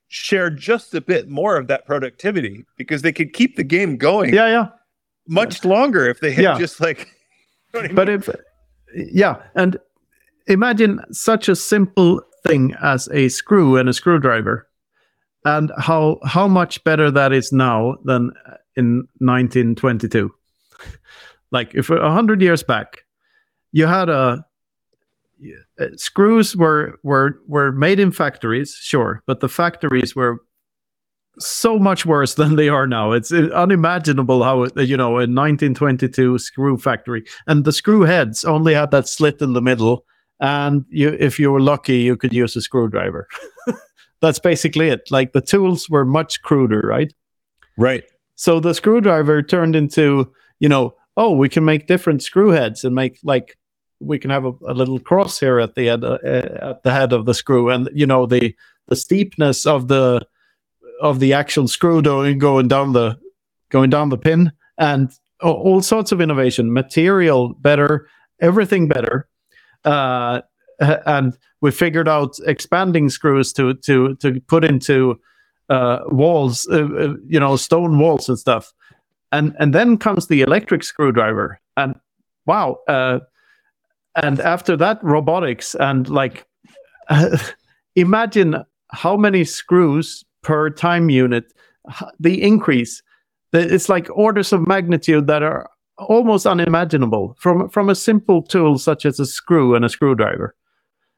shared 0.08 0.56
just 0.56 0.94
a 0.94 1.00
bit 1.00 1.28
more 1.28 1.56
of 1.56 1.66
that 1.66 1.84
productivity 1.84 2.64
because 2.76 3.02
they 3.02 3.12
could 3.12 3.32
keep 3.32 3.56
the 3.56 3.64
game 3.64 3.96
going. 3.96 4.32
Yeah, 4.32 4.46
yeah. 4.46 4.68
Much 5.28 5.64
longer 5.64 6.08
if 6.08 6.20
they 6.20 6.32
had 6.32 6.42
yeah. 6.42 6.58
just 6.58 6.80
like. 6.80 7.08
but 7.92 8.08
if, 8.08 8.28
yeah, 8.94 9.36
and 9.54 9.78
imagine 10.46 11.00
such 11.12 11.48
a 11.48 11.54
simple 11.54 12.20
thing 12.46 12.74
as 12.82 13.08
a 13.12 13.28
screw 13.28 13.76
and 13.76 13.88
a 13.88 13.92
screwdriver 13.92 14.68
and 15.44 15.72
how 15.78 16.18
how 16.24 16.48
much 16.48 16.82
better 16.84 17.10
that 17.10 17.32
is 17.32 17.52
now 17.52 17.96
than 18.04 18.32
in 18.76 19.06
1922 19.18 20.32
like 21.50 21.74
if 21.74 21.90
a 21.90 21.96
100 21.96 22.40
years 22.40 22.62
back 22.62 23.04
you 23.72 23.86
had 23.86 24.08
a 24.08 24.44
uh, 25.80 25.86
screws 25.96 26.56
were 26.56 26.98
were 27.02 27.40
were 27.46 27.70
made 27.72 28.00
in 28.00 28.10
factories 28.10 28.74
sure 28.80 29.22
but 29.26 29.40
the 29.40 29.48
factories 29.48 30.16
were 30.16 30.38
so 31.38 31.78
much 31.78 32.04
worse 32.04 32.34
than 32.40 32.56
they 32.56 32.68
are 32.68 32.86
now 32.86 33.12
it's 33.12 33.32
uh, 33.32 33.48
unimaginable 33.54 34.42
how 34.42 34.64
uh, 34.64 34.80
you 34.80 34.96
know 34.96 35.10
a 35.10 35.26
1922 35.26 36.38
screw 36.38 36.76
factory 36.76 37.24
and 37.46 37.64
the 37.64 37.72
screw 37.72 38.02
heads 38.02 38.44
only 38.44 38.74
had 38.74 38.90
that 38.90 39.08
slit 39.08 39.40
in 39.40 39.52
the 39.52 39.62
middle 39.62 40.04
and 40.40 40.84
you 40.88 41.16
if 41.18 41.38
you 41.38 41.50
were 41.50 41.60
lucky 41.60 41.98
you 41.98 42.16
could 42.16 42.32
use 42.32 42.54
a 42.56 42.60
screwdriver 42.60 43.26
that's 44.20 44.38
basically 44.38 44.88
it. 44.88 45.10
Like 45.10 45.32
the 45.32 45.40
tools 45.40 45.88
were 45.88 46.04
much 46.04 46.42
cruder, 46.42 46.80
right? 46.80 47.12
Right. 47.76 48.04
So 48.34 48.60
the 48.60 48.74
screwdriver 48.74 49.42
turned 49.42 49.76
into, 49.76 50.32
you 50.60 50.68
know, 50.68 50.94
oh, 51.16 51.32
we 51.32 51.48
can 51.48 51.64
make 51.64 51.86
different 51.86 52.22
screw 52.22 52.50
heads 52.50 52.84
and 52.84 52.94
make 52.94 53.18
like 53.22 53.56
we 54.00 54.18
can 54.18 54.30
have 54.30 54.44
a, 54.44 54.52
a 54.66 54.74
little 54.74 55.00
cross 55.00 55.40
here 55.40 55.58
at 55.58 55.74
the 55.74 55.88
end 55.88 56.04
uh, 56.04 56.18
uh, 56.24 56.70
at 56.70 56.82
the 56.82 56.92
head 56.92 57.12
of 57.12 57.26
the 57.26 57.34
screw, 57.34 57.68
and 57.68 57.88
you 57.92 58.06
know 58.06 58.26
the 58.26 58.54
the 58.86 58.96
steepness 58.96 59.66
of 59.66 59.88
the 59.88 60.24
of 61.00 61.20
the 61.20 61.32
actual 61.32 61.68
screw 61.68 62.02
going 62.02 62.68
down 62.68 62.92
the 62.92 63.18
going 63.70 63.90
down 63.90 64.08
the 64.08 64.18
pin, 64.18 64.52
and 64.78 65.10
all 65.42 65.80
sorts 65.80 66.12
of 66.12 66.20
innovation, 66.20 66.72
material 66.72 67.54
better, 67.60 68.08
everything 68.40 68.88
better. 68.88 69.28
Uh, 69.84 70.40
and 70.80 71.36
we 71.60 71.70
figured 71.70 72.08
out 72.08 72.38
expanding 72.46 73.08
screws 73.08 73.52
to 73.52 73.74
to 73.74 74.14
to 74.16 74.40
put 74.42 74.64
into 74.64 75.18
uh, 75.68 76.00
walls, 76.06 76.66
uh, 76.70 76.84
uh, 76.84 77.14
you 77.26 77.38
know, 77.38 77.56
stone 77.56 77.98
walls 77.98 78.28
and 78.28 78.38
stuff. 78.38 78.72
And 79.32 79.54
and 79.58 79.74
then 79.74 79.98
comes 79.98 80.28
the 80.28 80.40
electric 80.40 80.82
screwdriver, 80.82 81.60
and 81.76 81.94
wow! 82.46 82.78
Uh, 82.88 83.20
and 84.22 84.40
after 84.40 84.76
that, 84.76 85.02
robotics 85.02 85.74
and 85.74 86.08
like, 86.08 86.46
imagine 87.94 88.64
how 88.90 89.16
many 89.16 89.44
screws 89.44 90.24
per 90.42 90.70
time 90.70 91.10
unit. 91.10 91.52
The 92.20 92.42
increase, 92.42 93.02
it's 93.52 93.88
like 93.88 94.08
orders 94.10 94.52
of 94.52 94.66
magnitude 94.66 95.26
that 95.26 95.42
are 95.42 95.70
almost 95.98 96.46
unimaginable 96.46 97.34
from 97.38 97.68
from 97.68 97.88
a 97.88 97.94
simple 97.94 98.42
tool 98.42 98.78
such 98.78 99.04
as 99.04 99.18
a 99.18 99.26
screw 99.26 99.74
and 99.74 99.84
a 99.84 99.88
screwdriver. 99.88 100.54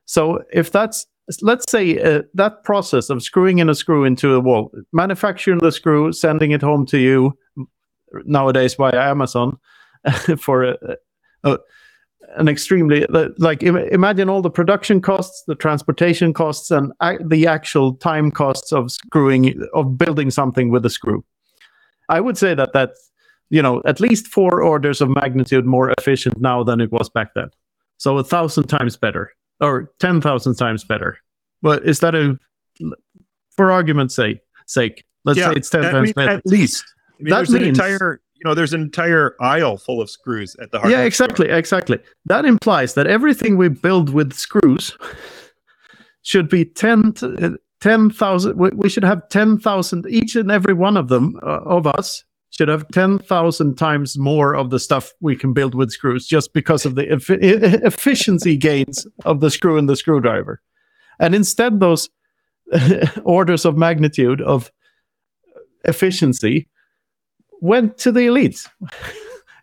So 0.06 0.42
if 0.52 0.70
that's 0.72 1.06
let's 1.42 1.70
say 1.70 2.01
uh, 2.01 2.22
that 2.34 2.64
process 2.64 3.10
of 3.10 3.22
screwing 3.22 3.59
in 3.59 3.68
a 3.68 3.74
screw 3.74 4.05
into 4.05 4.34
a 4.34 4.40
wall, 4.40 4.72
manufacturing 4.92 5.59
the 5.59 5.72
screw, 5.72 6.12
sending 6.12 6.51
it 6.51 6.62
home 6.62 6.86
to 6.86 6.98
you 6.98 7.36
nowadays 8.24 8.74
via 8.74 9.10
Amazon 9.10 9.59
for 10.38 10.64
a, 10.64 10.76
a, 11.44 11.59
an 12.36 12.48
extremely 12.48 13.07
like 13.39 13.62
imagine 13.62 14.28
all 14.28 14.43
the 14.43 14.51
production 14.51 15.01
costs, 15.01 15.43
the 15.47 15.55
transportation 15.55 16.32
costs, 16.32 16.70
and 16.70 16.93
the 17.24 17.47
actual 17.47 17.94
time 17.94 18.31
costs 18.31 18.73
of 18.73 18.90
screwing 18.90 19.62
of 19.74 19.98
building 19.98 20.31
something 20.31 20.70
with 20.70 20.85
a 20.86 20.90
screw. 20.90 21.24
I 22.09 22.20
would 22.20 22.39
say 22.39 22.55
that 22.55 22.73
that's 22.73 23.11
you 23.51 23.62
know 23.62 23.82
at 23.85 24.01
least 24.01 24.28
four 24.28 24.62
orders 24.62 25.01
of 25.01 25.09
magnitude 25.09 25.66
more 25.66 25.93
efficient 25.98 26.40
now 26.40 26.62
than 26.62 26.81
it 26.81 26.93
was 26.93 27.09
back 27.09 27.35
then. 27.35 27.51
So 27.98 28.16
a 28.19 28.24
thousand 28.24 28.69
times 28.69 28.97
better 28.97 29.32
or 29.61 29.93
10,000 30.01 30.55
times 30.55 30.85
better. 30.85 31.19
But 31.62 31.85
is 31.85 32.01
that 32.01 32.15
a, 32.15 32.39
for 33.51 33.70
argument's 33.70 34.15
sake, 34.15 34.40
sake 34.66 35.05
let's 35.24 35.39
yeah, 35.39 35.51
say 35.51 35.57
it's 35.57 35.70
10 35.70 35.82
times 35.82 36.12
better. 36.15 36.31
At 36.31 36.47
least. 36.47 36.85
I 37.19 37.23
mean, 37.23 37.31
that 37.31 37.36
there's 37.36 37.51
means, 37.51 37.62
an 37.62 37.69
entire, 37.69 38.20
you 38.41 38.49
know, 38.49 38.55
there's 38.55 38.73
an 38.73 38.81
entire 38.81 39.37
aisle 39.41 39.77
full 39.77 40.01
of 40.01 40.09
screws 40.09 40.57
at 40.62 40.71
the 40.71 40.79
heart. 40.79 40.91
Yeah, 40.91 41.03
exactly, 41.03 41.47
store. 41.47 41.59
exactly. 41.59 41.99
That 42.25 42.47
implies 42.47 42.95
that 42.95 43.07
everything 43.07 43.59
we 43.59 43.69
build 43.69 44.11
with 44.11 44.33
screws 44.33 44.97
should 46.23 46.49
be 46.49 46.65
10, 46.65 47.15
10,000. 47.81 48.57
we 48.57 48.89
should 48.89 49.05
have 49.05 49.29
10,000, 49.29 50.07
each 50.09 50.37
and 50.37 50.51
every 50.51 50.73
one 50.73 50.97
of 50.97 51.09
them, 51.09 51.39
uh, 51.43 51.61
of 51.65 51.87
us, 51.87 52.25
should 52.49 52.69
have 52.69 52.89
10,000 52.89 53.77
times 53.77 54.19
more 54.19 54.57
of 54.57 54.71
the 54.71 54.81
stuff 54.81 55.12
we 55.21 55.37
can 55.37 55.53
build 55.53 55.75
with 55.75 55.91
screws 55.91 56.27
just 56.27 56.53
because 56.55 56.85
of 56.87 56.95
the 56.95 57.07
efficiency 57.11 58.57
gains 58.57 59.07
of 59.25 59.41
the 59.41 59.51
screw 59.51 59.77
and 59.77 59.89
the 59.89 59.97
screwdriver. 59.97 60.61
And 61.21 61.35
instead, 61.35 61.79
those 61.79 62.09
orders 63.25 63.65
of 63.67 63.77
magnitude 63.77 64.41
of 64.41 64.73
efficiency 65.85 66.69
went 67.61 67.99
to 67.99 68.12
the 68.12 68.20
elites. 68.20 68.69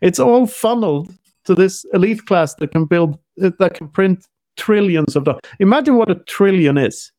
it's 0.01 0.19
all 0.19 0.47
funneled 0.47 1.13
to 1.45 1.55
this 1.55 1.85
elite 1.93 2.25
class 2.25 2.55
that 2.55 2.71
can 2.71 2.85
build, 2.85 3.17
that 3.37 3.73
can 3.73 3.87
print 3.87 4.27
trillions 4.57 5.15
of 5.15 5.23
dollars. 5.23 5.41
Imagine 5.59 5.95
what 5.95 6.11
a 6.11 6.15
trillion 6.15 6.77
is. 6.77 7.11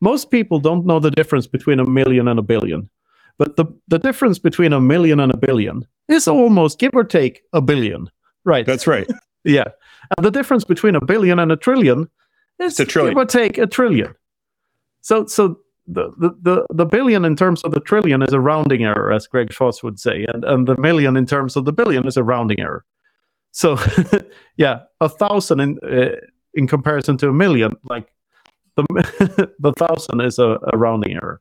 Most 0.00 0.30
people 0.30 0.58
don't 0.58 0.86
know 0.86 0.98
the 0.98 1.10
difference 1.10 1.46
between 1.46 1.80
a 1.80 1.84
million 1.84 2.28
and 2.28 2.38
a 2.38 2.42
billion. 2.42 2.88
But 3.38 3.56
the, 3.56 3.66
the 3.88 3.98
difference 3.98 4.38
between 4.38 4.72
a 4.72 4.80
million 4.80 5.20
and 5.20 5.32
a 5.32 5.36
billion 5.36 5.86
is 6.08 6.26
almost, 6.26 6.78
give 6.78 6.92
or 6.94 7.04
take, 7.04 7.42
a 7.52 7.60
billion. 7.60 8.08
Right. 8.44 8.64
That's 8.64 8.86
right. 8.86 9.06
yeah. 9.44 9.64
And 10.16 10.24
the 10.24 10.30
difference 10.30 10.64
between 10.64 10.94
a 10.94 11.04
billion 11.04 11.38
and 11.38 11.52
a 11.52 11.56
trillion 11.56 12.08
is, 12.58 12.80
a 12.80 12.84
trillion. 12.84 13.14
give 13.14 13.22
or 13.22 13.26
take, 13.26 13.58
a 13.58 13.66
trillion. 13.66 14.14
So, 15.02 15.26
so 15.26 15.58
the, 15.86 16.10
the, 16.42 16.66
the, 16.70 16.84
billion 16.84 17.24
in 17.24 17.36
terms 17.36 17.62
of 17.62 17.72
the 17.72 17.80
trillion 17.80 18.22
is 18.22 18.32
a 18.32 18.40
rounding 18.40 18.84
error, 18.84 19.12
as 19.12 19.26
Greg 19.26 19.52
Foss 19.52 19.82
would 19.82 20.00
say, 20.00 20.26
and, 20.32 20.44
and 20.44 20.66
the 20.66 20.76
million 20.78 21.16
in 21.16 21.26
terms 21.26 21.56
of 21.56 21.64
the 21.64 21.72
billion 21.72 22.06
is 22.06 22.16
a 22.16 22.24
rounding 22.24 22.60
error. 22.60 22.84
So, 23.52 23.78
yeah, 24.56 24.80
a 25.00 25.08
thousand 25.08 25.60
in 25.60 25.78
uh, 25.82 26.16
in 26.54 26.66
comparison 26.66 27.16
to 27.18 27.28
a 27.28 27.32
million, 27.32 27.76
like 27.84 28.12
the 28.76 28.84
the 29.58 29.72
thousand 29.72 30.20
is 30.20 30.38
a, 30.38 30.58
a 30.72 30.76
rounding 30.76 31.14
error 31.14 31.40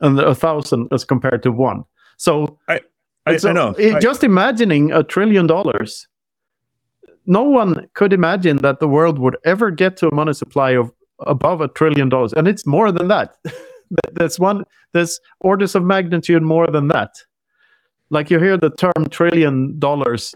and 0.00 0.18
a 0.18 0.34
thousand 0.34 0.88
as 0.92 1.04
compared 1.04 1.42
to 1.42 1.52
one. 1.52 1.84
So 2.16 2.58
I, 2.68 2.80
I, 3.26 3.38
I 3.44 3.52
know. 3.52 3.74
It, 3.78 3.94
I, 3.96 4.00
just 4.00 4.24
imagining 4.24 4.92
a 4.92 5.02
trillion 5.02 5.46
dollars, 5.46 6.08
no 7.26 7.42
one 7.42 7.88
could 7.94 8.12
imagine 8.12 8.58
that 8.58 8.80
the 8.80 8.88
world 8.88 9.18
would 9.18 9.36
ever 9.44 9.70
get 9.70 9.96
to 9.98 10.08
a 10.08 10.14
money 10.14 10.32
supply 10.32 10.70
of 10.70 10.92
above 11.20 11.60
a 11.60 11.68
trillion 11.68 12.08
dollars, 12.08 12.32
and 12.32 12.48
it's 12.48 12.66
more 12.66 12.92
than 12.92 13.08
that. 13.08 13.36
there's 14.12 14.38
one 14.38 14.64
there's 14.92 15.20
orders 15.40 15.74
of 15.74 15.84
magnitude 15.84 16.42
more 16.42 16.66
than 16.66 16.88
that. 16.88 17.14
Like 18.10 18.30
you 18.30 18.38
hear 18.38 18.56
the 18.56 18.70
term 18.70 19.08
trillion 19.10 19.78
dollars 19.78 20.34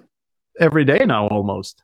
every 0.58 0.84
day 0.84 1.04
now 1.06 1.28
almost. 1.28 1.82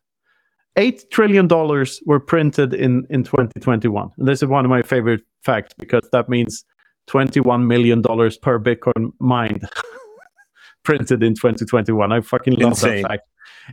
Eight 0.77 1.11
trillion 1.11 1.47
dollars 1.47 2.01
were 2.07 2.21
printed 2.21 2.75
in 2.75 3.07
in 3.11 3.25
2021. 3.25 4.11
And 4.19 4.29
this 4.29 4.43
is 4.43 4.49
one 4.49 4.65
of 4.65 4.71
my 4.71 4.83
favorite 4.83 5.23
facts 5.43 5.75
because 5.79 6.09
that 6.13 6.29
means 6.29 6.65
21 7.07 7.67
million 7.67 8.03
dollars 8.03 8.37
per 8.37 8.59
Bitcoin 8.59 9.13
mined 9.21 9.69
printed 10.83 11.23
in 11.23 11.35
2021. 11.35 12.13
I 12.13 12.21
fucking 12.21 12.55
love 12.55 12.73
insane. 12.73 13.03
that 13.03 13.09
fact. 13.09 13.23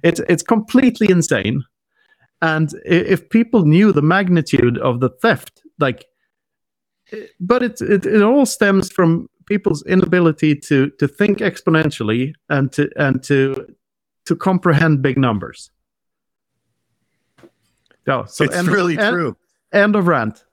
It's 0.03 0.21
it's 0.29 0.43
completely 0.43 1.09
insane. 1.09 1.63
And 2.43 2.71
if 2.85 3.29
people 3.29 3.63
knew 3.63 3.93
the 3.93 4.01
magnitude 4.01 4.77
of 4.77 4.99
the 4.99 5.07
theft, 5.07 5.61
like, 5.79 6.03
but 7.39 7.63
it 7.63 7.79
it, 7.79 8.05
it 8.05 8.21
all 8.21 8.45
stems 8.45 8.91
from 8.91 9.29
people's 9.45 9.81
inability 9.85 10.53
to 10.67 10.89
to 10.99 11.07
think 11.07 11.37
exponentially 11.37 12.33
and 12.49 12.69
to 12.73 12.89
and 12.97 13.23
to 13.23 13.73
to 14.25 14.35
comprehend 14.35 15.01
big 15.01 15.17
numbers. 15.17 15.71
Oh, 18.07 18.25
so 18.25 18.43
it's 18.43 18.55
end, 18.57 18.67
really 18.67 18.97
end, 18.97 19.13
true. 19.13 19.37
End 19.71 19.95
of 19.95 20.07
rant. 20.07 20.43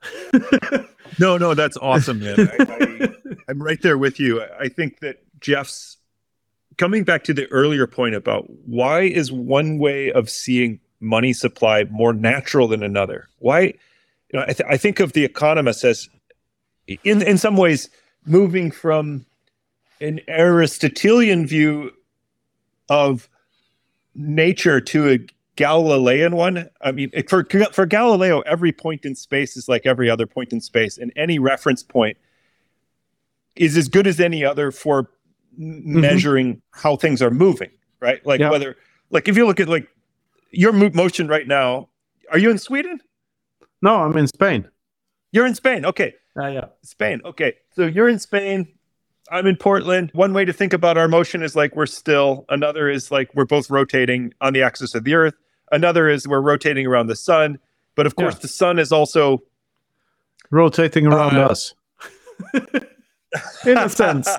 no, 1.19 1.37
no, 1.37 1.53
that's 1.53 1.75
awesome, 1.75 2.19
man. 2.19 2.49
I, 2.57 3.09
am 3.49 3.61
right 3.61 3.81
there 3.81 3.97
with 3.97 4.17
you. 4.17 4.41
I 4.57 4.69
think 4.69 5.01
that 5.01 5.17
Jeff's 5.41 5.97
coming 6.77 7.03
back 7.03 7.25
to 7.25 7.33
the 7.33 7.47
earlier 7.47 7.85
point 7.85 8.15
about 8.15 8.45
why 8.65 9.01
is 9.01 9.29
one 9.29 9.77
way 9.77 10.09
of 10.09 10.29
seeing 10.29 10.79
money 11.01 11.33
supply 11.33 11.83
more 11.85 12.13
natural 12.13 12.67
than 12.67 12.83
another? 12.83 13.27
Why? 13.39 13.61
You 13.61 14.39
know, 14.39 14.45
I, 14.47 14.53
th- 14.53 14.69
I 14.69 14.77
think 14.77 14.99
of 14.99 15.11
the 15.11 15.25
economist 15.25 15.83
as, 15.83 16.07
in 16.87 17.21
in 17.21 17.37
some 17.37 17.57
ways, 17.57 17.89
moving 18.25 18.71
from 18.71 19.25
an 19.99 20.21
Aristotelian 20.29 21.45
view 21.45 21.91
of 22.89 23.27
nature 24.15 24.79
to 24.79 25.09
a 25.09 25.19
Galilean 25.57 26.35
one. 26.35 26.69
I 26.81 26.91
mean, 26.91 27.11
for 27.27 27.43
for 27.73 27.85
Galileo, 27.85 28.39
every 28.41 28.71
point 28.71 29.05
in 29.05 29.15
space 29.15 29.57
is 29.57 29.67
like 29.67 29.85
every 29.85 30.09
other 30.09 30.25
point 30.25 30.53
in 30.53 30.61
space, 30.61 30.97
and 30.97 31.11
any 31.15 31.39
reference 31.39 31.83
point 31.83 32.17
is 33.55 33.75
as 33.75 33.89
good 33.89 34.07
as 34.07 34.19
any 34.19 34.45
other 34.45 34.71
for 34.71 35.03
mm-hmm. 35.59 35.99
measuring 35.99 36.61
how 36.71 36.95
things 36.95 37.21
are 37.21 37.31
moving. 37.31 37.71
Right? 37.99 38.25
Like 38.25 38.39
yeah. 38.39 38.49
whether, 38.49 38.77
like, 39.11 39.27
if 39.27 39.37
you 39.37 39.45
look 39.45 39.59
at 39.59 39.69
like 39.69 39.87
your 40.51 40.71
motion 40.73 41.27
right 41.27 41.47
now, 41.47 41.89
are 42.31 42.37
you 42.37 42.49
in 42.49 42.57
Sweden? 42.57 43.01
No, 43.81 44.03
I'm 44.03 44.15
in 44.17 44.27
Spain. 44.27 44.69
You're 45.31 45.45
in 45.45 45.55
Spain. 45.55 45.85
Okay. 45.85 46.13
Uh, 46.37 46.47
yeah. 46.47 46.65
Spain. 46.83 47.21
Okay. 47.25 47.55
So 47.73 47.85
you're 47.85 48.09
in 48.09 48.19
Spain. 48.19 48.67
I'm 49.31 49.47
in 49.47 49.55
Portland. 49.55 50.11
One 50.13 50.33
way 50.33 50.45
to 50.45 50.53
think 50.53 50.73
about 50.73 50.97
our 50.97 51.07
motion 51.07 51.41
is 51.41 51.55
like 51.55 51.75
we're 51.75 51.85
still. 51.85 52.45
Another 52.49 52.89
is 52.89 53.11
like 53.11 53.33
we're 53.33 53.45
both 53.45 53.69
rotating 53.69 54.33
on 54.41 54.53
the 54.53 54.61
axis 54.61 54.93
of 54.93 55.03
the 55.03 55.15
Earth. 55.15 55.35
Another 55.71 56.09
is 56.09 56.27
we're 56.27 56.41
rotating 56.41 56.85
around 56.85 57.07
the 57.07 57.15
sun. 57.15 57.59
But 57.95 58.05
of 58.05 58.15
course, 58.15 58.35
yeah. 58.35 58.41
the 58.41 58.47
sun 58.47 58.79
is 58.79 58.91
also 58.91 59.41
rotating 60.49 61.07
around 61.07 61.37
uh, 61.37 61.47
us. 61.47 61.73
in 63.65 63.77
a 63.77 63.89
sense, 63.89 64.29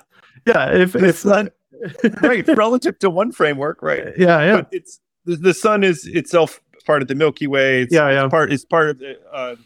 yeah. 0.46 0.70
If 0.72 0.92
the 0.92 1.08
if 1.08 1.18
sun, 1.18 1.50
right, 2.22 2.46
relative 2.48 2.98
to 3.00 3.10
one 3.10 3.32
framework, 3.32 3.82
right? 3.82 4.12
Yeah, 4.16 4.42
yeah. 4.42 4.56
But 4.56 4.68
it's 4.72 5.00
the, 5.24 5.36
the 5.36 5.54
sun 5.54 5.84
is 5.84 6.06
itself 6.06 6.60
part 6.84 7.02
of 7.02 7.08
the 7.08 7.14
Milky 7.14 7.46
Way. 7.46 7.82
It's, 7.82 7.94
yeah, 7.94 8.10
yeah. 8.10 8.28
Part 8.28 8.52
is 8.52 8.64
part 8.64 8.90
of 8.90 8.98
the 8.98 9.18
uh, 9.32 9.56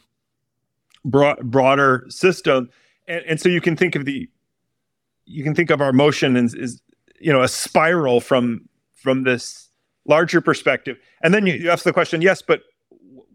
broad, 1.05 1.39
broader 1.51 2.05
system, 2.09 2.70
and 3.09 3.24
and 3.27 3.41
so 3.41 3.49
you 3.49 3.61
can 3.61 3.77
think 3.77 3.95
of 3.95 4.05
the 4.05 4.28
you 5.24 5.43
can 5.43 5.55
think 5.55 5.70
of 5.70 5.81
our 5.81 5.93
motion 5.93 6.37
as, 6.37 6.55
as 6.55 6.81
you 7.20 7.33
know 7.33 7.43
a 7.43 7.49
spiral 7.49 8.20
from 8.20 8.69
from 8.95 9.24
this 9.24 9.70
larger 10.07 10.41
perspective. 10.41 10.99
And 11.23 11.35
then 11.35 11.47
you, 11.47 11.55
you 11.55 11.70
ask 11.70 11.85
the 11.85 11.93
question 11.93 12.23
yes 12.23 12.43
but 12.43 12.62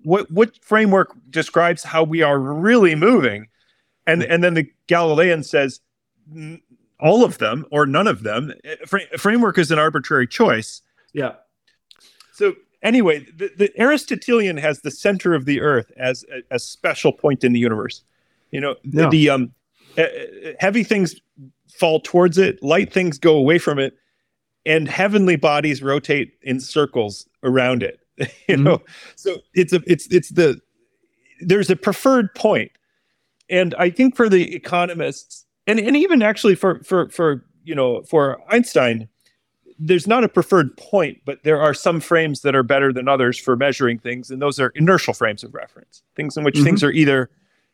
what 0.04 0.30
what 0.32 0.58
framework 0.64 1.16
describes 1.30 1.84
how 1.84 2.04
we 2.04 2.22
are 2.22 2.40
really 2.40 2.96
moving? 2.96 3.48
And 4.08 4.24
and 4.24 4.44
then 4.44 4.54
the 4.54 4.70
galilean 4.88 5.44
says 5.44 5.80
all 7.00 7.24
of 7.24 7.40
them 7.40 7.66
or 7.72 7.86
none 7.86 8.08
of 8.08 8.24
them. 8.24 8.54
Framework 9.18 9.58
is 9.58 9.72
an 9.72 9.80
arbitrary 9.80 10.28
choice. 10.28 10.82
Yeah 11.14 11.34
so 12.42 12.56
anyway 12.82 13.26
the, 13.36 13.52
the 13.58 13.72
aristotelian 13.82 14.58
has 14.58 14.82
the 14.82 14.92
center 14.92 15.34
of 15.34 15.46
the 15.46 15.62
earth 15.62 15.92
as 15.98 16.26
a, 16.32 16.56
a 16.56 16.60
special 16.60 17.12
point 17.12 17.44
in 17.44 17.54
the 17.54 17.60
universe 17.60 18.04
you 18.52 18.60
know 18.60 18.76
yeah. 18.84 19.04
the, 19.04 19.10
the 19.10 19.30
um 19.30 19.54
uh, 19.98 20.06
heavy 20.60 20.84
things 20.84 21.16
fall 21.72 22.00
towards 22.00 22.38
it, 22.38 22.62
light 22.64 22.92
things 22.92 23.18
go 23.18 23.36
away 23.36 23.58
from 23.58 23.80
it, 23.80 23.98
and 24.66 24.88
heavenly 24.88 25.36
bodies 25.36 25.82
rotate 25.82 26.34
in 26.44 26.60
circles 26.60 27.28
around 27.44 27.84
it. 27.84 28.00
you 28.18 28.26
mm-hmm. 28.28 28.64
know, 28.64 28.82
so 29.16 29.38
it's 29.54 29.74
a 29.74 29.82
it's 29.88 30.08
it's 30.08 30.30
the 30.30 30.60
there's 31.42 31.70
a 31.70 31.76
preferred 31.76 32.34
point, 32.36 32.72
and 33.50 33.74
I 33.76 33.90
think 33.90 34.16
for 34.16 34.30
the 34.30 34.56
economists, 34.56 35.46
and 35.66 35.80
and 35.80 35.98
even 35.98 36.22
actually 36.22 36.56
for 36.56 36.84
for 36.84 37.10
for 37.10 37.44
you 37.64 37.76
know 37.76 38.04
for 38.04 38.40
Einstein, 38.50 39.08
there's 39.84 40.06
not 40.06 40.24
a 40.24 40.30
preferred 40.30 40.78
point, 40.78 41.20
but 41.26 41.44
there 41.44 41.60
are 41.60 41.74
some 41.74 42.00
frames 42.00 42.42
that 42.42 42.56
are 42.56 42.62
better 42.62 42.94
than 42.94 43.08
others 43.08 43.38
for 43.38 43.56
measuring 43.56 43.98
things, 43.98 44.30
and 44.30 44.40
those 44.42 44.60
are 44.60 44.70
inertial 44.76 45.14
frames 45.14 45.44
of 45.44 45.54
reference, 45.56 46.04
things 46.16 46.38
in 46.38 46.44
which 46.44 46.56
mm-hmm. 46.56 46.66
things 46.66 46.84
are 46.84 46.92
either 46.92 47.30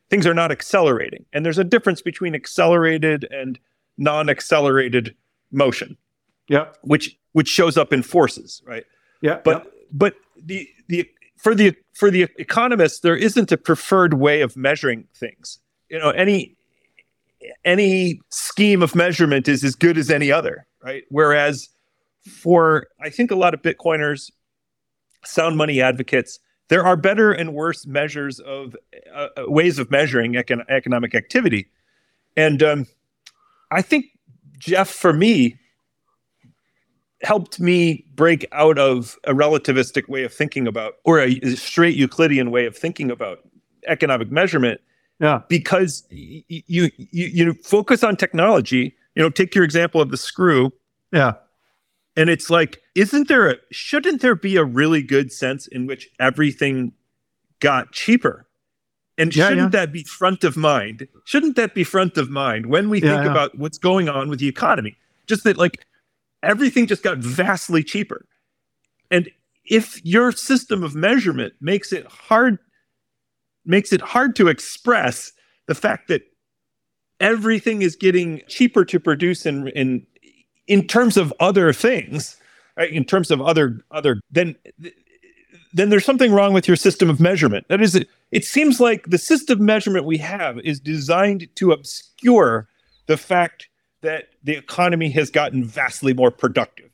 things 0.10 0.26
are 0.26 0.34
not 0.34 0.50
accelerating, 0.50 1.26
and 1.34 1.46
there's 1.46 1.58
a 1.58 1.66
difference 1.66 2.02
between 2.02 2.34
accelerated 2.34 3.28
and 3.30 3.60
non-accelerated 3.98 5.16
motion. 5.52 5.98
Yeah. 6.48 6.68
Which 6.82 7.18
which 7.34 7.50
shows 7.50 7.78
up 7.78 7.92
in 7.92 8.04
forces, 8.04 8.62
right? 8.66 8.86
Yeah. 9.22 9.42
But 9.44 9.66
yeah. 9.66 9.72
but 9.92 10.16
the 10.42 10.70
the 10.88 11.10
for 11.36 11.54
the 11.54 11.76
for 11.94 12.10
the 12.10 12.30
economists, 12.38 13.02
there 13.02 13.18
isn't 13.18 13.52
a 13.52 13.58
preferred 13.58 14.14
way 14.14 14.40
of 14.42 14.56
measuring 14.56 15.06
things. 15.14 15.60
You 15.90 16.00
know, 16.00 16.12
any 16.12 16.56
any 17.66 18.22
scheme 18.30 18.82
of 18.82 18.96
measurement 18.96 19.50
is 19.50 19.66
as 19.66 19.76
good 19.76 19.98
as 19.98 20.10
any 20.10 20.32
other, 20.32 20.66
right? 20.82 21.04
Whereas 21.10 21.70
for 22.28 22.88
I 23.02 23.10
think 23.10 23.32
a 23.32 23.36
lot 23.36 23.54
of 23.54 23.62
Bitcoiners, 23.62 24.32
sound 25.26 25.58
money 25.58 25.82
advocates, 25.82 26.40
there 26.70 26.86
are 26.86 26.96
better 26.96 27.32
and 27.32 27.54
worse 27.54 27.86
measures 27.86 28.40
of 28.40 28.76
uh, 29.14 29.28
uh 29.38 29.44
ways 29.48 29.80
of 29.80 29.90
measuring 29.90 30.34
econ- 30.34 30.66
economic 30.70 31.16
activity, 31.16 31.68
and 32.36 32.62
um, 32.62 32.88
I 33.72 33.82
think 33.82 34.06
Jeff, 34.60 34.90
for 34.90 35.14
me, 35.14 35.58
helped 37.22 37.60
me 37.60 38.06
break 38.16 38.46
out 38.52 38.78
of 38.78 39.18
a 39.26 39.34
relativistic 39.34 40.08
way 40.08 40.24
of 40.24 40.34
thinking 40.34 40.68
about, 40.68 40.96
or 41.04 41.20
a 41.20 41.40
straight 41.56 41.96
Euclidean 41.96 42.52
way 42.52 42.66
of 42.66 42.78
thinking 42.78 43.12
about 43.12 43.40
economic 43.88 44.32
measurement. 44.32 44.82
Yeah. 45.20 45.42
Because 45.48 46.06
you, 46.10 46.44
you, 46.48 46.92
you 47.12 47.54
focus 47.54 48.04
on 48.04 48.16
technology, 48.16 48.96
you 49.16 49.24
know, 49.24 49.30
take 49.30 49.56
your 49.56 49.64
example 49.64 50.00
of 50.00 50.12
the 50.12 50.18
screw. 50.18 50.72
Yeah. 51.12 51.34
And 52.18 52.32
it's 52.32 52.50
like, 52.50 52.82
isn't 52.96 53.28
there 53.28 53.48
a, 53.48 53.56
shouldn't 53.72 54.22
there 54.22 54.36
be 54.36 54.58
a 54.58 54.64
really 54.64 55.04
good 55.04 55.32
sense 55.32 55.68
in 55.68 55.86
which 55.86 56.10
everything 56.20 56.92
got 57.60 57.92
cheaper? 57.92 58.48
And 59.20 59.34
yeah, 59.36 59.50
shouldn't 59.50 59.74
yeah. 59.74 59.80
that 59.80 59.94
be 59.94 60.04
front 60.04 60.44
of 60.44 60.58
mind? 60.58 61.08
Shouldn't 61.26 61.56
that 61.56 61.76
be 61.76 61.84
front 61.84 62.18
of 62.18 62.30
mind 62.30 62.66
when 62.66 62.90
we 62.90 63.00
think 63.00 63.24
yeah, 63.24 63.32
about 63.32 63.58
what's 63.58 63.78
going 63.78 64.10
on 64.10 64.30
with 64.30 64.40
the 64.40 64.48
economy? 64.48 64.98
Just 65.28 65.44
that, 65.44 65.58
like, 65.58 65.86
everything 66.42 66.88
just 66.88 67.04
got 67.04 67.20
vastly 67.20 67.84
cheaper. 67.84 68.26
And 69.12 69.30
if 69.66 70.04
your 70.04 70.32
system 70.32 70.84
of 70.84 70.96
measurement 70.96 71.54
makes 71.62 71.94
it 71.94 72.06
hard, 72.08 72.58
makes 73.64 73.94
it 73.94 74.02
hard 74.02 74.36
to 74.38 74.48
express 74.48 75.32
the 75.68 75.76
fact 75.76 76.08
that 76.08 76.24
everything 77.20 77.82
is 77.82 77.96
getting 77.96 78.42
cheaper 78.48 78.86
to 78.86 79.00
produce 79.00 79.46
in 79.46 79.68
in 79.70 80.06
in 80.68 80.88
terms 80.88 81.18
of 81.18 81.34
other 81.40 81.74
things, 81.74 82.38
right? 82.76 82.92
In 82.92 83.06
terms 83.06 83.32
of 83.32 83.42
other 83.42 83.82
other, 83.92 84.20
then 84.30 84.56
then 85.74 85.90
there's 85.90 86.06
something 86.06 86.32
wrong 86.32 86.54
with 86.54 86.68
your 86.68 86.78
system 86.78 87.10
of 87.10 87.20
measurement. 87.20 87.68
That 87.68 87.82
is, 87.82 87.96
it, 87.96 88.08
it 88.32 88.46
seems 88.46 88.80
like 88.80 89.10
the 89.10 89.18
system 89.18 89.60
of 89.60 89.62
measurement 89.62 90.06
we 90.06 90.18
have 90.18 90.60
is 90.60 90.80
designed 90.80 91.48
to 91.56 91.72
obscure 91.72 92.68
the 93.06 93.18
fact 93.18 93.70
that 94.02 94.30
the 94.44 94.54
economy 94.54 95.10
has 95.12 95.30
gotten 95.30 95.64
vastly 95.64 96.14
more 96.14 96.32
productive. 96.32 96.90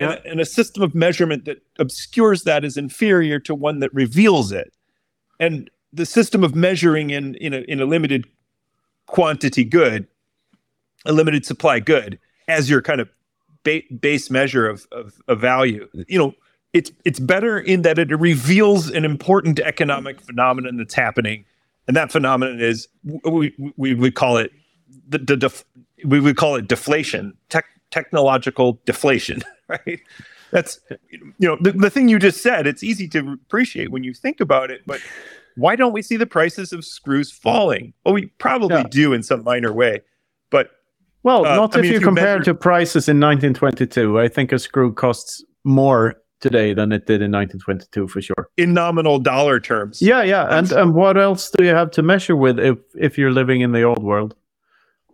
And, 0.00 0.20
and 0.24 0.40
a 0.40 0.46
system 0.46 0.82
of 0.82 0.94
measurement 0.94 1.44
that 1.46 1.62
obscures 1.78 2.44
that 2.44 2.64
is 2.64 2.76
inferior 2.76 3.38
to 3.40 3.54
one 3.54 3.80
that 3.80 3.92
reveals 3.94 4.52
it. 4.52 4.72
And 5.40 5.70
the 5.92 6.06
system 6.06 6.44
of 6.44 6.54
measuring 6.54 7.10
in, 7.10 7.34
in, 7.36 7.54
a, 7.54 7.58
in 7.62 7.80
a 7.80 7.86
limited 7.86 8.26
quantity 9.06 9.64
good, 9.64 10.06
a 11.04 11.12
limited 11.12 11.46
supply 11.46 11.80
good, 11.80 12.18
as 12.48 12.68
your 12.68 12.82
kind 12.82 13.00
of 13.00 13.08
ba- 13.62 13.82
base 14.00 14.30
measure 14.30 14.68
of, 14.68 14.86
of, 14.90 15.20
of 15.28 15.40
value, 15.40 15.88
you 16.08 16.18
know, 16.18 16.34
it's 16.72 16.90
it's 17.04 17.18
better 17.18 17.58
in 17.58 17.82
that 17.82 17.98
it 17.98 18.08
reveals 18.18 18.90
an 18.90 19.04
important 19.04 19.58
economic 19.60 20.20
phenomenon 20.20 20.76
that's 20.76 20.94
happening, 20.94 21.44
and 21.86 21.96
that 21.96 22.12
phenomenon 22.12 22.60
is 22.60 22.88
we 23.02 23.54
we 23.76 23.94
would 23.94 24.14
call 24.14 24.36
it 24.36 24.52
the, 25.08 25.18
the 25.18 25.36
def- 25.36 25.64
we 26.04 26.20
would 26.20 26.36
call 26.36 26.56
it 26.56 26.68
deflation, 26.68 27.36
tech, 27.48 27.64
technological 27.90 28.80
deflation, 28.84 29.42
right? 29.68 30.00
That's 30.50 30.80
you 31.10 31.32
know 31.40 31.56
the, 31.60 31.72
the 31.72 31.90
thing 31.90 32.08
you 32.08 32.18
just 32.18 32.42
said. 32.42 32.66
It's 32.66 32.82
easy 32.82 33.08
to 33.08 33.32
appreciate 33.32 33.90
when 33.90 34.04
you 34.04 34.12
think 34.12 34.40
about 34.40 34.70
it, 34.70 34.82
but 34.86 35.00
why 35.56 35.74
don't 35.74 35.92
we 35.92 36.02
see 36.02 36.16
the 36.16 36.26
prices 36.26 36.72
of 36.72 36.84
screws 36.84 37.32
falling? 37.32 37.92
Well, 38.04 38.14
we 38.14 38.26
probably 38.38 38.76
yeah. 38.76 38.86
do 38.88 39.12
in 39.12 39.22
some 39.22 39.42
minor 39.42 39.72
way, 39.72 40.02
but 40.50 40.70
well, 41.28 41.46
uh, 41.46 41.56
not 41.56 41.76
I 41.76 41.80
if 41.80 41.82
mean, 41.82 41.92
you 41.92 41.98
if 41.98 42.04
compare 42.04 42.38
measure... 42.38 42.52
to 42.52 42.54
prices 42.54 43.08
in 43.08 43.20
1922. 43.20 44.18
I 44.18 44.28
think 44.28 44.50
a 44.50 44.58
screw 44.58 44.94
costs 44.94 45.44
more 45.62 46.16
today 46.40 46.72
than 46.72 46.90
it 46.90 47.06
did 47.06 47.20
in 47.20 47.32
1922 47.32 48.08
for 48.08 48.22
sure. 48.22 48.48
In 48.56 48.72
nominal 48.72 49.18
dollar 49.18 49.60
terms. 49.60 50.00
Yeah, 50.00 50.22
yeah. 50.22 50.46
And 50.58 50.72
and 50.72 50.94
what 50.94 51.18
else 51.18 51.50
do 51.50 51.64
you 51.64 51.74
have 51.74 51.90
to 51.92 52.02
measure 52.02 52.34
with 52.34 52.58
if 52.58 52.78
if 52.94 53.18
you're 53.18 53.32
living 53.32 53.60
in 53.60 53.72
the 53.72 53.82
old 53.82 54.02
world? 54.02 54.34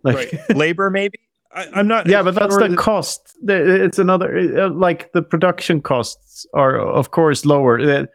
Like 0.03 0.31
right. 0.31 0.55
labor 0.55 0.89
maybe? 0.89 1.19
I, 1.51 1.79
am 1.79 1.87
not. 1.87 2.07
Yeah, 2.07 2.23
but 2.23 2.35
that's 2.35 2.55
the 2.55 2.75
cost. 2.77 3.35
It's 3.47 3.99
another 3.99 4.37
uh, 4.37 4.69
like 4.69 5.11
the 5.11 5.21
production 5.21 5.81
costs 5.81 6.45
are 6.53 6.79
of 6.79 7.11
course 7.11 7.45
lower. 7.45 7.79
Uh, 7.79 8.05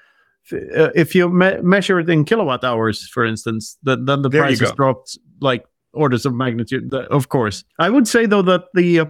if 0.94 1.14
you 1.14 1.28
me- 1.28 1.60
measure 1.62 2.00
it 2.00 2.08
in 2.08 2.24
kilowatt 2.24 2.64
hours, 2.64 3.06
for 3.08 3.24
instance, 3.24 3.76
then, 3.82 4.04
then 4.06 4.22
the 4.22 4.28
there 4.28 4.42
price 4.42 4.60
has 4.60 4.72
dropped 4.72 5.18
like 5.40 5.64
orders 5.92 6.26
of 6.26 6.34
magnitude. 6.34 6.92
Of 6.94 7.28
course, 7.28 7.64
I 7.78 7.90
would 7.90 8.06
say 8.06 8.26
though 8.26 8.42
that 8.42 8.64
the 8.74 9.00
uh, 9.00 9.04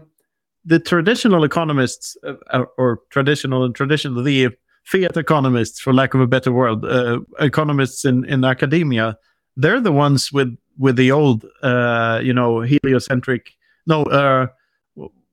the 0.64 0.78
traditional 0.78 1.44
economists 1.44 2.16
uh, 2.26 2.34
uh, 2.50 2.64
or 2.76 3.00
traditional 3.10 3.64
and 3.64 3.74
traditional 3.74 4.22
the 4.22 4.50
fiat 4.84 5.16
economists, 5.16 5.80
for 5.80 5.92
lack 5.92 6.14
of 6.14 6.20
a 6.20 6.26
better 6.26 6.52
word, 6.52 6.84
uh, 6.84 7.20
economists 7.38 8.04
in 8.04 8.24
in 8.24 8.44
academia, 8.44 9.16
they're 9.56 9.80
the 9.80 9.92
ones 9.92 10.32
with 10.32 10.56
with 10.78 10.96
the 10.96 11.10
old, 11.12 11.44
uh, 11.62 12.20
you 12.22 12.32
know, 12.32 12.60
heliocentric. 12.60 13.52
No, 13.86 14.04
uh, 14.04 14.46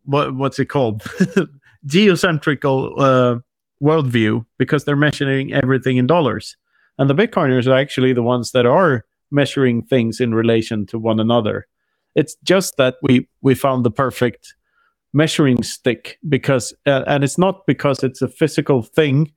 what 0.05 0.35
what's 0.35 0.59
it 0.59 0.65
called? 0.65 1.01
Geocentrical 1.85 3.41
worldview 3.81 4.43
because 4.57 4.83
they're 4.85 4.95
measuring 4.95 5.53
everything 5.53 5.97
in 5.97 6.07
dollars, 6.07 6.57
and 6.97 7.09
the 7.09 7.15
Bitcoiners 7.15 7.67
are 7.67 7.77
actually 7.77 8.13
the 8.13 8.23
ones 8.23 8.51
that 8.51 8.65
are 8.65 9.05
measuring 9.31 9.83
things 9.83 10.19
in 10.19 10.33
relation 10.33 10.85
to 10.87 10.99
one 10.99 11.19
another. 11.19 11.67
It's 12.15 12.35
just 12.43 12.77
that 12.77 12.95
we 13.01 13.27
we 13.41 13.55
found 13.55 13.85
the 13.85 13.91
perfect 13.91 14.55
measuring 15.13 15.63
stick 15.63 16.17
because 16.27 16.73
uh, 16.85 17.03
and 17.07 17.23
it's 17.23 17.37
not 17.37 17.65
because 17.65 18.03
it's 18.03 18.21
a 18.21 18.27
physical 18.27 18.81
thing 18.81 19.31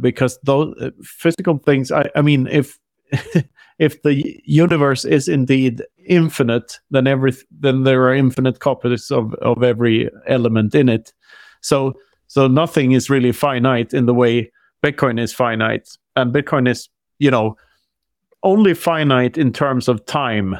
because 0.00 0.38
those 0.42 0.74
physical 1.02 1.58
things 1.58 1.92
I, 1.92 2.10
I 2.16 2.22
mean 2.22 2.46
if 2.48 2.78
if 3.78 4.02
the 4.02 4.40
universe 4.44 5.04
is 5.04 5.28
indeed 5.28 5.82
infinite 6.06 6.78
then 6.90 7.06
every 7.06 7.32
then 7.50 7.84
there 7.84 8.02
are 8.04 8.14
infinite 8.14 8.60
copies 8.60 9.10
of 9.10 9.34
of 9.34 9.62
every 9.62 10.10
element 10.26 10.74
in 10.74 10.88
it 10.88 11.12
so 11.60 11.94
so 12.26 12.48
nothing 12.48 12.92
is 12.92 13.08
really 13.08 13.32
finite 13.32 13.94
in 13.94 14.06
the 14.06 14.14
way 14.14 14.50
bitcoin 14.84 15.20
is 15.20 15.32
finite 15.32 15.88
and 16.16 16.34
bitcoin 16.34 16.68
is 16.68 16.88
you 17.18 17.30
know 17.30 17.56
only 18.44 18.74
finite 18.74 19.36
in 19.36 19.52
terms 19.52 19.88
of 19.88 20.04
time. 20.06 20.56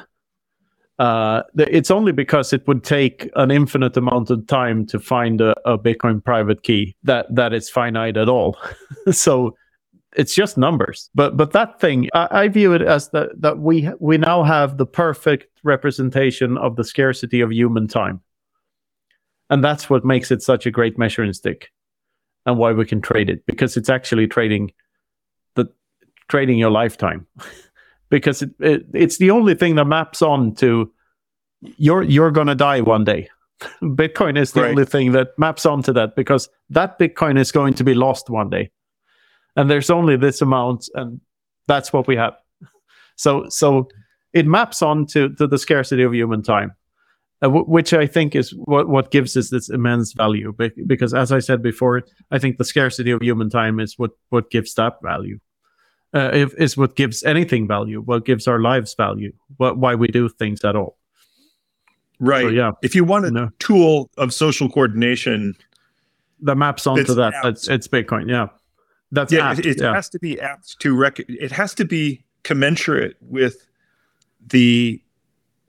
Uh, 0.98 1.42
it's 1.58 1.90
only 1.90 2.12
because 2.12 2.52
it 2.52 2.66
would 2.66 2.82
take 2.82 3.28
an 3.36 3.50
infinite 3.50 3.96
amount 3.96 4.30
of 4.30 4.46
time 4.46 4.86
to 4.86 4.98
find 4.98 5.40
a, 5.40 5.54
a 5.68 5.78
Bitcoin 5.78 6.24
private 6.24 6.62
key 6.62 6.96
that 7.02 7.26
that 7.34 7.52
it's 7.52 7.68
finite 7.68 8.16
at 8.16 8.28
all. 8.28 8.56
so 9.10 9.56
it's 10.16 10.34
just 10.34 10.56
numbers. 10.56 11.10
But 11.14 11.36
but 11.36 11.52
that 11.52 11.80
thing, 11.80 12.08
I, 12.14 12.28
I, 12.30 12.48
view 12.48 12.72
it 12.72 12.82
as 12.82 13.10
that 13.10 13.30
that 13.40 13.58
we 13.58 13.90
we 13.98 14.18
now 14.18 14.44
have 14.44 14.78
the 14.78 14.86
perfect 14.86 15.46
representation 15.64 16.56
of 16.58 16.76
the 16.76 16.84
scarcity 16.84 17.40
of 17.40 17.52
human 17.52 17.88
time, 17.88 18.20
and 19.50 19.62
that's 19.62 19.90
what 19.90 20.04
makes 20.04 20.30
it 20.30 20.42
such 20.42 20.66
a 20.66 20.70
great 20.70 20.96
measuring 20.96 21.32
stick, 21.32 21.72
and 22.46 22.56
why 22.56 22.72
we 22.72 22.86
can 22.86 23.00
trade 23.00 23.28
it 23.28 23.44
because 23.46 23.76
it's 23.76 23.90
actually 23.90 24.28
trading 24.28 24.72
the 25.54 25.66
trading 26.28 26.58
your 26.58 26.70
lifetime. 26.70 27.26
because 28.14 28.42
it, 28.42 28.50
it, 28.60 28.86
it's 28.94 29.18
the 29.18 29.32
only 29.32 29.56
thing 29.56 29.74
that 29.74 29.86
maps 29.86 30.22
on 30.22 30.54
to 30.54 30.88
you're 31.60 32.04
you're 32.04 32.30
gonna 32.30 32.54
die 32.54 32.80
one 32.80 33.02
day. 33.02 33.28
Bitcoin 33.82 34.38
is 34.38 34.52
the 34.52 34.62
right. 34.62 34.70
only 34.70 34.84
thing 34.84 35.10
that 35.12 35.36
maps 35.36 35.66
onto 35.66 35.92
that 35.94 36.14
because 36.14 36.48
that 36.70 36.96
Bitcoin 36.96 37.36
is 37.36 37.50
going 37.50 37.74
to 37.74 37.82
be 37.82 37.92
lost 37.92 38.30
one 38.30 38.50
day, 38.50 38.70
and 39.56 39.68
there's 39.68 39.90
only 39.90 40.16
this 40.16 40.40
amount, 40.40 40.88
and 40.94 41.20
that's 41.66 41.92
what 41.92 42.06
we 42.06 42.16
have. 42.16 42.34
So 43.16 43.46
so 43.48 43.88
it 44.32 44.44
maps 44.44 44.82
on 44.82 45.06
to, 45.06 45.32
to 45.36 45.46
the 45.46 45.56
scarcity 45.58 46.02
of 46.02 46.12
human 46.12 46.42
time, 46.42 46.72
uh, 47.42 47.46
w- 47.46 47.64
which 47.64 47.92
I 47.92 48.08
think 48.08 48.34
is 48.34 48.50
what 48.56 48.88
what 48.88 49.12
gives 49.12 49.36
us 49.36 49.50
this 49.50 49.68
immense 49.70 50.12
value. 50.12 50.52
Because 50.86 51.14
as 51.14 51.30
I 51.30 51.38
said 51.38 51.62
before, 51.62 52.02
I 52.32 52.38
think 52.40 52.58
the 52.58 52.64
scarcity 52.64 53.12
of 53.12 53.22
human 53.22 53.50
time 53.50 53.78
is 53.78 53.98
what 53.98 54.10
what 54.30 54.50
gives 54.50 54.74
that 54.74 54.94
value 55.02 55.38
uh, 56.14 56.30
is 56.32 56.76
what 56.76 56.96
gives 56.96 57.22
anything 57.24 57.66
value, 57.66 58.00
what 58.00 58.24
gives 58.24 58.46
our 58.46 58.60
lives 58.60 58.94
value, 58.94 59.32
what 59.56 59.78
why 59.78 59.94
we 59.94 60.08
do 60.08 60.28
things 60.28 60.64
at 60.64 60.76
all. 60.76 60.96
Right. 62.20 62.44
So, 62.44 62.48
yeah. 62.48 62.72
If 62.82 62.94
you 62.94 63.04
want 63.04 63.26
a 63.26 63.30
know, 63.30 63.50
tool 63.58 64.10
of 64.16 64.32
social 64.32 64.68
coordination, 64.68 65.54
the 66.40 66.54
maps 66.54 66.86
onto 66.86 67.14
that. 67.14 67.34
It's, 67.44 67.68
it's 67.68 67.88
Bitcoin. 67.88 68.30
Yeah. 68.30 68.46
That's 69.10 69.32
yeah. 69.32 69.50
Apt, 69.50 69.60
it, 69.60 69.66
it 69.66 69.80
yeah. 69.80 69.94
has 69.94 70.08
to 70.10 70.18
be 70.18 70.40
apt 70.40 70.78
to 70.80 70.96
rec. 70.96 71.18
It 71.20 71.52
has 71.52 71.74
to 71.74 71.84
be 71.84 72.24
commensurate 72.44 73.16
with 73.20 73.66
the, 74.46 75.00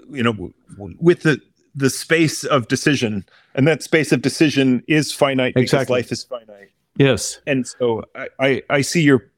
you 0.09 0.23
know, 0.23 0.51
with 0.99 1.22
the 1.22 1.41
the 1.77 1.89
space 1.89 2.43
of 2.45 2.67
decision, 2.69 3.26
and 3.53 3.67
that 3.67 3.84
space 3.84 4.11
of 4.11 4.22
decision 4.22 4.81
is 4.88 5.11
finite 5.11 5.53
exactly. 5.57 5.61
because 5.61 5.89
life 5.89 6.11
is 6.11 6.23
finite. 6.23 6.69
Yes. 6.97 7.41
And 7.45 7.67
so 7.67 8.03
I, 8.15 8.30
I, 8.39 8.61
I 8.69 8.81
see 8.81 9.01
your 9.01 9.30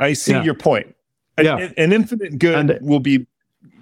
I 0.00 0.14
see 0.14 0.32
yeah. 0.32 0.42
your 0.42 0.54
point. 0.54 0.94
Yeah. 1.40 1.58
An, 1.58 1.74
an 1.76 1.92
infinite 1.92 2.38
good 2.38 2.54
and, 2.54 2.78
will 2.80 3.00
be, 3.00 3.26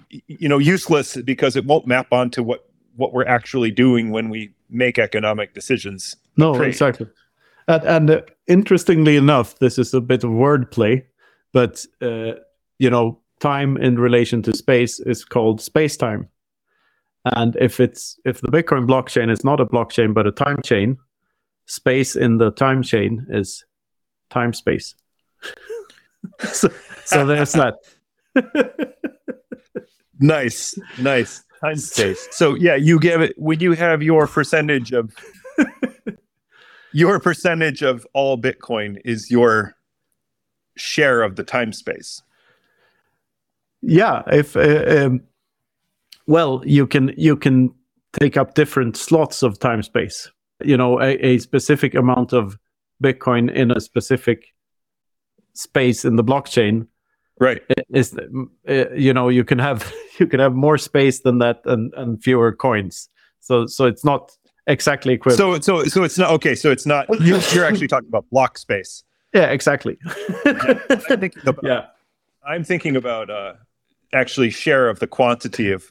you 0.09 0.47
know, 0.47 0.57
useless 0.57 1.17
because 1.17 1.55
it 1.55 1.65
won't 1.65 1.87
map 1.87 2.11
onto 2.11 2.43
what 2.43 2.65
what 2.95 3.13
we're 3.13 3.27
actually 3.27 3.71
doing 3.71 4.11
when 4.11 4.29
we 4.29 4.51
make 4.69 4.99
economic 4.99 5.53
decisions. 5.53 6.15
No, 6.35 6.55
trade. 6.55 6.69
exactly. 6.69 7.07
And, 7.67 7.83
and 7.83 8.11
uh, 8.11 8.21
interestingly 8.47 9.15
enough, 9.15 9.57
this 9.59 9.77
is 9.77 9.93
a 9.93 10.01
bit 10.01 10.23
of 10.23 10.31
wordplay, 10.31 11.03
but 11.53 11.85
uh, 12.01 12.33
you 12.77 12.89
know, 12.89 13.19
time 13.39 13.77
in 13.77 13.99
relation 13.99 14.41
to 14.43 14.55
space 14.55 14.99
is 14.99 15.23
called 15.23 15.61
space 15.61 15.97
time. 15.97 16.27
And 17.25 17.55
if 17.57 17.79
it's 17.79 18.19
if 18.25 18.41
the 18.41 18.47
Bitcoin 18.47 18.87
blockchain 18.87 19.31
is 19.31 19.43
not 19.43 19.59
a 19.59 19.65
blockchain 19.65 20.13
but 20.13 20.27
a 20.27 20.31
time 20.31 20.61
chain, 20.63 20.97
space 21.65 22.15
in 22.15 22.37
the 22.37 22.51
time 22.51 22.83
chain 22.83 23.25
is 23.29 23.65
time 24.29 24.53
space. 24.53 24.95
so, 26.51 26.69
so 27.05 27.25
there's 27.25 27.53
that. 27.53 27.75
nice, 30.19 30.77
nice 30.99 31.43
time 31.61 31.77
space. 31.77 32.27
So 32.31 32.55
yeah, 32.55 32.75
you 32.75 32.99
give 32.99 33.21
it 33.21 33.33
when 33.37 33.59
you 33.59 33.73
have 33.73 34.01
your 34.01 34.27
percentage 34.27 34.91
of 34.91 35.13
your 36.91 37.19
percentage 37.19 37.81
of 37.81 38.05
all 38.13 38.37
Bitcoin 38.37 38.99
is 39.05 39.29
your 39.29 39.75
share 40.75 41.21
of 41.21 41.35
the 41.35 41.43
time 41.43 41.73
space. 41.73 42.21
Yeah, 43.81 44.23
if 44.27 44.55
uh, 44.55 45.05
um, 45.05 45.21
well, 46.27 46.61
you 46.65 46.87
can 46.87 47.13
you 47.17 47.35
can 47.35 47.73
take 48.19 48.37
up 48.37 48.55
different 48.55 48.97
slots 48.97 49.43
of 49.43 49.59
time 49.59 49.83
space. 49.83 50.29
You 50.61 50.75
know, 50.75 50.99
a, 50.99 51.13
a 51.25 51.37
specific 51.39 51.95
amount 51.95 52.33
of 52.33 52.57
Bitcoin 53.01 53.53
in 53.53 53.71
a 53.71 53.79
specific 53.79 54.53
space 55.53 56.05
in 56.05 56.15
the 56.15 56.23
blockchain 56.23 56.87
right. 57.39 57.61
is 57.89 58.17
uh, 58.67 58.89
you 58.93 59.13
know 59.13 59.29
you 59.29 59.43
can 59.43 59.59
have 59.59 59.91
you 60.19 60.27
can 60.27 60.39
have 60.39 60.53
more 60.53 60.77
space 60.77 61.21
than 61.21 61.39
that 61.39 61.61
and 61.65 61.93
and 61.95 62.21
fewer 62.23 62.53
coins. 62.53 63.09
So 63.39 63.65
so 63.65 63.85
it's 63.85 64.05
not 64.05 64.31
exactly 64.67 65.13
equivalent. 65.13 65.63
So 65.63 65.81
so 65.81 65.89
so 65.89 66.03
it's 66.03 66.17
not 66.17 66.31
okay 66.31 66.55
so 66.55 66.71
it's 66.71 66.85
not 66.85 67.07
you're, 67.21 67.39
you're 67.53 67.65
actually 67.65 67.87
talking 67.87 68.09
about 68.09 68.29
block 68.29 68.57
space. 68.57 69.03
Yeah 69.33 69.45
exactly. 69.45 69.97
Yeah, 70.45 70.79
I'm 70.89 70.99
thinking 70.99 71.41
about, 71.45 71.63
yeah. 71.63 71.85
I'm 72.45 72.63
thinking 72.63 72.95
about 72.95 73.29
uh 73.29 73.53
actually 74.13 74.49
share 74.49 74.89
of 74.89 74.99
the 74.99 75.07
quantity 75.07 75.71
of 75.71 75.89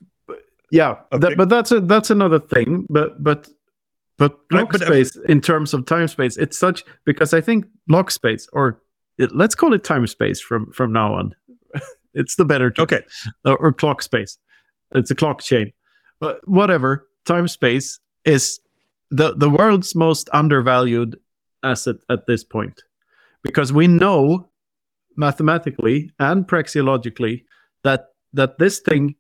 yeah 0.70 0.96
of 1.12 1.20
that, 1.20 1.36
but 1.36 1.48
that's 1.48 1.72
a 1.72 1.80
that's 1.80 2.10
another 2.10 2.38
thing 2.38 2.86
but 2.90 3.22
but 3.22 3.48
but 4.16 4.48
block 4.48 4.72
but, 4.72 4.82
uh, 4.82 4.86
space 4.86 5.16
in 5.28 5.40
terms 5.40 5.72
of 5.72 5.86
time 5.86 6.08
space 6.08 6.36
it's 6.36 6.58
such 6.58 6.84
because 7.04 7.32
i 7.32 7.40
think 7.40 7.64
block 7.86 8.10
space 8.10 8.48
or 8.52 8.80
it, 9.18 9.34
let's 9.34 9.54
call 9.54 9.74
it 9.74 9.84
time 9.84 10.06
space 10.06 10.40
from 10.40 10.72
from 10.72 10.92
now 10.92 11.14
on. 11.14 11.34
it's 12.14 12.36
the 12.36 12.44
better 12.44 12.70
term. 12.70 12.84
Okay. 12.84 13.02
Or, 13.44 13.56
or 13.56 13.72
clock 13.72 14.02
space. 14.02 14.38
It's 14.94 15.10
a 15.10 15.14
clock 15.14 15.42
chain. 15.42 15.72
But 16.20 16.46
whatever. 16.48 17.06
Time 17.24 17.48
space 17.48 18.00
is 18.24 18.58
the 19.10 19.34
the 19.34 19.50
world's 19.50 19.94
most 19.94 20.30
undervalued 20.32 21.18
asset 21.62 21.96
at 22.08 22.26
this 22.26 22.42
point 22.42 22.82
because 23.42 23.72
we 23.72 23.86
know 23.86 24.48
mathematically 25.16 26.10
and 26.18 26.46
praxeologically 26.46 27.44
that 27.84 28.06
that 28.32 28.58
this 28.58 28.80
thing 28.80 29.14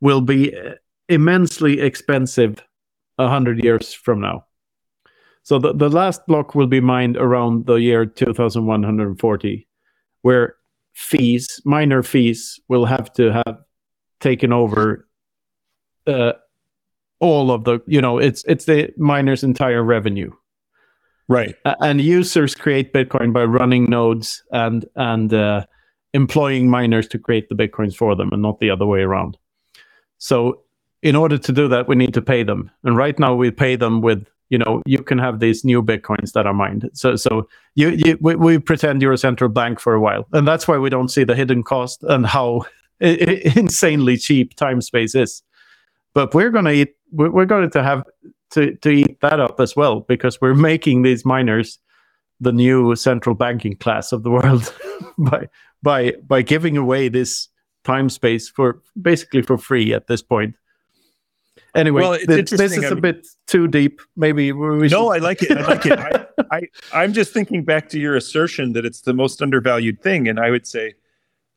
will 0.00 0.20
be 0.20 0.54
uh, 0.56 0.74
immensely 1.08 1.80
expensive 1.80 2.62
a 3.18 3.28
hundred 3.28 3.62
years 3.62 3.94
from 3.94 4.20
now. 4.20 4.44
So 5.46 5.60
the, 5.60 5.72
the 5.72 5.88
last 5.88 6.26
block 6.26 6.56
will 6.56 6.66
be 6.66 6.80
mined 6.80 7.16
around 7.16 7.66
the 7.66 7.76
year 7.76 8.04
2140, 8.04 9.68
where 10.22 10.56
fees, 10.92 11.60
miner 11.64 12.02
fees, 12.02 12.58
will 12.66 12.84
have 12.84 13.12
to 13.12 13.32
have 13.32 13.58
taken 14.18 14.52
over 14.52 15.06
uh, 16.08 16.32
all 17.20 17.52
of 17.52 17.62
the, 17.62 17.78
you 17.86 18.00
know, 18.00 18.18
it's 18.18 18.42
it's 18.48 18.64
the 18.64 18.92
miner's 18.96 19.44
entire 19.44 19.84
revenue. 19.84 20.32
Right. 21.28 21.54
Uh, 21.64 21.76
and 21.78 22.00
users 22.00 22.56
create 22.56 22.92
Bitcoin 22.92 23.32
by 23.32 23.44
running 23.44 23.84
nodes 23.88 24.42
and 24.50 24.84
and 24.96 25.32
uh, 25.32 25.64
employing 26.12 26.68
miners 26.68 27.06
to 27.06 27.20
create 27.20 27.48
the 27.48 27.54
bitcoins 27.54 27.94
for 27.94 28.16
them, 28.16 28.30
and 28.32 28.42
not 28.42 28.58
the 28.58 28.70
other 28.70 28.84
way 28.84 29.02
around. 29.02 29.38
So 30.18 30.62
in 31.02 31.14
order 31.14 31.38
to 31.38 31.52
do 31.52 31.68
that, 31.68 31.86
we 31.86 31.94
need 31.94 32.14
to 32.14 32.22
pay 32.22 32.42
them. 32.42 32.68
And 32.82 32.96
right 32.96 33.16
now, 33.16 33.36
we 33.36 33.52
pay 33.52 33.76
them 33.76 34.00
with 34.00 34.26
you 34.48 34.58
know 34.58 34.82
you 34.86 35.02
can 35.02 35.18
have 35.18 35.40
these 35.40 35.64
new 35.64 35.82
bitcoins 35.82 36.32
that 36.32 36.46
are 36.46 36.54
mined. 36.54 36.90
So 36.94 37.16
so 37.16 37.48
you, 37.74 37.90
you 37.90 38.18
we, 38.20 38.36
we 38.36 38.58
pretend 38.58 39.02
you're 39.02 39.12
a 39.12 39.18
central 39.18 39.50
bank 39.50 39.80
for 39.80 39.94
a 39.94 40.00
while, 40.00 40.26
and 40.32 40.46
that's 40.46 40.68
why 40.68 40.78
we 40.78 40.90
don't 40.90 41.08
see 41.08 41.24
the 41.24 41.34
hidden 41.34 41.62
cost 41.62 42.02
and 42.04 42.26
how 42.26 42.64
insanely 43.00 44.16
cheap 44.16 44.54
time 44.54 44.80
space 44.80 45.14
is. 45.14 45.42
But 46.14 46.34
we're 46.34 46.50
gonna 46.50 46.72
eat. 46.72 46.96
We're 47.12 47.46
going 47.46 47.70
to 47.70 47.82
have 47.82 48.04
to 48.50 48.74
to 48.76 48.90
eat 48.90 49.20
that 49.20 49.40
up 49.40 49.60
as 49.60 49.76
well 49.76 50.00
because 50.00 50.40
we're 50.40 50.54
making 50.54 51.02
these 51.02 51.24
miners 51.24 51.78
the 52.40 52.52
new 52.52 52.94
central 52.94 53.34
banking 53.34 53.76
class 53.76 54.12
of 54.12 54.22
the 54.22 54.30
world 54.30 54.72
by 55.18 55.48
by 55.82 56.12
by 56.26 56.42
giving 56.42 56.76
away 56.76 57.08
this 57.08 57.48
time 57.84 58.08
space 58.08 58.48
for 58.48 58.82
basically 59.00 59.42
for 59.42 59.56
free 59.56 59.92
at 59.92 60.06
this 60.06 60.22
point. 60.22 60.54
Anyway, 61.74 62.00
well, 62.00 62.18
this, 62.26 62.50
this 62.50 62.72
is 62.72 62.78
I 62.78 62.88
mean, 62.88 62.98
a 62.98 63.00
bit 63.00 63.26
too 63.46 63.68
deep. 63.68 64.00
Maybe 64.16 64.52
we 64.52 64.88
no, 64.88 65.12
I 65.12 65.18
like 65.18 65.42
it. 65.42 65.52
I 65.52 65.62
like 65.62 65.84
it. 65.84 65.98
I, 65.98 66.26
I, 66.50 66.60
I'm 66.92 67.12
just 67.12 67.32
thinking 67.32 67.64
back 67.64 67.88
to 67.90 67.98
your 67.98 68.16
assertion 68.16 68.72
that 68.72 68.86
it's 68.86 69.02
the 69.02 69.12
most 69.12 69.42
undervalued 69.42 70.00
thing, 70.02 70.26
and 70.28 70.40
I 70.40 70.50
would 70.50 70.66
say, 70.66 70.94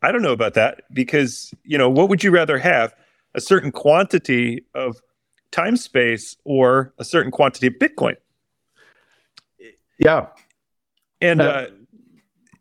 I 0.01 0.11
don't 0.11 0.21
know 0.21 0.33
about 0.33 0.55
that 0.55 0.81
because 0.93 1.53
you 1.63 1.77
know 1.77 1.89
what 1.89 2.09
would 2.09 2.23
you 2.23 2.31
rather 2.31 2.57
have 2.57 2.93
a 3.33 3.41
certain 3.41 3.71
quantity 3.71 4.65
of 4.73 4.97
time 5.51 5.77
space 5.77 6.35
or 6.43 6.93
a 6.97 7.05
certain 7.05 7.31
quantity 7.31 7.67
of 7.67 7.73
Bitcoin? 7.73 8.15
Yeah, 9.99 10.27
and 11.21 11.41
uh, 11.41 11.45
uh, 11.45 11.67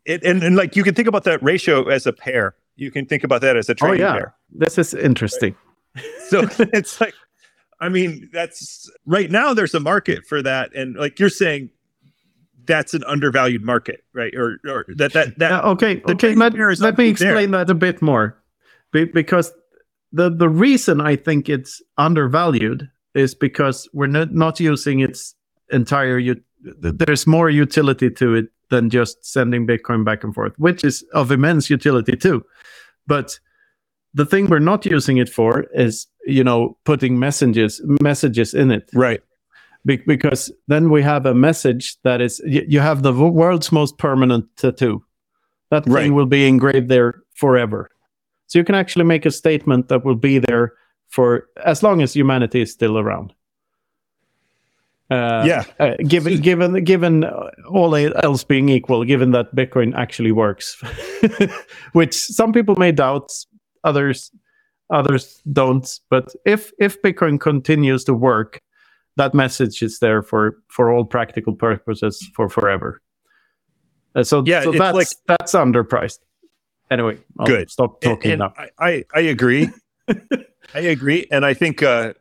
it, 0.05 0.23
and 0.23 0.43
and 0.43 0.55
like 0.55 0.75
you 0.75 0.83
can 0.83 0.95
think 0.95 1.07
about 1.07 1.23
that 1.25 1.41
ratio 1.43 1.87
as 1.89 2.07
a 2.07 2.13
pair. 2.13 2.55
You 2.75 2.91
can 2.91 3.05
think 3.05 3.23
about 3.23 3.41
that 3.41 3.57
as 3.57 3.69
a 3.69 3.75
trading 3.75 4.05
oh, 4.05 4.07
yeah. 4.07 4.13
pair. 4.13 4.35
This 4.51 4.77
is 4.77 4.93
interesting. 4.93 5.55
Right? 5.95 6.05
So 6.27 6.47
it's 6.73 6.99
like 7.01 7.13
I 7.79 7.89
mean, 7.89 8.29
that's 8.33 8.89
right 9.05 9.31
now 9.31 9.53
there's 9.53 9.73
a 9.73 9.79
market 9.79 10.25
for 10.25 10.41
that. 10.41 10.75
And 10.75 10.95
like 10.95 11.19
you're 11.19 11.29
saying, 11.29 11.69
that's 12.65 12.93
an 12.93 13.03
undervalued 13.05 13.63
market, 13.63 14.03
right? 14.13 14.33
Or, 14.35 14.59
or 14.67 14.85
that, 14.95 15.13
that, 15.13 15.39
that. 15.39 15.63
okay. 15.63 16.01
Okay. 16.07 16.35
Let, 16.35 16.53
let 16.79 16.97
me 16.97 17.09
explain 17.09 17.51
there. 17.51 17.65
that 17.65 17.71
a 17.71 17.75
bit 17.75 18.01
more 18.01 18.37
Be- 18.91 19.05
because 19.05 19.51
the, 20.11 20.29
the 20.29 20.49
reason 20.49 21.01
I 21.01 21.15
think 21.15 21.49
it's 21.49 21.81
undervalued 21.97 22.89
is 23.15 23.33
because 23.33 23.89
we're 23.93 24.07
not, 24.07 24.33
not 24.33 24.59
using 24.59 24.99
its 24.99 25.33
entire, 25.71 26.19
u- 26.19 26.41
there's 26.61 27.25
more 27.25 27.49
utility 27.49 28.09
to 28.11 28.35
it 28.35 28.45
than 28.69 28.89
just 28.89 29.25
sending 29.25 29.65
Bitcoin 29.65 30.05
back 30.05 30.23
and 30.23 30.35
forth, 30.35 30.53
which 30.57 30.83
is 30.83 31.03
of 31.13 31.31
immense 31.31 31.69
utility 31.69 32.15
too. 32.15 32.45
But 33.07 33.39
the 34.13 34.25
thing 34.25 34.47
we're 34.47 34.59
not 34.59 34.85
using 34.85 35.17
it 35.17 35.29
for 35.29 35.65
is 35.73 36.07
you 36.25 36.43
know 36.43 36.77
putting 36.83 37.19
messages 37.19 37.81
messages 38.01 38.53
in 38.53 38.71
it. 38.71 38.89
Right. 38.93 39.21
Be- 39.85 40.03
because 40.05 40.51
then 40.67 40.89
we 40.89 41.01
have 41.01 41.25
a 41.25 41.33
message 41.33 41.97
that 42.03 42.21
is 42.21 42.41
y- 42.45 42.65
you 42.67 42.79
have 42.79 43.01
the 43.03 43.13
world's 43.13 43.71
most 43.71 43.97
permanent 43.97 44.45
tattoo. 44.57 45.03
That 45.71 45.85
thing 45.85 45.93
right. 45.93 46.11
will 46.11 46.25
be 46.25 46.47
engraved 46.47 46.89
there 46.89 47.21
forever. 47.35 47.89
So 48.47 48.57
you 48.57 48.65
can 48.65 48.75
actually 48.75 49.05
make 49.05 49.25
a 49.25 49.31
statement 49.31 49.87
that 49.89 50.03
will 50.03 50.15
be 50.15 50.39
there 50.39 50.73
for 51.07 51.47
as 51.63 51.83
long 51.83 52.01
as 52.01 52.13
humanity 52.13 52.61
is 52.61 52.71
still 52.71 52.97
around. 52.97 53.33
Uh, 55.09 55.43
yeah. 55.45 55.63
Uh, 55.79 55.95
given 56.07 56.39
given 56.41 56.83
given 56.83 57.23
all 57.67 57.95
else 57.95 58.43
being 58.43 58.69
equal, 58.69 59.03
given 59.03 59.31
that 59.31 59.53
Bitcoin 59.55 59.93
actually 59.95 60.31
works, 60.31 60.81
which 61.93 62.15
some 62.15 62.53
people 62.53 62.75
may 62.75 62.91
doubt, 62.91 63.31
others 63.83 64.31
others 64.89 65.41
don't. 65.51 65.99
But 66.09 66.33
if 66.45 66.71
if 66.79 67.01
Bitcoin 67.01 67.39
continues 67.39 68.03
to 68.05 68.13
work, 68.13 68.61
that 69.15 69.33
message 69.33 69.81
is 69.81 69.99
there 69.99 70.21
for 70.21 70.57
for 70.69 70.91
all 70.91 71.05
practical 71.05 71.53
purposes 71.53 72.29
for 72.35 72.49
forever. 72.49 73.01
Uh, 74.15 74.23
so 74.23 74.43
yeah, 74.45 74.63
so 74.63 74.71
that's 74.71 74.95
like, 74.95 75.07
that's 75.27 75.53
underpriced. 75.53 76.19
Anyway, 76.89 77.19
I'll 77.37 77.45
good. 77.45 77.69
Stop 77.69 78.01
talking 78.01 78.31
and, 78.31 78.41
and 78.41 78.53
now. 78.57 78.65
I, 78.79 79.03
I, 79.13 79.19
agree. 79.19 79.69
I 80.73 80.79
agree, 80.79 81.27
and 81.31 81.45
I 81.45 81.53
think 81.53 81.83
uh, 81.83 82.13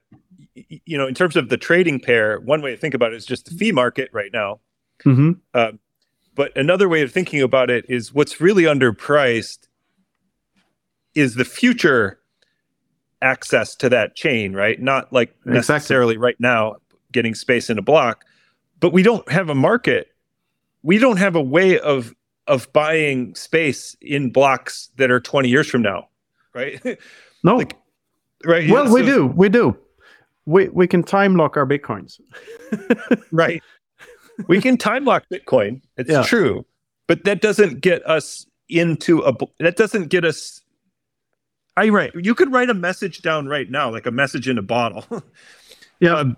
you 0.55 0.98
know 0.98 1.06
in 1.06 1.14
terms 1.14 1.36
of 1.36 1.48
the 1.48 1.56
trading 1.56 2.01
pair, 2.01 2.39
one 2.40 2.60
way 2.60 2.72
to 2.72 2.76
think 2.76 2.93
about 2.93 3.14
it 3.14 3.16
is 3.16 3.24
just 3.24 3.47
the 3.47 3.52
fee 3.52 3.72
market 3.72 4.10
right 4.12 4.30
now. 4.32 4.60
Mm-hmm. 5.05 5.32
Uh, 5.55 5.72
but 6.35 6.55
another 6.56 6.89
way 6.89 7.02
of 7.02 7.10
thinking 7.10 7.40
about 7.40 7.70
it 7.70 7.86
is 7.89 8.12
what's 8.12 8.40
really 8.40 8.64
underpriced 8.64 9.68
is 11.19 11.35
the 11.35 11.45
future 11.45 12.20
access 13.20 13.74
to 13.77 13.89
that 13.89 14.15
chain, 14.15 14.53
right? 14.53 14.81
Not 14.81 15.12
like 15.12 15.35
necessarily 15.45 16.16
right 16.16 16.36
now 16.39 16.77
getting 17.12 17.35
space 17.35 17.69
in 17.69 17.78
a 17.78 17.82
block, 17.82 18.24
but 18.81 18.93
we 18.93 19.03
don't 19.03 19.28
have 19.31 19.49
a 19.49 19.55
market. 19.55 20.09
We 20.82 20.99
don't 20.99 21.16
have 21.16 21.35
a 21.35 21.43
way 21.43 21.78
of 21.78 22.15
of 22.47 22.73
buying 22.73 23.35
space 23.35 23.97
in 24.01 24.31
blocks 24.31 24.89
that 24.97 25.11
are 25.11 25.20
20 25.20 25.51
years 25.51 25.69
from 25.69 25.82
now, 25.82 26.09
right? 26.55 26.81
No. 27.45 27.55
like, 27.55 27.77
right. 28.45 28.69
Well, 28.69 28.93
we 28.93 29.03
do. 29.03 29.28
We 29.28 29.49
do. 29.49 29.78
We 30.45 30.69
we 30.70 30.89
can 30.89 31.05
time 31.05 31.36
lock 31.36 31.57
our 31.57 31.65
bitcoins. 31.65 32.20
right. 33.31 33.62
We 34.47 34.61
can 34.61 34.77
time 34.77 35.05
lock 35.05 35.24
Bitcoin. 35.32 35.82
It's 35.97 36.11
yeah. 36.11 36.23
true. 36.23 36.65
But 37.07 37.24
that 37.24 37.40
doesn't 37.40 37.81
get 37.81 38.05
us 38.09 38.47
into 38.69 39.23
a 39.23 39.32
that 39.61 39.77
doesn't 39.77 40.09
get 40.09 40.24
us 40.24 40.61
I 41.79 41.91
write. 41.91 42.11
You 42.15 42.35
could 42.35 42.53
write 42.53 42.71
a 42.71 42.75
message 42.75 43.23
down 43.23 43.47
right 43.47 43.71
now, 43.71 43.89
like 43.89 44.05
a 44.05 44.11
message 44.11 44.49
in 44.49 44.59
a 44.59 44.63
bottle. 44.63 45.05
yeah. 46.01 46.17
Um, 46.17 46.37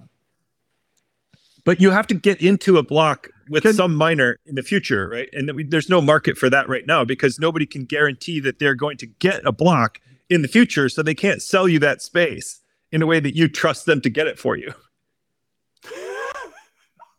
but 1.65 1.81
you 1.81 1.91
have 1.91 2.07
to 2.09 2.15
get 2.15 2.43
into 2.43 2.77
a 2.77 2.83
block 2.83 3.29
with 3.49 3.63
can, 3.63 3.73
some 3.73 3.95
miner 3.95 4.37
in 4.45 4.55
the 4.55 4.63
future, 4.63 5.09
right? 5.09 5.31
And 5.33 5.51
we, 5.55 5.65
there's 5.65 5.89
no 5.89 6.03
market 6.03 6.37
for 6.37 6.51
that 6.51 6.69
right 6.69 6.87
now 6.87 7.07
because 7.07 7.39
nobody 7.39 7.65
can 7.65 7.87
guarantee 7.87 8.39
that 8.41 8.59
they're 8.59 8.75
going 8.75 8.99
to 8.99 9.07
get 9.07 9.41
a 9.47 9.53
block 9.53 9.99
in 10.29 10.43
the 10.43 10.49
future, 10.49 10.91
so 10.91 11.03
they 11.03 11.15
can't 11.15 11.41
sell 11.41 11.67
you 11.67 11.79
that 11.79 12.03
space 12.03 12.61
in 12.93 13.01
a 13.01 13.07
way 13.07 13.19
that 13.19 13.35
you 13.35 13.49
trust 13.49 13.87
them 13.87 14.03
to 14.03 14.11
get 14.11 14.27
it 14.27 14.39
for 14.39 14.57
you. 14.57 14.75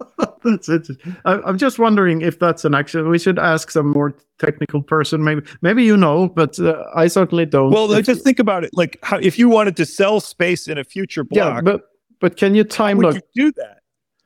that's 0.43 0.69
it. 0.69 0.87
I, 1.25 1.49
am 1.49 1.57
just 1.57 1.79
wondering 1.79 2.21
if 2.21 2.39
that's 2.39 2.65
an 2.65 2.73
action. 2.73 3.09
We 3.09 3.19
should 3.19 3.39
ask 3.39 3.71
some 3.71 3.87
more 3.91 4.15
technical 4.39 4.81
person. 4.81 5.23
Maybe, 5.23 5.41
maybe 5.61 5.83
you 5.83 5.95
know, 5.97 6.29
but 6.29 6.59
uh, 6.59 6.83
I 6.95 7.07
certainly 7.07 7.45
don't. 7.45 7.71
Well, 7.71 7.91
if, 7.91 8.05
just 8.05 8.23
think 8.23 8.39
about 8.39 8.63
it. 8.63 8.71
Like, 8.73 8.97
how, 9.03 9.17
if 9.17 9.37
you 9.37 9.49
wanted 9.49 9.75
to 9.77 9.85
sell 9.85 10.19
space 10.19 10.67
in 10.67 10.77
a 10.77 10.83
future 10.83 11.23
block, 11.23 11.55
yeah, 11.55 11.61
but 11.61 11.89
but 12.19 12.37
can 12.37 12.55
you 12.55 12.63
time 12.63 12.99
lock? 12.99 13.15
You 13.15 13.21
do 13.33 13.51
that. 13.57 13.79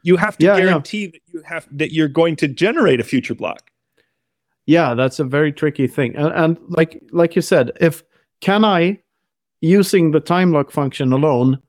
You 0.03 0.18
have 0.18 0.38
to 0.38 0.45
yeah, 0.45 0.57
guarantee 0.57 1.06
yeah. 1.06 1.11
that 1.11 1.22
you 1.34 1.41
have 1.41 1.68
that 1.72 1.93
you're 1.93 2.07
going 2.07 2.35
to 2.38 2.47
generate 2.47 2.99
a 2.99 3.03
future 3.03 3.35
block. 3.35 3.72
Yeah, 4.65 4.93
that's 4.93 5.19
a 5.19 5.23
very 5.23 5.52
tricky 5.52 5.88
thing. 5.88 6.15
And, 6.15 6.34
and 6.34 6.57
like 6.69 7.02
like 7.11 7.35
you 7.35 7.41
said, 7.41 7.72
if 7.80 8.03
can 8.41 8.64
I 8.64 8.99
using 9.61 10.11
the 10.11 10.19
time 10.19 10.52
lock 10.52 10.72
function 10.72 11.11
alone 11.11 11.60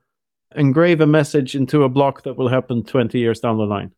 engrave 0.55 1.01
a 1.01 1.07
message 1.07 1.55
into 1.55 1.83
a 1.83 1.89
block 1.89 2.23
that 2.23 2.35
will 2.35 2.47
happen 2.47 2.83
20 2.83 3.19
years 3.19 3.39
down 3.39 3.57
the 3.57 3.65
line. 3.65 3.91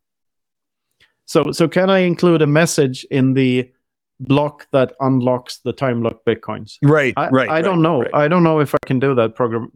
So, 1.26 1.52
so 1.52 1.68
can 1.68 1.90
I 1.90 2.00
include 2.00 2.42
a 2.42 2.48
message 2.48 3.06
in 3.12 3.34
the 3.34 3.72
block 4.20 4.68
that 4.72 4.94
unlocks 5.00 5.60
the 5.60 5.74
time 5.74 6.02
lock 6.02 6.26
bitcoins? 6.26 6.78
Right, 6.82 7.14
I, 7.18 7.30
right. 7.30 7.50
I 7.50 7.54
right, 7.54 7.62
don't 7.62 7.82
know. 7.82 8.02
Right. 8.02 8.14
I 8.14 8.28
don't 8.28 8.44
know 8.44 8.60
if 8.60 8.74
I 8.74 8.80
can 8.86 9.00
do 9.00 9.14
that 9.16 9.36
program, 9.36 9.72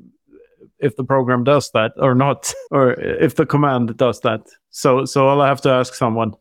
if 0.79 0.95
the 0.95 1.03
program 1.03 1.43
does 1.43 1.69
that 1.71 1.93
or 1.97 2.15
not, 2.15 2.51
or 2.71 2.93
if 2.93 3.35
the 3.35 3.45
command 3.45 3.95
does 3.97 4.19
that. 4.21 4.47
So, 4.71 5.05
so 5.05 5.27
I'll 5.27 5.45
have 5.45 5.61
to 5.61 5.69
ask 5.69 5.93
someone. 5.93 6.33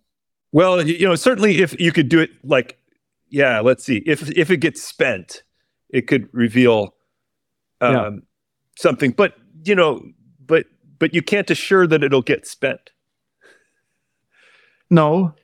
Well, 0.51 0.87
you 0.87 1.07
know, 1.07 1.15
certainly 1.15 1.61
if 1.61 1.79
you 1.79 1.93
could 1.93 2.09
do 2.09 2.21
it 2.21 2.31
like, 2.43 2.79
yeah, 3.29 3.61
let's 3.61 3.85
see, 3.85 4.03
if 4.07 4.31
if 4.31 4.51
it 4.51 4.59
gets 4.59 4.83
spent, 4.83 5.43
it 5.89 6.07
could 6.07 6.29
reveal 6.33 6.95
um, 7.81 7.95
yeah. 7.95 8.11
something. 8.79 9.13
But 9.13 9.35
you 9.65 9.75
know, 9.75 10.03
but 10.47 10.66
but 10.98 11.14
you 11.14 11.23
can't 11.23 11.51
assure 11.51 11.86
that 11.86 12.02
it'll 12.02 12.23
get 12.23 12.47
spent. 12.47 12.90
No, 14.90 15.35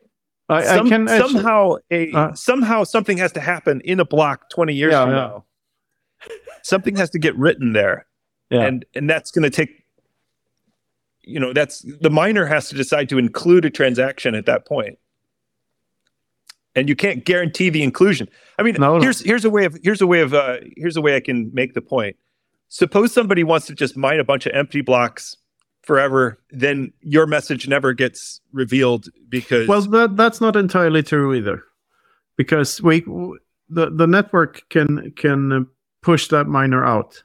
I, 0.49 0.65
Some, 0.65 0.87
I 0.87 0.89
can 0.91 1.09
somehow 1.09 1.77
a 1.91 2.13
uh, 2.13 2.35
somehow 2.35 2.85
something 2.85 3.19
has 3.19 3.33
to 3.33 3.41
happen 3.41 3.81
in 3.85 4.01
a 4.01 4.05
block 4.05 4.51
twenty 4.51 4.75
years 4.75 4.93
yeah, 4.93 5.05
from 5.05 5.11
yeah. 5.11 5.17
now. 5.17 5.45
something 6.63 6.97
has 6.97 7.11
to 7.11 7.19
get 7.19 7.37
written 7.37 7.73
there, 7.73 8.07
Yeah. 8.51 8.63
And 8.63 8.85
and 8.95 9.09
that's 9.09 9.31
going 9.31 9.45
to 9.45 9.51
take 9.51 9.85
you 11.29 11.39
know, 11.39 11.53
that's 11.53 11.85
the 12.01 12.11
miner 12.11 12.47
has 12.47 12.71
to 12.71 12.75
decide 12.75 13.09
to 13.11 13.19
include 13.19 13.65
a 13.67 13.71
transaction 13.71 14.35
at 14.35 14.47
that 14.47 14.67
point. 14.67 14.99
And 16.75 16.89
you 16.89 16.97
can't 16.97 17.25
guarantee 17.25 17.69
the 17.71 17.83
inclusion. 17.83 18.29
I 18.59 18.63
mean, 18.63 18.77
no, 18.79 19.01
here's 19.01 19.21
here's 19.21 19.45
a 19.45 19.51
way 19.51 19.65
of 19.65 19.77
here's 19.83 20.01
a 20.01 20.07
way 20.07 20.21
of 20.21 20.33
uh, 20.33 20.59
here's 20.77 20.97
a 20.97 21.03
way 21.03 21.17
I 21.17 21.21
can 21.21 21.51
make 21.53 21.75
the 21.75 21.83
point. 21.83 22.17
Suppose 22.69 23.13
somebody 23.13 23.45
wants 23.45 23.67
to 23.67 23.75
just 23.75 23.97
mine 23.97 24.21
a 24.21 24.25
bunch 24.25 24.47
of 24.47 24.53
empty 24.55 24.83
blocks 24.83 25.37
forever, 25.83 26.39
then 26.51 26.93
your 27.01 27.27
message 27.27 27.67
never 27.67 27.95
gets 27.95 28.41
revealed 28.53 29.09
because 29.29 29.67
well, 29.69 29.81
that, 29.83 30.17
that's 30.17 30.41
not 30.41 30.55
entirely 30.55 31.03
true 31.03 31.35
either, 31.35 31.63
because 32.37 32.83
we 32.83 33.01
the 33.71 33.91
the 33.91 34.07
network 34.07 34.63
can 34.69 35.13
can 35.17 35.67
push 36.03 36.29
that 36.29 36.47
miner 36.47 36.85
out. 36.85 37.23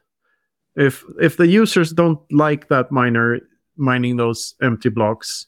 If 0.75 1.03
if 1.21 1.37
the 1.37 1.47
users 1.47 1.91
don't 1.91 2.19
like 2.31 2.69
that 2.69 2.91
miner 2.91 3.39
mining 3.75 4.15
those 4.15 4.55
empty 4.61 4.89
blocks, 4.89 5.47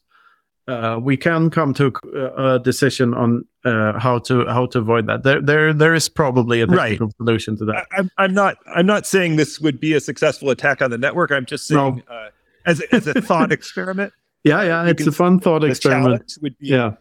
uh, 0.67 0.99
we 1.01 1.15
can 1.15 1.49
come 1.49 1.73
to 1.75 1.93
a, 2.13 2.55
a 2.55 2.59
decision 2.59 3.13
on 3.13 3.45
uh, 3.65 3.99
how 3.99 4.19
to 4.19 4.45
how 4.45 4.67
to 4.67 4.79
avoid 4.79 5.07
that. 5.07 5.23
There 5.23 5.41
there 5.41 5.73
there 5.73 5.93
is 5.93 6.07
probably 6.07 6.61
a 6.61 6.67
technical 6.67 7.07
right. 7.07 7.17
solution 7.17 7.57
to 7.57 7.65
that. 7.65 7.87
I, 7.91 8.03
I'm 8.17 8.33
not 8.33 8.57
I'm 8.73 8.85
not 8.85 9.07
saying 9.07 9.35
this 9.35 9.59
would 9.59 9.79
be 9.79 9.93
a 9.93 9.99
successful 9.99 10.51
attack 10.51 10.81
on 10.81 10.91
the 10.91 10.97
network. 10.97 11.31
I'm 11.31 11.45
just 11.45 11.67
saying 11.67 12.03
no. 12.07 12.15
uh, 12.15 12.29
as 12.65 12.81
a, 12.81 12.95
as 12.95 13.07
a 13.07 13.21
thought 13.21 13.51
experiment. 13.51 14.13
Yeah, 14.43 14.61
yeah, 14.61 14.85
it's 14.85 15.07
a 15.07 15.11
fun 15.11 15.39
thought 15.39 15.63
experiment. 15.63 16.37
Would 16.43 16.55
be 16.59 16.67
yeah, 16.67 16.91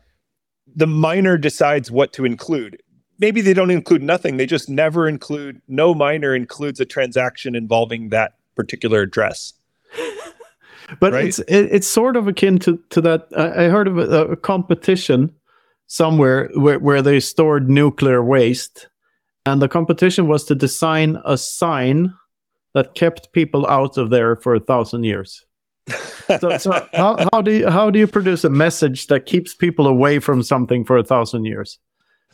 the 0.74 0.86
miner 0.86 1.36
decides 1.36 1.90
what 1.90 2.10
to 2.14 2.24
include. 2.24 2.82
Maybe 3.18 3.42
they 3.42 3.52
don't 3.52 3.70
include 3.70 4.02
nothing. 4.02 4.38
They 4.38 4.46
just 4.46 4.70
never 4.70 5.06
include. 5.06 5.60
No 5.68 5.94
miner 5.94 6.34
includes 6.34 6.80
a 6.80 6.86
transaction 6.86 7.54
involving 7.54 8.08
that 8.08 8.36
particular 8.56 9.02
address. 9.02 9.52
but 11.00 11.12
right? 11.12 11.26
it's 11.26 11.38
it, 11.40 11.68
it's 11.70 11.86
sort 11.86 12.16
of 12.16 12.28
akin 12.28 12.58
to 12.60 12.80
to 12.88 13.02
that. 13.02 13.28
I, 13.36 13.66
I 13.66 13.68
heard 13.68 13.88
of 13.88 13.98
a, 13.98 14.28
a, 14.28 14.36
competition 14.36 15.30
somewhere 15.86 16.50
where 16.54 16.78
where 16.78 17.02
they 17.02 17.20
stored 17.20 17.68
nuclear 17.68 18.22
waste, 18.22 18.88
and 19.46 19.60
the 19.60 19.68
competition 19.68 20.28
was 20.28 20.44
to 20.44 20.54
design 20.54 21.20
a 21.24 21.36
sign 21.36 22.14
that 22.74 22.94
kept 22.94 23.32
people 23.32 23.66
out 23.66 23.96
of 23.96 24.10
there 24.10 24.36
for 24.36 24.54
a 24.54 24.60
thousand 24.60 25.04
years. 25.04 25.44
so, 26.40 26.56
so 26.58 26.88
how, 26.94 27.28
how 27.32 27.42
do 27.42 27.52
you 27.52 27.68
how 27.68 27.90
do 27.90 27.98
you 27.98 28.06
produce 28.06 28.44
a 28.44 28.50
message 28.50 29.06
that 29.08 29.26
keeps 29.26 29.54
people 29.54 29.86
away 29.86 30.18
from 30.18 30.42
something 30.42 30.84
for 30.84 30.96
a 30.96 31.04
thousand 31.04 31.44
years? 31.44 31.78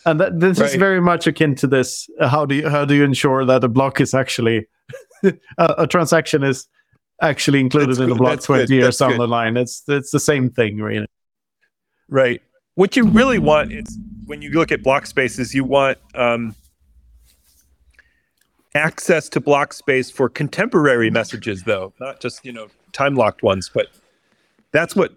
And 0.07 0.19
that, 0.21 0.41
this 0.41 0.59
right. 0.59 0.71
is 0.71 0.77
very 0.77 1.01
much 1.01 1.27
akin 1.27 1.55
to 1.57 1.67
this. 1.67 2.09
How 2.21 2.47
do 2.47 2.55
you 2.55 2.69
how 2.69 2.85
do 2.85 2.95
you 2.95 3.05
ensure 3.05 3.45
that 3.45 3.65
a 3.65 3.69
block 3.69 4.01
is 4.01 4.15
actually 4.15 4.67
a, 5.23 5.35
a 5.59 5.87
transaction 5.87 6.43
is 6.43 6.69
actually 7.21 7.61
included 7.61 7.91
that's 7.91 7.99
in 7.99 8.09
the 8.09 8.15
block 8.15 8.31
that's 8.31 8.47
20 8.47 8.63
good. 8.63 8.73
years 8.73 8.85
that's 8.85 8.99
down 8.99 9.11
good. 9.11 9.21
the 9.21 9.29
line. 9.29 9.57
It's 9.57 9.83
it's 9.89 10.11
the 10.11 10.21
same 10.21 10.51
thing, 10.51 10.79
really. 10.79 11.07
Right. 12.09 12.41
What 12.75 12.97
you 12.97 13.05
really 13.05 13.39
want 13.39 13.73
is 13.73 13.99
when 14.27 14.43
you 14.43 14.51
look 14.51 14.71
at 14.73 14.83
block 14.83 15.07
spaces, 15.07 15.55
you 15.55 15.65
want 15.65 15.99
um, 16.15 16.55
access 18.75 19.29
to 19.31 19.41
block 19.41 19.73
space 19.73 20.11
for 20.11 20.29
contemporary 20.29 21.11
messages, 21.11 21.65
though, 21.65 21.93
not 22.01 22.21
just 22.21 22.45
you 22.45 22.53
know 22.53 22.69
time 22.93 23.17
locked 23.17 23.43
ones. 23.43 23.71
But 23.73 23.89
that's 24.73 24.95
what 24.95 25.13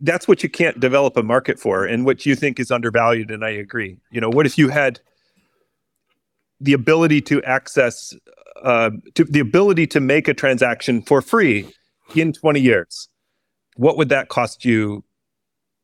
that's 0.00 0.28
what 0.28 0.42
you 0.42 0.48
can't 0.48 0.78
develop 0.78 1.16
a 1.16 1.22
market 1.22 1.58
for, 1.58 1.84
and 1.84 2.04
what 2.04 2.26
you 2.26 2.36
think 2.36 2.60
is 2.60 2.70
undervalued. 2.70 3.30
And 3.30 3.44
I 3.44 3.50
agree. 3.50 3.96
You 4.10 4.20
know, 4.20 4.28
what 4.28 4.46
if 4.46 4.58
you 4.58 4.68
had 4.68 5.00
the 6.60 6.72
ability 6.72 7.20
to 7.22 7.42
access 7.44 8.14
uh, 8.62 8.90
to 9.14 9.24
the 9.24 9.40
ability 9.40 9.86
to 9.88 10.00
make 10.00 10.28
a 10.28 10.34
transaction 10.34 11.02
for 11.02 11.20
free 11.20 11.70
in 12.14 12.32
20 12.32 12.60
years, 12.60 13.08
what 13.76 13.96
would 13.96 14.08
that 14.08 14.28
cost 14.28 14.64
you 14.64 15.04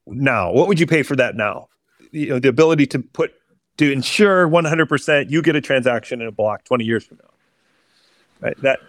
now? 0.06 0.52
What 0.52 0.68
would 0.68 0.80
you 0.80 0.86
pay 0.86 1.02
for 1.02 1.16
that 1.16 1.36
now? 1.36 1.68
You 2.10 2.30
know, 2.30 2.38
the 2.38 2.48
ability 2.48 2.86
to 2.88 2.98
put 2.98 3.32
to 3.78 3.90
ensure 3.90 4.48
100% 4.48 5.30
you 5.30 5.40
get 5.42 5.56
a 5.56 5.60
transaction 5.60 6.20
in 6.20 6.28
a 6.28 6.32
block 6.32 6.64
20 6.64 6.84
years 6.84 7.04
from 7.04 7.18
now. 7.22 7.30
Right? 8.40 8.60
That 8.62 8.80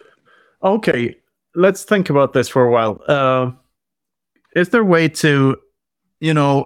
Okay, 0.64 1.18
let's 1.56 1.84
think 1.84 2.10
about 2.10 2.34
this 2.34 2.48
for 2.48 2.64
a 2.64 2.72
while. 2.72 3.02
Uh, 3.07 3.52
is 4.56 4.69
there 4.69 4.81
a 4.81 4.85
way 4.85 5.10
to, 5.10 5.57
you 6.22 6.34
know, 6.34 6.65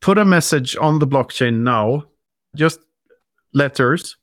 put 0.00 0.18
a 0.18 0.24
message 0.24 0.76
on 0.76 0.98
the 0.98 1.06
blockchain 1.06 1.60
now, 1.60 2.04
just 2.56 2.80
letters 3.54 4.16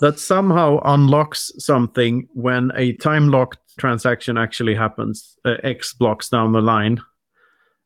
that 0.00 0.18
somehow 0.18 0.80
unlocks 0.84 1.52
something 1.58 2.28
when 2.34 2.72
a 2.74 2.92
time 2.94 3.28
locked 3.28 3.58
transaction 3.78 4.36
actually 4.36 4.74
happens 4.74 5.36
uh, 5.44 5.54
x 5.62 5.94
blocks 5.94 6.28
down 6.28 6.52
the 6.52 6.60
line 6.60 7.00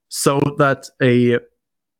so 0.08 0.40
that 0.58 0.88
a 1.02 1.38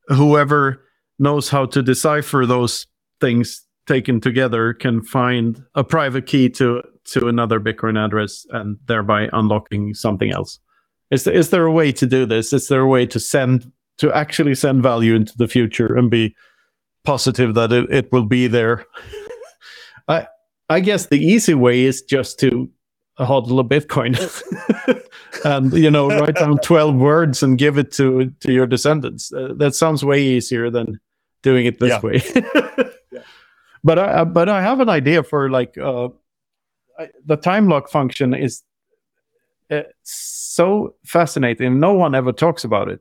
whoever 0.08 0.84
knows 1.18 1.48
how 1.48 1.66
to 1.66 1.82
decipher 1.82 2.46
those 2.46 2.86
things 3.20 3.64
taken 3.86 4.20
together 4.20 4.74
can 4.74 5.02
find 5.02 5.64
a 5.74 5.82
private 5.82 6.26
key 6.26 6.48
to 6.50 6.82
to 7.04 7.26
another 7.26 7.58
bitcoin 7.58 8.02
address 8.02 8.46
and 8.50 8.76
thereby 8.86 9.28
unlocking 9.32 9.94
something 9.94 10.30
else. 10.30 10.60
Is 11.10 11.24
there, 11.24 11.34
is 11.34 11.48
there 11.50 11.64
a 11.64 11.72
way 11.72 11.90
to 11.92 12.06
do 12.06 12.26
this? 12.26 12.52
Is 12.52 12.68
there 12.68 12.82
a 12.82 12.86
way 12.86 13.06
to 13.06 13.18
send 13.18 13.72
to 13.96 14.12
actually 14.12 14.54
send 14.54 14.82
value 14.82 15.14
into 15.14 15.36
the 15.36 15.48
future 15.48 15.96
and 15.96 16.10
be 16.10 16.36
positive 17.04 17.54
that 17.54 17.72
it, 17.72 17.90
it 17.90 18.12
will 18.12 18.26
be 18.26 18.46
there? 18.46 18.84
I 20.08 20.26
I 20.68 20.80
guess 20.80 21.06
the 21.06 21.18
easy 21.18 21.54
way 21.54 21.84
is 21.84 22.02
just 22.02 22.38
to 22.40 22.70
hodl 23.24 23.60
a 23.60 23.64
Bitcoin 23.64 24.14
and 25.44 25.72
you 25.72 25.90
know 25.90 26.08
write 26.08 26.36
down 26.36 26.58
twelve 26.58 26.94
words 26.94 27.42
and 27.42 27.58
give 27.58 27.78
it 27.78 27.92
to 27.92 28.32
to 28.40 28.52
your 28.52 28.66
descendants. 28.66 29.32
Uh, 29.32 29.54
that 29.56 29.74
sounds 29.74 30.04
way 30.04 30.22
easier 30.22 30.70
than 30.70 31.00
doing 31.42 31.66
it 31.66 31.78
this 31.78 31.90
yeah. 31.90 32.00
way. 32.00 32.22
yeah. 33.12 33.22
But 33.84 33.98
I 33.98 34.24
but 34.24 34.48
I 34.48 34.62
have 34.62 34.80
an 34.80 34.88
idea 34.88 35.22
for 35.22 35.50
like 35.50 35.76
uh, 35.78 36.08
I, 36.98 37.08
the 37.24 37.36
time 37.36 37.68
lock 37.68 37.88
function 37.88 38.34
is 38.34 38.62
uh, 39.70 39.82
so 40.02 40.94
fascinating. 41.04 41.80
No 41.80 41.94
one 41.94 42.14
ever 42.14 42.32
talks 42.32 42.64
about 42.64 42.88
it 42.88 43.00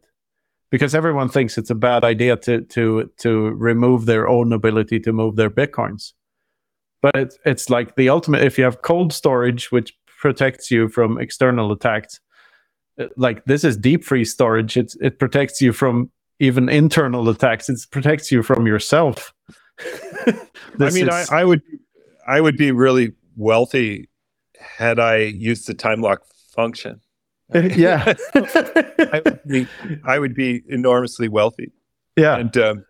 because 0.70 0.94
everyone 0.94 1.30
thinks 1.30 1.58
it's 1.58 1.70
a 1.70 1.76
bad 1.76 2.04
idea 2.04 2.36
to 2.38 2.62
to 2.62 3.10
to 3.18 3.50
remove 3.52 4.06
their 4.06 4.28
own 4.28 4.54
ability 4.54 5.00
to 5.00 5.14
move 5.14 5.36
their 5.36 5.50
bitcoins 5.50 6.14
but 7.02 7.16
it's 7.16 7.38
it's 7.46 7.70
like 7.70 7.96
the 7.96 8.10
ultimate 8.10 8.44
if 8.44 8.58
you 8.58 8.64
have 8.64 8.82
cold 8.82 9.14
storage 9.14 9.72
which 9.72 9.94
protects 10.18 10.72
you 10.72 10.90
from 10.90 11.20
external 11.20 11.72
attacks. 11.72 12.20
Uh, 13.00 13.06
like 13.16 13.46
this 13.46 13.64
is 13.64 13.78
deep 13.78 14.04
freeze 14.04 14.32
storage. 14.32 14.78
It's 14.78 14.96
it 14.96 15.20
protects 15.20 15.62
you 15.62 15.74
from 15.74 16.12
even 16.40 16.70
internal 16.70 17.28
attacks. 17.30 17.70
It 17.70 17.80
protects 17.92 18.32
you 18.32 18.44
from 18.44 18.68
yourself. 18.68 19.34
I 20.28 20.92
mean 20.92 21.10
is... 21.10 21.30
I, 21.32 21.42
I 21.42 21.44
would 21.44 21.62
i 22.28 22.42
would 22.42 22.58
be 22.58 22.72
really 22.72 23.14
wealthy 23.36 24.10
had 24.60 25.00
i 25.00 25.18
used 25.18 25.68
the 25.68 25.74
time 25.74 26.02
lock 26.02 26.24
function. 26.58 27.02
Yeah. 27.54 28.14
I, 28.36 29.22
would 29.24 29.40
be, 29.48 29.68
I 30.04 30.20
would 30.20 30.36
be 30.36 30.64
enormously 30.68 31.30
wealthy. 31.30 31.72
Yeah. 32.18 32.36
And 32.36 32.58
um, 32.58 32.86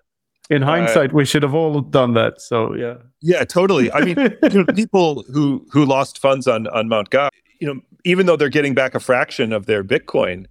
in 0.50 0.62
hindsight, 0.62 1.12
uh, 1.12 1.14
we 1.14 1.26
should 1.26 1.44
have 1.44 1.54
all 1.54 1.82
done 1.82 2.14
that. 2.14 2.42
So 2.42 2.74
yeah, 2.76 2.96
yeah, 3.22 3.44
totally. 3.44 3.92
I 3.92 4.02
mean, 4.02 4.18
you 4.52 4.64
know, 4.64 4.66
people 4.76 5.24
who 5.34 5.66
who 5.72 5.86
lost 5.86 6.20
funds 6.20 6.48
on 6.48 6.68
on 6.68 6.88
Mount 6.88 7.10
Gox, 7.10 7.30
you 7.60 7.68
know, 7.68 7.82
even 8.06 8.26
though 8.26 8.36
they're 8.36 8.50
getting 8.50 8.74
back 8.74 8.96
a 8.96 9.00
fraction 9.00 9.52
of 9.52 9.66
their 9.66 9.84
Bitcoin, 9.84 10.46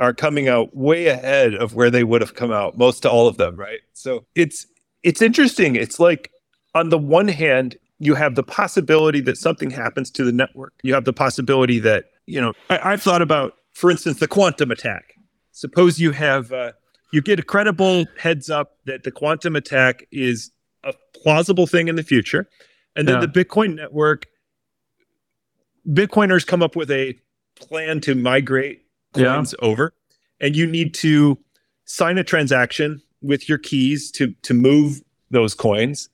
are 0.00 0.12
coming 0.12 0.48
out 0.48 0.76
way 0.76 1.06
ahead 1.06 1.54
of 1.54 1.74
where 1.74 1.90
they 1.90 2.04
would 2.04 2.20
have 2.20 2.34
come 2.34 2.52
out. 2.52 2.76
Most 2.76 3.00
to 3.02 3.10
all 3.10 3.28
of 3.28 3.36
them, 3.36 3.56
right? 3.56 3.80
So 3.92 4.24
it's 4.34 4.66
it's 5.02 5.22
interesting. 5.22 5.76
It's 5.76 5.98
like 5.98 6.30
on 6.74 6.88
the 6.88 6.98
one 6.98 7.28
hand, 7.28 7.76
you 7.98 8.14
have 8.14 8.34
the 8.34 8.42
possibility 8.42 9.20
that 9.20 9.36
something 9.36 9.70
happens 9.70 10.10
to 10.12 10.24
the 10.24 10.32
network. 10.32 10.74
You 10.82 10.94
have 10.94 11.04
the 11.04 11.12
possibility 11.12 11.78
that 11.80 12.06
you 12.26 12.40
know. 12.40 12.52
I, 12.70 12.90
have 12.90 13.02
thought 13.02 13.22
about, 13.22 13.54
for 13.72 13.90
instance, 13.90 14.18
the 14.18 14.28
quantum 14.28 14.70
attack. 14.70 15.14
Suppose 15.52 16.00
you 16.00 16.12
have. 16.12 16.52
Uh, 16.52 16.72
you 17.12 17.20
get 17.20 17.38
a 17.38 17.42
credible 17.42 18.06
heads 18.18 18.50
up 18.50 18.78
that 18.86 19.04
the 19.04 19.10
quantum 19.10 19.54
attack 19.54 20.06
is 20.10 20.50
a 20.82 20.94
plausible 21.14 21.66
thing 21.66 21.88
in 21.88 21.96
the 21.96 22.02
future. 22.02 22.48
And 22.96 23.06
then 23.06 23.20
yeah. 23.20 23.26
the 23.26 23.44
Bitcoin 23.44 23.76
network, 23.76 24.26
Bitcoiners 25.88 26.46
come 26.46 26.62
up 26.62 26.74
with 26.74 26.90
a 26.90 27.18
plan 27.54 28.00
to 28.00 28.14
migrate 28.14 28.84
coins 29.12 29.54
yeah. 29.58 29.68
over. 29.68 29.94
And 30.40 30.56
you 30.56 30.66
need 30.66 30.94
to 30.94 31.38
sign 31.84 32.18
a 32.18 32.24
transaction 32.24 33.00
with 33.20 33.48
your 33.48 33.58
keys 33.58 34.10
to 34.12 34.32
to 34.42 34.54
move 34.54 35.02
those 35.30 35.54
coins. 35.54 36.08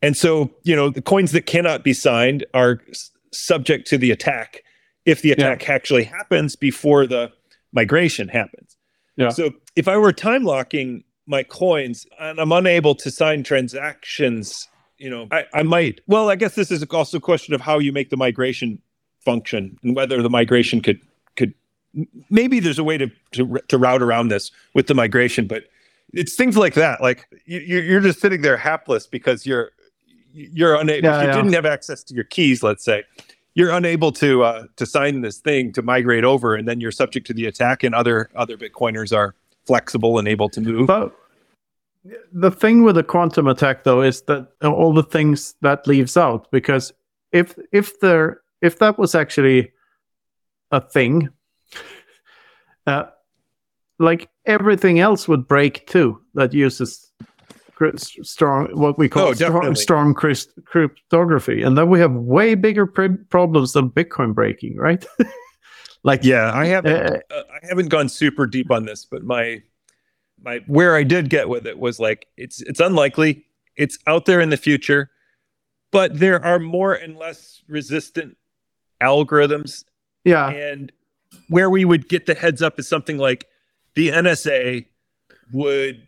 And 0.00 0.16
so, 0.16 0.50
you 0.62 0.74
know, 0.74 0.90
the 0.90 1.02
coins 1.02 1.32
that 1.32 1.46
cannot 1.46 1.84
be 1.84 1.92
signed 1.92 2.46
are 2.54 2.80
s- 2.88 3.10
subject 3.32 3.86
to 3.88 3.98
the 3.98 4.10
attack 4.10 4.62
if 5.04 5.22
the 5.22 5.32
attack 5.32 5.64
yeah. 5.64 5.74
actually 5.74 6.04
happens 6.04 6.56
before 6.56 7.06
the 7.06 7.32
migration 7.72 8.28
happens. 8.28 8.77
Yeah. 9.18 9.30
So 9.30 9.50
if 9.76 9.88
I 9.88 9.96
were 9.96 10.12
time 10.12 10.44
locking 10.44 11.04
my 11.26 11.42
coins 11.42 12.06
and 12.18 12.40
I'm 12.40 12.52
unable 12.52 12.94
to 12.94 13.10
sign 13.10 13.42
transactions, 13.42 14.68
you 14.96 15.10
know, 15.10 15.26
I, 15.30 15.44
I 15.52 15.62
might. 15.64 16.00
Well, 16.06 16.30
I 16.30 16.36
guess 16.36 16.54
this 16.54 16.70
is 16.70 16.82
also 16.84 17.18
a 17.18 17.20
question 17.20 17.52
of 17.52 17.60
how 17.60 17.78
you 17.78 17.92
make 17.92 18.10
the 18.10 18.16
migration 18.16 18.80
function 19.20 19.76
and 19.82 19.94
whether 19.96 20.22
the 20.22 20.30
migration 20.30 20.80
could 20.80 21.00
could 21.36 21.52
maybe 22.30 22.60
there's 22.60 22.78
a 22.78 22.84
way 22.84 22.96
to 22.96 23.10
to, 23.32 23.58
to 23.66 23.76
route 23.76 24.02
around 24.02 24.28
this 24.28 24.52
with 24.72 24.86
the 24.86 24.94
migration, 24.94 25.48
but 25.48 25.64
it's 26.14 26.36
things 26.36 26.56
like 26.56 26.74
that. 26.74 27.00
Like 27.02 27.26
you, 27.44 27.58
you're 27.58 28.00
just 28.00 28.20
sitting 28.20 28.42
there 28.42 28.56
hapless 28.56 29.06
because 29.06 29.44
you're 29.44 29.72
you're 30.32 30.76
unable. 30.76 31.08
Yeah, 31.08 31.22
you 31.22 31.28
yeah. 31.28 31.34
didn't 31.34 31.52
have 31.54 31.66
access 31.66 32.04
to 32.04 32.14
your 32.14 32.24
keys, 32.24 32.62
let's 32.62 32.84
say. 32.84 33.02
You're 33.58 33.72
unable 33.72 34.12
to 34.12 34.44
uh, 34.44 34.66
to 34.76 34.86
sign 34.86 35.22
this 35.22 35.38
thing 35.38 35.72
to 35.72 35.82
migrate 35.82 36.22
over, 36.22 36.54
and 36.54 36.68
then 36.68 36.80
you're 36.80 36.92
subject 36.92 37.26
to 37.26 37.34
the 37.34 37.46
attack. 37.46 37.82
And 37.82 37.92
other 37.92 38.30
other 38.36 38.56
Bitcoiners 38.56 39.12
are 39.12 39.34
flexible 39.66 40.16
and 40.16 40.28
able 40.28 40.48
to 40.50 40.60
move. 40.60 40.86
But 40.86 41.12
the 42.32 42.52
thing 42.52 42.84
with 42.84 42.94
the 42.94 43.02
quantum 43.02 43.48
attack, 43.48 43.82
though, 43.82 44.00
is 44.00 44.22
that 44.22 44.46
all 44.62 44.92
the 44.92 45.02
things 45.02 45.56
that 45.62 45.88
leaves 45.88 46.16
out 46.16 46.48
because 46.52 46.92
if 47.32 47.58
if 47.72 47.98
there 47.98 48.42
if 48.62 48.78
that 48.78 48.96
was 48.96 49.16
actually 49.16 49.72
a 50.70 50.80
thing, 50.80 51.28
uh, 52.86 53.06
like 53.98 54.28
everything 54.46 55.00
else 55.00 55.26
would 55.26 55.48
break 55.48 55.84
too 55.88 56.22
that 56.34 56.54
uses 56.54 57.10
strong 57.96 58.68
what 58.72 58.98
we 58.98 59.08
call 59.08 59.28
oh, 59.28 59.32
strong, 59.32 59.74
strong 59.74 60.14
cryptography. 60.14 61.62
And 61.62 61.78
then 61.78 61.88
we 61.88 62.00
have 62.00 62.12
way 62.12 62.54
bigger 62.54 62.86
problems 62.86 63.72
than 63.72 63.90
bitcoin 63.90 64.34
breaking 64.34 64.76
right? 64.76 65.04
Like 66.04 66.22
yeah 66.22 66.52
i 66.54 66.64
haven't 66.64 66.94
uh, 66.94 67.18
uh, 67.34 67.42
i 67.52 67.66
haven't 67.66 67.88
gone 67.88 68.08
super 68.08 68.46
deep 68.46 68.70
on 68.70 68.84
this 68.84 69.04
but 69.04 69.24
my 69.24 69.60
my 70.40 70.60
where 70.68 70.94
i 70.94 71.02
did 71.02 71.28
get 71.28 71.48
with 71.48 71.66
it 71.66 71.76
was 71.76 71.98
like 71.98 72.28
it's 72.36 72.62
it's 72.62 72.78
unlikely. 72.78 73.44
It's 73.76 73.98
out 74.06 74.24
there 74.24 74.40
in 74.40 74.50
the 74.50 74.56
future 74.56 75.10
but 75.90 76.18
there 76.18 76.44
are 76.44 76.58
more 76.58 76.94
and 76.94 77.16
less 77.16 77.62
resistant 77.68 78.36
algorithms. 79.02 79.84
Yeah. 80.24 80.50
And 80.50 80.92
where 81.48 81.70
we 81.70 81.84
would 81.84 82.08
get 82.08 82.26
the 82.26 82.34
heads 82.34 82.62
up 82.62 82.78
is 82.78 82.88
something 82.88 83.18
like 83.18 83.46
the 83.94 84.08
NSA 84.08 84.86
would 85.52 86.06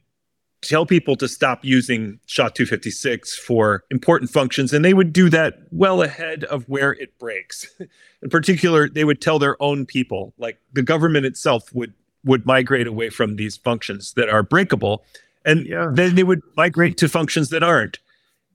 tell 0.62 0.85
people 0.85 1.16
to 1.16 1.28
stop 1.28 1.65
using 1.65 2.20
SHA-256 2.27 3.35
for 3.35 3.85
important 3.91 4.31
functions, 4.31 4.73
and 4.73 4.85
they 4.85 4.95
would 4.95 5.12
do 5.12 5.31
that 5.31 5.55
well 5.70 6.03
ahead 6.03 6.45
of 6.45 6.69
where 6.69 6.93
it 6.93 7.19
breaks. 7.19 7.66
In 8.23 8.28
particular, 8.31 8.89
they 8.89 9.05
would 9.05 9.20
tell 9.20 9.39
their 9.39 9.61
own 9.62 9.87
people, 9.87 10.35
like 10.39 10.59
the 10.73 10.82
government 10.82 11.27
itself 11.27 11.73
would 11.74 11.95
would 12.23 12.45
migrate 12.45 12.87
away 12.87 13.09
from 13.09 13.37
these 13.37 13.57
functions 13.57 14.12
that 14.12 14.28
are 14.28 14.43
breakable, 14.43 15.05
and 15.47 15.66
yeah. 15.66 15.91
then 15.91 16.15
they 16.15 16.23
would 16.23 16.43
migrate 16.55 16.99
to 16.99 17.09
functions 17.09 17.49
that 17.49 17.62
aren't. 17.62 17.99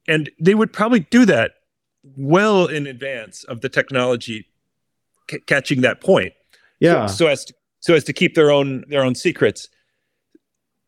And 0.08 0.30
they 0.40 0.54
would 0.54 0.72
probably 0.72 1.00
do 1.00 1.26
that 1.26 1.54
well 2.16 2.68
in 2.68 2.86
advance 2.86 3.44
of 3.46 3.62
the 3.62 3.70
technology 3.70 4.46
c- 5.30 5.40
catching 5.48 5.82
that 5.82 6.00
point. 6.00 6.34
Yeah. 6.80 7.08
So, 7.08 7.26
so 7.26 7.28
as 7.28 7.46
to 7.46 7.54
so 7.80 7.94
as 7.94 8.04
to 8.06 8.14
keep 8.14 8.36
their 8.36 8.52
own 8.52 8.84
their 8.88 9.04
own 9.04 9.16
secrets. 9.16 9.68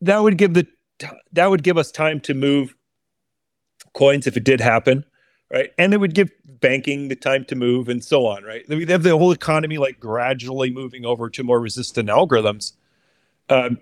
That 0.01 0.19
would 0.19 0.37
give 0.37 0.53
the 0.53 0.67
that 1.33 1.49
would 1.49 1.63
give 1.63 1.77
us 1.77 1.91
time 1.91 2.19
to 2.21 2.33
move 2.33 2.75
coins 3.93 4.27
if 4.27 4.37
it 4.37 4.43
did 4.43 4.61
happen, 4.61 5.03
right? 5.51 5.71
And 5.77 5.93
it 5.93 5.97
would 5.97 6.13
give 6.13 6.29
banking 6.45 7.07
the 7.07 7.15
time 7.15 7.45
to 7.45 7.55
move 7.55 7.89
and 7.89 8.03
so 8.03 8.25
on, 8.25 8.43
right? 8.43 8.63
They 8.67 8.85
have 8.91 9.03
the 9.03 9.17
whole 9.17 9.31
economy 9.31 9.77
like 9.77 9.99
gradually 9.99 10.71
moving 10.71 11.05
over 11.05 11.29
to 11.29 11.43
more 11.43 11.59
resistant 11.59 12.09
algorithms. 12.09 12.73
Um, 13.49 13.79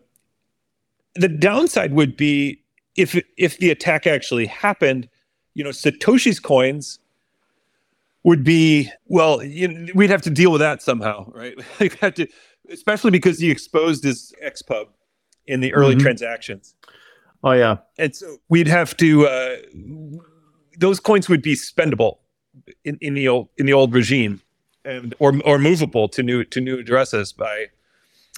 the 1.16 1.30
downside 1.30 1.94
would 1.94 2.18
be 2.18 2.62
if 2.96 3.20
if 3.38 3.58
the 3.58 3.70
attack 3.72 4.08
actually 4.08 4.46
happened, 4.46 5.10
you 5.54 5.64
know, 5.64 5.70
Satoshi's 5.70 6.40
coins 6.40 7.00
would 8.24 8.44
be 8.44 8.90
well, 9.08 9.44
you 9.44 9.68
know, 9.68 9.92
we'd 9.96 10.10
have 10.10 10.22
to 10.24 10.30
deal 10.30 10.52
with 10.52 10.62
that 10.62 10.82
somehow, 10.82 11.32
right? 11.32 11.56
we 11.80 11.90
have 12.02 12.14
to 12.16 12.28
especially 12.72 13.12
because 13.12 13.40
he 13.40 13.52
exposed 13.52 14.04
his 14.04 14.34
xpub 14.44 14.88
in 15.48 15.60
the 15.62 15.74
early 15.74 15.94
mm-hmm. 15.94 16.02
transactions. 16.02 16.76
Oh 17.46 17.52
yeah, 17.52 17.78
and 17.98 18.16
so 18.16 18.38
we'd 18.50 18.68
have 18.68 18.98
to 18.98 19.28
uh, 19.28 19.56
those 20.78 21.00
coins 21.00 21.30
would 21.30 21.44
be 21.44 21.54
spendable 21.54 22.18
in, 22.84 22.98
in 23.02 23.14
the 23.14 23.28
old 23.28 23.50
in 23.58 23.68
the 23.68 23.74
old 23.74 23.94
regime, 23.94 24.42
and 24.84 25.14
or 25.20 25.34
or 25.46 25.60
movable 25.60 26.10
to 26.10 26.24
new 26.24 26.44
to 26.46 26.60
new 26.60 26.80
addresses 26.80 27.32
by 27.32 27.68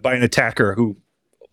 by 0.02 0.14
an 0.14 0.24
attacker 0.24 0.74
who 0.74 0.98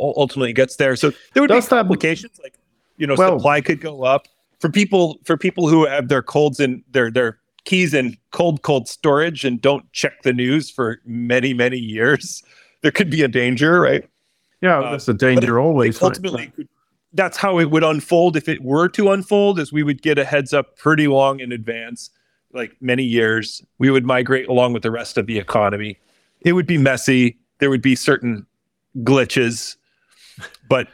ultimately 0.01 0.53
gets 0.53 0.77
there. 0.77 0.97
So 0.97 1.13
there 1.33 1.43
would 1.43 1.49
Does 1.49 1.67
be 1.67 1.71
complications 1.71 2.41
like 2.43 2.55
you 2.97 3.07
know 3.07 3.15
well, 3.17 3.39
supply 3.39 3.61
could 3.61 3.81
go 3.81 4.03
up 4.03 4.27
for 4.59 4.69
people 4.69 5.19
for 5.25 5.37
people 5.37 5.69
who 5.69 5.87
have 5.87 6.09
their 6.09 6.23
colds 6.23 6.59
in 6.59 6.83
their 6.91 7.09
their 7.09 7.39
keys 7.65 7.95
in 7.95 8.17
cold 8.33 8.63
cold 8.63 8.89
storage 8.89 9.45
and 9.45 9.61
don't 9.61 9.91
check 9.93 10.23
the 10.23 10.33
news 10.33 10.71
for 10.71 11.01
many 11.07 11.55
many 11.55 11.79
years 11.79 12.43
there 12.85 12.93
could 12.93 13.09
be 13.09 13.23
a 13.23 13.29
danger, 13.29 13.81
right? 13.81 14.07
Yeah, 14.61 14.81
uh, 14.81 14.91
that's 14.91 15.09
a 15.09 15.15
danger 15.15 15.59
always. 15.59 16.01
Ultimately, 16.03 16.53
right? 16.57 16.69
That's 17.15 17.37
how 17.37 17.59
it 17.59 17.71
would 17.71 17.85
unfold 17.85 18.37
if 18.37 18.49
it 18.49 18.63
were 18.63 18.89
to 18.91 19.11
unfold. 19.11 19.59
Is 19.59 19.73
we 19.73 19.83
would 19.83 20.03
get 20.03 20.19
a 20.19 20.25
heads 20.25 20.53
up 20.53 20.77
pretty 20.77 21.07
long 21.07 21.41
in 21.41 21.53
advance, 21.53 22.11
like 22.53 22.77
many 22.81 23.05
years. 23.05 23.63
We 23.79 23.91
would 23.91 24.05
migrate 24.05 24.49
along 24.49 24.73
with 24.73 24.83
the 24.83 24.91
rest 24.91 25.17
of 25.17 25.27
the 25.27 25.39
economy. 25.39 25.99
It 26.43 26.53
would 26.53 26.67
be 26.67 26.79
messy. 26.79 27.39
There 27.59 27.71
would 27.71 27.83
be 27.83 27.97
certain 27.97 28.47
glitches, 28.99 29.77
but 30.69 30.89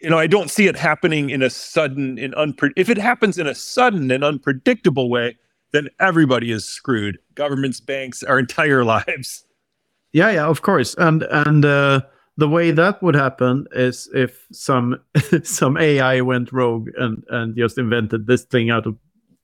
you 0.00 0.10
know, 0.10 0.18
I 0.18 0.26
don't 0.26 0.50
see 0.50 0.66
it 0.66 0.76
happening 0.76 1.30
in 1.30 1.42
a 1.42 1.50
sudden 1.50 2.18
and 2.18 2.34
unpre- 2.34 2.72
if 2.76 2.88
it 2.88 2.98
happens 2.98 3.38
in 3.38 3.46
a 3.46 3.54
sudden 3.54 4.10
and 4.10 4.24
unpredictable 4.24 5.08
way, 5.08 5.36
then 5.70 5.88
everybody 6.00 6.50
is 6.50 6.64
screwed. 6.64 7.18
Governments, 7.34 7.80
banks, 7.80 8.22
our 8.24 8.38
entire 8.38 8.84
lives. 8.96 9.44
Yeah, 10.12 10.30
yeah, 10.30 10.46
of 10.46 10.62
course. 10.62 10.94
And 10.98 11.22
and 11.30 11.64
uh, 11.64 12.02
the 12.36 12.48
way 12.48 12.70
that 12.70 13.02
would 13.02 13.14
happen 13.14 13.66
is 13.72 14.08
if 14.14 14.46
some 14.52 14.98
some 15.42 15.76
AI 15.76 16.20
went 16.20 16.52
rogue 16.52 16.88
and 16.96 17.24
and 17.28 17.56
just 17.56 17.78
invented 17.78 18.26
this 18.26 18.44
thing 18.44 18.70
out 18.70 18.86
of 18.86 18.96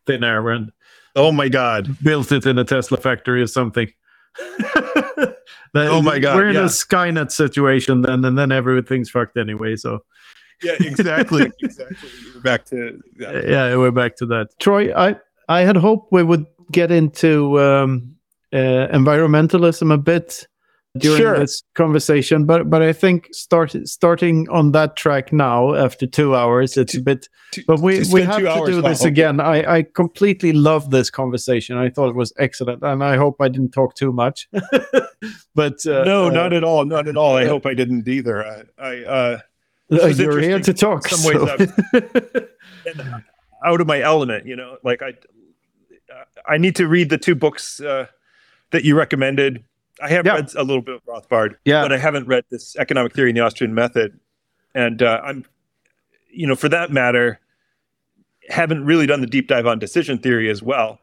thin 0.06 0.24
air 0.24 0.48
and 0.48 0.72
oh 1.16 1.32
my 1.32 1.48
god, 1.48 1.96
built 2.02 2.32
it 2.32 2.46
in 2.46 2.58
a 2.58 2.64
Tesla 2.64 2.96
factory 2.96 3.42
or 3.42 3.46
something. 3.46 3.90
oh 5.74 6.02
my 6.02 6.18
god, 6.18 6.36
we're 6.36 6.48
in 6.48 6.54
yeah. 6.54 6.62
a 6.62 6.68
Skynet 6.68 7.30
situation 7.30 8.02
then, 8.02 8.24
and 8.24 8.38
then 8.38 8.52
everything's 8.52 9.10
fucked 9.10 9.36
anyway. 9.36 9.76
So 9.76 10.00
yeah, 10.62 10.76
exactly, 10.80 11.50
exactly. 11.60 12.08
We're 12.34 12.40
back 12.40 12.64
to 12.66 12.98
that. 13.18 13.48
yeah, 13.48 13.76
we're 13.76 13.90
back 13.90 14.16
to 14.16 14.26
that. 14.26 14.48
Troy, 14.58 14.94
I 14.94 15.16
I 15.48 15.62
had 15.62 15.76
hoped 15.76 16.12
we 16.12 16.22
would 16.22 16.46
get 16.72 16.90
into 16.90 17.60
um, 17.60 18.16
uh, 18.52 18.88
environmentalism 18.92 19.92
a 19.92 19.98
bit 19.98 20.46
during 20.96 21.20
sure. 21.20 21.38
this 21.38 21.62
conversation 21.74 22.46
but 22.46 22.70
but 22.70 22.82
i 22.82 22.92
think 22.92 23.28
start 23.32 23.74
starting 23.84 24.48
on 24.48 24.72
that 24.72 24.96
track 24.96 25.32
now 25.32 25.74
after 25.74 26.06
two 26.06 26.34
hours 26.34 26.76
it's 26.76 26.94
a 26.94 27.00
bit 27.00 27.28
but 27.66 27.80
we 27.80 28.02
we 28.12 28.22
have 28.22 28.38
to 28.38 28.62
do 28.66 28.82
this 28.82 29.04
again. 29.04 29.40
I 29.40 29.78
i 29.78 29.82
completely 29.82 30.52
love 30.52 30.90
this 30.90 31.10
conversation. 31.10 31.76
I 31.76 31.88
thought 31.88 32.10
it 32.10 32.14
was 32.14 32.32
excellent 32.38 32.82
and 32.82 33.02
i 33.02 33.16
hope 33.16 33.36
i 33.40 33.48
didn't 33.48 33.70
talk 33.70 33.94
too 33.94 34.12
much. 34.12 34.48
But 35.54 35.84
uh, 35.86 36.04
no 36.04 36.28
uh, 36.28 36.30
not 36.30 36.52
at 36.52 36.62
all 36.62 36.84
not 36.84 37.08
at 37.08 37.16
all. 37.16 37.34
I 37.36 37.46
hope 37.46 37.66
i 37.66 37.74
didn't 37.74 38.06
either. 38.06 38.44
I 38.44 38.62
i 38.78 39.04
uh, 39.04 39.38
uh 39.90 40.06
you're 40.06 40.40
here 40.40 40.60
to 40.60 40.72
talk 40.72 41.08
some 41.08 41.18
so. 41.18 41.56
ways 41.56 41.68
out 43.64 43.80
of 43.80 43.86
my 43.88 44.00
element 44.00 44.46
you 44.46 44.54
know 44.54 44.76
like 44.84 45.02
i 45.02 45.12
i 46.46 46.56
need 46.58 46.76
to 46.76 46.86
read 46.86 47.10
the 47.10 47.18
two 47.18 47.34
books 47.34 47.80
uh, 47.80 48.06
that 48.70 48.84
you 48.84 48.94
recommended 48.94 49.64
I 50.02 50.08
have 50.08 50.26
yeah. 50.26 50.34
read 50.34 50.54
a 50.54 50.62
little 50.62 50.82
bit 50.82 50.96
of 50.96 51.04
Rothbard, 51.04 51.56
yeah. 51.64 51.82
but 51.82 51.92
I 51.92 51.98
haven't 51.98 52.26
read 52.26 52.44
this 52.50 52.76
economic 52.76 53.14
theory 53.14 53.30
in 53.30 53.34
the 53.34 53.42
Austrian 53.42 53.74
method. 53.74 54.18
And 54.74 55.02
uh, 55.02 55.20
I'm, 55.24 55.44
you 56.30 56.46
know, 56.46 56.54
for 56.54 56.68
that 56.68 56.90
matter, 56.90 57.40
haven't 58.48 58.84
really 58.84 59.06
done 59.06 59.20
the 59.20 59.26
deep 59.26 59.48
dive 59.48 59.66
on 59.66 59.78
decision 59.78 60.18
theory 60.18 60.50
as 60.50 60.62
well. 60.62 61.00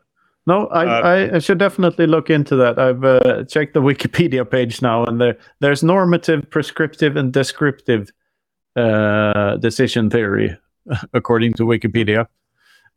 No, 0.47 0.67
I, 0.67 0.85
uh, 0.85 1.35
I, 1.35 1.39
should 1.39 1.57
definitely 1.57 2.05
look 2.05 2.29
into 2.29 2.55
that. 2.57 2.77
I've 2.77 3.03
uh, 3.03 3.45
checked 3.45 3.73
the 3.73 3.81
Wikipedia 3.91 4.49
page 4.49 4.81
now, 4.81 5.03
and 5.03 5.19
there 5.19 5.37
there's 5.59 5.81
normative, 5.81 6.49
prescriptive, 6.51 7.15
and 7.15 7.33
descriptive 7.33 8.11
uh, 8.75 9.57
decision 9.57 10.09
theory, 10.09 10.55
according 11.13 11.53
to 11.53 11.63
Wikipedia. 11.63 12.27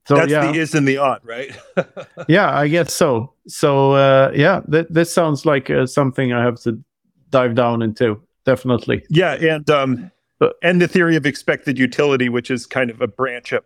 So 0.09 0.15
that's 0.15 0.31
yeah. 0.31 0.51
the 0.51 0.59
is 0.59 0.75
and 0.75 0.89
the 0.89 0.97
ought, 0.97 1.23
right? 1.23 1.55
yeah, 2.29 2.59
I 2.59 2.67
guess 2.69 2.95
so. 2.95 3.35
So 3.47 3.93
uh, 3.93 4.33
yeah, 4.35 4.63
th- 4.71 4.87
this 4.89 5.13
sounds 5.13 5.45
like 5.45 5.69
uh, 5.69 5.85
something 5.85 6.33
I 6.33 6.43
have 6.43 6.59
to 6.61 6.83
dive 7.29 7.55
down 7.55 7.83
into. 7.83 8.19
Definitely. 8.47 9.05
Yeah, 9.11 9.35
and 9.35 9.69
um, 9.69 10.11
but, 10.39 10.55
and 10.63 10.81
the 10.81 10.89
theory 10.89 11.15
of 11.17 11.27
expected 11.27 11.79
utility, 11.79 12.31
which 12.31 12.51
is 12.51 12.65
kind 12.65 12.89
of 12.89 13.03
a 13.03 13.07
branch 13.07 13.53
of 13.53 13.65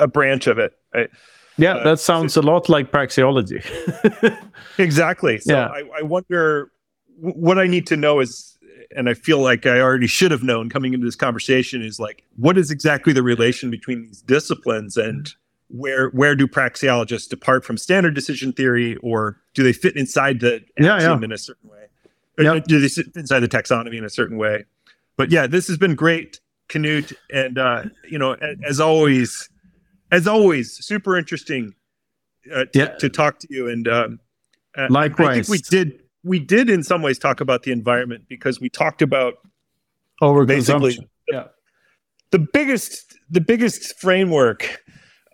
a 0.00 0.08
branch 0.08 0.48
of 0.48 0.58
it. 0.58 0.72
Right? 0.92 1.10
Yeah, 1.58 1.76
uh, 1.76 1.84
that 1.84 2.00
sounds 2.00 2.34
so, 2.34 2.40
a 2.40 2.42
lot 2.42 2.68
like 2.68 2.90
praxeology. 2.90 3.64
exactly. 4.78 5.38
So 5.38 5.52
yeah. 5.52 5.68
I, 5.68 5.84
I 5.98 6.02
wonder 6.02 6.72
what 7.20 7.56
I 7.56 7.68
need 7.68 7.86
to 7.86 7.96
know 7.96 8.18
is 8.18 8.58
and 8.96 9.08
I 9.08 9.14
feel 9.14 9.38
like 9.38 9.64
I 9.64 9.78
already 9.78 10.08
should 10.08 10.32
have 10.32 10.42
known 10.42 10.70
coming 10.70 10.92
into 10.92 11.06
this 11.06 11.14
conversation 11.14 11.82
is 11.82 12.00
like, 12.00 12.24
what 12.36 12.58
is 12.58 12.72
exactly 12.72 13.12
the 13.12 13.22
relation 13.22 13.70
between 13.70 14.06
these 14.06 14.22
disciplines 14.22 14.96
and 14.96 15.32
where 15.68 16.08
where 16.10 16.34
do 16.34 16.46
praxeologists 16.46 17.28
depart 17.28 17.64
from 17.64 17.76
standard 17.76 18.14
decision 18.14 18.52
theory, 18.52 18.96
or 18.96 19.40
do 19.54 19.62
they 19.62 19.72
fit 19.72 19.96
inside 19.96 20.40
the 20.40 20.62
Yeah, 20.78 20.94
axiom 20.96 21.20
yeah. 21.20 21.24
in 21.26 21.32
a 21.32 21.38
certain 21.38 21.70
way? 21.70 21.86
Or 22.38 22.44
Yeah. 22.44 22.60
Do 22.66 22.80
they 22.80 22.88
fit 22.88 23.08
inside 23.16 23.40
the 23.40 23.48
taxonomy 23.48 23.96
in 23.98 24.04
a 24.04 24.10
certain 24.10 24.38
way? 24.38 24.64
But 25.16 25.30
yeah, 25.30 25.46
this 25.46 25.66
has 25.68 25.76
been 25.76 25.94
great, 25.94 26.40
Knut, 26.68 27.12
and 27.32 27.58
uh, 27.58 27.84
you 28.08 28.18
know, 28.18 28.32
a- 28.40 28.56
as 28.66 28.78
always, 28.80 29.48
as 30.12 30.26
always, 30.26 30.72
super 30.84 31.16
interesting 31.18 31.74
uh, 32.54 32.64
to, 32.66 32.78
Yeah. 32.78 32.86
to 32.98 33.08
talk 33.08 33.40
to 33.40 33.48
you. 33.50 33.68
And 33.68 33.86
um, 33.88 34.20
uh, 34.76 34.82
I 34.82 35.08
think 35.08 35.18
Likewise. 35.18 35.48
we 35.50 35.58
did 35.58 36.00
we 36.24 36.38
did 36.38 36.70
in 36.70 36.82
some 36.82 37.02
ways 37.02 37.18
talk 37.18 37.40
about 37.40 37.62
the 37.64 37.72
environment 37.72 38.24
because 38.28 38.60
we 38.60 38.68
talked 38.68 39.02
about 39.02 39.34
basically 40.20 40.94
Overconsumption. 40.94 41.08
Yeah. 41.28 41.44
the 42.30 42.38
biggest 42.38 43.18
the 43.30 43.40
biggest 43.40 43.98
framework 44.00 44.64
uh, 44.64 44.70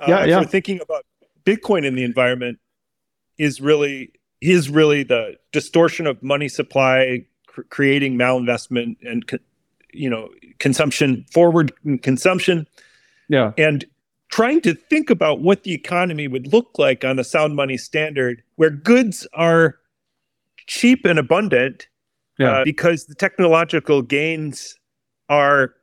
Yeah, 0.08 0.24
yeah. 0.24 0.42
for 0.42 0.48
thinking 0.48 0.80
about 0.80 1.04
bitcoin 1.44 1.84
in 1.84 1.94
the 1.94 2.04
environment 2.04 2.58
is 3.38 3.60
really 3.60 4.12
is 4.40 4.68
really 4.70 5.02
the 5.02 5.36
distortion 5.52 6.06
of 6.06 6.22
money 6.22 6.48
supply 6.48 7.24
cr- 7.46 7.62
creating 7.70 8.16
malinvestment 8.16 8.96
and 9.02 9.26
co- 9.26 9.38
you 9.92 10.08
know 10.10 10.28
consumption 10.58 11.24
forward 11.32 11.72
consumption 12.02 12.66
Yeah. 13.28 13.52
and 13.58 13.84
trying 14.30 14.60
to 14.62 14.74
think 14.74 15.10
about 15.10 15.40
what 15.40 15.62
the 15.64 15.72
economy 15.72 16.26
would 16.28 16.52
look 16.52 16.78
like 16.78 17.04
on 17.04 17.18
a 17.18 17.24
sound 17.24 17.54
money 17.56 17.76
standard 17.76 18.42
where 18.56 18.70
goods 18.70 19.26
are 19.34 19.76
cheap 20.66 21.04
and 21.04 21.18
abundant 21.18 21.88
Yeah. 22.38 22.60
uh, 22.60 22.64
because 22.64 23.06
the 23.06 23.14
technological 23.14 24.02
gains 24.02 24.76
are 25.28 25.74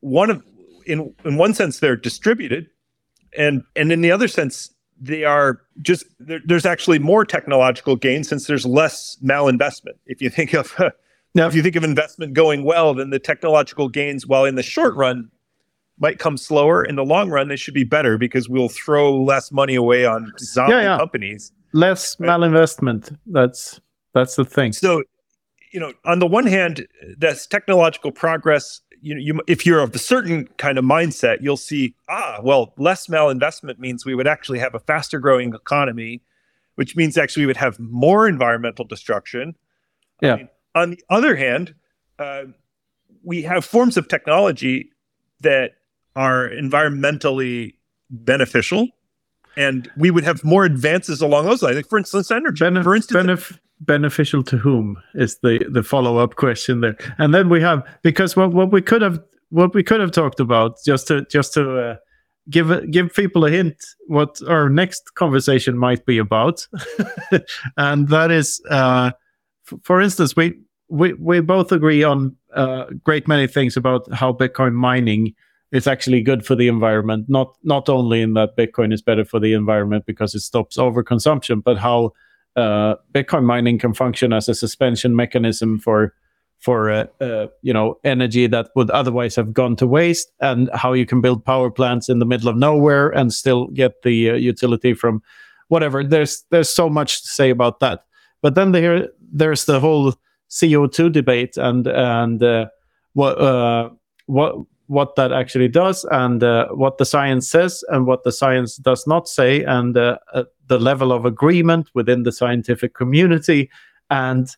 one 0.00 0.30
of 0.30 0.42
in 0.86 1.14
in 1.24 1.36
one 1.36 1.54
sense 1.54 1.80
they're 1.80 1.96
distributed 1.96 2.68
and 3.36 3.62
and 3.76 3.92
in 3.92 4.00
the 4.00 4.10
other 4.10 4.28
sense 4.28 4.70
they 5.00 5.24
are 5.24 5.60
just 5.82 6.04
there, 6.20 6.40
there's 6.44 6.64
actually 6.66 6.98
more 6.98 7.24
technological 7.24 7.96
gain 7.96 8.22
since 8.24 8.46
there's 8.46 8.64
less 8.64 9.16
malinvestment 9.22 9.94
if 10.06 10.22
you 10.22 10.30
think 10.30 10.52
of 10.54 10.72
now 11.34 11.46
if 11.48 11.54
you 11.54 11.62
think 11.62 11.76
of 11.76 11.82
investment 11.84 12.32
going 12.32 12.64
well 12.64 12.94
then 12.94 13.10
the 13.10 13.18
technological 13.18 13.88
gains 13.88 14.26
while 14.26 14.44
in 14.44 14.54
the 14.54 14.62
short 14.62 14.94
run 14.94 15.28
might 15.98 16.18
come 16.18 16.36
slower 16.36 16.84
in 16.84 16.94
the 16.96 17.04
long 17.04 17.28
run 17.30 17.48
they 17.48 17.56
should 17.56 17.74
be 17.74 17.84
better 17.84 18.16
because 18.18 18.48
we'll 18.48 18.68
throw 18.68 19.20
less 19.22 19.50
money 19.52 19.74
away 19.74 20.04
on 20.04 20.32
zombie 20.38 20.72
Yeah, 20.72 20.80
yeah. 20.82 20.98
companies 20.98 21.52
Less 21.72 22.16
Right. 22.20 22.28
malinvestment. 22.30 23.16
That's 23.26 23.80
that's 24.12 24.36
the 24.36 24.44
thing. 24.44 24.72
so 24.72 25.02
you 25.72 25.80
know 25.80 25.92
on 26.04 26.20
the 26.20 26.26
one 26.26 26.46
hand 26.46 26.86
that's 27.18 27.48
technological 27.48 28.12
progress 28.12 28.80
you 29.04 29.14
know 29.14 29.20
you 29.20 29.40
if 29.46 29.66
you're 29.66 29.80
of 29.80 29.94
a 29.94 29.98
certain 29.98 30.48
kind 30.56 30.78
of 30.78 30.84
mindset 30.84 31.38
you'll 31.42 31.56
see 31.58 31.94
ah 32.08 32.38
well 32.42 32.72
less 32.78 33.06
malinvestment 33.08 33.78
means 33.78 34.04
we 34.06 34.14
would 34.14 34.26
actually 34.26 34.58
have 34.58 34.74
a 34.74 34.80
faster 34.80 35.18
growing 35.18 35.54
economy 35.54 36.22
which 36.76 36.96
means 36.96 37.16
actually 37.18 37.42
we 37.42 37.46
would 37.46 37.56
have 37.56 37.78
more 37.78 38.26
environmental 38.26 38.84
destruction. 38.84 39.54
I 40.22 40.26
Yeah. 40.26 40.36
mean, 40.36 40.48
on 40.74 40.90
the 40.90 41.00
other 41.10 41.36
hand 41.36 41.74
uh, 42.18 42.44
we 43.22 43.42
have 43.42 43.64
forms 43.64 43.96
of 43.96 44.08
technology 44.08 44.90
that 45.40 45.72
are 46.16 46.48
environmentally 46.48 47.74
beneficial 48.10 48.88
and 49.56 49.90
we 49.96 50.10
would 50.10 50.24
have 50.24 50.42
more 50.44 50.64
advances 50.64 51.20
along 51.20 51.44
those 51.44 51.62
lines. 51.62 51.76
Like 51.76 51.88
for 51.88 51.98
instance 51.98 52.30
energy. 52.30 52.64
Benef- 52.64 52.82
for 52.84 52.96
instance 52.96 53.26
benef- 53.26 53.58
beneficial 53.86 54.42
to 54.44 54.56
whom 54.56 54.96
is 55.14 55.38
the 55.42 55.64
the 55.70 55.82
follow 55.82 56.18
up 56.18 56.36
question 56.36 56.80
there, 56.80 56.96
and 57.18 57.34
then 57.34 57.48
we 57.48 57.60
have 57.60 57.86
because 58.02 58.36
what 58.36 58.52
what 58.52 58.72
we 58.72 58.82
could 58.82 59.02
have 59.02 59.20
what 59.50 59.74
we 59.74 59.82
could 59.82 60.00
have 60.00 60.10
talked 60.10 60.40
about 60.40 60.78
just 60.84 61.06
to 61.08 61.24
just 61.26 61.54
to 61.54 61.78
uh, 61.78 61.96
give 62.50 62.90
give 62.90 63.14
people 63.14 63.44
a 63.44 63.50
hint 63.50 63.76
what 64.06 64.40
our 64.48 64.68
next 64.68 65.14
conversation 65.14 65.78
might 65.78 66.04
be 66.06 66.18
about, 66.18 66.66
and 67.76 68.08
that 68.08 68.30
is, 68.30 68.60
uh, 68.70 69.12
f- 69.70 69.78
for 69.82 70.00
instance, 70.00 70.36
we 70.36 70.58
we 70.88 71.12
we 71.14 71.40
both 71.40 71.72
agree 71.72 72.02
on 72.02 72.36
a 72.54 72.86
great 73.02 73.26
many 73.28 73.46
things 73.46 73.76
about 73.76 74.10
how 74.12 74.32
Bitcoin 74.32 74.74
mining 74.74 75.34
is 75.72 75.86
actually 75.86 76.22
good 76.22 76.46
for 76.46 76.54
the 76.54 76.68
environment. 76.68 77.26
Not 77.28 77.56
not 77.62 77.88
only 77.88 78.22
in 78.22 78.34
that 78.34 78.56
Bitcoin 78.56 78.92
is 78.92 79.02
better 79.02 79.24
for 79.24 79.40
the 79.40 79.52
environment 79.54 80.06
because 80.06 80.34
it 80.34 80.40
stops 80.40 80.76
overconsumption, 80.76 81.62
but 81.62 81.78
how 81.78 82.12
uh, 82.56 82.96
Bitcoin 83.12 83.44
mining 83.44 83.78
can 83.78 83.94
function 83.94 84.32
as 84.32 84.48
a 84.48 84.54
suspension 84.54 85.16
mechanism 85.16 85.78
for 85.78 86.14
for 86.60 86.90
uh, 86.90 87.06
uh, 87.20 87.46
you 87.62 87.72
know 87.72 87.98
energy 88.04 88.46
that 88.46 88.70
would 88.74 88.90
otherwise 88.90 89.36
have 89.36 89.52
gone 89.52 89.76
to 89.76 89.86
waste, 89.86 90.32
and 90.40 90.70
how 90.72 90.92
you 90.92 91.04
can 91.04 91.20
build 91.20 91.44
power 91.44 91.70
plants 91.70 92.08
in 92.08 92.20
the 92.20 92.26
middle 92.26 92.48
of 92.48 92.56
nowhere 92.56 93.10
and 93.10 93.32
still 93.32 93.66
get 93.68 94.02
the 94.02 94.30
uh, 94.30 94.34
utility 94.34 94.94
from 94.94 95.22
whatever. 95.68 96.02
There's 96.02 96.44
there's 96.50 96.70
so 96.70 96.88
much 96.88 97.22
to 97.22 97.28
say 97.28 97.50
about 97.50 97.80
that. 97.80 98.04
But 98.40 98.54
then 98.54 98.72
there 98.72 99.08
there's 99.32 99.64
the 99.64 99.80
whole 99.80 100.14
CO 100.60 100.86
two 100.86 101.10
debate 101.10 101.56
and 101.56 101.86
and 101.86 102.42
uh, 102.42 102.66
what 103.12 103.38
uh, 103.40 103.90
what 104.26 104.56
what 104.86 105.16
that 105.16 105.32
actually 105.32 105.68
does 105.68 106.04
and 106.10 106.42
uh, 106.42 106.68
what 106.68 106.98
the 106.98 107.04
science 107.04 107.48
says 107.48 107.82
and 107.88 108.06
what 108.06 108.22
the 108.24 108.32
science 108.32 108.76
does 108.76 109.06
not 109.06 109.28
say 109.28 109.62
and 109.64 109.96
uh, 109.96 110.18
uh, 110.32 110.44
the 110.66 110.78
level 110.78 111.12
of 111.12 111.24
agreement 111.24 111.88
within 111.94 112.22
the 112.22 112.32
scientific 112.32 112.94
community 112.94 113.70
and 114.10 114.48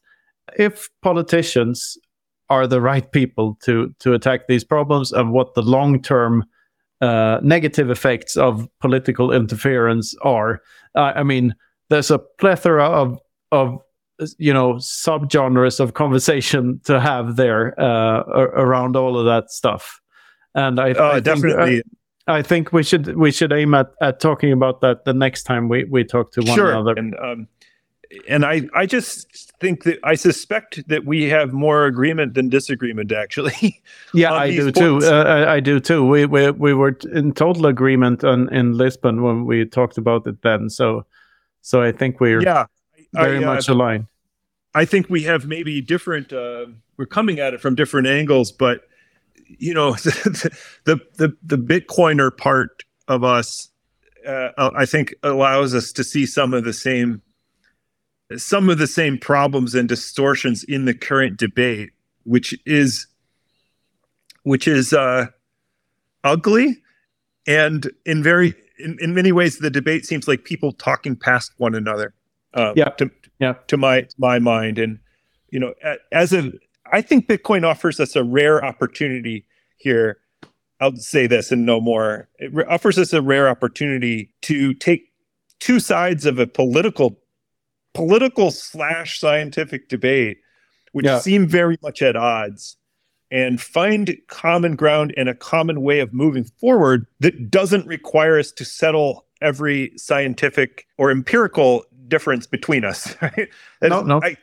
if 0.59 0.89
politicians 1.03 1.97
are 2.49 2.67
the 2.67 2.81
right 2.81 3.11
people 3.13 3.59
to 3.63 3.95
to 3.99 4.15
attack 4.15 4.47
these 4.47 4.65
problems 4.65 5.13
and 5.13 5.33
what 5.33 5.55
the 5.55 5.63
long 5.63 6.01
term 6.01 6.45
uh, 7.01 7.39
negative 7.43 7.91
effects 7.91 8.37
of 8.37 8.69
political 8.81 9.33
interference 9.33 10.15
are. 10.23 10.63
I 10.95 11.25
mean, 11.25 11.55
there's 11.91 12.11
a 12.11 12.19
plethora 12.19 12.87
of 12.87 13.21
of 13.53 13.79
you 14.39 14.53
know 14.53 14.75
subgenres 14.75 15.79
of 15.79 15.93
conversation 15.93 16.81
to 16.85 16.99
have 16.99 17.37
there 17.37 17.79
uh, 17.79 18.21
around 18.55 18.97
all 18.97 19.19
of 19.19 19.27
that 19.27 19.51
stuff. 19.51 20.01
And 20.57 20.81
I, 20.81 20.91
uh, 20.93 21.09
I 21.09 21.13
think- 21.13 21.25
definitely 21.25 21.83
I 22.27 22.43
think 22.43 22.73
we 22.73 22.83
should 22.83 23.17
we 23.17 23.31
should 23.31 23.53
aim 23.53 23.75
at, 23.75 23.93
at 24.01 24.19
talking 24.19 24.51
about 24.53 24.81
that 24.81 25.05
the 25.05 25.15
next 25.15 25.45
time 25.45 25.69
we, 25.69 25.85
we 25.85 26.03
talk 26.03 26.33
to 26.33 26.41
one 26.41 26.57
sure 26.57 26.73
another. 26.73 26.95
and 26.97 27.15
um 27.21 27.49
and 28.29 28.45
i 28.45 28.63
i 28.75 28.87
just 28.87 29.53
think 29.61 29.85
that 29.85 29.99
i 30.03 30.15
suspect 30.15 30.87
that 30.89 31.05
we 31.05 31.25
have 31.25 31.53
more 31.53 31.87
agreement 31.87 32.35
than 32.35 32.49
disagreement 32.49 33.13
actually 33.13 33.81
Yeah, 34.15 34.33
I 34.33 34.51
do 34.51 34.73
too. 34.73 35.01
Uh, 35.03 35.25
I, 35.25 35.55
I 35.55 35.61
do 35.61 35.79
too. 35.79 36.05
We 36.07 36.27
we 36.27 36.51
we 36.51 36.73
were 36.75 36.97
in 37.13 37.33
total 37.33 37.67
agreement 37.67 38.25
on 38.25 38.49
in 38.53 38.73
Lisbon 38.77 39.23
when 39.23 39.45
we 39.45 39.67
talked 39.67 39.99
about 39.99 40.27
it 40.27 40.41
then. 40.43 40.71
So 40.71 41.05
so 41.61 41.83
I 41.83 41.93
think 41.93 42.21
we're 42.21 42.43
yeah 42.43 42.67
very 43.13 43.39
I, 43.39 43.43
uh, 43.43 43.55
much 43.55 43.69
aligned. 43.69 44.07
I 44.75 44.85
think 44.87 45.11
we 45.11 45.25
have 45.25 45.47
maybe 45.47 45.81
different 45.83 46.33
uh, 46.33 46.67
we're 46.97 47.07
coming 47.07 47.39
at 47.41 47.55
it 47.55 47.61
from 47.61 47.75
different 47.75 48.07
angles 48.07 48.53
but 48.53 48.81
you 49.49 49.73
know 49.75 49.93
the 49.95 51.01
the 51.17 51.37
the 51.43 51.57
bitcoiner 51.59 52.37
part 52.37 52.83
of 53.09 53.23
us 53.25 53.71
uh, 54.27 54.71
i 54.77 54.85
think 54.87 55.15
allows 55.23 55.75
us 55.75 55.93
to 55.93 56.03
see 56.05 56.27
some 56.27 56.53
of 56.55 56.65
the 56.65 56.73
same 56.73 57.23
some 58.37 58.69
of 58.69 58.79
the 58.79 58.87
same 58.87 59.19
problems 59.19 59.75
and 59.75 59.89
distortions 59.89 60.65
in 60.65 60.85
the 60.85 60.95
current 60.95 61.37
debate 61.37 61.91
which 62.25 62.59
is 62.67 63.07
which 64.43 64.67
is 64.67 64.93
uh 64.93 65.27
ugly 66.25 66.77
and 67.47 67.89
in 68.05 68.23
very 68.23 68.55
in, 68.79 68.97
in 69.01 69.15
many 69.15 69.33
ways 69.33 69.59
the 69.59 69.71
debate 69.71 70.05
seems 70.05 70.27
like 70.27 70.45
people 70.45 70.73
talking 70.73 71.15
past 71.17 71.53
one 71.59 71.75
another 71.75 72.13
uh, 72.55 72.73
Yeah. 72.75 72.89
to, 72.91 73.11
Yeah. 73.39 73.55
to 73.69 73.77
my 73.77 74.07
my 74.19 74.39
mind 74.39 74.79
and 74.79 74.99
you 75.51 75.61
know 75.61 75.73
as 76.11 76.33
a 76.33 76.53
i 76.93 77.01
think 77.01 77.27
bitcoin 77.29 77.65
offers 77.65 78.01
us 78.01 78.17
a 78.17 78.25
rare 78.25 78.65
opportunity 78.65 79.45
here 79.77 80.19
i'll 80.81 80.95
say 80.97 81.27
this 81.27 81.51
and 81.53 81.65
no 81.67 81.81
more 81.81 82.29
it 82.39 82.53
offers 82.69 82.99
us 82.99 83.13
a 83.13 83.23
rare 83.23 83.49
opportunity 83.49 84.31
to 84.43 84.75
take 84.75 85.13
two 85.61 85.81
sides 85.81 86.27
of 86.27 86.39
a 86.39 86.47
political 86.47 87.19
political 87.95 88.51
slash 88.51 89.19
scientific 89.21 89.89
debate 89.89 90.39
which 90.93 91.07
Yeah. 91.07 91.19
seem 91.19 91.47
very 91.47 91.79
much 91.83 92.03
at 92.03 92.17
odds 92.17 92.77
and 93.31 93.61
find 93.61 94.17
common 94.29 94.77
ground 94.77 95.13
and 95.17 95.29
a 95.29 95.35
common 95.35 95.83
way 95.83 96.01
of 96.01 96.13
moving 96.13 96.45
forward 96.45 97.07
that 97.21 97.51
doesn't 97.51 97.87
require 97.87 98.39
us 98.39 98.53
to 98.53 98.65
settle 98.65 99.25
every 99.43 99.93
scientific 99.97 100.87
or 100.97 101.11
empirical 101.11 101.85
difference 102.09 102.47
between 102.47 102.85
us 102.85 103.15
right 103.23 103.49
No, 103.83 104.03
no. 104.03 104.21
I, 104.23 104.37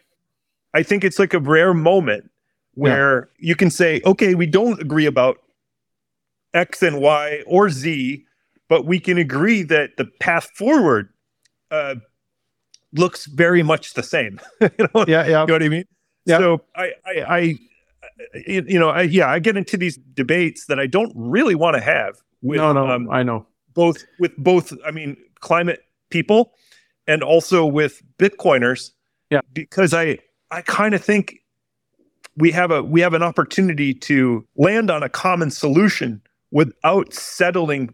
I 0.73 0.83
think 0.83 1.03
it's 1.03 1.17
like 1.19 1.33
a 1.33 1.39
rare 1.39 1.73
moment 1.73 2.29
where 2.75 3.29
you 3.37 3.55
can 3.55 3.69
say 3.69 4.01
okay 4.05 4.35
we 4.35 4.45
don't 4.45 4.81
agree 4.81 5.05
about 5.05 5.37
x 6.53 6.81
and 6.81 6.99
y 7.01 7.41
or 7.45 7.69
z 7.69 8.25
but 8.69 8.85
we 8.85 8.99
can 8.99 9.17
agree 9.17 9.61
that 9.63 9.91
the 9.97 10.05
path 10.19 10.49
forward 10.55 11.09
uh, 11.71 11.95
looks 12.93 13.25
very 13.25 13.63
much 13.63 13.93
the 13.93 14.03
same 14.03 14.39
you 14.61 14.69
know, 14.93 15.05
Yeah, 15.07 15.25
yeah. 15.27 15.41
you 15.41 15.47
know 15.47 15.53
what 15.53 15.63
I 15.63 15.69
mean? 15.69 15.85
Yeah. 16.25 16.37
So 16.37 16.61
I, 16.75 16.91
I, 17.05 17.21
I, 17.27 17.55
you 18.47 18.79
know, 18.79 18.89
I, 18.89 19.01
yeah, 19.01 19.27
I 19.29 19.39
get 19.39 19.57
into 19.57 19.75
these 19.75 19.97
debates 20.13 20.67
that 20.67 20.79
I 20.79 20.87
don't 20.87 21.11
really 21.15 21.55
want 21.55 21.75
to 21.75 21.81
have. 21.81 22.15
With, 22.41 22.57
no, 22.57 22.71
no, 22.71 22.87
um, 22.87 23.09
I 23.09 23.23
know. 23.23 23.45
both 23.73 24.03
with 24.19 24.35
both 24.37 24.71
I 24.85 24.91
mean 24.91 25.17
climate 25.41 25.83
people 26.11 26.53
and 27.07 27.23
also 27.23 27.65
with 27.65 28.01
Bitcoiners. 28.19 28.91
Yeah. 29.29 29.41
Because 29.53 29.93
I 29.93 30.19
I 30.51 30.61
kind 30.61 30.93
of 30.95 31.03
think 31.03 31.39
we 32.35 32.51
have 32.51 32.71
a 32.71 32.83
we 32.83 33.01
have 33.01 33.13
an 33.13 33.23
opportunity 33.23 33.93
to 33.93 34.45
land 34.55 34.89
on 34.89 35.03
a 35.03 35.09
common 35.09 35.51
solution 35.51 36.21
without 36.51 37.13
settling 37.13 37.93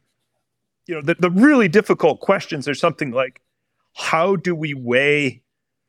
you 0.87 0.95
know 0.95 1.01
the, 1.01 1.15
the 1.15 1.29
really 1.31 1.67
difficult 1.67 2.19
questions 2.19 2.67
are 2.67 2.73
something 2.73 3.11
like 3.11 3.41
how 3.95 4.35
do 4.35 4.55
we 4.55 4.73
weigh 4.73 5.41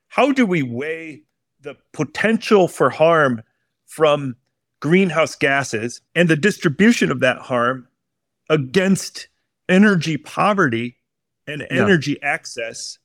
how 0.08 0.32
do 0.32 0.44
we 0.46 0.62
weigh 0.62 1.22
the 1.60 1.76
potential 1.92 2.66
for 2.68 2.90
harm 2.90 3.42
from 3.86 4.34
greenhouse 4.80 5.36
gases 5.36 6.00
and 6.14 6.28
the 6.28 6.36
distribution 6.36 7.10
of 7.10 7.20
that 7.20 7.38
harm 7.38 7.86
against 8.48 9.28
energy 9.68 10.16
poverty 10.16 10.96
and 11.46 11.62
Yeah. 11.70 11.84
energy 11.84 12.20
access 12.22 12.98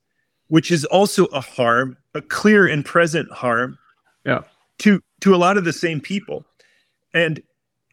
which 0.48 0.70
is 0.70 0.84
also 0.86 1.26
a 1.26 1.40
harm 1.40 1.96
a 2.14 2.20
clear 2.22 2.66
and 2.66 2.84
present 2.84 3.30
harm 3.30 3.78
Yeah. 4.24 4.42
to 4.80 5.00
to 5.20 5.34
a 5.34 5.36
lot 5.36 5.56
of 5.56 5.64
the 5.64 5.72
same 5.72 6.00
people. 6.00 6.44
And 7.14 7.42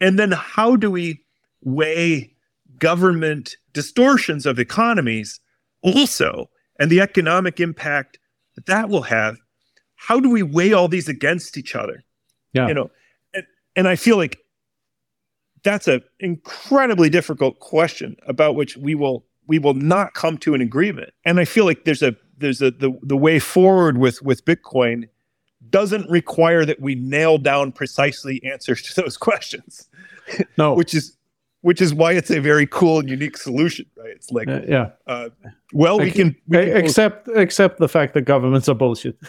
and 0.02 0.20
then 0.20 0.32
how 0.32 0.76
do 0.76 0.92
we 0.92 1.24
weigh 1.62 2.34
government 2.78 3.56
distortions 3.72 4.46
of 4.46 4.60
economies 4.60 5.40
also 5.82 6.50
and 6.80 6.92
the 6.92 7.00
economic 7.00 7.60
impact 7.60 8.20
that 8.56 8.66
that 8.66 8.90
will 8.90 9.04
have? 9.04 9.38
How 9.96 10.20
do 10.20 10.30
we 10.30 10.44
weigh 10.44 10.74
all 10.74 10.88
these 10.88 11.08
against 11.08 11.58
each 11.58 11.76
other? 11.76 12.04
Yeah. 12.54 12.68
you 12.68 12.74
know 12.76 12.92
and, 13.34 13.46
and 13.76 13.88
i 13.88 13.96
feel 13.96 14.16
like 14.16 14.38
that's 15.64 15.88
an 15.88 16.02
incredibly 16.20 17.10
difficult 17.10 17.60
question 17.60 18.16
about 18.28 18.56
which 18.56 18.78
we 18.78 18.96
will 18.96 19.26
we 19.48 19.60
will 19.60 19.74
not 19.74 20.14
come 20.14 20.38
to 20.40 20.54
an 20.54 20.62
agreement. 20.62 21.14
And 21.26 21.40
i 21.40 21.46
feel 21.46 21.66
like 21.66 21.86
there's 21.86 22.04
a 22.04 22.16
there's 22.38 22.62
a 22.62 22.72
the, 22.72 22.98
the 23.02 23.18
way 23.18 23.40
forward 23.40 23.98
with 23.98 24.22
with 24.22 24.46
bitcoin 24.46 25.10
doesn't 25.74 26.10
require 26.10 26.64
that 26.66 26.80
we 26.80 26.96
nail 26.96 27.38
down 27.38 27.72
precisely 27.74 28.42
answers 28.46 28.82
to 28.84 29.02
those 29.02 29.18
questions 29.28 29.90
No. 30.58 30.74
which 30.76 30.94
is 30.94 31.18
which 31.62 31.82
is 31.82 31.94
why 31.94 32.12
it's 32.14 32.30
a 32.30 32.40
very 32.40 32.68
cool 32.68 33.00
and 33.00 33.10
unique 33.10 33.36
solution 33.38 33.86
right 33.98 34.12
it's 34.16 34.32
like 34.32 34.48
Uh, 34.48 34.62
yeah. 34.68 34.92
uh, 35.08 35.30
well 35.74 35.98
we 36.00 36.12
can, 36.12 36.36
we 36.48 36.58
can 36.58 36.84
both- 36.86 37.28
except 37.36 37.80
the 37.80 37.88
fact 37.90 38.14
that 38.14 38.22
governments 38.22 38.70
are 38.70 38.76
bullshit. 38.76 39.18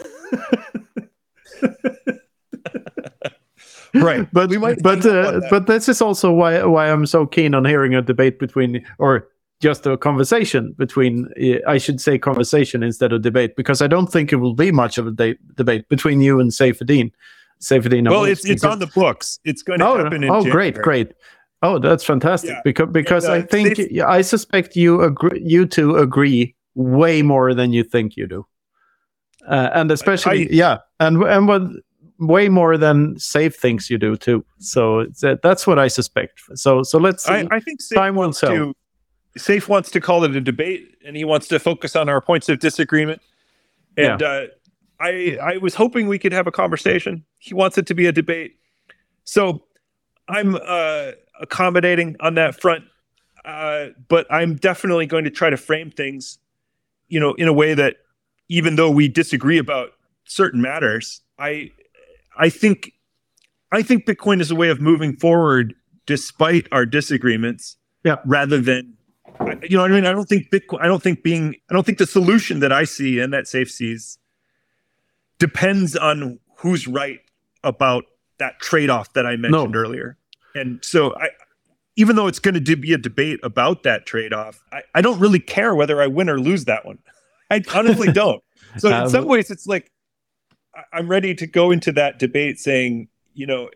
right 3.95 4.27
but 4.33 4.51
we 4.51 4.59
might 4.59 4.83
but 4.83 4.99
uh, 5.07 5.39
that. 5.39 5.49
but 5.51 5.67
this 5.67 5.89
is 5.89 6.03
also 6.03 6.33
why 6.33 6.63
why 6.65 6.91
I'm 6.91 7.07
so 7.07 7.27
keen 7.27 7.55
on 7.55 7.65
hearing 7.65 7.95
a 7.95 8.03
debate 8.03 8.39
between 8.41 8.85
or 8.99 9.29
just 9.69 9.87
a 9.87 9.97
conversation 10.09 10.63
between 10.85 11.13
uh, 11.47 11.59
I 11.75 11.79
should 11.85 12.01
say 12.07 12.19
conversation 12.31 12.79
instead 12.91 13.11
of 13.15 13.19
debate 13.31 13.53
because 13.61 13.81
I 13.87 13.89
don't 13.95 14.11
think 14.15 14.27
it 14.35 14.37
will 14.45 14.55
be 14.67 14.71
much 14.83 14.95
of 15.01 15.05
a 15.07 15.11
de- 15.23 15.39
debate 15.61 15.83
between 15.95 16.19
you 16.27 16.35
and 16.41 16.51
Saifedean. 16.53 17.09
Saifedean. 17.69 18.05
well 18.11 18.25
it's 18.33 18.45
it's 18.53 18.65
on 18.73 18.79
the 18.79 18.91
books 19.03 19.27
it's 19.51 19.63
going 19.69 19.79
to 19.81 19.87
Oh, 19.89 19.97
happen 20.03 20.23
in 20.25 20.31
oh 20.31 20.43
great, 20.43 20.75
January. 20.75 20.85
great. 20.89 21.09
Oh, 21.67 21.79
that's 21.79 22.05
fantastic. 22.05 22.51
Yeah. 22.51 22.61
Because 22.69 22.91
because 23.01 23.25
And, 23.25 23.33
uh, 23.33 23.37
I 23.37 23.43
think 23.55 23.67
I 24.19 24.21
suspect 24.35 24.77
you 24.77 24.93
agree, 25.11 25.41
you 25.55 25.67
two 25.77 25.91
agree 26.07 26.55
way 26.75 27.23
more 27.23 27.55
than 27.59 27.73
you 27.77 27.83
think 27.95 28.17
you 28.19 28.27
do, 28.37 28.41
uh, 29.49 29.71
and 29.79 29.91
especially 29.91 30.41
I- 30.47 30.53
yeah, 30.63 30.77
and 31.01 31.23
and 31.35 31.49
what 31.49 31.63
way 32.19 32.49
more 32.49 32.77
than 32.85 33.15
Saif 33.17 33.55
thinks 33.65 33.89
you 33.91 33.99
do 33.99 34.17
too. 34.27 34.45
So 34.59 35.07
uh, 35.23 35.37
that's 35.43 35.65
what 35.67 35.79
I 35.87 35.89
suspect. 35.89 36.35
So 36.55 36.83
so 36.83 36.99
let's 37.07 37.23
see. 37.25 37.33
I, 37.33 37.57
I 37.57 37.61
think 37.61 37.81
Saif 37.81 37.95
Time 37.97 38.15
will 38.17 38.33
tell. 38.33 38.73
Saif 39.39 39.69
wants 39.69 39.91
to 39.91 40.01
call 40.01 40.25
it 40.25 40.35
a 40.37 40.41
debate, 40.41 40.97
and 41.05 41.17
he 41.17 41.25
wants 41.25 41.49
to 41.49 41.59
focus 41.59 41.97
on 41.97 42.09
our 42.09 42.21
points 42.21 42.49
of 42.49 42.59
disagreement. 42.61 43.21
And 43.97 44.23
uh, 44.23 44.47
I 45.01 45.39
I 45.43 45.57
was 45.59 45.75
hoping 45.75 46.09
we 46.09 46.19
could 46.19 46.33
have 46.33 46.47
a 46.47 46.53
conversation. 46.53 47.25
He 47.39 47.55
wants 47.55 47.79
it 47.79 47.87
to 47.87 47.95
be 47.95 48.07
a 48.07 48.13
debate, 48.13 48.57
so 49.25 49.65
I'm 50.29 50.57
uh, 50.57 51.13
accommodating 51.41 52.17
on 52.21 52.35
that 52.35 52.61
front. 52.61 52.85
Uh, 53.45 53.89
but 54.09 54.27
I'm 54.31 54.57
definitely 54.57 55.07
going 55.07 55.25
to 55.25 55.31
try 55.31 55.51
to 55.51 55.57
frame 55.57 55.91
things, 55.91 56.39
you 57.09 57.21
know, 57.21 57.35
in 57.35 57.47
a 57.47 57.53
way 57.53 57.75
that 57.75 57.97
even 58.49 58.77
though 58.77 58.91
we 58.91 59.07
disagree 59.09 59.59
about 59.59 59.91
certain 60.25 60.63
matters, 60.63 61.21
I 61.39 61.71
I 62.37 62.49
think 62.49 62.93
I 63.73 63.83
think 63.83 64.07
Bitcoin 64.07 64.41
is 64.41 64.51
a 64.51 64.55
way 64.55 64.71
of 64.71 64.81
moving 64.81 65.17
forward 65.17 65.75
despite 66.07 66.69
our 66.73 66.87
disagreements. 66.87 67.77
Yeah. 68.05 68.17
Rather 68.27 68.61
than, 68.61 68.95
you 69.63 69.77
know, 69.77 69.83
what 69.83 69.91
I 69.91 69.95
mean, 69.95 70.07
I 70.07 70.13
don't 70.13 70.29
think 70.29 70.51
Bitcoin. 70.51 70.81
I 70.81 70.87
don't 70.87 71.03
think 71.03 71.23
being. 71.23 71.55
I 71.71 71.75
don't 71.75 71.85
think 71.85 71.99
the 71.99 72.07
solution 72.07 72.61
that 72.61 72.73
I 72.73 72.85
see 72.85 73.21
and 73.21 73.33
that 73.33 73.45
Saif 73.45 73.71
sees 73.71 74.19
depends 75.39 75.97
on 75.97 76.39
who's 76.59 76.87
right 76.87 77.21
about 77.63 78.05
that 78.39 78.61
trade-off 78.61 79.13
that 79.15 79.27
I 79.27 79.37
mentioned 79.37 79.77
earlier. 79.77 80.17
And 80.55 80.85
so 80.85 81.15
I. 81.17 81.31
Even 81.97 82.17
though 82.17 82.27
it's 82.27 82.41
going 82.41 82.61
to 82.61 82.77
be 82.77 82.93
a 82.93 82.99
debate 82.99 83.39
about 83.45 83.85
that 83.85 84.05
trade-off, 84.05 84.61
I, 84.73 84.83
I 84.97 85.01
don't 85.01 85.21
really 85.21 85.39
care 85.39 85.77
whether 85.77 86.03
I 86.03 86.09
win 86.09 86.29
or 86.29 86.41
lose 86.41 86.65
that 86.65 86.85
one. 86.85 86.99
I 87.53 87.63
honestly 87.73 88.11
don't. 88.13 88.43
So 88.79 88.93
Uh, 88.93 89.05
in 89.05 89.11
some 89.11 89.27
ways, 89.27 89.49
it's 89.49 89.65
like 89.65 89.93
I'm 90.93 91.09
ready 91.09 91.35
to 91.37 91.47
go 91.47 91.71
into 91.71 91.93
that 91.93 92.19
debate 92.19 92.59
saying, 92.59 93.09
you 93.35 93.47
know, 93.47 93.71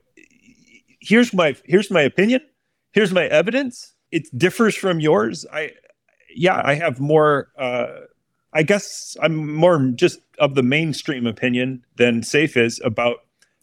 here's 1.00 1.32
my 1.32 1.54
here's 1.64 1.90
my 1.90 2.02
opinion, 2.02 2.40
here's 2.92 3.12
my 3.12 3.26
evidence. 3.26 3.94
It 4.10 4.26
differs 4.36 4.74
from 4.76 5.00
yours. 5.00 5.44
I 5.52 5.72
yeah, 6.34 6.60
I 6.64 6.74
have 6.74 7.00
more 7.00 7.48
uh 7.58 7.86
I 8.52 8.62
guess 8.62 9.16
I'm 9.22 9.54
more 9.54 9.78
just 9.94 10.20
of 10.38 10.54
the 10.54 10.62
mainstream 10.62 11.26
opinion 11.26 11.84
than 11.96 12.22
Saif 12.22 12.56
is 12.56 12.80
about 12.84 13.16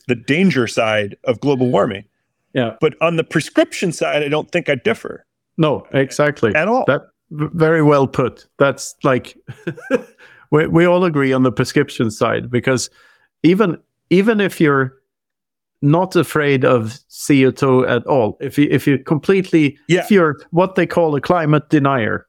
the 0.07 0.15
danger 0.15 0.67
side 0.67 1.17
of 1.23 1.39
global 1.39 1.69
warming. 1.71 2.05
yeah. 2.53 2.75
But 2.79 2.93
on 3.01 3.15
the 3.15 3.23
prescription 3.23 3.91
side, 3.91 4.21
I 4.23 4.27
don't 4.29 4.51
think 4.51 4.69
I 4.69 4.75
differ 4.75 5.25
No, 5.57 5.87
exactly. 5.93 6.53
at 6.53 6.67
all. 6.67 6.83
That 6.85 7.01
very 7.31 7.81
well 7.81 8.07
put. 8.07 8.45
That's 8.59 8.93
like 9.03 9.35
we 10.51 10.67
we 10.67 10.85
all 10.85 11.03
agree 11.05 11.33
on 11.33 11.41
the 11.43 11.51
prescription 11.51 12.11
side 12.11 12.51
because 12.51 12.89
even 13.41 13.77
even 14.11 14.39
if 14.39 14.61
you're 14.61 14.93
not 15.85 16.15
afraid 16.15 16.65
of 16.65 16.97
CO2 17.09 17.87
at 17.87 18.05
all, 18.07 18.37
if 18.41 18.57
you 18.57 18.67
if 18.71 18.87
you 18.87 18.97
completely 18.99 19.77
Yeah. 19.87 20.01
if 20.01 20.11
you're 20.11 20.35
what 20.51 20.75
they 20.75 20.85
call 20.87 21.15
a 21.15 21.21
climate 21.21 21.69
denier, 21.69 22.25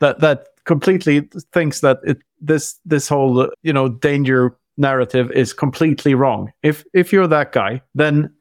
that 0.00 0.20
that 0.20 0.46
completely 0.64 1.28
thinks 1.52 1.80
that 1.80 1.98
it 2.04 2.18
this 2.40 2.78
this 2.84 3.08
whole 3.08 3.50
you 3.62 3.72
know 3.72 3.88
danger 3.88 4.56
narrative 4.76 5.30
is 5.32 5.52
completely 5.52 6.14
wrong. 6.14 6.52
If 6.62 6.84
if 6.94 7.12
you're 7.12 7.28
that 7.28 7.52
guy, 7.52 7.82
then 7.94 8.32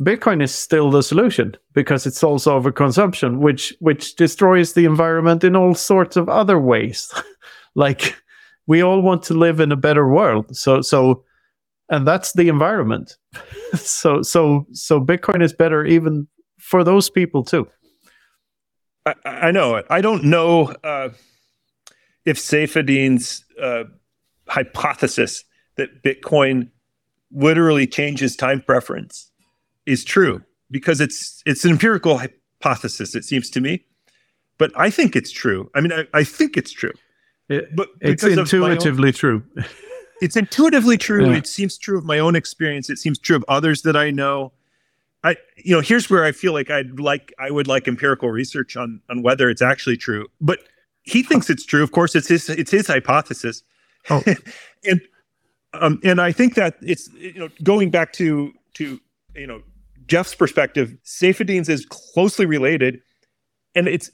Bitcoin 0.00 0.42
is 0.42 0.54
still 0.54 0.90
the 0.90 1.02
solution 1.02 1.56
because 1.74 2.06
it 2.06 2.14
solves 2.14 2.44
overconsumption, 2.46 3.38
which 3.38 3.74
which 3.80 4.14
destroys 4.14 4.72
the 4.74 4.84
environment 4.84 5.42
in 5.44 5.56
all 5.56 5.74
sorts 5.74 6.16
of 6.16 6.28
other 6.28 6.58
ways. 6.58 7.12
like 7.74 8.14
we 8.68 8.82
all 8.82 9.00
want 9.00 9.22
to 9.24 9.34
live 9.34 9.58
in 9.60 9.72
a 9.72 9.76
better 9.76 10.06
world, 10.08 10.56
so 10.56 10.82
so, 10.82 11.24
and 11.88 12.06
that's 12.06 12.32
the 12.32 12.48
environment. 12.48 13.16
so 13.74 14.22
so 14.22 14.66
so 14.72 15.00
Bitcoin 15.00 15.42
is 15.42 15.52
better 15.52 15.84
even 15.84 16.28
for 16.58 16.84
those 16.84 17.08
people 17.10 17.44
too. 17.44 17.68
I, 19.06 19.14
I 19.24 19.50
know 19.50 19.76
it. 19.76 19.86
I 19.90 20.00
don't 20.00 20.24
know 20.24 20.74
uh, 20.84 21.10
if 22.24 22.36
Saifedean's 22.38 23.44
uh, 23.60 23.84
hypothesis 24.48 25.44
that 25.76 26.02
Bitcoin 26.02 26.70
literally 27.30 27.86
changes 27.86 28.36
time 28.36 28.60
preference 28.60 29.30
is 29.86 30.04
true 30.04 30.42
because 30.70 31.00
it's 31.00 31.42
it's 31.46 31.64
an 31.64 31.70
empirical 31.72 32.18
hypothesis. 32.18 33.14
It 33.14 33.24
seems 33.24 33.48
to 33.50 33.60
me, 33.60 33.84
but 34.58 34.72
I 34.76 34.90
think 34.90 35.16
it's 35.16 35.30
true. 35.30 35.70
I 35.74 35.80
mean, 35.80 35.92
I, 35.92 36.06
I 36.12 36.24
think 36.24 36.56
it's 36.56 36.72
true. 36.72 36.92
It- 37.48 37.74
But 37.74 37.88
it's 38.00 38.22
my 38.22 38.32
own- 38.32 38.38
intuitively 38.40 39.12
true. 39.12 39.42
it's 40.20 40.36
intuitively 40.36 40.96
true. 40.96 41.30
Yeah. 41.30 41.38
It 41.38 41.46
seems 41.46 41.78
true 41.78 41.98
of 41.98 42.04
my 42.04 42.18
own 42.18 42.36
experience. 42.36 42.90
It 42.90 42.98
seems 42.98 43.18
true 43.18 43.36
of 43.36 43.44
others 43.48 43.82
that 43.82 43.96
I 43.96 44.10
know. 44.10 44.52
I, 45.24 45.36
you 45.56 45.74
know, 45.74 45.80
here's 45.80 46.08
where 46.08 46.24
I 46.24 46.32
feel 46.32 46.52
like 46.52 46.70
I'd 46.70 47.00
like 47.00 47.32
I 47.38 47.50
would 47.50 47.66
like 47.66 47.88
empirical 47.88 48.30
research 48.30 48.76
on 48.76 49.00
on 49.10 49.22
whether 49.22 49.50
it's 49.50 49.62
actually 49.62 49.96
true. 49.96 50.26
But 50.40 50.60
he 51.02 51.22
thinks 51.22 51.50
it's 51.50 51.64
true. 51.64 51.82
Of 51.82 51.92
course, 51.92 52.14
it's 52.14 52.28
his 52.28 52.48
it's 52.48 52.70
his 52.70 52.86
hypothesis. 52.86 53.62
Oh. 54.10 54.22
and 54.84 55.00
um, 55.74 56.00
and 56.04 56.20
I 56.20 56.32
think 56.32 56.54
that 56.54 56.76
it's 56.80 57.08
you 57.14 57.34
know 57.38 57.48
going 57.62 57.90
back 57.90 58.12
to 58.14 58.52
to 58.74 59.00
you 59.34 59.46
know 59.46 59.62
Jeff's 60.06 60.34
perspective, 60.34 60.96
Saifedean's 61.04 61.68
is 61.68 61.84
closely 61.86 62.46
related, 62.46 63.00
and 63.74 63.88
it's 63.88 64.10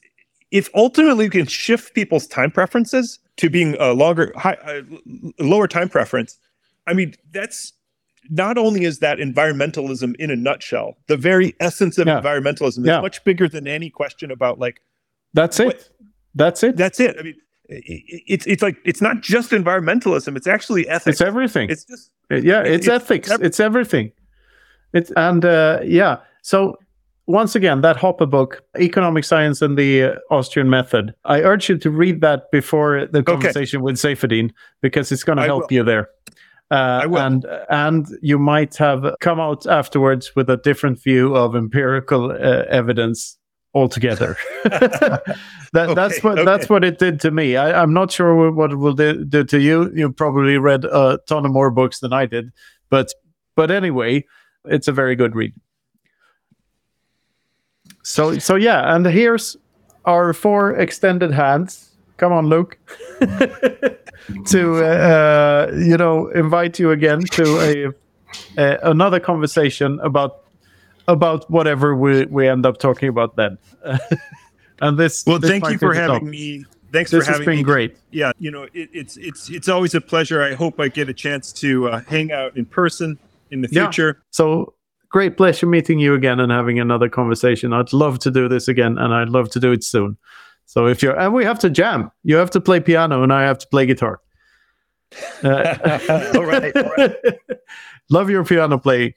if 0.50 0.68
ultimately 0.74 1.26
we 1.26 1.30
can 1.30 1.46
shift 1.46 1.94
people's 1.94 2.26
time 2.26 2.50
preferences 2.50 3.18
to 3.36 3.50
being 3.50 3.76
a 3.80 3.92
longer 3.92 4.32
high, 4.36 4.54
uh, 4.64 4.82
lower 5.38 5.66
time 5.68 5.88
preference 5.88 6.38
i 6.86 6.92
mean 6.92 7.14
that's 7.32 7.72
not 8.30 8.56
only 8.56 8.84
is 8.84 9.00
that 9.00 9.18
environmentalism 9.18 10.14
in 10.16 10.30
a 10.30 10.36
nutshell 10.36 10.96
the 11.08 11.16
very 11.16 11.54
essence 11.60 11.98
of 11.98 12.06
Yeah. 12.06 12.20
environmentalism 12.20 12.78
is 12.80 12.86
Yeah. 12.86 13.00
much 13.00 13.22
bigger 13.24 13.48
than 13.48 13.66
any 13.68 13.90
question 13.90 14.30
about 14.30 14.58
like 14.58 14.80
That's 15.34 15.58
it. 15.60 15.90
That's 16.34 16.62
it. 16.62 16.76
That's 16.76 17.00
it. 17.00 17.16
I 17.18 17.22
mean, 17.22 17.34
it's 17.68 18.46
it's 18.46 18.62
like 18.62 18.76
it's 18.84 19.00
not 19.00 19.20
just 19.20 19.50
environmentalism; 19.50 20.36
it's 20.36 20.46
actually 20.46 20.88
ethics. 20.88 21.20
It's 21.20 21.20
everything. 21.20 21.70
It's 21.70 21.84
just 21.84 22.10
yeah, 22.30 22.60
it's, 22.62 22.86
it's 22.86 22.88
ethics. 22.88 23.30
It's, 23.30 23.42
it's 23.42 23.60
everything. 23.60 24.12
It's 24.92 25.10
and 25.16 25.44
uh, 25.44 25.80
yeah. 25.84 26.18
So 26.42 26.78
once 27.26 27.54
again, 27.54 27.80
that 27.80 27.96
Hoppe 27.96 28.28
book, 28.28 28.62
Economic 28.78 29.24
Science 29.24 29.62
and 29.62 29.78
the 29.78 30.02
uh, 30.02 30.14
Austrian 30.30 30.68
Method. 30.68 31.14
I 31.24 31.40
urge 31.40 31.68
you 31.68 31.78
to 31.78 31.90
read 31.90 32.20
that 32.20 32.50
before 32.50 33.06
the 33.06 33.22
conversation 33.22 33.78
okay. 33.78 33.84
with 33.84 33.96
Saifedean 33.96 34.50
because 34.82 35.10
it's 35.10 35.24
going 35.24 35.38
to 35.38 35.44
help 35.44 35.72
you 35.72 35.82
there. 35.82 36.08
Uh, 36.70 37.06
and 37.18 37.46
and 37.68 38.06
you 38.22 38.38
might 38.38 38.74
have 38.76 39.14
come 39.20 39.38
out 39.38 39.66
afterwards 39.66 40.34
with 40.34 40.48
a 40.48 40.56
different 40.56 41.00
view 41.00 41.36
of 41.36 41.54
empirical 41.54 42.32
uh, 42.32 42.64
evidence 42.68 43.38
altogether. 43.74 44.36
that, 44.64 45.22
okay, 45.74 45.94
that's 45.94 46.22
what 46.22 46.38
okay. 46.38 46.44
that's 46.44 46.68
what 46.68 46.82
it 46.82 46.98
did 46.98 47.20
to 47.20 47.30
me. 47.30 47.56
I, 47.56 47.82
am 47.82 47.92
not 47.92 48.10
sure 48.10 48.50
what 48.50 48.72
it 48.72 48.76
will 48.76 48.94
do, 48.94 49.24
do, 49.24 49.44
to 49.44 49.60
you. 49.60 49.92
You 49.94 50.10
probably 50.10 50.56
read 50.58 50.84
a 50.84 51.18
ton 51.26 51.44
of 51.44 51.52
more 51.52 51.70
books 51.70 52.00
than 52.00 52.12
I 52.12 52.26
did, 52.26 52.50
but 52.88 53.12
but 53.56 53.70
anyway, 53.70 54.24
it's 54.64 54.88
a 54.88 54.92
very 54.92 55.16
good 55.16 55.34
read. 55.34 55.52
So 58.04 58.38
so 58.38 58.54
yeah, 58.54 58.94
and 58.94 59.04
here's 59.06 59.56
our 60.04 60.32
four 60.32 60.72
extended 60.76 61.32
hands. 61.32 61.90
Come 62.18 62.32
on, 62.32 62.46
Luke. 62.46 62.78
to 64.46 64.84
uh, 64.84 65.72
you 65.74 65.96
know 65.96 66.28
invite 66.28 66.78
you 66.78 66.90
again 66.90 67.20
to 67.32 67.94
a, 68.56 68.60
a, 68.60 68.90
another 68.90 69.18
conversation 69.18 69.98
about 70.00 70.44
about 71.08 71.50
whatever 71.50 71.96
we 71.96 72.26
we 72.26 72.46
end 72.46 72.66
up 72.66 72.78
talking 72.78 73.08
about 73.08 73.36
then. 73.36 73.56
and 74.80 74.98
this 74.98 75.24
well, 75.26 75.38
this 75.38 75.50
thank 75.50 75.68
you 75.70 75.78
for 75.78 75.94
having 75.94 76.28
me. 76.28 76.64
Thanks 76.92 77.10
this 77.10 77.24
for 77.24 77.32
having 77.32 77.40
me. 77.40 77.44
This 77.46 77.48
has 77.48 77.56
been 77.56 77.64
great. 77.64 77.96
Yeah, 78.10 78.32
you 78.38 78.50
know 78.50 78.64
it, 78.74 78.90
it's 78.92 79.16
it's 79.16 79.48
it's 79.48 79.68
always 79.68 79.94
a 79.94 80.00
pleasure. 80.00 80.42
I 80.42 80.54
hope 80.54 80.78
I 80.78 80.88
get 80.88 81.08
a 81.08 81.14
chance 81.14 81.52
to 81.54 81.88
uh, 81.88 82.00
hang 82.00 82.32
out 82.32 82.54
in 82.56 82.66
person 82.66 83.18
in 83.50 83.62
the 83.62 83.68
future. 83.68 84.16
Yeah. 84.18 84.22
So 84.30 84.74
great 85.14 85.36
pleasure 85.36 85.64
meeting 85.64 86.00
you 86.00 86.12
again 86.12 86.40
and 86.40 86.50
having 86.50 86.80
another 86.80 87.08
conversation. 87.08 87.72
I'd 87.72 87.92
love 87.92 88.18
to 88.18 88.32
do 88.32 88.48
this 88.48 88.66
again, 88.66 88.98
and 88.98 89.14
I'd 89.14 89.28
love 89.28 89.48
to 89.50 89.60
do 89.60 89.70
it 89.70 89.84
soon. 89.84 90.18
So 90.66 90.86
if 90.86 91.04
you're 91.04 91.16
and 91.16 91.32
we 91.32 91.44
have 91.44 91.60
to 91.60 91.70
jam. 91.70 92.10
You 92.24 92.34
have 92.34 92.50
to 92.50 92.60
play 92.60 92.80
piano, 92.80 93.22
and 93.22 93.32
I 93.32 93.42
have 93.42 93.58
to 93.58 93.66
play 93.68 93.86
guitar. 93.86 94.20
Uh, 95.44 96.30
all 96.34 96.44
right. 96.44 96.76
All 96.76 96.90
right. 96.98 97.14
love 98.10 98.28
your 98.28 98.44
piano 98.44 98.76
playing. 98.76 99.12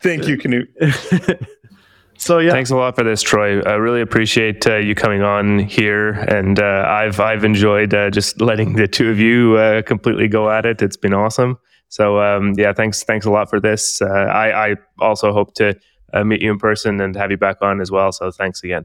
Thank 0.00 0.28
you, 0.28 0.38
Knut. 0.38 1.44
so 2.16 2.38
yeah, 2.38 2.52
thanks 2.52 2.70
a 2.70 2.76
lot 2.76 2.94
for 2.94 3.02
this, 3.02 3.20
Troy. 3.20 3.62
I 3.62 3.72
really 3.72 4.00
appreciate 4.00 4.64
uh, 4.64 4.76
you 4.76 4.94
coming 4.94 5.22
on 5.22 5.58
here, 5.58 6.12
and 6.12 6.60
uh, 6.60 6.86
I've 6.86 7.18
I've 7.18 7.42
enjoyed 7.42 7.92
uh, 7.92 8.10
just 8.10 8.40
letting 8.40 8.74
the 8.74 8.86
two 8.86 9.10
of 9.10 9.18
you 9.18 9.56
uh, 9.56 9.82
completely 9.82 10.28
go 10.28 10.50
at 10.50 10.64
it. 10.64 10.80
It's 10.82 10.96
been 10.96 11.14
awesome. 11.14 11.58
So 11.94 12.18
um, 12.20 12.54
yeah, 12.56 12.72
thanks 12.72 13.04
thanks 13.04 13.24
a 13.24 13.30
lot 13.30 13.48
for 13.48 13.60
this. 13.60 14.02
Uh, 14.02 14.06
I, 14.06 14.70
I 14.70 14.76
also 14.98 15.32
hope 15.32 15.54
to 15.54 15.78
uh, 16.12 16.24
meet 16.24 16.42
you 16.42 16.50
in 16.50 16.58
person 16.58 17.00
and 17.00 17.14
have 17.14 17.30
you 17.30 17.36
back 17.36 17.58
on 17.62 17.80
as 17.80 17.88
well. 17.88 18.10
So 18.10 18.32
thanks 18.32 18.64
again. 18.64 18.84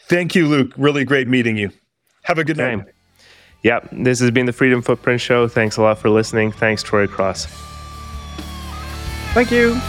Thank 0.00 0.34
you, 0.34 0.46
Luke. 0.46 0.72
Really 0.76 1.06
great 1.06 1.28
meeting 1.28 1.56
you. 1.56 1.70
Have 2.24 2.36
a 2.36 2.44
good 2.44 2.60
okay. 2.60 2.76
night. 2.76 2.86
Yeah, 3.62 3.80
this 3.90 4.20
has 4.20 4.30
been 4.32 4.44
the 4.44 4.52
Freedom 4.52 4.82
Footprint 4.82 5.22
Show. 5.22 5.48
Thanks 5.48 5.78
a 5.78 5.82
lot 5.82 5.96
for 5.96 6.10
listening. 6.10 6.52
Thanks, 6.52 6.82
Troy 6.82 7.06
Cross. 7.06 7.46
Thank 9.32 9.50
you. 9.50 9.80